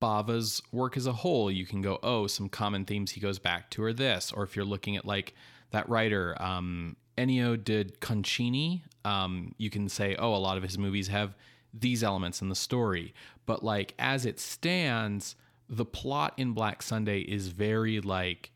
Bava's 0.00 0.62
work 0.72 0.96
as 0.96 1.06
a 1.06 1.12
whole, 1.12 1.50
you 1.50 1.66
can 1.66 1.82
go, 1.82 1.98
oh, 2.02 2.26
some 2.26 2.48
common 2.48 2.84
themes 2.84 3.12
he 3.12 3.20
goes 3.20 3.38
back 3.38 3.70
to 3.70 3.82
are 3.82 3.92
this. 3.92 4.32
Or 4.32 4.42
if 4.42 4.56
you're 4.56 4.64
looking 4.64 4.96
at 4.96 5.04
like 5.04 5.34
that 5.70 5.88
writer, 5.88 6.40
um, 6.40 6.96
Ennio 7.16 7.62
De 7.62 7.84
Concini, 7.84 8.82
um, 9.04 9.54
you 9.58 9.70
can 9.70 9.88
say, 9.88 10.16
oh, 10.16 10.34
a 10.34 10.36
lot 10.36 10.56
of 10.56 10.62
his 10.62 10.78
movies 10.78 11.08
have 11.08 11.34
these 11.72 12.02
elements 12.02 12.42
in 12.42 12.48
the 12.48 12.54
story. 12.54 13.14
But 13.46 13.62
like 13.62 13.94
as 13.98 14.26
it 14.26 14.40
stands, 14.40 15.36
the 15.68 15.84
plot 15.84 16.34
in 16.36 16.52
Black 16.52 16.82
Sunday 16.82 17.20
is 17.20 17.48
very 17.48 18.00
like 18.00 18.50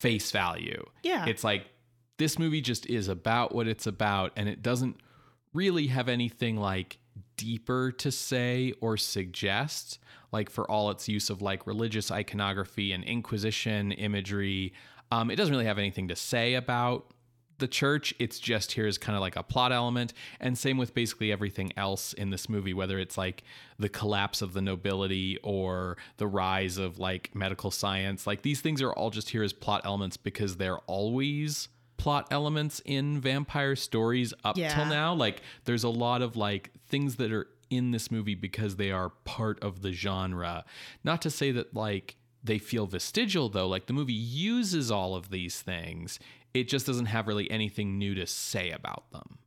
face 0.00 0.30
value. 0.30 0.84
Yeah. 1.02 1.26
It's 1.26 1.44
like 1.44 1.66
this 2.18 2.38
movie 2.38 2.60
just 2.60 2.86
is 2.86 3.08
about 3.08 3.54
what 3.54 3.66
it's 3.68 3.86
about 3.86 4.32
and 4.36 4.48
it 4.48 4.62
doesn't 4.62 4.96
really 5.52 5.88
have 5.88 6.08
anything 6.08 6.56
like 6.56 6.98
deeper 7.36 7.92
to 7.92 8.10
say 8.10 8.72
or 8.80 8.96
suggest 8.96 9.98
like 10.32 10.50
for 10.50 10.70
all 10.70 10.90
its 10.90 11.08
use 11.08 11.30
of 11.30 11.42
like 11.42 11.66
religious 11.66 12.10
iconography 12.10 12.92
and 12.92 13.04
inquisition 13.04 13.92
imagery 13.92 14.72
um, 15.10 15.30
it 15.30 15.36
doesn't 15.36 15.52
really 15.52 15.66
have 15.66 15.78
anything 15.78 16.08
to 16.08 16.16
say 16.16 16.54
about 16.54 17.12
the 17.58 17.68
church. 17.68 18.14
It's 18.18 18.38
just 18.38 18.72
here 18.72 18.86
as 18.86 18.98
kind 18.98 19.16
of 19.16 19.20
like 19.20 19.36
a 19.36 19.42
plot 19.42 19.72
element. 19.72 20.12
And 20.40 20.56
same 20.56 20.76
with 20.78 20.94
basically 20.94 21.32
everything 21.32 21.72
else 21.76 22.12
in 22.12 22.30
this 22.30 22.48
movie 22.48 22.74
whether 22.74 22.98
it's 22.98 23.16
like 23.16 23.44
the 23.78 23.88
collapse 23.88 24.42
of 24.42 24.52
the 24.52 24.60
nobility 24.60 25.38
or 25.42 25.96
the 26.16 26.26
rise 26.26 26.78
of 26.78 26.98
like 26.98 27.34
medical 27.34 27.70
science. 27.70 28.26
Like 28.26 28.42
these 28.42 28.60
things 28.60 28.82
are 28.82 28.92
all 28.92 29.10
just 29.10 29.30
here 29.30 29.42
as 29.42 29.52
plot 29.52 29.82
elements 29.84 30.16
because 30.16 30.56
they're 30.56 30.78
always 30.80 31.68
plot 31.96 32.26
elements 32.30 32.80
in 32.84 33.20
vampire 33.20 33.74
stories 33.76 34.32
up 34.44 34.56
Yeah. 34.56 34.74
till 34.74 34.86
now 34.86 35.14
like 35.14 35.40
there's 35.64 35.84
a 35.84 35.88
lot 35.88 36.22
of 36.22 36.36
like 36.36 36.70
things 36.88 37.16
that 37.16 37.32
are 37.32 37.48
in 37.70 37.90
this 37.90 38.10
movie 38.10 38.34
because 38.34 38.76
they 38.76 38.90
are 38.92 39.10
part 39.24 39.62
of 39.62 39.82
the 39.82 39.92
genre 39.92 40.64
not 41.04 41.20
to 41.22 41.30
say 41.30 41.50
that 41.52 41.74
like 41.74 42.16
they 42.44 42.58
feel 42.58 42.86
vestigial 42.86 43.48
though 43.48 43.66
like 43.66 43.86
the 43.86 43.92
movie 43.92 44.12
uses 44.12 44.90
all 44.90 45.14
of 45.16 45.30
these 45.30 45.62
things 45.62 46.18
it 46.54 46.68
just 46.68 46.86
doesn't 46.86 47.06
have 47.06 47.26
really 47.26 47.50
anything 47.50 47.98
new 47.98 48.14
to 48.14 48.26
say 48.26 48.70
about 48.70 49.10
them 49.12 49.38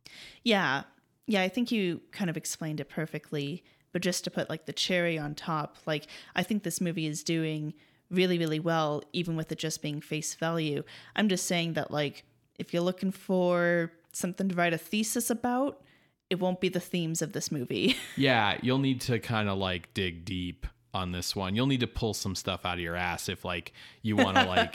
Yeah. 0.42 0.82
Yeah, 1.26 1.42
I 1.42 1.48
think 1.48 1.70
you 1.70 2.00
kind 2.10 2.28
of 2.28 2.36
explained 2.36 2.80
it 2.80 2.88
perfectly. 2.88 3.62
But 3.92 4.02
just 4.02 4.24
to 4.24 4.30
put 4.32 4.50
like 4.50 4.66
the 4.66 4.72
cherry 4.72 5.16
on 5.16 5.34
top, 5.36 5.76
like 5.86 6.06
I 6.34 6.42
think 6.42 6.62
this 6.64 6.80
movie 6.80 7.06
is 7.06 7.22
doing 7.22 7.72
really, 8.10 8.36
really 8.36 8.58
well, 8.58 9.02
even 9.12 9.36
with 9.36 9.52
it 9.52 9.58
just 9.58 9.80
being 9.80 10.00
face 10.00 10.34
value. 10.34 10.82
I'm 11.14 11.28
just 11.28 11.46
saying 11.46 11.74
that 11.74 11.92
like 11.92 12.24
if 12.60 12.72
you're 12.72 12.82
looking 12.82 13.10
for 13.10 13.90
something 14.12 14.48
to 14.48 14.54
write 14.54 14.72
a 14.72 14.78
thesis 14.78 15.30
about, 15.30 15.82
it 16.28 16.38
won't 16.38 16.60
be 16.60 16.68
the 16.68 16.80
themes 16.80 17.22
of 17.22 17.32
this 17.32 17.50
movie. 17.50 17.96
yeah 18.16 18.58
you'll 18.62 18.78
need 18.78 19.00
to 19.02 19.18
kind 19.18 19.48
of 19.48 19.58
like 19.58 19.92
dig 19.94 20.24
deep 20.24 20.66
on 20.92 21.12
this 21.12 21.36
one 21.36 21.54
you'll 21.54 21.68
need 21.68 21.80
to 21.80 21.86
pull 21.86 22.12
some 22.12 22.34
stuff 22.34 22.64
out 22.66 22.74
of 22.74 22.80
your 22.80 22.96
ass 22.96 23.28
if 23.28 23.44
like 23.44 23.72
you 24.02 24.16
want 24.16 24.36
to 24.36 24.44
like 24.44 24.74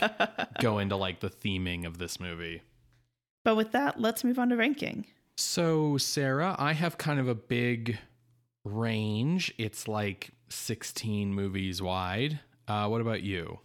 go 0.60 0.78
into 0.78 0.96
like 0.96 1.20
the 1.20 1.28
theming 1.28 1.86
of 1.86 1.98
this 1.98 2.18
movie 2.18 2.62
but 3.46 3.54
with 3.54 3.70
that, 3.70 4.00
let's 4.00 4.24
move 4.24 4.40
on 4.40 4.48
to 4.48 4.56
ranking. 4.56 5.06
So, 5.36 5.98
Sarah, 5.98 6.56
I 6.58 6.72
have 6.72 6.98
kind 6.98 7.20
of 7.20 7.28
a 7.28 7.34
big 7.36 7.96
range. 8.64 9.54
It's 9.56 9.86
like 9.86 10.30
16 10.48 11.32
movies 11.32 11.80
wide. 11.80 12.40
Uh, 12.66 12.88
what 12.88 13.00
about 13.00 13.22
you? 13.22 13.60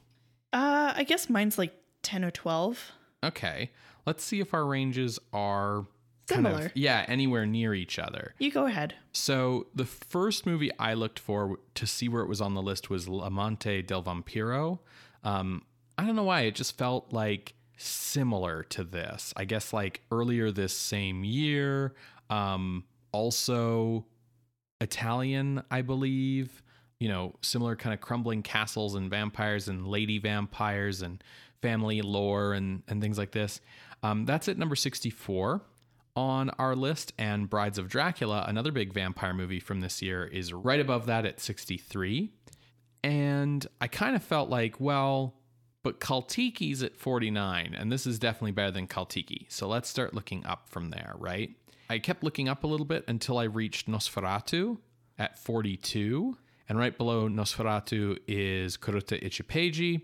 Uh 0.54 0.94
I 0.96 1.04
guess 1.04 1.32
mine's 1.32 1.58
like 1.58 1.74
10 2.04 2.24
or 2.24 2.30
12. 2.30 2.92
Okay. 3.24 3.72
Let's 4.06 4.24
see 4.24 4.40
if 4.40 4.54
our 4.54 4.66
ranges 4.66 5.20
are 5.34 5.86
kind 6.28 6.46
Similar. 6.46 6.66
of, 6.68 6.72
yeah, 6.76 7.06
anywhere 7.08 7.46
near 7.46 7.74
each 7.74 8.00
other. 8.00 8.34
You 8.40 8.52
go 8.52 8.66
ahead. 8.66 8.96
So, 9.12 9.68
the 9.76 9.86
first 9.86 10.46
movie 10.46 10.72
I 10.80 10.94
looked 10.94 11.20
for 11.20 11.60
to 11.76 11.86
see 11.86 12.08
where 12.10 12.22
it 12.22 12.28
was 12.30 12.42
on 12.42 12.54
the 12.54 12.62
list 12.62 12.90
was 12.90 13.08
L'Amante 13.08 13.82
del 13.82 14.04
Vampiro. 14.04 14.80
Um, 15.24 15.64
I 15.98 16.06
don't 16.06 16.16
know 16.16 16.24
why. 16.24 16.42
It 16.42 16.56
just 16.56 16.78
felt 16.78 17.12
like 17.12 17.54
similar 17.78 18.64
to 18.64 18.84
this. 18.84 19.34
I 19.36 19.46
guess 19.46 19.74
like 19.74 20.02
earlier 20.12 20.52
this 20.52 20.76
same 20.76 21.24
year. 21.24 21.94
Um, 22.30 22.86
also 23.12 24.06
Italian, 24.80 25.64
I 25.70 25.82
believe. 25.82 26.64
You 27.00 27.10
know, 27.10 27.34
similar 27.42 27.76
kind 27.76 27.96
of 27.96 28.02
crumbling 28.02 28.44
castles 28.44 28.94
and 28.94 29.10
vampires 29.10 29.68
and 29.68 29.88
lady 29.88 30.20
vampires 30.20 31.02
and 31.02 31.24
family 31.60 32.02
lore 32.04 32.54
and, 32.54 32.84
and 32.88 33.02
things 33.02 33.18
like 33.18 33.32
this. 33.32 33.60
Um, 34.04 34.26
that's 34.26 34.48
at 34.48 34.58
number 34.58 34.76
64 34.76 35.62
on 36.16 36.50
our 36.52 36.76
list. 36.76 37.14
And 37.18 37.50
Brides 37.50 37.78
of 37.78 37.88
Dracula, 37.88 38.46
another 38.48 38.72
big 38.72 38.94
vampire 38.94 39.34
movie 39.34 39.60
from 39.60 39.82
this 39.82 40.02
year, 40.02 40.26
is 40.26 40.54
right 40.54 40.80
above 40.80 41.06
that 41.06 41.26
at 41.26 41.40
63. 41.40 42.32
And 43.04 43.66
I 43.80 43.88
kind 43.88 44.16
of 44.16 44.24
felt 44.24 44.50
like, 44.50 44.80
well, 44.80 45.36
but 45.84 46.00
Caltiki's 46.00 46.84
at 46.84 46.96
49, 46.96 47.76
and 47.78 47.92
this 47.92 48.06
is 48.06 48.20
definitely 48.20 48.52
better 48.52 48.70
than 48.70 48.88
Kaltiki. 48.88 49.46
So 49.50 49.68
let's 49.68 49.90
start 49.90 50.14
looking 50.14 50.46
up 50.46 50.70
from 50.70 50.92
there, 50.92 51.16
right? 51.18 51.56
I 51.90 51.98
kept 51.98 52.24
looking 52.24 52.48
up 52.48 52.64
a 52.64 52.68
little 52.68 52.86
bit 52.86 53.04
until 53.08 53.40
I 53.40 53.46
reached 53.46 53.90
Nosferatu 53.90 54.78
at 55.18 55.40
42. 55.40 56.38
And 56.70 56.78
right 56.78 56.98
below 56.98 57.28
Nosferatu 57.28 58.18
is 58.28 58.78
Kurutta 58.78 59.22
Ippeji. 59.22 60.02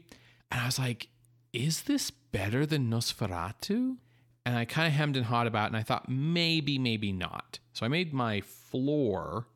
And 0.51 0.61
I 0.61 0.65
was 0.65 0.79
like, 0.79 1.07
is 1.53 1.83
this 1.83 2.11
better 2.11 2.65
than 2.65 2.89
Nosferatu? 2.89 3.97
And 4.45 4.57
I 4.57 4.65
kind 4.65 4.87
of 4.87 4.93
hemmed 4.93 5.17
and 5.17 5.25
hawed 5.25 5.47
about 5.47 5.65
it, 5.65 5.67
and 5.67 5.77
I 5.77 5.83
thought 5.83 6.07
maybe, 6.07 6.79
maybe 6.79 7.11
not. 7.11 7.59
So 7.73 7.85
I 7.85 7.89
made 7.89 8.13
my 8.13 8.41
floor 8.41 9.47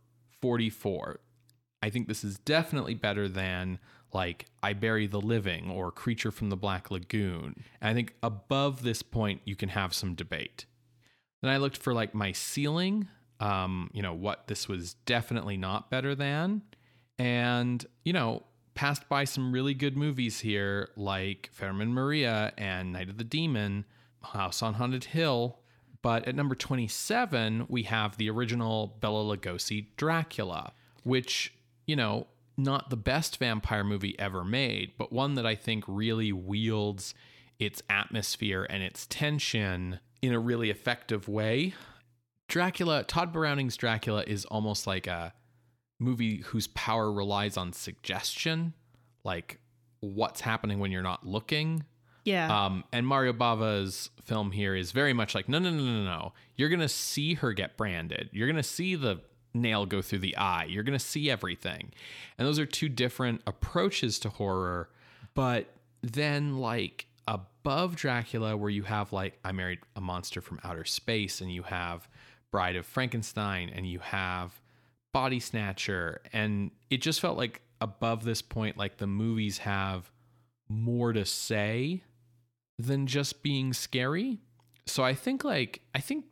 44. 0.42 1.20
I 1.82 1.90
think 1.90 2.08
this 2.08 2.24
is 2.24 2.38
definitely 2.40 2.94
better 2.94 3.28
than 3.28 3.80
like 4.14 4.48
I 4.62 4.74
Bury 4.74 5.08
the 5.08 5.22
Living 5.22 5.70
or 5.70 5.92
Creature 5.92 6.32
from 6.32 6.50
the 6.50 6.58
Black 6.58 6.92
Lagoon. 6.92 7.56
And 7.80 7.90
I 7.90 7.94
think 7.94 8.16
above 8.22 8.84
this 8.84 9.02
point, 9.02 9.42
you 9.46 9.56
can 9.56 9.70
have 9.70 9.94
some 9.94 10.14
debate. 10.14 10.66
Then 11.42 11.52
I 11.52 11.58
looked 11.58 11.78
for 11.78 11.94
like 11.94 12.14
my 12.14 12.32
ceiling, 12.34 13.08
um, 13.40 13.90
you 13.94 14.02
know, 14.02 14.14
what 14.14 14.48
this 14.48 14.68
was 14.68 14.96
definitely 15.06 15.58
not 15.58 15.90
better 15.90 16.14
than. 16.14 16.62
And, 17.18 17.86
you 18.04 18.14
know, 18.14 18.44
passed 18.74 19.08
by 19.10 19.24
some 19.24 19.52
really 19.52 19.74
good 19.74 19.98
movies 19.98 20.42
here 20.42 20.90
like 20.96 21.50
Fermin 21.52 21.94
Maria 21.94 22.54
and 22.58 22.94
Night 22.94 23.10
of 23.10 23.18
the 23.18 23.24
Demon, 23.24 23.86
House 24.22 24.62
on 24.62 24.76
Haunted 24.76 25.06
Hill. 25.06 25.60
But 26.02 26.28
at 26.28 26.36
number 26.36 26.56
27, 26.56 27.66
we 27.70 27.84
have 27.84 28.18
the 28.18 28.30
original 28.30 28.98
Bela 29.00 29.38
Lugosi 29.38 29.88
Dracula, 29.98 30.74
which, 31.04 31.54
you 31.86 31.96
know, 31.96 32.28
not 32.58 32.90
the 32.90 32.98
best 32.98 33.38
vampire 33.38 33.84
movie 33.84 34.18
ever 34.20 34.44
made, 34.44 34.94
but 34.98 35.14
one 35.14 35.36
that 35.36 35.46
I 35.46 35.56
think 35.56 35.84
really 35.88 36.32
wields 36.32 37.14
its 37.60 37.84
atmosphere 37.90 38.66
and 38.70 38.82
its 38.82 39.06
tension 39.08 40.00
in 40.22 40.34
a 40.34 40.40
really 40.40 40.70
effective 40.70 41.28
way. 41.28 41.74
Dracula, 42.48 43.04
Tod 43.04 43.32
Browning's 43.32 43.78
Dracula 43.78 44.24
is 44.26 44.46
almost 44.46 44.86
like 44.86 45.08
a 45.08 45.34
movie 46.02 46.38
whose 46.38 46.68
power 46.68 47.12
relies 47.12 47.58
on 47.58 47.72
suggestion, 47.72 48.74
like 49.24 49.60
what's 50.00 50.42
happening 50.42 50.80
when 50.80 50.92
you're 50.92 51.04
not 51.04 51.26
looking. 51.26 51.86
Yeah. 52.26 52.66
Um, 52.66 52.84
and 52.92 53.08
Mario 53.08 53.34
Bava's 53.34 54.10
film 54.24 54.52
here 54.52 54.76
is 54.76 54.92
very 54.92 55.14
much 55.14 55.34
like, 55.34 55.48
no, 55.48 55.60
no, 55.60 55.70
no, 55.70 55.84
no, 55.84 56.04
no. 56.04 56.34
You're 56.56 56.70
going 56.70 56.82
to 56.82 56.90
see 56.90 57.36
her 57.36 57.54
get 57.54 57.78
branded. 57.78 58.30
You're 58.32 58.48
going 58.48 58.58
to 58.58 58.64
see 58.64 58.96
the 58.96 59.22
nail 59.54 59.86
go 59.86 60.02
through 60.02 60.20
the 60.20 60.38
eye. 60.38 60.66
You're 60.66 60.84
going 60.84 60.98
to 60.98 61.04
see 61.04 61.30
everything. 61.30 61.92
And 62.38 62.48
those 62.48 62.60
are 62.60 62.66
two 62.66 62.90
different 62.90 63.42
approaches 63.48 64.20
to 64.20 64.30
horror. 64.30 64.90
But 65.34 65.68
then, 66.02 66.58
like, 66.58 67.08
above 67.28 67.96
Dracula, 67.96 68.58
where 68.58 68.70
you 68.70 68.84
have, 68.84 69.14
like, 69.14 69.40
I 69.44 69.52
Married 69.52 69.80
a 69.96 70.02
Monster 70.02 70.42
from 70.42 70.60
Outer 70.64 70.86
Space, 70.86 71.42
and 71.42 71.52
you 71.52 71.64
have 71.64 72.08
Bride 72.52 72.76
of 72.76 72.86
Frankenstein, 72.86 73.72
and 73.74 73.88
you 73.88 74.00
have 74.00 74.62
Body 75.14 75.40
Snatcher. 75.40 76.22
And 76.34 76.72
it 76.90 77.02
just 77.02 77.20
felt 77.20 77.38
like 77.38 77.62
above 77.80 78.24
this 78.24 78.42
point, 78.42 78.78
like, 78.78 78.98
the 78.98 79.08
movies 79.08 79.60
have 79.60 80.12
more 80.70 81.14
to 81.14 81.26
say 81.26 82.04
than 82.80 83.08
just 83.08 83.44
being 83.44 83.74
scary. 83.74 84.40
So 84.86 85.04
I 85.04 85.14
think 85.14 85.44
like 85.44 85.82
I 85.94 86.00
think 86.00 86.26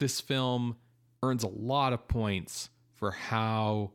this 0.00 0.20
film 0.20 0.76
earns 1.22 1.42
a 1.42 1.48
lot 1.48 1.92
of 1.92 2.06
points 2.08 2.70
for 2.94 3.10
how 3.10 3.92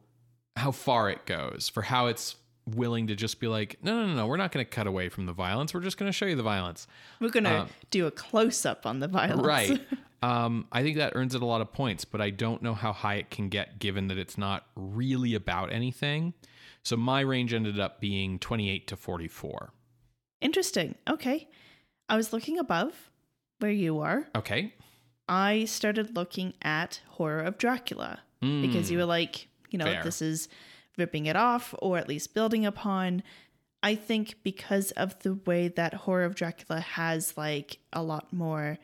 how 0.56 0.72
far 0.72 1.10
it 1.10 1.26
goes, 1.26 1.70
for 1.70 1.82
how 1.82 2.08
it's 2.08 2.36
willing 2.66 3.08
to 3.08 3.16
just 3.16 3.40
be 3.40 3.48
like, 3.48 3.78
no, 3.82 3.94
no, 3.94 4.08
no, 4.08 4.14
no, 4.14 4.28
we're 4.28 4.38
not 4.38 4.52
going 4.52 4.66
to 4.66 4.70
cut 4.70 4.88
away 4.88 5.10
from 5.10 5.26
the 5.26 5.34
violence. 5.34 5.74
We're 5.74 5.82
just 5.82 5.98
going 5.98 6.10
to 6.10 6.14
show 6.14 6.26
you 6.26 6.36
the 6.36 6.44
violence. 6.44 6.88
We're 7.20 7.30
going 7.30 7.44
to 7.44 7.62
um, 7.62 7.70
do 7.90 8.08
a 8.08 8.12
close 8.12 8.66
up 8.66 8.86
on 8.86 9.00
the 9.00 9.08
violence. 9.08 9.45
Right. 9.45 9.82
um, 10.24 10.68
I 10.72 10.84
think 10.84 10.95
that 10.98 11.12
earns 11.16 11.36
it 11.36 11.41
a 11.41 11.45
lot 11.45 11.60
of 11.60 11.74
points, 11.74 12.06
but 12.06 12.22
I 12.22 12.30
don't 12.30 12.62
know 12.62 12.74
how 12.74 12.94
high 12.94 13.16
it 13.16 13.30
can 13.30 13.50
get 13.50 13.78
given 13.78 14.08
that 14.08 14.18
it's 14.18 14.38
not 14.38 14.66
really 14.74 15.36
about 15.36 15.74
anything. 15.74 16.34
So 16.82 16.95
my 16.95 17.20
range 17.20 17.54
ended 17.54 17.78
up 17.78 18.00
being 18.00 18.40
28 18.40 18.88
to 18.88 18.95
44. 18.95 19.74
Interesting. 20.40 20.95
Okay. 21.10 21.50
I 22.08 22.16
was 22.16 22.32
looking 22.32 22.58
above 22.58 23.12
where 23.60 23.70
you 23.72 24.00
are. 24.00 24.30
Okay. 24.34 24.74
I 25.28 25.66
started 25.66 26.16
looking 26.16 26.54
at 26.62 27.02
Horror 27.10 27.41
of 27.41 27.58
Dracula 27.58 28.20
because 28.40 28.91
you 28.91 28.98
were 28.98 29.06
like, 29.06 29.48
you 29.72 29.80
know, 29.80 29.86
Fair. 29.86 30.04
this 30.04 30.22
is 30.22 30.50
ripping 30.98 31.26
it 31.26 31.36
off 31.38 31.74
or 31.80 31.98
at 31.98 32.08
least 32.08 32.34
building 32.34 32.66
upon. 32.66 33.24
I 33.82 33.95
think 33.95 34.36
because 34.44 34.91
of 34.91 35.18
the 35.20 35.36
way 35.45 35.68
that 35.70 35.94
Horror 35.94 36.24
of 36.24 36.36
Dracula 36.36 36.80
has 36.80 37.38
like 37.38 37.80
a 37.91 38.02
lot 38.04 38.32
more 38.32 38.78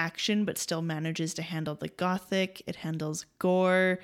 action, 0.00 0.44
but 0.46 0.56
still 0.56 0.80
manages 0.80 1.34
to 1.34 1.42
handle 1.42 1.74
the 1.74 1.88
gothic, 1.88 2.62
it 2.66 2.76
handles 2.76 3.26
gore, 3.38 3.98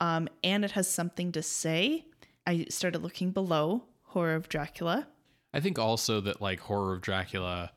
um, 0.00 0.26
and 0.42 0.64
it 0.64 0.70
has 0.72 0.88
something 0.88 1.30
to 1.32 1.42
say. 1.42 2.06
I 2.46 2.66
started 2.70 3.02
looking 3.02 3.30
below 3.32 3.84
Horror 4.02 4.34
of 4.34 4.48
Dracula. 4.48 5.06
I 5.52 5.60
think 5.60 5.78
also 5.78 6.20
that 6.22 6.40
like 6.40 6.60
Horror 6.60 6.94
of 6.94 7.02
Dracula 7.02 7.70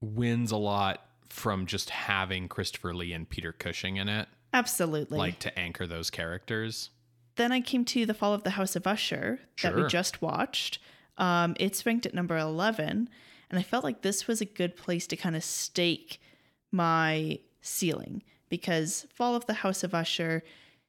wins 0.00 0.52
a 0.52 0.56
lot 0.58 1.00
from 1.30 1.64
just 1.64 1.88
having 1.88 2.48
Christopher 2.48 2.94
Lee 2.94 3.14
and 3.14 3.28
Peter 3.28 3.52
Cushing 3.52 3.96
in 3.96 4.08
it, 4.10 4.28
Absolutely. 4.52 5.16
like 5.16 5.38
to 5.40 5.58
anchor 5.58 5.86
those 5.86 6.10
characters. 6.10 6.90
then 7.36 7.50
I 7.50 7.62
came 7.62 7.86
to 7.86 8.04
The 8.04 8.12
Fall 8.12 8.34
of 8.34 8.42
the 8.42 8.50
House 8.50 8.76
of 8.76 8.86
Usher 8.86 9.40
that 9.62 9.74
we 9.74 9.86
just 9.86 10.20
watched. 10.20 10.78
Um, 11.16 11.56
it's 11.58 11.86
ranked 11.86 12.04
at 12.04 12.12
number 12.12 12.36
11. 12.36 13.08
And 13.48 13.58
I 13.58 13.62
felt 13.62 13.84
like 13.84 14.02
this 14.02 14.26
was 14.26 14.42
a 14.42 14.46
good 14.46 14.76
place 14.76 15.06
to 15.06 15.16
kind 15.16 15.34
of 15.34 15.42
stake 15.42 16.20
my 16.72 17.38
ceiling 17.60 18.22
because 18.48 19.06
Fall 19.14 19.34
of 19.34 19.46
the 19.46 19.54
House 19.54 19.84
of 19.84 19.94
Usher 19.94 20.42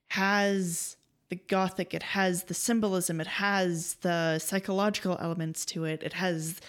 has 0.07 0.97
the 1.29 1.35
gothic, 1.35 1.93
it 1.93 2.03
has 2.03 2.43
the 2.43 2.53
symbolism, 2.53 3.21
it 3.21 3.27
has 3.27 3.95
the 4.01 4.39
psychological 4.39 5.17
elements 5.19 5.65
to 5.65 5.85
it, 5.85 6.03
it 6.03 6.13
has 6.13 6.59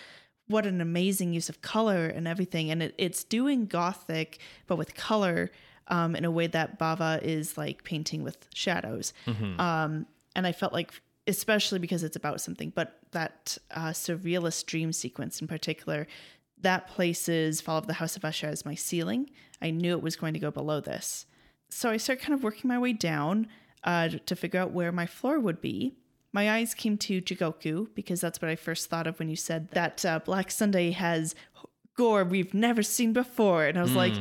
what 0.47 0.67
an 0.67 0.81
amazing 0.81 1.33
use 1.33 1.49
of 1.49 1.63
color 1.63 2.07
and 2.07 2.29
everything. 2.29 2.71
And 2.71 2.83
it, 2.83 2.95
it's 2.99 3.25
doing 3.25 3.67
gothic, 3.67 4.39
but 4.67 4.77
with 4.77 4.95
color 4.95 5.51
um, 5.89 6.15
in 6.15 6.25
a 6.25 6.31
way 6.31 6.47
that 6.49 6.79
Bava 6.79 7.23
is 7.23 7.57
like 7.59 7.83
painting 7.85 8.23
with 8.23 8.47
shadows. 8.55 9.13
Um, 9.61 10.07
and 10.37 10.47
I 10.47 10.53
felt 10.53 10.73
like, 10.73 10.93
especially 11.27 11.79
because 11.79 12.03
it's 12.03 12.17
about 12.17 12.41
something, 12.41 12.73
but 12.75 12.99
that 13.13 13.57
uh, 13.71 13.89
surrealist 13.89 14.67
dream 14.67 14.93
sequence 14.93 15.41
in 15.41 15.47
particular, 15.49 16.07
that 16.61 16.87
places 16.89 17.61
Fall 17.61 17.79
of 17.79 17.87
the 17.87 17.95
House 17.95 18.17
of 18.17 18.25
Usher 18.25 18.47
as 18.47 18.65
my 18.65 18.75
ceiling. 18.75 19.31
I 19.61 19.71
knew 19.71 19.93
it 19.93 20.03
was 20.03 20.17
going 20.17 20.35
to 20.35 20.41
go 20.41 20.51
below 20.51 20.81
this. 20.81 21.27
So 21.69 21.91
I 21.91 21.97
start 21.97 22.21
kind 22.21 22.35
of 22.35 22.43
working 22.43 22.69
my 22.69 22.79
way 22.79 22.93
down 22.93 23.49
uh, 23.83 24.09
to 24.27 24.37
figure 24.37 24.61
out 24.61 24.73
where 24.73 24.93
my 24.93 25.07
floor 25.07 25.39
would 25.39 25.61
be. 25.61 25.95
My 26.33 26.51
eyes 26.51 26.75
came 26.75 26.97
to 26.99 27.21
Jigoku 27.21 27.89
because 27.95 28.21
that's 28.21 28.41
what 28.41 28.51
I 28.51 28.57
first 28.57 28.91
thought 28.91 29.07
of 29.07 29.19
when 29.19 29.29
you 29.29 29.37
said 29.37 29.69
that 29.71 30.05
uh, 30.05 30.19
Black 30.19 30.51
Sunday 30.51 30.91
has 30.91 31.35
gore 31.97 32.25
we've 32.25 32.55
never 32.55 32.83
seen 32.83 33.13
before. 33.13 33.67
And 33.67 33.79
I 33.79 33.83
was 33.83 33.95
like, 33.95 34.15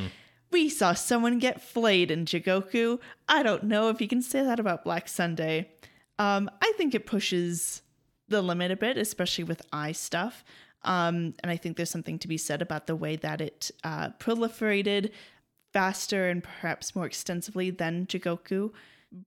we 0.51 0.69
saw 0.69 0.93
someone 0.93 1.39
get 1.39 1.61
flayed 1.61 2.11
in 2.11 2.25
Jigoku. 2.25 2.99
I 3.27 3.41
don't 3.43 3.63
know 3.63 3.89
if 3.89 3.99
you 3.99 4.07
can 4.07 4.21
say 4.21 4.43
that 4.43 4.59
about 4.59 4.83
Black 4.83 5.07
Sunday. 5.07 5.71
Um, 6.19 6.49
I 6.61 6.73
think 6.77 6.93
it 6.93 7.07
pushes 7.07 7.81
the 8.27 8.41
limit 8.41 8.71
a 8.71 8.75
bit, 8.75 8.97
especially 8.97 9.43
with 9.43 9.65
eye 9.73 9.91
stuff. 9.91 10.43
Um, 10.83 11.33
and 11.41 11.51
I 11.51 11.57
think 11.57 11.77
there's 11.77 11.89
something 11.89 12.19
to 12.19 12.27
be 12.27 12.37
said 12.37 12.61
about 12.61 12.87
the 12.87 12.95
way 12.95 13.15
that 13.17 13.41
it 13.41 13.71
uh, 13.83 14.09
proliferated 14.19 15.11
faster 15.71 16.29
and 16.29 16.43
perhaps 16.43 16.95
more 16.95 17.05
extensively 17.05 17.69
than 17.69 18.05
Jigoku. 18.05 18.71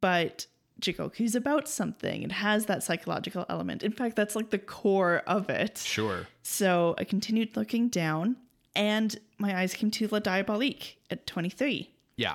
But 0.01 0.47
Jigoku's 0.81 1.35
about 1.35 1.69
something. 1.69 2.23
It 2.23 2.33
has 2.33 2.67
that 2.67 2.83
psychological 2.83 3.47
element. 3.49 3.83
In 3.83 3.93
fact, 3.93 4.17
that's 4.17 4.37
like 4.37 4.51
the 4.51 4.59
core 4.59 5.23
of 5.27 5.49
it. 5.49 5.79
Sure. 5.79 6.27
So 6.43 6.95
I 6.99 7.05
continued 7.05 7.57
looking 7.57 7.89
down, 7.89 8.37
and 8.75 9.19
my 9.39 9.59
eyes 9.59 9.75
came 9.75 9.91
to 9.93 10.09
La 10.09 10.19
Diabolique 10.19 10.97
at 11.11 11.27
23. 11.27 11.91
Yeah. 12.17 12.35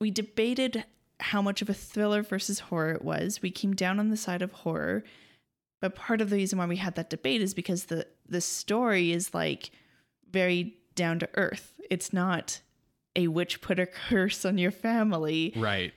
We 0.00 0.10
debated 0.10 0.84
how 1.20 1.42
much 1.42 1.62
of 1.62 1.68
a 1.68 1.74
thriller 1.74 2.22
versus 2.22 2.60
horror 2.60 2.92
it 2.92 3.04
was. 3.04 3.40
We 3.42 3.50
came 3.50 3.74
down 3.74 3.98
on 3.98 4.10
the 4.10 4.16
side 4.16 4.42
of 4.42 4.52
horror, 4.52 5.04
but 5.80 5.94
part 5.94 6.20
of 6.20 6.30
the 6.30 6.36
reason 6.36 6.58
why 6.58 6.66
we 6.66 6.76
had 6.76 6.94
that 6.96 7.10
debate 7.10 7.40
is 7.42 7.54
because 7.54 7.84
the 7.86 8.06
the 8.28 8.40
story 8.40 9.12
is 9.12 9.34
like 9.34 9.70
very 10.30 10.76
down 10.94 11.18
to 11.18 11.28
earth. 11.34 11.72
It's 11.90 12.12
not 12.12 12.60
a 13.16 13.26
witch 13.28 13.60
put 13.60 13.78
a 13.80 13.86
curse 13.86 14.44
on 14.44 14.56
your 14.58 14.70
family 14.70 15.52
Right. 15.56 15.92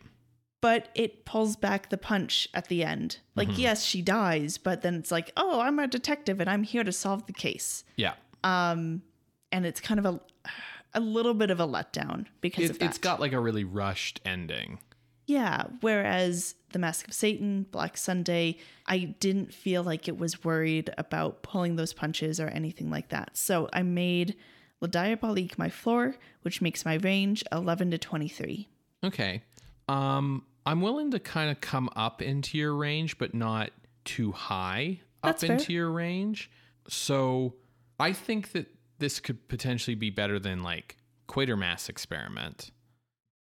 but 0.62 0.90
it 0.96 1.26
pulls 1.26 1.56
back 1.56 1.90
the 1.90 1.98
punch 1.98 2.48
at 2.56 2.68
the 2.70 2.84
end. 2.84 3.18
Like, 3.36 3.56
yes, 3.58 3.84
she 3.84 4.02
dies, 4.02 4.58
but 4.58 4.82
then 4.82 4.96
it's 4.96 5.12
like, 5.12 5.32
oh, 5.38 5.60
I'm 5.62 5.78
a 5.78 5.88
detective 5.88 6.40
and 6.40 6.50
I'm 6.50 6.64
here 6.64 6.84
to 6.84 6.92
solve 6.92 7.28
the 7.28 7.34
case. 7.34 7.84
Yeah. 7.98 8.14
Um, 8.44 9.04
and 9.52 9.66
it's 9.66 9.80
kind 9.80 10.00
of 10.00 10.06
a 10.08 10.22
a 10.96 11.00
little 11.00 11.34
bit 11.34 11.50
of 11.52 11.60
a 11.60 11.68
letdown 11.68 12.26
because 12.42 12.66
It, 12.66 12.70
of 12.72 12.80
that. 12.80 12.86
it's 12.86 12.98
got 13.00 13.20
like 13.20 13.34
a 13.34 13.40
really 13.40 13.64
rushed 13.64 14.22
ending. 14.26 14.80
Yeah. 15.26 15.64
Whereas 15.82 16.56
the 16.72 16.80
Mask 16.80 17.08
of 17.08 17.14
Satan, 17.14 17.66
Black 17.72 17.98
Sunday, 17.98 18.58
I 18.88 19.16
didn't 19.20 19.54
feel 19.54 19.84
like 19.84 20.08
it 20.08 20.18
was 20.18 20.44
worried 20.44 20.90
about 20.98 21.44
pulling 21.44 21.76
those 21.76 21.94
punches 21.94 22.40
or 22.40 22.48
anything 22.48 22.90
like 22.90 23.10
that. 23.10 23.38
So 23.38 23.70
I 23.72 23.84
made 23.84 24.36
La 24.82 24.88
Diabolique 24.88 25.58
my 25.58 25.70
floor, 25.70 26.16
which 26.41 26.62
makes 26.62 26.84
my 26.84 26.95
range 26.95 27.44
11 27.52 27.91
to 27.91 27.98
23. 27.98 28.68
Okay. 29.04 29.44
Um, 29.88 30.45
I'm 30.66 30.82
willing 30.82 31.12
to 31.12 31.20
kind 31.20 31.52
of 31.52 31.62
come 31.62 31.90
up 31.95 32.22
into 32.22 32.58
your 32.58 32.76
range, 32.76 33.18
but 33.18 33.34
not 33.34 33.72
too 34.06 34.32
high 34.32 35.00
up 35.24 35.30
That's 35.30 35.44
fair. 35.45 35.54
into 35.54 35.74
your 35.74 35.90
range. 35.90 36.50
So 36.88 37.56
I 38.00 38.12
think 38.14 38.52
that 38.54 38.68
this 39.00 39.20
could 39.20 39.48
potentially 39.48 39.95
be 39.95 40.10
better 40.10 40.40
than 40.40 40.64
like 40.64 40.98
Quatermass 41.28 41.90
Experiment. 41.90 42.72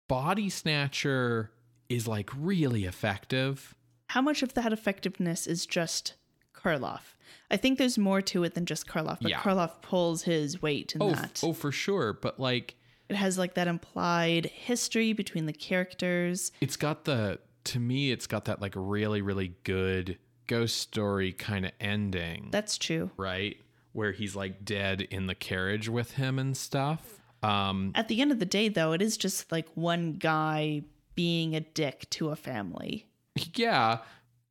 Body 0.08 0.50
Snatcher 0.50 1.50
is 1.90 2.08
like 2.08 2.30
really 2.36 2.84
effective. 2.86 3.74
how 4.08 4.22
much 4.22 4.42
of 4.42 4.54
that 4.54 4.72
effectiveness 4.72 5.46
is 5.46 5.66
just 5.66 6.14
Karloff? 6.54 7.14
I 7.50 7.56
think 7.56 7.78
there's 7.78 7.96
more 7.98 8.20
to 8.22 8.42
it 8.44 8.54
than 8.54 8.64
just 8.66 8.86
Karloff, 8.86 9.18
but 9.20 9.30
Yeah. 9.30 9.40
Karloff 9.40 9.82
pulls 9.82 10.22
his 10.22 10.60
weight 10.62 10.94
in 10.94 11.02
Oh, 11.02 11.10
that. 11.12 11.24
f- 11.36 11.44
oh, 11.44 11.52
for 11.52 11.70
sure. 11.70 12.12
But 12.12 12.40
like, 12.40 12.74
It 13.08 13.16
has 13.16 13.38
like 13.38 13.54
that 13.54 13.68
implied 13.68 14.46
history 14.46 15.12
between 15.12 15.46
the 15.46 15.52
characters. 15.52 16.50
it's 16.60 16.76
got 16.76 17.04
the 17.04 17.38
to 17.64 17.78
me, 17.78 18.10
it's 18.10 18.26
got 18.26 18.46
that 18.46 18.60
like 18.60 18.72
really, 18.76 19.20
really 19.20 19.54
good 19.64 20.18
ghost 20.46 20.78
story 20.78 21.32
kind 21.32 21.64
of 21.66 21.72
ending. 21.80 22.48
That's 22.50 22.78
true. 22.78 23.10
right? 23.16 23.56
Where 23.92 24.12
he's 24.12 24.34
like 24.34 24.64
dead 24.64 25.02
in 25.02 25.26
the 25.26 25.34
carriage 25.34 25.88
with 25.88 26.12
him 26.12 26.38
and 26.38 26.56
stuff. 26.56 27.20
Um, 27.42 27.92
At 27.94 28.08
the 28.08 28.20
end 28.20 28.32
of 28.32 28.38
the 28.38 28.46
day, 28.46 28.68
though, 28.68 28.92
it 28.92 29.02
is 29.02 29.16
just 29.16 29.50
like 29.52 29.68
one 29.74 30.12
guy 30.14 30.82
being 31.20 31.54
a 31.54 31.60
dick 31.60 32.08
to 32.08 32.30
a 32.30 32.36
family. 32.36 33.06
yeah. 33.54 33.98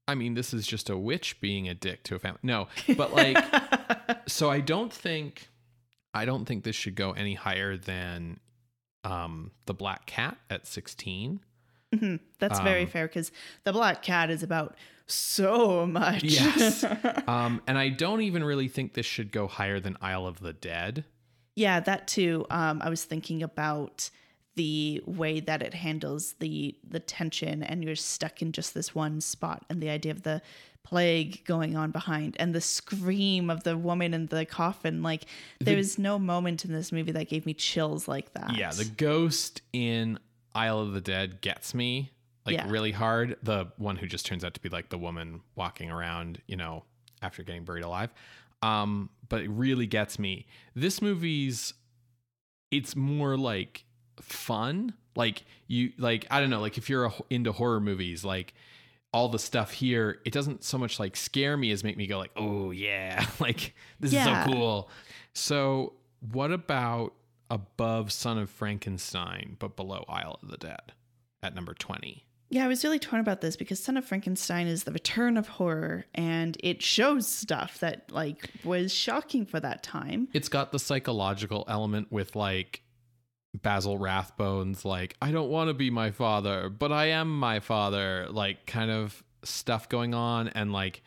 I 0.08 0.14
mean, 0.16 0.36
this 0.36 0.54
is 0.54 0.68
just 0.68 0.88
a 0.90 0.98
witch 0.98 1.40
being 1.42 1.68
a 1.68 1.74
dick 1.74 2.04
to 2.04 2.16
a 2.16 2.20
family. 2.20 2.40
No, 2.44 2.68
but 2.96 3.12
like, 3.14 3.38
so 4.28 4.50
I 4.52 4.60
don't 4.60 4.94
think, 4.94 5.50
I 6.14 6.26
don't 6.26 6.46
think 6.46 6.64
this 6.64 6.76
should 6.76 6.94
go 6.96 7.12
any 7.14 7.34
higher 7.34 7.76
than 7.78 8.40
um, 9.04 9.52
the 9.66 9.74
Black 9.74 10.06
Cat 10.06 10.38
at 10.50 10.68
16. 10.68 11.40
Mhm. 11.96 12.20
That's 12.38 12.60
very 12.60 12.84
Um, 12.84 12.88
fair 12.90 13.08
because 13.08 13.32
the 13.64 13.72
Black 13.74 14.04
Cat 14.04 14.30
is 14.30 14.44
about 14.44 14.76
so 15.08 15.88
much. 15.88 16.24
Yes. 16.24 16.84
um, 17.28 17.62
and 17.66 17.78
I 17.80 17.90
don't 17.90 18.22
even 18.22 18.44
really 18.44 18.68
think 18.68 18.94
this 18.94 19.08
should 19.08 19.32
go 19.32 19.48
higher 19.48 19.80
than 19.80 19.98
Isle 20.02 20.28
of 20.28 20.40
the 20.40 20.54
Dead. 20.54 21.04
Yeah, 21.56 21.80
that 21.82 22.08
too. 22.08 22.46
Um, 22.52 22.80
I 22.84 22.90
was 22.90 23.04
thinking 23.04 23.42
about 23.44 24.10
the 24.60 25.02
way 25.06 25.40
that 25.40 25.62
it 25.62 25.74
handles 25.74 26.34
the 26.40 26.76
the 26.86 27.00
tension 27.00 27.64
and 27.64 27.82
you're 27.82 27.96
stuck 27.96 28.42
in 28.42 28.52
just 28.52 28.74
this 28.74 28.94
one 28.94 29.22
spot 29.22 29.64
and 29.70 29.82
the 29.82 29.90
idea 29.90 30.12
of 30.12 30.24
the 30.24 30.42
plague 30.84 31.46
going 31.46 31.78
on 31.78 31.92
behind 31.92 32.36
and 32.42 32.54
the 32.54 32.60
scream 32.60 33.50
of 33.50 33.64
the 33.64 33.78
woman 33.78 34.14
in 34.14 34.26
the 34.26 34.46
coffin 34.46 35.02
like 35.02 35.24
there 35.62 35.78
was 35.78 35.98
no 35.98 36.20
moment 36.20 36.66
in 36.66 36.74
this 36.74 36.92
movie 36.92 37.14
that 37.14 37.30
gave 37.30 37.46
me 37.46 37.54
chills 37.54 38.06
like 38.06 38.34
that 38.34 38.54
Yeah, 38.54 38.72
the 38.72 38.84
ghost 38.84 39.62
in 39.72 40.20
Isle 40.54 40.80
of 40.80 40.92
the 40.92 41.00
Dead 41.02 41.40
gets 41.40 41.74
me 41.74 42.12
like 42.46 42.56
Yeah. 42.56 42.70
really 42.70 42.92
hard. 42.92 43.38
The 43.42 43.68
one 43.78 43.96
who 43.96 44.08
just 44.08 44.26
turns 44.26 44.44
out 44.44 44.54
to 44.56 44.62
be 44.62 44.68
like 44.68 44.90
the 44.90 44.98
woman 44.98 45.40
walking 45.56 45.90
around, 45.90 46.42
you 46.48 46.58
know, 46.58 46.84
after 47.22 47.44
getting 47.44 47.64
buried 47.64 47.84
alive. 47.86 48.12
Um, 48.62 49.10
but 49.30 49.42
it 49.42 49.50
really 49.50 49.88
gets 49.88 50.20
me. 50.20 50.48
This 50.76 51.02
movie's 51.02 51.74
it's 52.72 52.96
more 52.96 53.38
like 53.38 53.86
fun. 54.22 54.94
Like 55.16 55.44
you 55.68 55.92
like 55.98 56.26
I 56.32 56.40
don't 56.40 56.50
know, 56.50 56.62
like 56.62 56.78
if 56.78 56.90
you're 56.90 57.06
a, 57.06 57.14
into 57.30 57.52
horror 57.52 57.80
movies, 57.80 58.24
like 58.24 58.54
all 59.12 59.28
the 59.30 59.40
stuff 59.40 59.72
here, 59.72 60.20
it 60.26 60.32
doesn't 60.32 60.64
so 60.64 60.78
much 60.78 61.00
like 61.00 61.16
scare 61.16 61.58
me 61.58 61.72
as 61.72 61.84
make 61.84 61.98
me 61.98 62.08
go 62.08 62.18
like, 62.20 62.32
"Oh 62.36 62.72
yeah, 62.72 63.26
like 63.40 63.74
this 64.00 64.14
Yeah. 64.14 64.40
is 64.42 64.46
so 64.46 64.52
cool." 64.54 64.90
So, 65.34 65.94
what 66.32 66.52
about 66.52 67.14
above 67.50 68.12
Son 68.12 68.38
of 68.38 68.50
Frankenstein 68.50 69.56
but 69.60 69.76
below 69.76 70.06
Isle 70.08 70.40
of 70.44 70.50
the 70.50 70.58
Dead 70.58 70.94
at 71.42 71.56
number 71.56 71.74
20? 71.74 72.26
Yeah, 72.52 72.66
I 72.66 72.68
was 72.68 72.84
really 72.84 72.98
torn 72.98 73.20
about 73.22 73.42
this 73.42 73.56
because 73.56 73.80
Son 73.80 73.96
of 73.96 74.06
Frankenstein 74.06 74.66
is 74.66 74.84
the 74.84 74.92
return 74.92 75.38
of 75.38 75.48
horror 75.48 76.06
and 76.16 76.58
it 76.64 76.82
shows 76.82 77.28
stuff 77.28 77.80
that 77.80 78.12
like 78.12 78.50
was 78.64 78.92
shocking 78.94 79.46
for 79.46 79.60
that 79.60 79.84
time. 79.84 80.28
It's 80.34 80.50
got 80.50 80.72
the 80.72 80.80
psychological 80.80 81.64
element 81.68 82.12
with 82.12 82.36
like 82.36 82.82
Basil 83.54 83.98
Rathbone's 83.98 84.86
like 84.86 85.16
I 85.22 85.32
don't 85.32 85.50
want 85.50 85.70
to 85.70 85.74
be 85.74 85.90
my 85.90 86.12
father, 86.12 86.70
but 86.70 86.92
I 86.92 87.06
am 87.08 87.40
my 87.40 87.60
father, 87.60 88.28
like 88.30 88.66
kind 88.66 88.92
of 88.92 89.24
stuff 89.44 89.90
going 89.90 90.14
on 90.14 90.50
and 90.50 90.72
like 90.72 91.02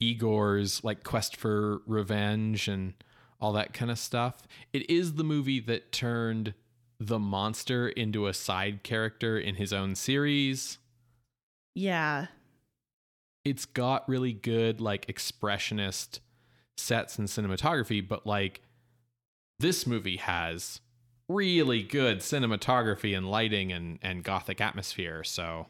Igor's 0.00 0.84
like 0.84 1.04
quest 1.04 1.36
for 1.36 1.80
revenge 1.86 2.68
and 2.68 2.94
all 3.40 3.52
that 3.52 3.72
kind 3.72 3.90
of 3.90 3.98
stuff. 3.98 4.42
It 4.72 4.88
is 4.90 5.14
the 5.14 5.24
movie 5.24 5.60
that 5.60 5.92
turned 5.92 6.54
the 6.98 7.18
monster 7.18 7.88
into 7.88 8.26
a 8.26 8.34
side 8.34 8.82
character 8.82 9.38
in 9.38 9.56
his 9.56 9.72
own 9.72 9.94
series. 9.94 10.78
Yeah. 11.74 12.26
It's 13.44 13.64
got 13.64 14.08
really 14.08 14.32
good 14.32 14.80
like 14.80 15.06
expressionist 15.06 16.20
sets 16.76 17.18
and 17.18 17.28
cinematography, 17.28 18.06
but 18.06 18.26
like 18.26 18.62
this 19.58 19.86
movie 19.86 20.16
has 20.16 20.80
really 21.28 21.82
good 21.82 22.18
cinematography 22.20 23.16
and 23.16 23.28
lighting 23.30 23.72
and 23.72 23.98
and 24.02 24.22
gothic 24.22 24.60
atmosphere. 24.60 25.24
So 25.24 25.66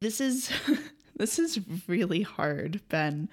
This 0.00 0.20
is 0.20 0.50
this 1.16 1.38
is 1.38 1.58
really 1.88 2.22
hard, 2.22 2.80
Ben. 2.88 3.28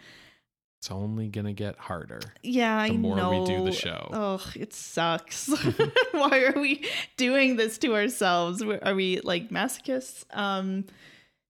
it's 0.80 0.92
only 0.92 1.28
gonna 1.30 1.54
get 1.54 1.78
harder. 1.78 2.20
Yeah, 2.44 2.78
I 2.78 2.90
The 2.90 2.98
more 2.98 3.40
we 3.42 3.46
do 3.46 3.64
the 3.64 3.72
show. 3.72 4.10
Oh, 4.12 4.52
it 4.56 4.74
sucks. 4.74 5.48
Why 6.12 6.44
are 6.44 6.60
we 6.60 6.86
doing 7.18 7.56
this 7.56 7.78
to 7.80 7.96
ourselves? 7.96 8.62
Are 8.64 8.96
we 8.96 9.20
like 9.22 9.50
masochists? 9.50 10.26
Um 10.32 10.86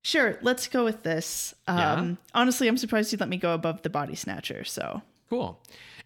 sure, 0.03 0.37
let's 0.41 0.67
go 0.67 0.83
with 0.83 1.03
this. 1.03 1.53
Um 1.67 1.77
Yeah? 1.77 2.15
honestly, 2.35 2.67
I'm 2.67 2.77
surprised 2.77 3.11
you 3.11 3.17
let 3.17 3.29
me 3.29 3.37
go 3.37 3.53
above 3.53 3.81
the 3.81 3.89
body 3.89 4.15
snatcher, 4.15 4.63
so 4.63 5.01
Cool. 5.29 5.61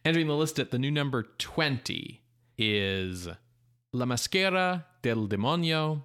Entering 0.06 0.28
the 0.28 0.36
list 0.36 0.60
at 0.60 0.70
the 0.70 0.78
new 0.78 0.92
number 0.92 1.24
20 1.40 2.22
is 2.60 3.28
La 3.96 4.06
Maschera 4.06 4.84
del 5.04 5.28
Demonio, 5.28 6.04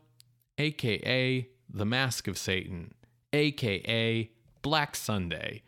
aka 0.56 1.48
The 1.68 1.84
Mask 1.84 2.28
of 2.28 2.38
Satan, 2.38 2.94
aka 3.32 4.30
Black 4.62 4.94
Sunday, 4.94 5.64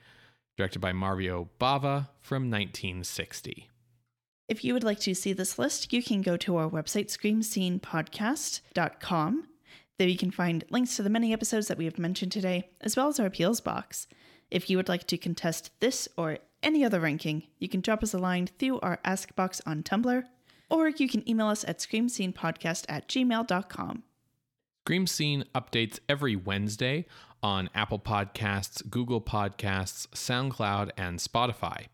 directed 0.57 0.78
by 0.78 0.93
Mario 0.93 1.51
Bava 1.61 2.11
from 2.20 2.49
1960. 2.49 3.69
If 4.47 4.62
you 4.62 4.73
would 4.73 4.85
like 4.85 5.01
to 5.01 5.16
see 5.16 5.32
this 5.32 5.59
list, 5.59 5.93
you 5.93 6.01
can 6.01 6.23
go 6.23 6.36
to 6.36 6.59
our 6.59 6.70
website, 6.70 7.11
screamscenepodcast.com. 7.11 9.49
There 9.99 10.09
you 10.09 10.16
can 10.16 10.31
find 10.31 10.65
links 10.70 10.94
to 10.94 11.03
the 11.03 11.11
many 11.11 11.32
episodes 11.32 11.66
that 11.66 11.78
we 11.78 11.86
have 11.86 11.99
mentioned 11.99 12.31
today, 12.31 12.70
as 12.81 12.94
well 12.94 13.09
as 13.09 13.19
our 13.19 13.27
appeals 13.27 13.61
box. 13.61 14.07
If 14.49 14.70
you 14.70 14.77
would 14.77 14.89
like 14.89 15.09
to 15.09 15.19
contest 15.19 15.73
this 15.81 16.09
or 16.16 16.39
any 16.62 16.85
other 16.85 17.01
ranking, 17.01 17.49
you 17.59 17.69
can 17.69 17.81
drop 17.81 18.05
us 18.05 18.15
a 18.15 18.19
line 18.19 18.47
through 18.47 18.78
our 18.78 19.01
Ask 19.05 19.35
box 19.35 19.61
on 19.66 19.82
Tumblr, 19.82 20.23
or 20.73 20.89
you 20.89 21.09
can 21.09 21.28
email 21.28 21.49
us 21.49 21.65
at 21.65 21.78
screamscenepodcast 21.78 22.86
at 22.89 23.07
gmail.com. 23.07 24.03
Scream 24.85 25.07
Scene 25.07 25.44
updates 25.55 26.01
every 26.09 26.35
Wednesday 26.35 27.07
on 27.43 27.69
Apple 27.74 27.99
Podcasts, 27.99 28.89
Google 28.89 29.20
Podcasts, 29.20 30.09
SoundCloud, 30.09 30.90
and 30.97 31.19
Spotify. 31.19 31.86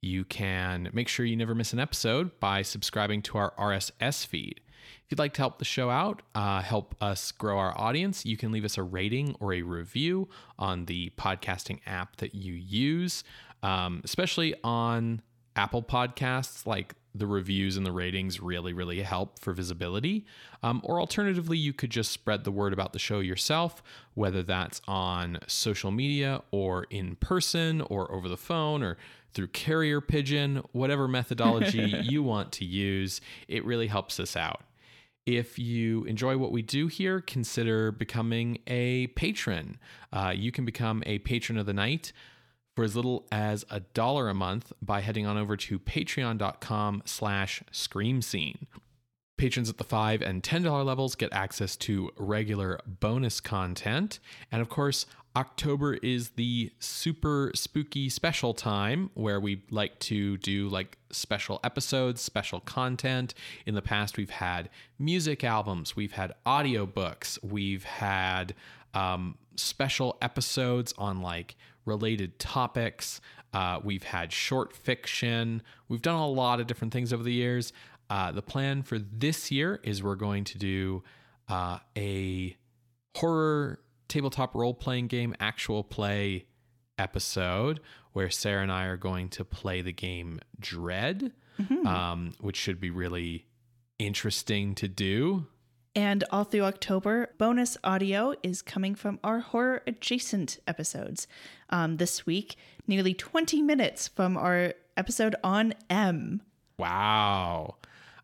You 0.00 0.24
can 0.24 0.88
make 0.92 1.08
sure 1.08 1.26
you 1.26 1.36
never 1.36 1.54
miss 1.54 1.72
an 1.72 1.80
episode 1.80 2.38
by 2.38 2.62
subscribing 2.62 3.20
to 3.22 3.38
our 3.38 3.52
RSS 3.58 4.24
feed. 4.24 4.60
If 5.04 5.10
you'd 5.10 5.18
like 5.18 5.34
to 5.34 5.42
help 5.42 5.58
the 5.58 5.64
show 5.64 5.90
out, 5.90 6.22
uh, 6.34 6.62
help 6.62 6.94
us 7.00 7.32
grow 7.32 7.58
our 7.58 7.78
audience, 7.78 8.24
you 8.24 8.36
can 8.36 8.52
leave 8.52 8.64
us 8.64 8.78
a 8.78 8.82
rating 8.82 9.34
or 9.40 9.52
a 9.52 9.62
review 9.62 10.28
on 10.58 10.86
the 10.86 11.10
podcasting 11.18 11.80
app 11.84 12.16
that 12.16 12.34
you 12.34 12.54
use, 12.54 13.24
um, 13.62 14.00
especially 14.04 14.54
on 14.62 15.20
Apple 15.56 15.82
Podcasts. 15.82 16.64
Like 16.64 16.94
the 17.14 17.26
reviews 17.26 17.76
and 17.76 17.84
the 17.84 17.92
ratings 17.92 18.40
really, 18.40 18.72
really 18.72 19.02
help 19.02 19.38
for 19.38 19.52
visibility. 19.52 20.24
Um, 20.62 20.80
or 20.84 21.00
alternatively, 21.00 21.58
you 21.58 21.72
could 21.72 21.90
just 21.90 22.12
spread 22.12 22.44
the 22.44 22.52
word 22.52 22.72
about 22.72 22.92
the 22.92 22.98
show 22.98 23.20
yourself, 23.20 23.82
whether 24.14 24.42
that's 24.42 24.80
on 24.86 25.38
social 25.46 25.90
media 25.90 26.42
or 26.50 26.84
in 26.90 27.16
person 27.16 27.80
or 27.82 28.10
over 28.12 28.28
the 28.28 28.36
phone 28.36 28.82
or 28.82 28.96
through 29.32 29.48
carrier 29.48 30.00
pigeon, 30.00 30.62
whatever 30.72 31.08
methodology 31.08 31.94
you 32.02 32.22
want 32.22 32.52
to 32.52 32.64
use. 32.64 33.20
It 33.48 33.64
really 33.64 33.86
helps 33.86 34.20
us 34.20 34.36
out. 34.36 34.62
If 35.26 35.58
you 35.58 36.04
enjoy 36.04 36.38
what 36.38 36.50
we 36.50 36.62
do 36.62 36.86
here, 36.86 37.20
consider 37.20 37.92
becoming 37.92 38.58
a 38.66 39.08
patron. 39.08 39.78
Uh, 40.12 40.32
you 40.34 40.50
can 40.50 40.64
become 40.64 41.02
a 41.06 41.18
patron 41.20 41.58
of 41.58 41.66
the 41.66 41.74
night 41.74 42.12
for 42.80 42.84
as 42.84 42.96
little 42.96 43.26
as 43.30 43.62
a 43.68 43.80
dollar 43.80 44.30
a 44.30 44.34
month 44.34 44.72
by 44.80 45.02
heading 45.02 45.26
on 45.26 45.36
over 45.36 45.54
to 45.54 45.78
patreon.com 45.78 47.02
slash 47.04 47.62
scream 47.70 48.22
scene. 48.22 48.66
Patrons 49.36 49.68
at 49.68 49.76
the 49.76 49.84
$5 49.84 50.26
and 50.26 50.42
$10 50.42 50.86
levels 50.86 51.14
get 51.14 51.30
access 51.30 51.76
to 51.76 52.10
regular 52.16 52.80
bonus 52.86 53.38
content. 53.38 54.18
And 54.50 54.62
of 54.62 54.70
course, 54.70 55.04
October 55.36 55.92
is 55.92 56.30
the 56.30 56.72
super 56.78 57.52
spooky 57.54 58.08
special 58.08 58.54
time 58.54 59.10
where 59.12 59.40
we 59.40 59.62
like 59.70 59.98
to 59.98 60.38
do 60.38 60.70
like 60.70 60.96
special 61.12 61.60
episodes, 61.62 62.22
special 62.22 62.60
content. 62.60 63.34
In 63.66 63.74
the 63.74 63.82
past, 63.82 64.16
we've 64.16 64.30
had 64.30 64.70
music 64.98 65.44
albums, 65.44 65.96
we've 65.96 66.12
had 66.12 66.32
audiobooks, 66.46 67.38
we've 67.44 67.84
had 67.84 68.54
um, 68.94 69.36
special 69.56 70.16
episodes 70.22 70.94
on 70.96 71.20
like 71.20 71.56
related 71.90 72.38
topics. 72.38 73.20
Uh, 73.52 73.80
we've 73.82 74.04
had 74.04 74.32
short 74.32 74.72
fiction. 74.72 75.62
We've 75.88 76.02
done 76.02 76.14
a 76.14 76.28
lot 76.28 76.60
of 76.60 76.66
different 76.66 76.92
things 76.92 77.12
over 77.12 77.22
the 77.22 77.32
years. 77.32 77.72
Uh, 78.08 78.32
the 78.32 78.42
plan 78.42 78.82
for 78.82 78.98
this 78.98 79.50
year 79.50 79.80
is 79.82 80.02
we're 80.02 80.14
going 80.14 80.44
to 80.44 80.58
do 80.58 81.02
uh, 81.48 81.78
a 81.96 82.56
horror 83.16 83.80
tabletop 84.08 84.54
role 84.54 84.74
playing 84.74 85.08
game 85.08 85.34
actual 85.40 85.82
play 85.84 86.46
episode 86.98 87.80
where 88.12 88.30
Sarah 88.30 88.62
and 88.62 88.72
I 88.72 88.84
are 88.86 88.96
going 88.96 89.28
to 89.30 89.44
play 89.44 89.82
the 89.82 89.92
game 89.92 90.40
Dread, 90.58 91.32
um, 91.86 92.32
which 92.40 92.56
should 92.56 92.80
be 92.80 92.90
really 92.90 93.46
interesting 93.98 94.74
to 94.76 94.88
do. 94.88 95.46
And 95.96 96.22
all 96.30 96.44
through 96.44 96.62
October, 96.62 97.30
bonus 97.36 97.76
audio 97.82 98.34
is 98.44 98.62
coming 98.62 98.94
from 98.94 99.18
our 99.24 99.40
horror 99.40 99.82
adjacent 99.88 100.58
episodes. 100.68 101.26
Um, 101.70 101.96
this 101.96 102.24
week, 102.24 102.56
nearly 102.86 103.12
20 103.12 103.60
minutes 103.62 104.06
from 104.06 104.36
our 104.36 104.74
episode 104.96 105.34
on 105.42 105.74
M. 105.88 106.42
Wow. 106.78 107.76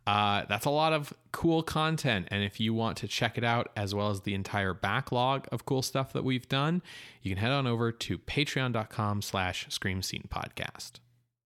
Uh, 0.07 0.45
that's 0.49 0.67
a 0.67 0.71
lot 0.71 0.93
of 0.93 1.13
cool 1.33 1.65
content. 1.65 2.29
And 2.31 2.45
if 2.45 2.61
you 2.61 2.73
want 2.73 2.99
to 2.99 3.09
check 3.09 3.37
it 3.37 3.43
out, 3.43 3.71
as 3.77 3.93
well 3.93 4.11
as 4.11 4.21
the 4.21 4.35
entire 4.35 4.73
backlog 4.73 5.49
of 5.51 5.65
cool 5.65 5.83
stuff 5.83 6.13
that 6.13 6.23
we've 6.23 6.49
done, 6.49 6.83
you 7.23 7.33
can 7.33 7.39
head 7.39 7.51
on 7.51 7.67
over 7.67 7.91
to 7.91 8.19
patreon.com 8.19 9.23
slash 9.23 9.67
scream 9.71 10.03
scene 10.03 10.29
podcast. 10.29 11.01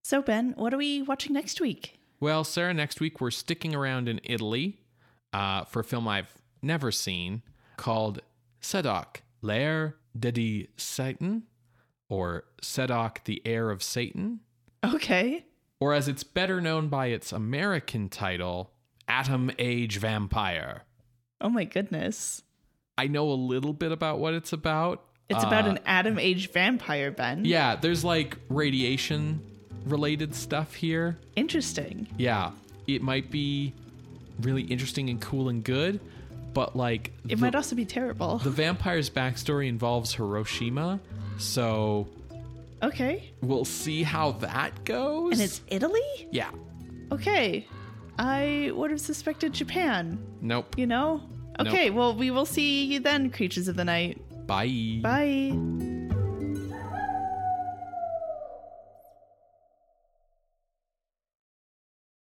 So, 0.05 0.20
Ben, 0.20 0.52
what 0.56 0.74
are 0.74 0.78
we 0.78 1.01
watching 1.01 1.32
next 1.32 1.62
week? 1.62 1.98
Well, 2.20 2.44
Sarah, 2.44 2.74
next 2.74 3.01
week 3.01 3.22
we're 3.22 3.30
sticking 3.30 3.74
around 3.74 4.06
in 4.06 4.20
Italy 4.24 4.76
uh, 5.32 5.65
for 5.65 5.81
a 5.81 5.85
film 5.85 6.07
I've 6.09 6.32
never 6.62 6.90
seen 6.93 7.43
called 7.77 8.20
Seddok, 8.61 9.16
L'air 9.43 9.97
de 10.19 10.69
Satan, 10.77 11.44
or 12.09 12.44
Seddok, 12.62 13.24
the 13.24 13.40
Heir 13.44 13.70
of 13.70 13.82
Satan. 13.82 14.40
Okay. 14.85 15.44
or 15.78 15.93
as 15.94 16.09
it's 16.09 16.24
better 16.24 16.61
known 16.61 16.89
by 16.89 17.07
its 17.07 17.32
American 17.32 18.09
title, 18.09 18.70
atom 19.09 19.51
age 19.59 19.98
vampire. 19.98 20.82
Oh 21.40 21.48
my 21.48 21.65
goodness. 21.65 22.43
I 22.98 23.07
know 23.07 23.31
a 23.31 23.35
little 23.35 23.73
bit 23.73 23.93
about 23.93 24.19
what 24.19 24.35
it's 24.35 24.52
about. 24.52 25.05
It's 25.31 25.43
about 25.44 25.65
Uh, 25.66 25.70
an 25.70 25.78
atom 25.86 26.19
age 26.19 26.51
vampire, 26.51 27.11
Ben. 27.11 27.44
Yeah, 27.44 27.77
there's 27.77 28.05
like 28.05 28.36
radiation 28.48 29.40
related 29.86 30.35
stuff 30.35 30.74
here. 30.74 31.19
Interesting. 31.36 32.09
Yeah, 32.19 32.51
it 32.86 33.01
might 33.02 33.31
be 33.31 33.73
really 34.43 34.62
interesting 34.62 35.09
and 35.11 35.21
cool 35.21 35.49
and 35.49 35.62
good, 35.65 36.01
but 36.55 36.75
like 36.77 37.12
It 37.29 37.37
the, 37.37 37.37
might 37.37 37.55
also 37.55 37.77
be 37.77 37.85
terrible. 37.85 38.39
the 38.39 38.51
vampire's 38.51 39.09
backstory 39.11 39.69
involves 39.69 40.15
Hiroshima, 40.15 41.01
so 41.39 42.09
Okay. 42.83 43.31
we'll 43.43 43.65
see 43.65 44.03
how 44.03 44.33
that 44.33 44.85
goes. 44.85 45.33
And 45.33 45.41
it's 45.43 45.61
Italy? 45.69 46.01
yeah, 46.31 46.51
Okay. 47.12 47.67
I 48.19 48.71
would 48.75 48.91
have 48.91 49.01
suspected 49.01 49.53
Japan, 49.53 50.19
nope. 50.41 50.77
you 50.79 50.87
know? 50.87 51.23
Okay, 51.59 51.91
well, 51.91 52.15
we 52.15 52.31
will 52.31 52.47
see 52.47 52.85
you 52.87 53.01
then, 53.01 53.31
creatures 53.31 53.69
of 53.69 53.77
the 53.77 53.85
night. 53.85 54.19
Bye. 54.47 54.99
Bye. 55.03 55.99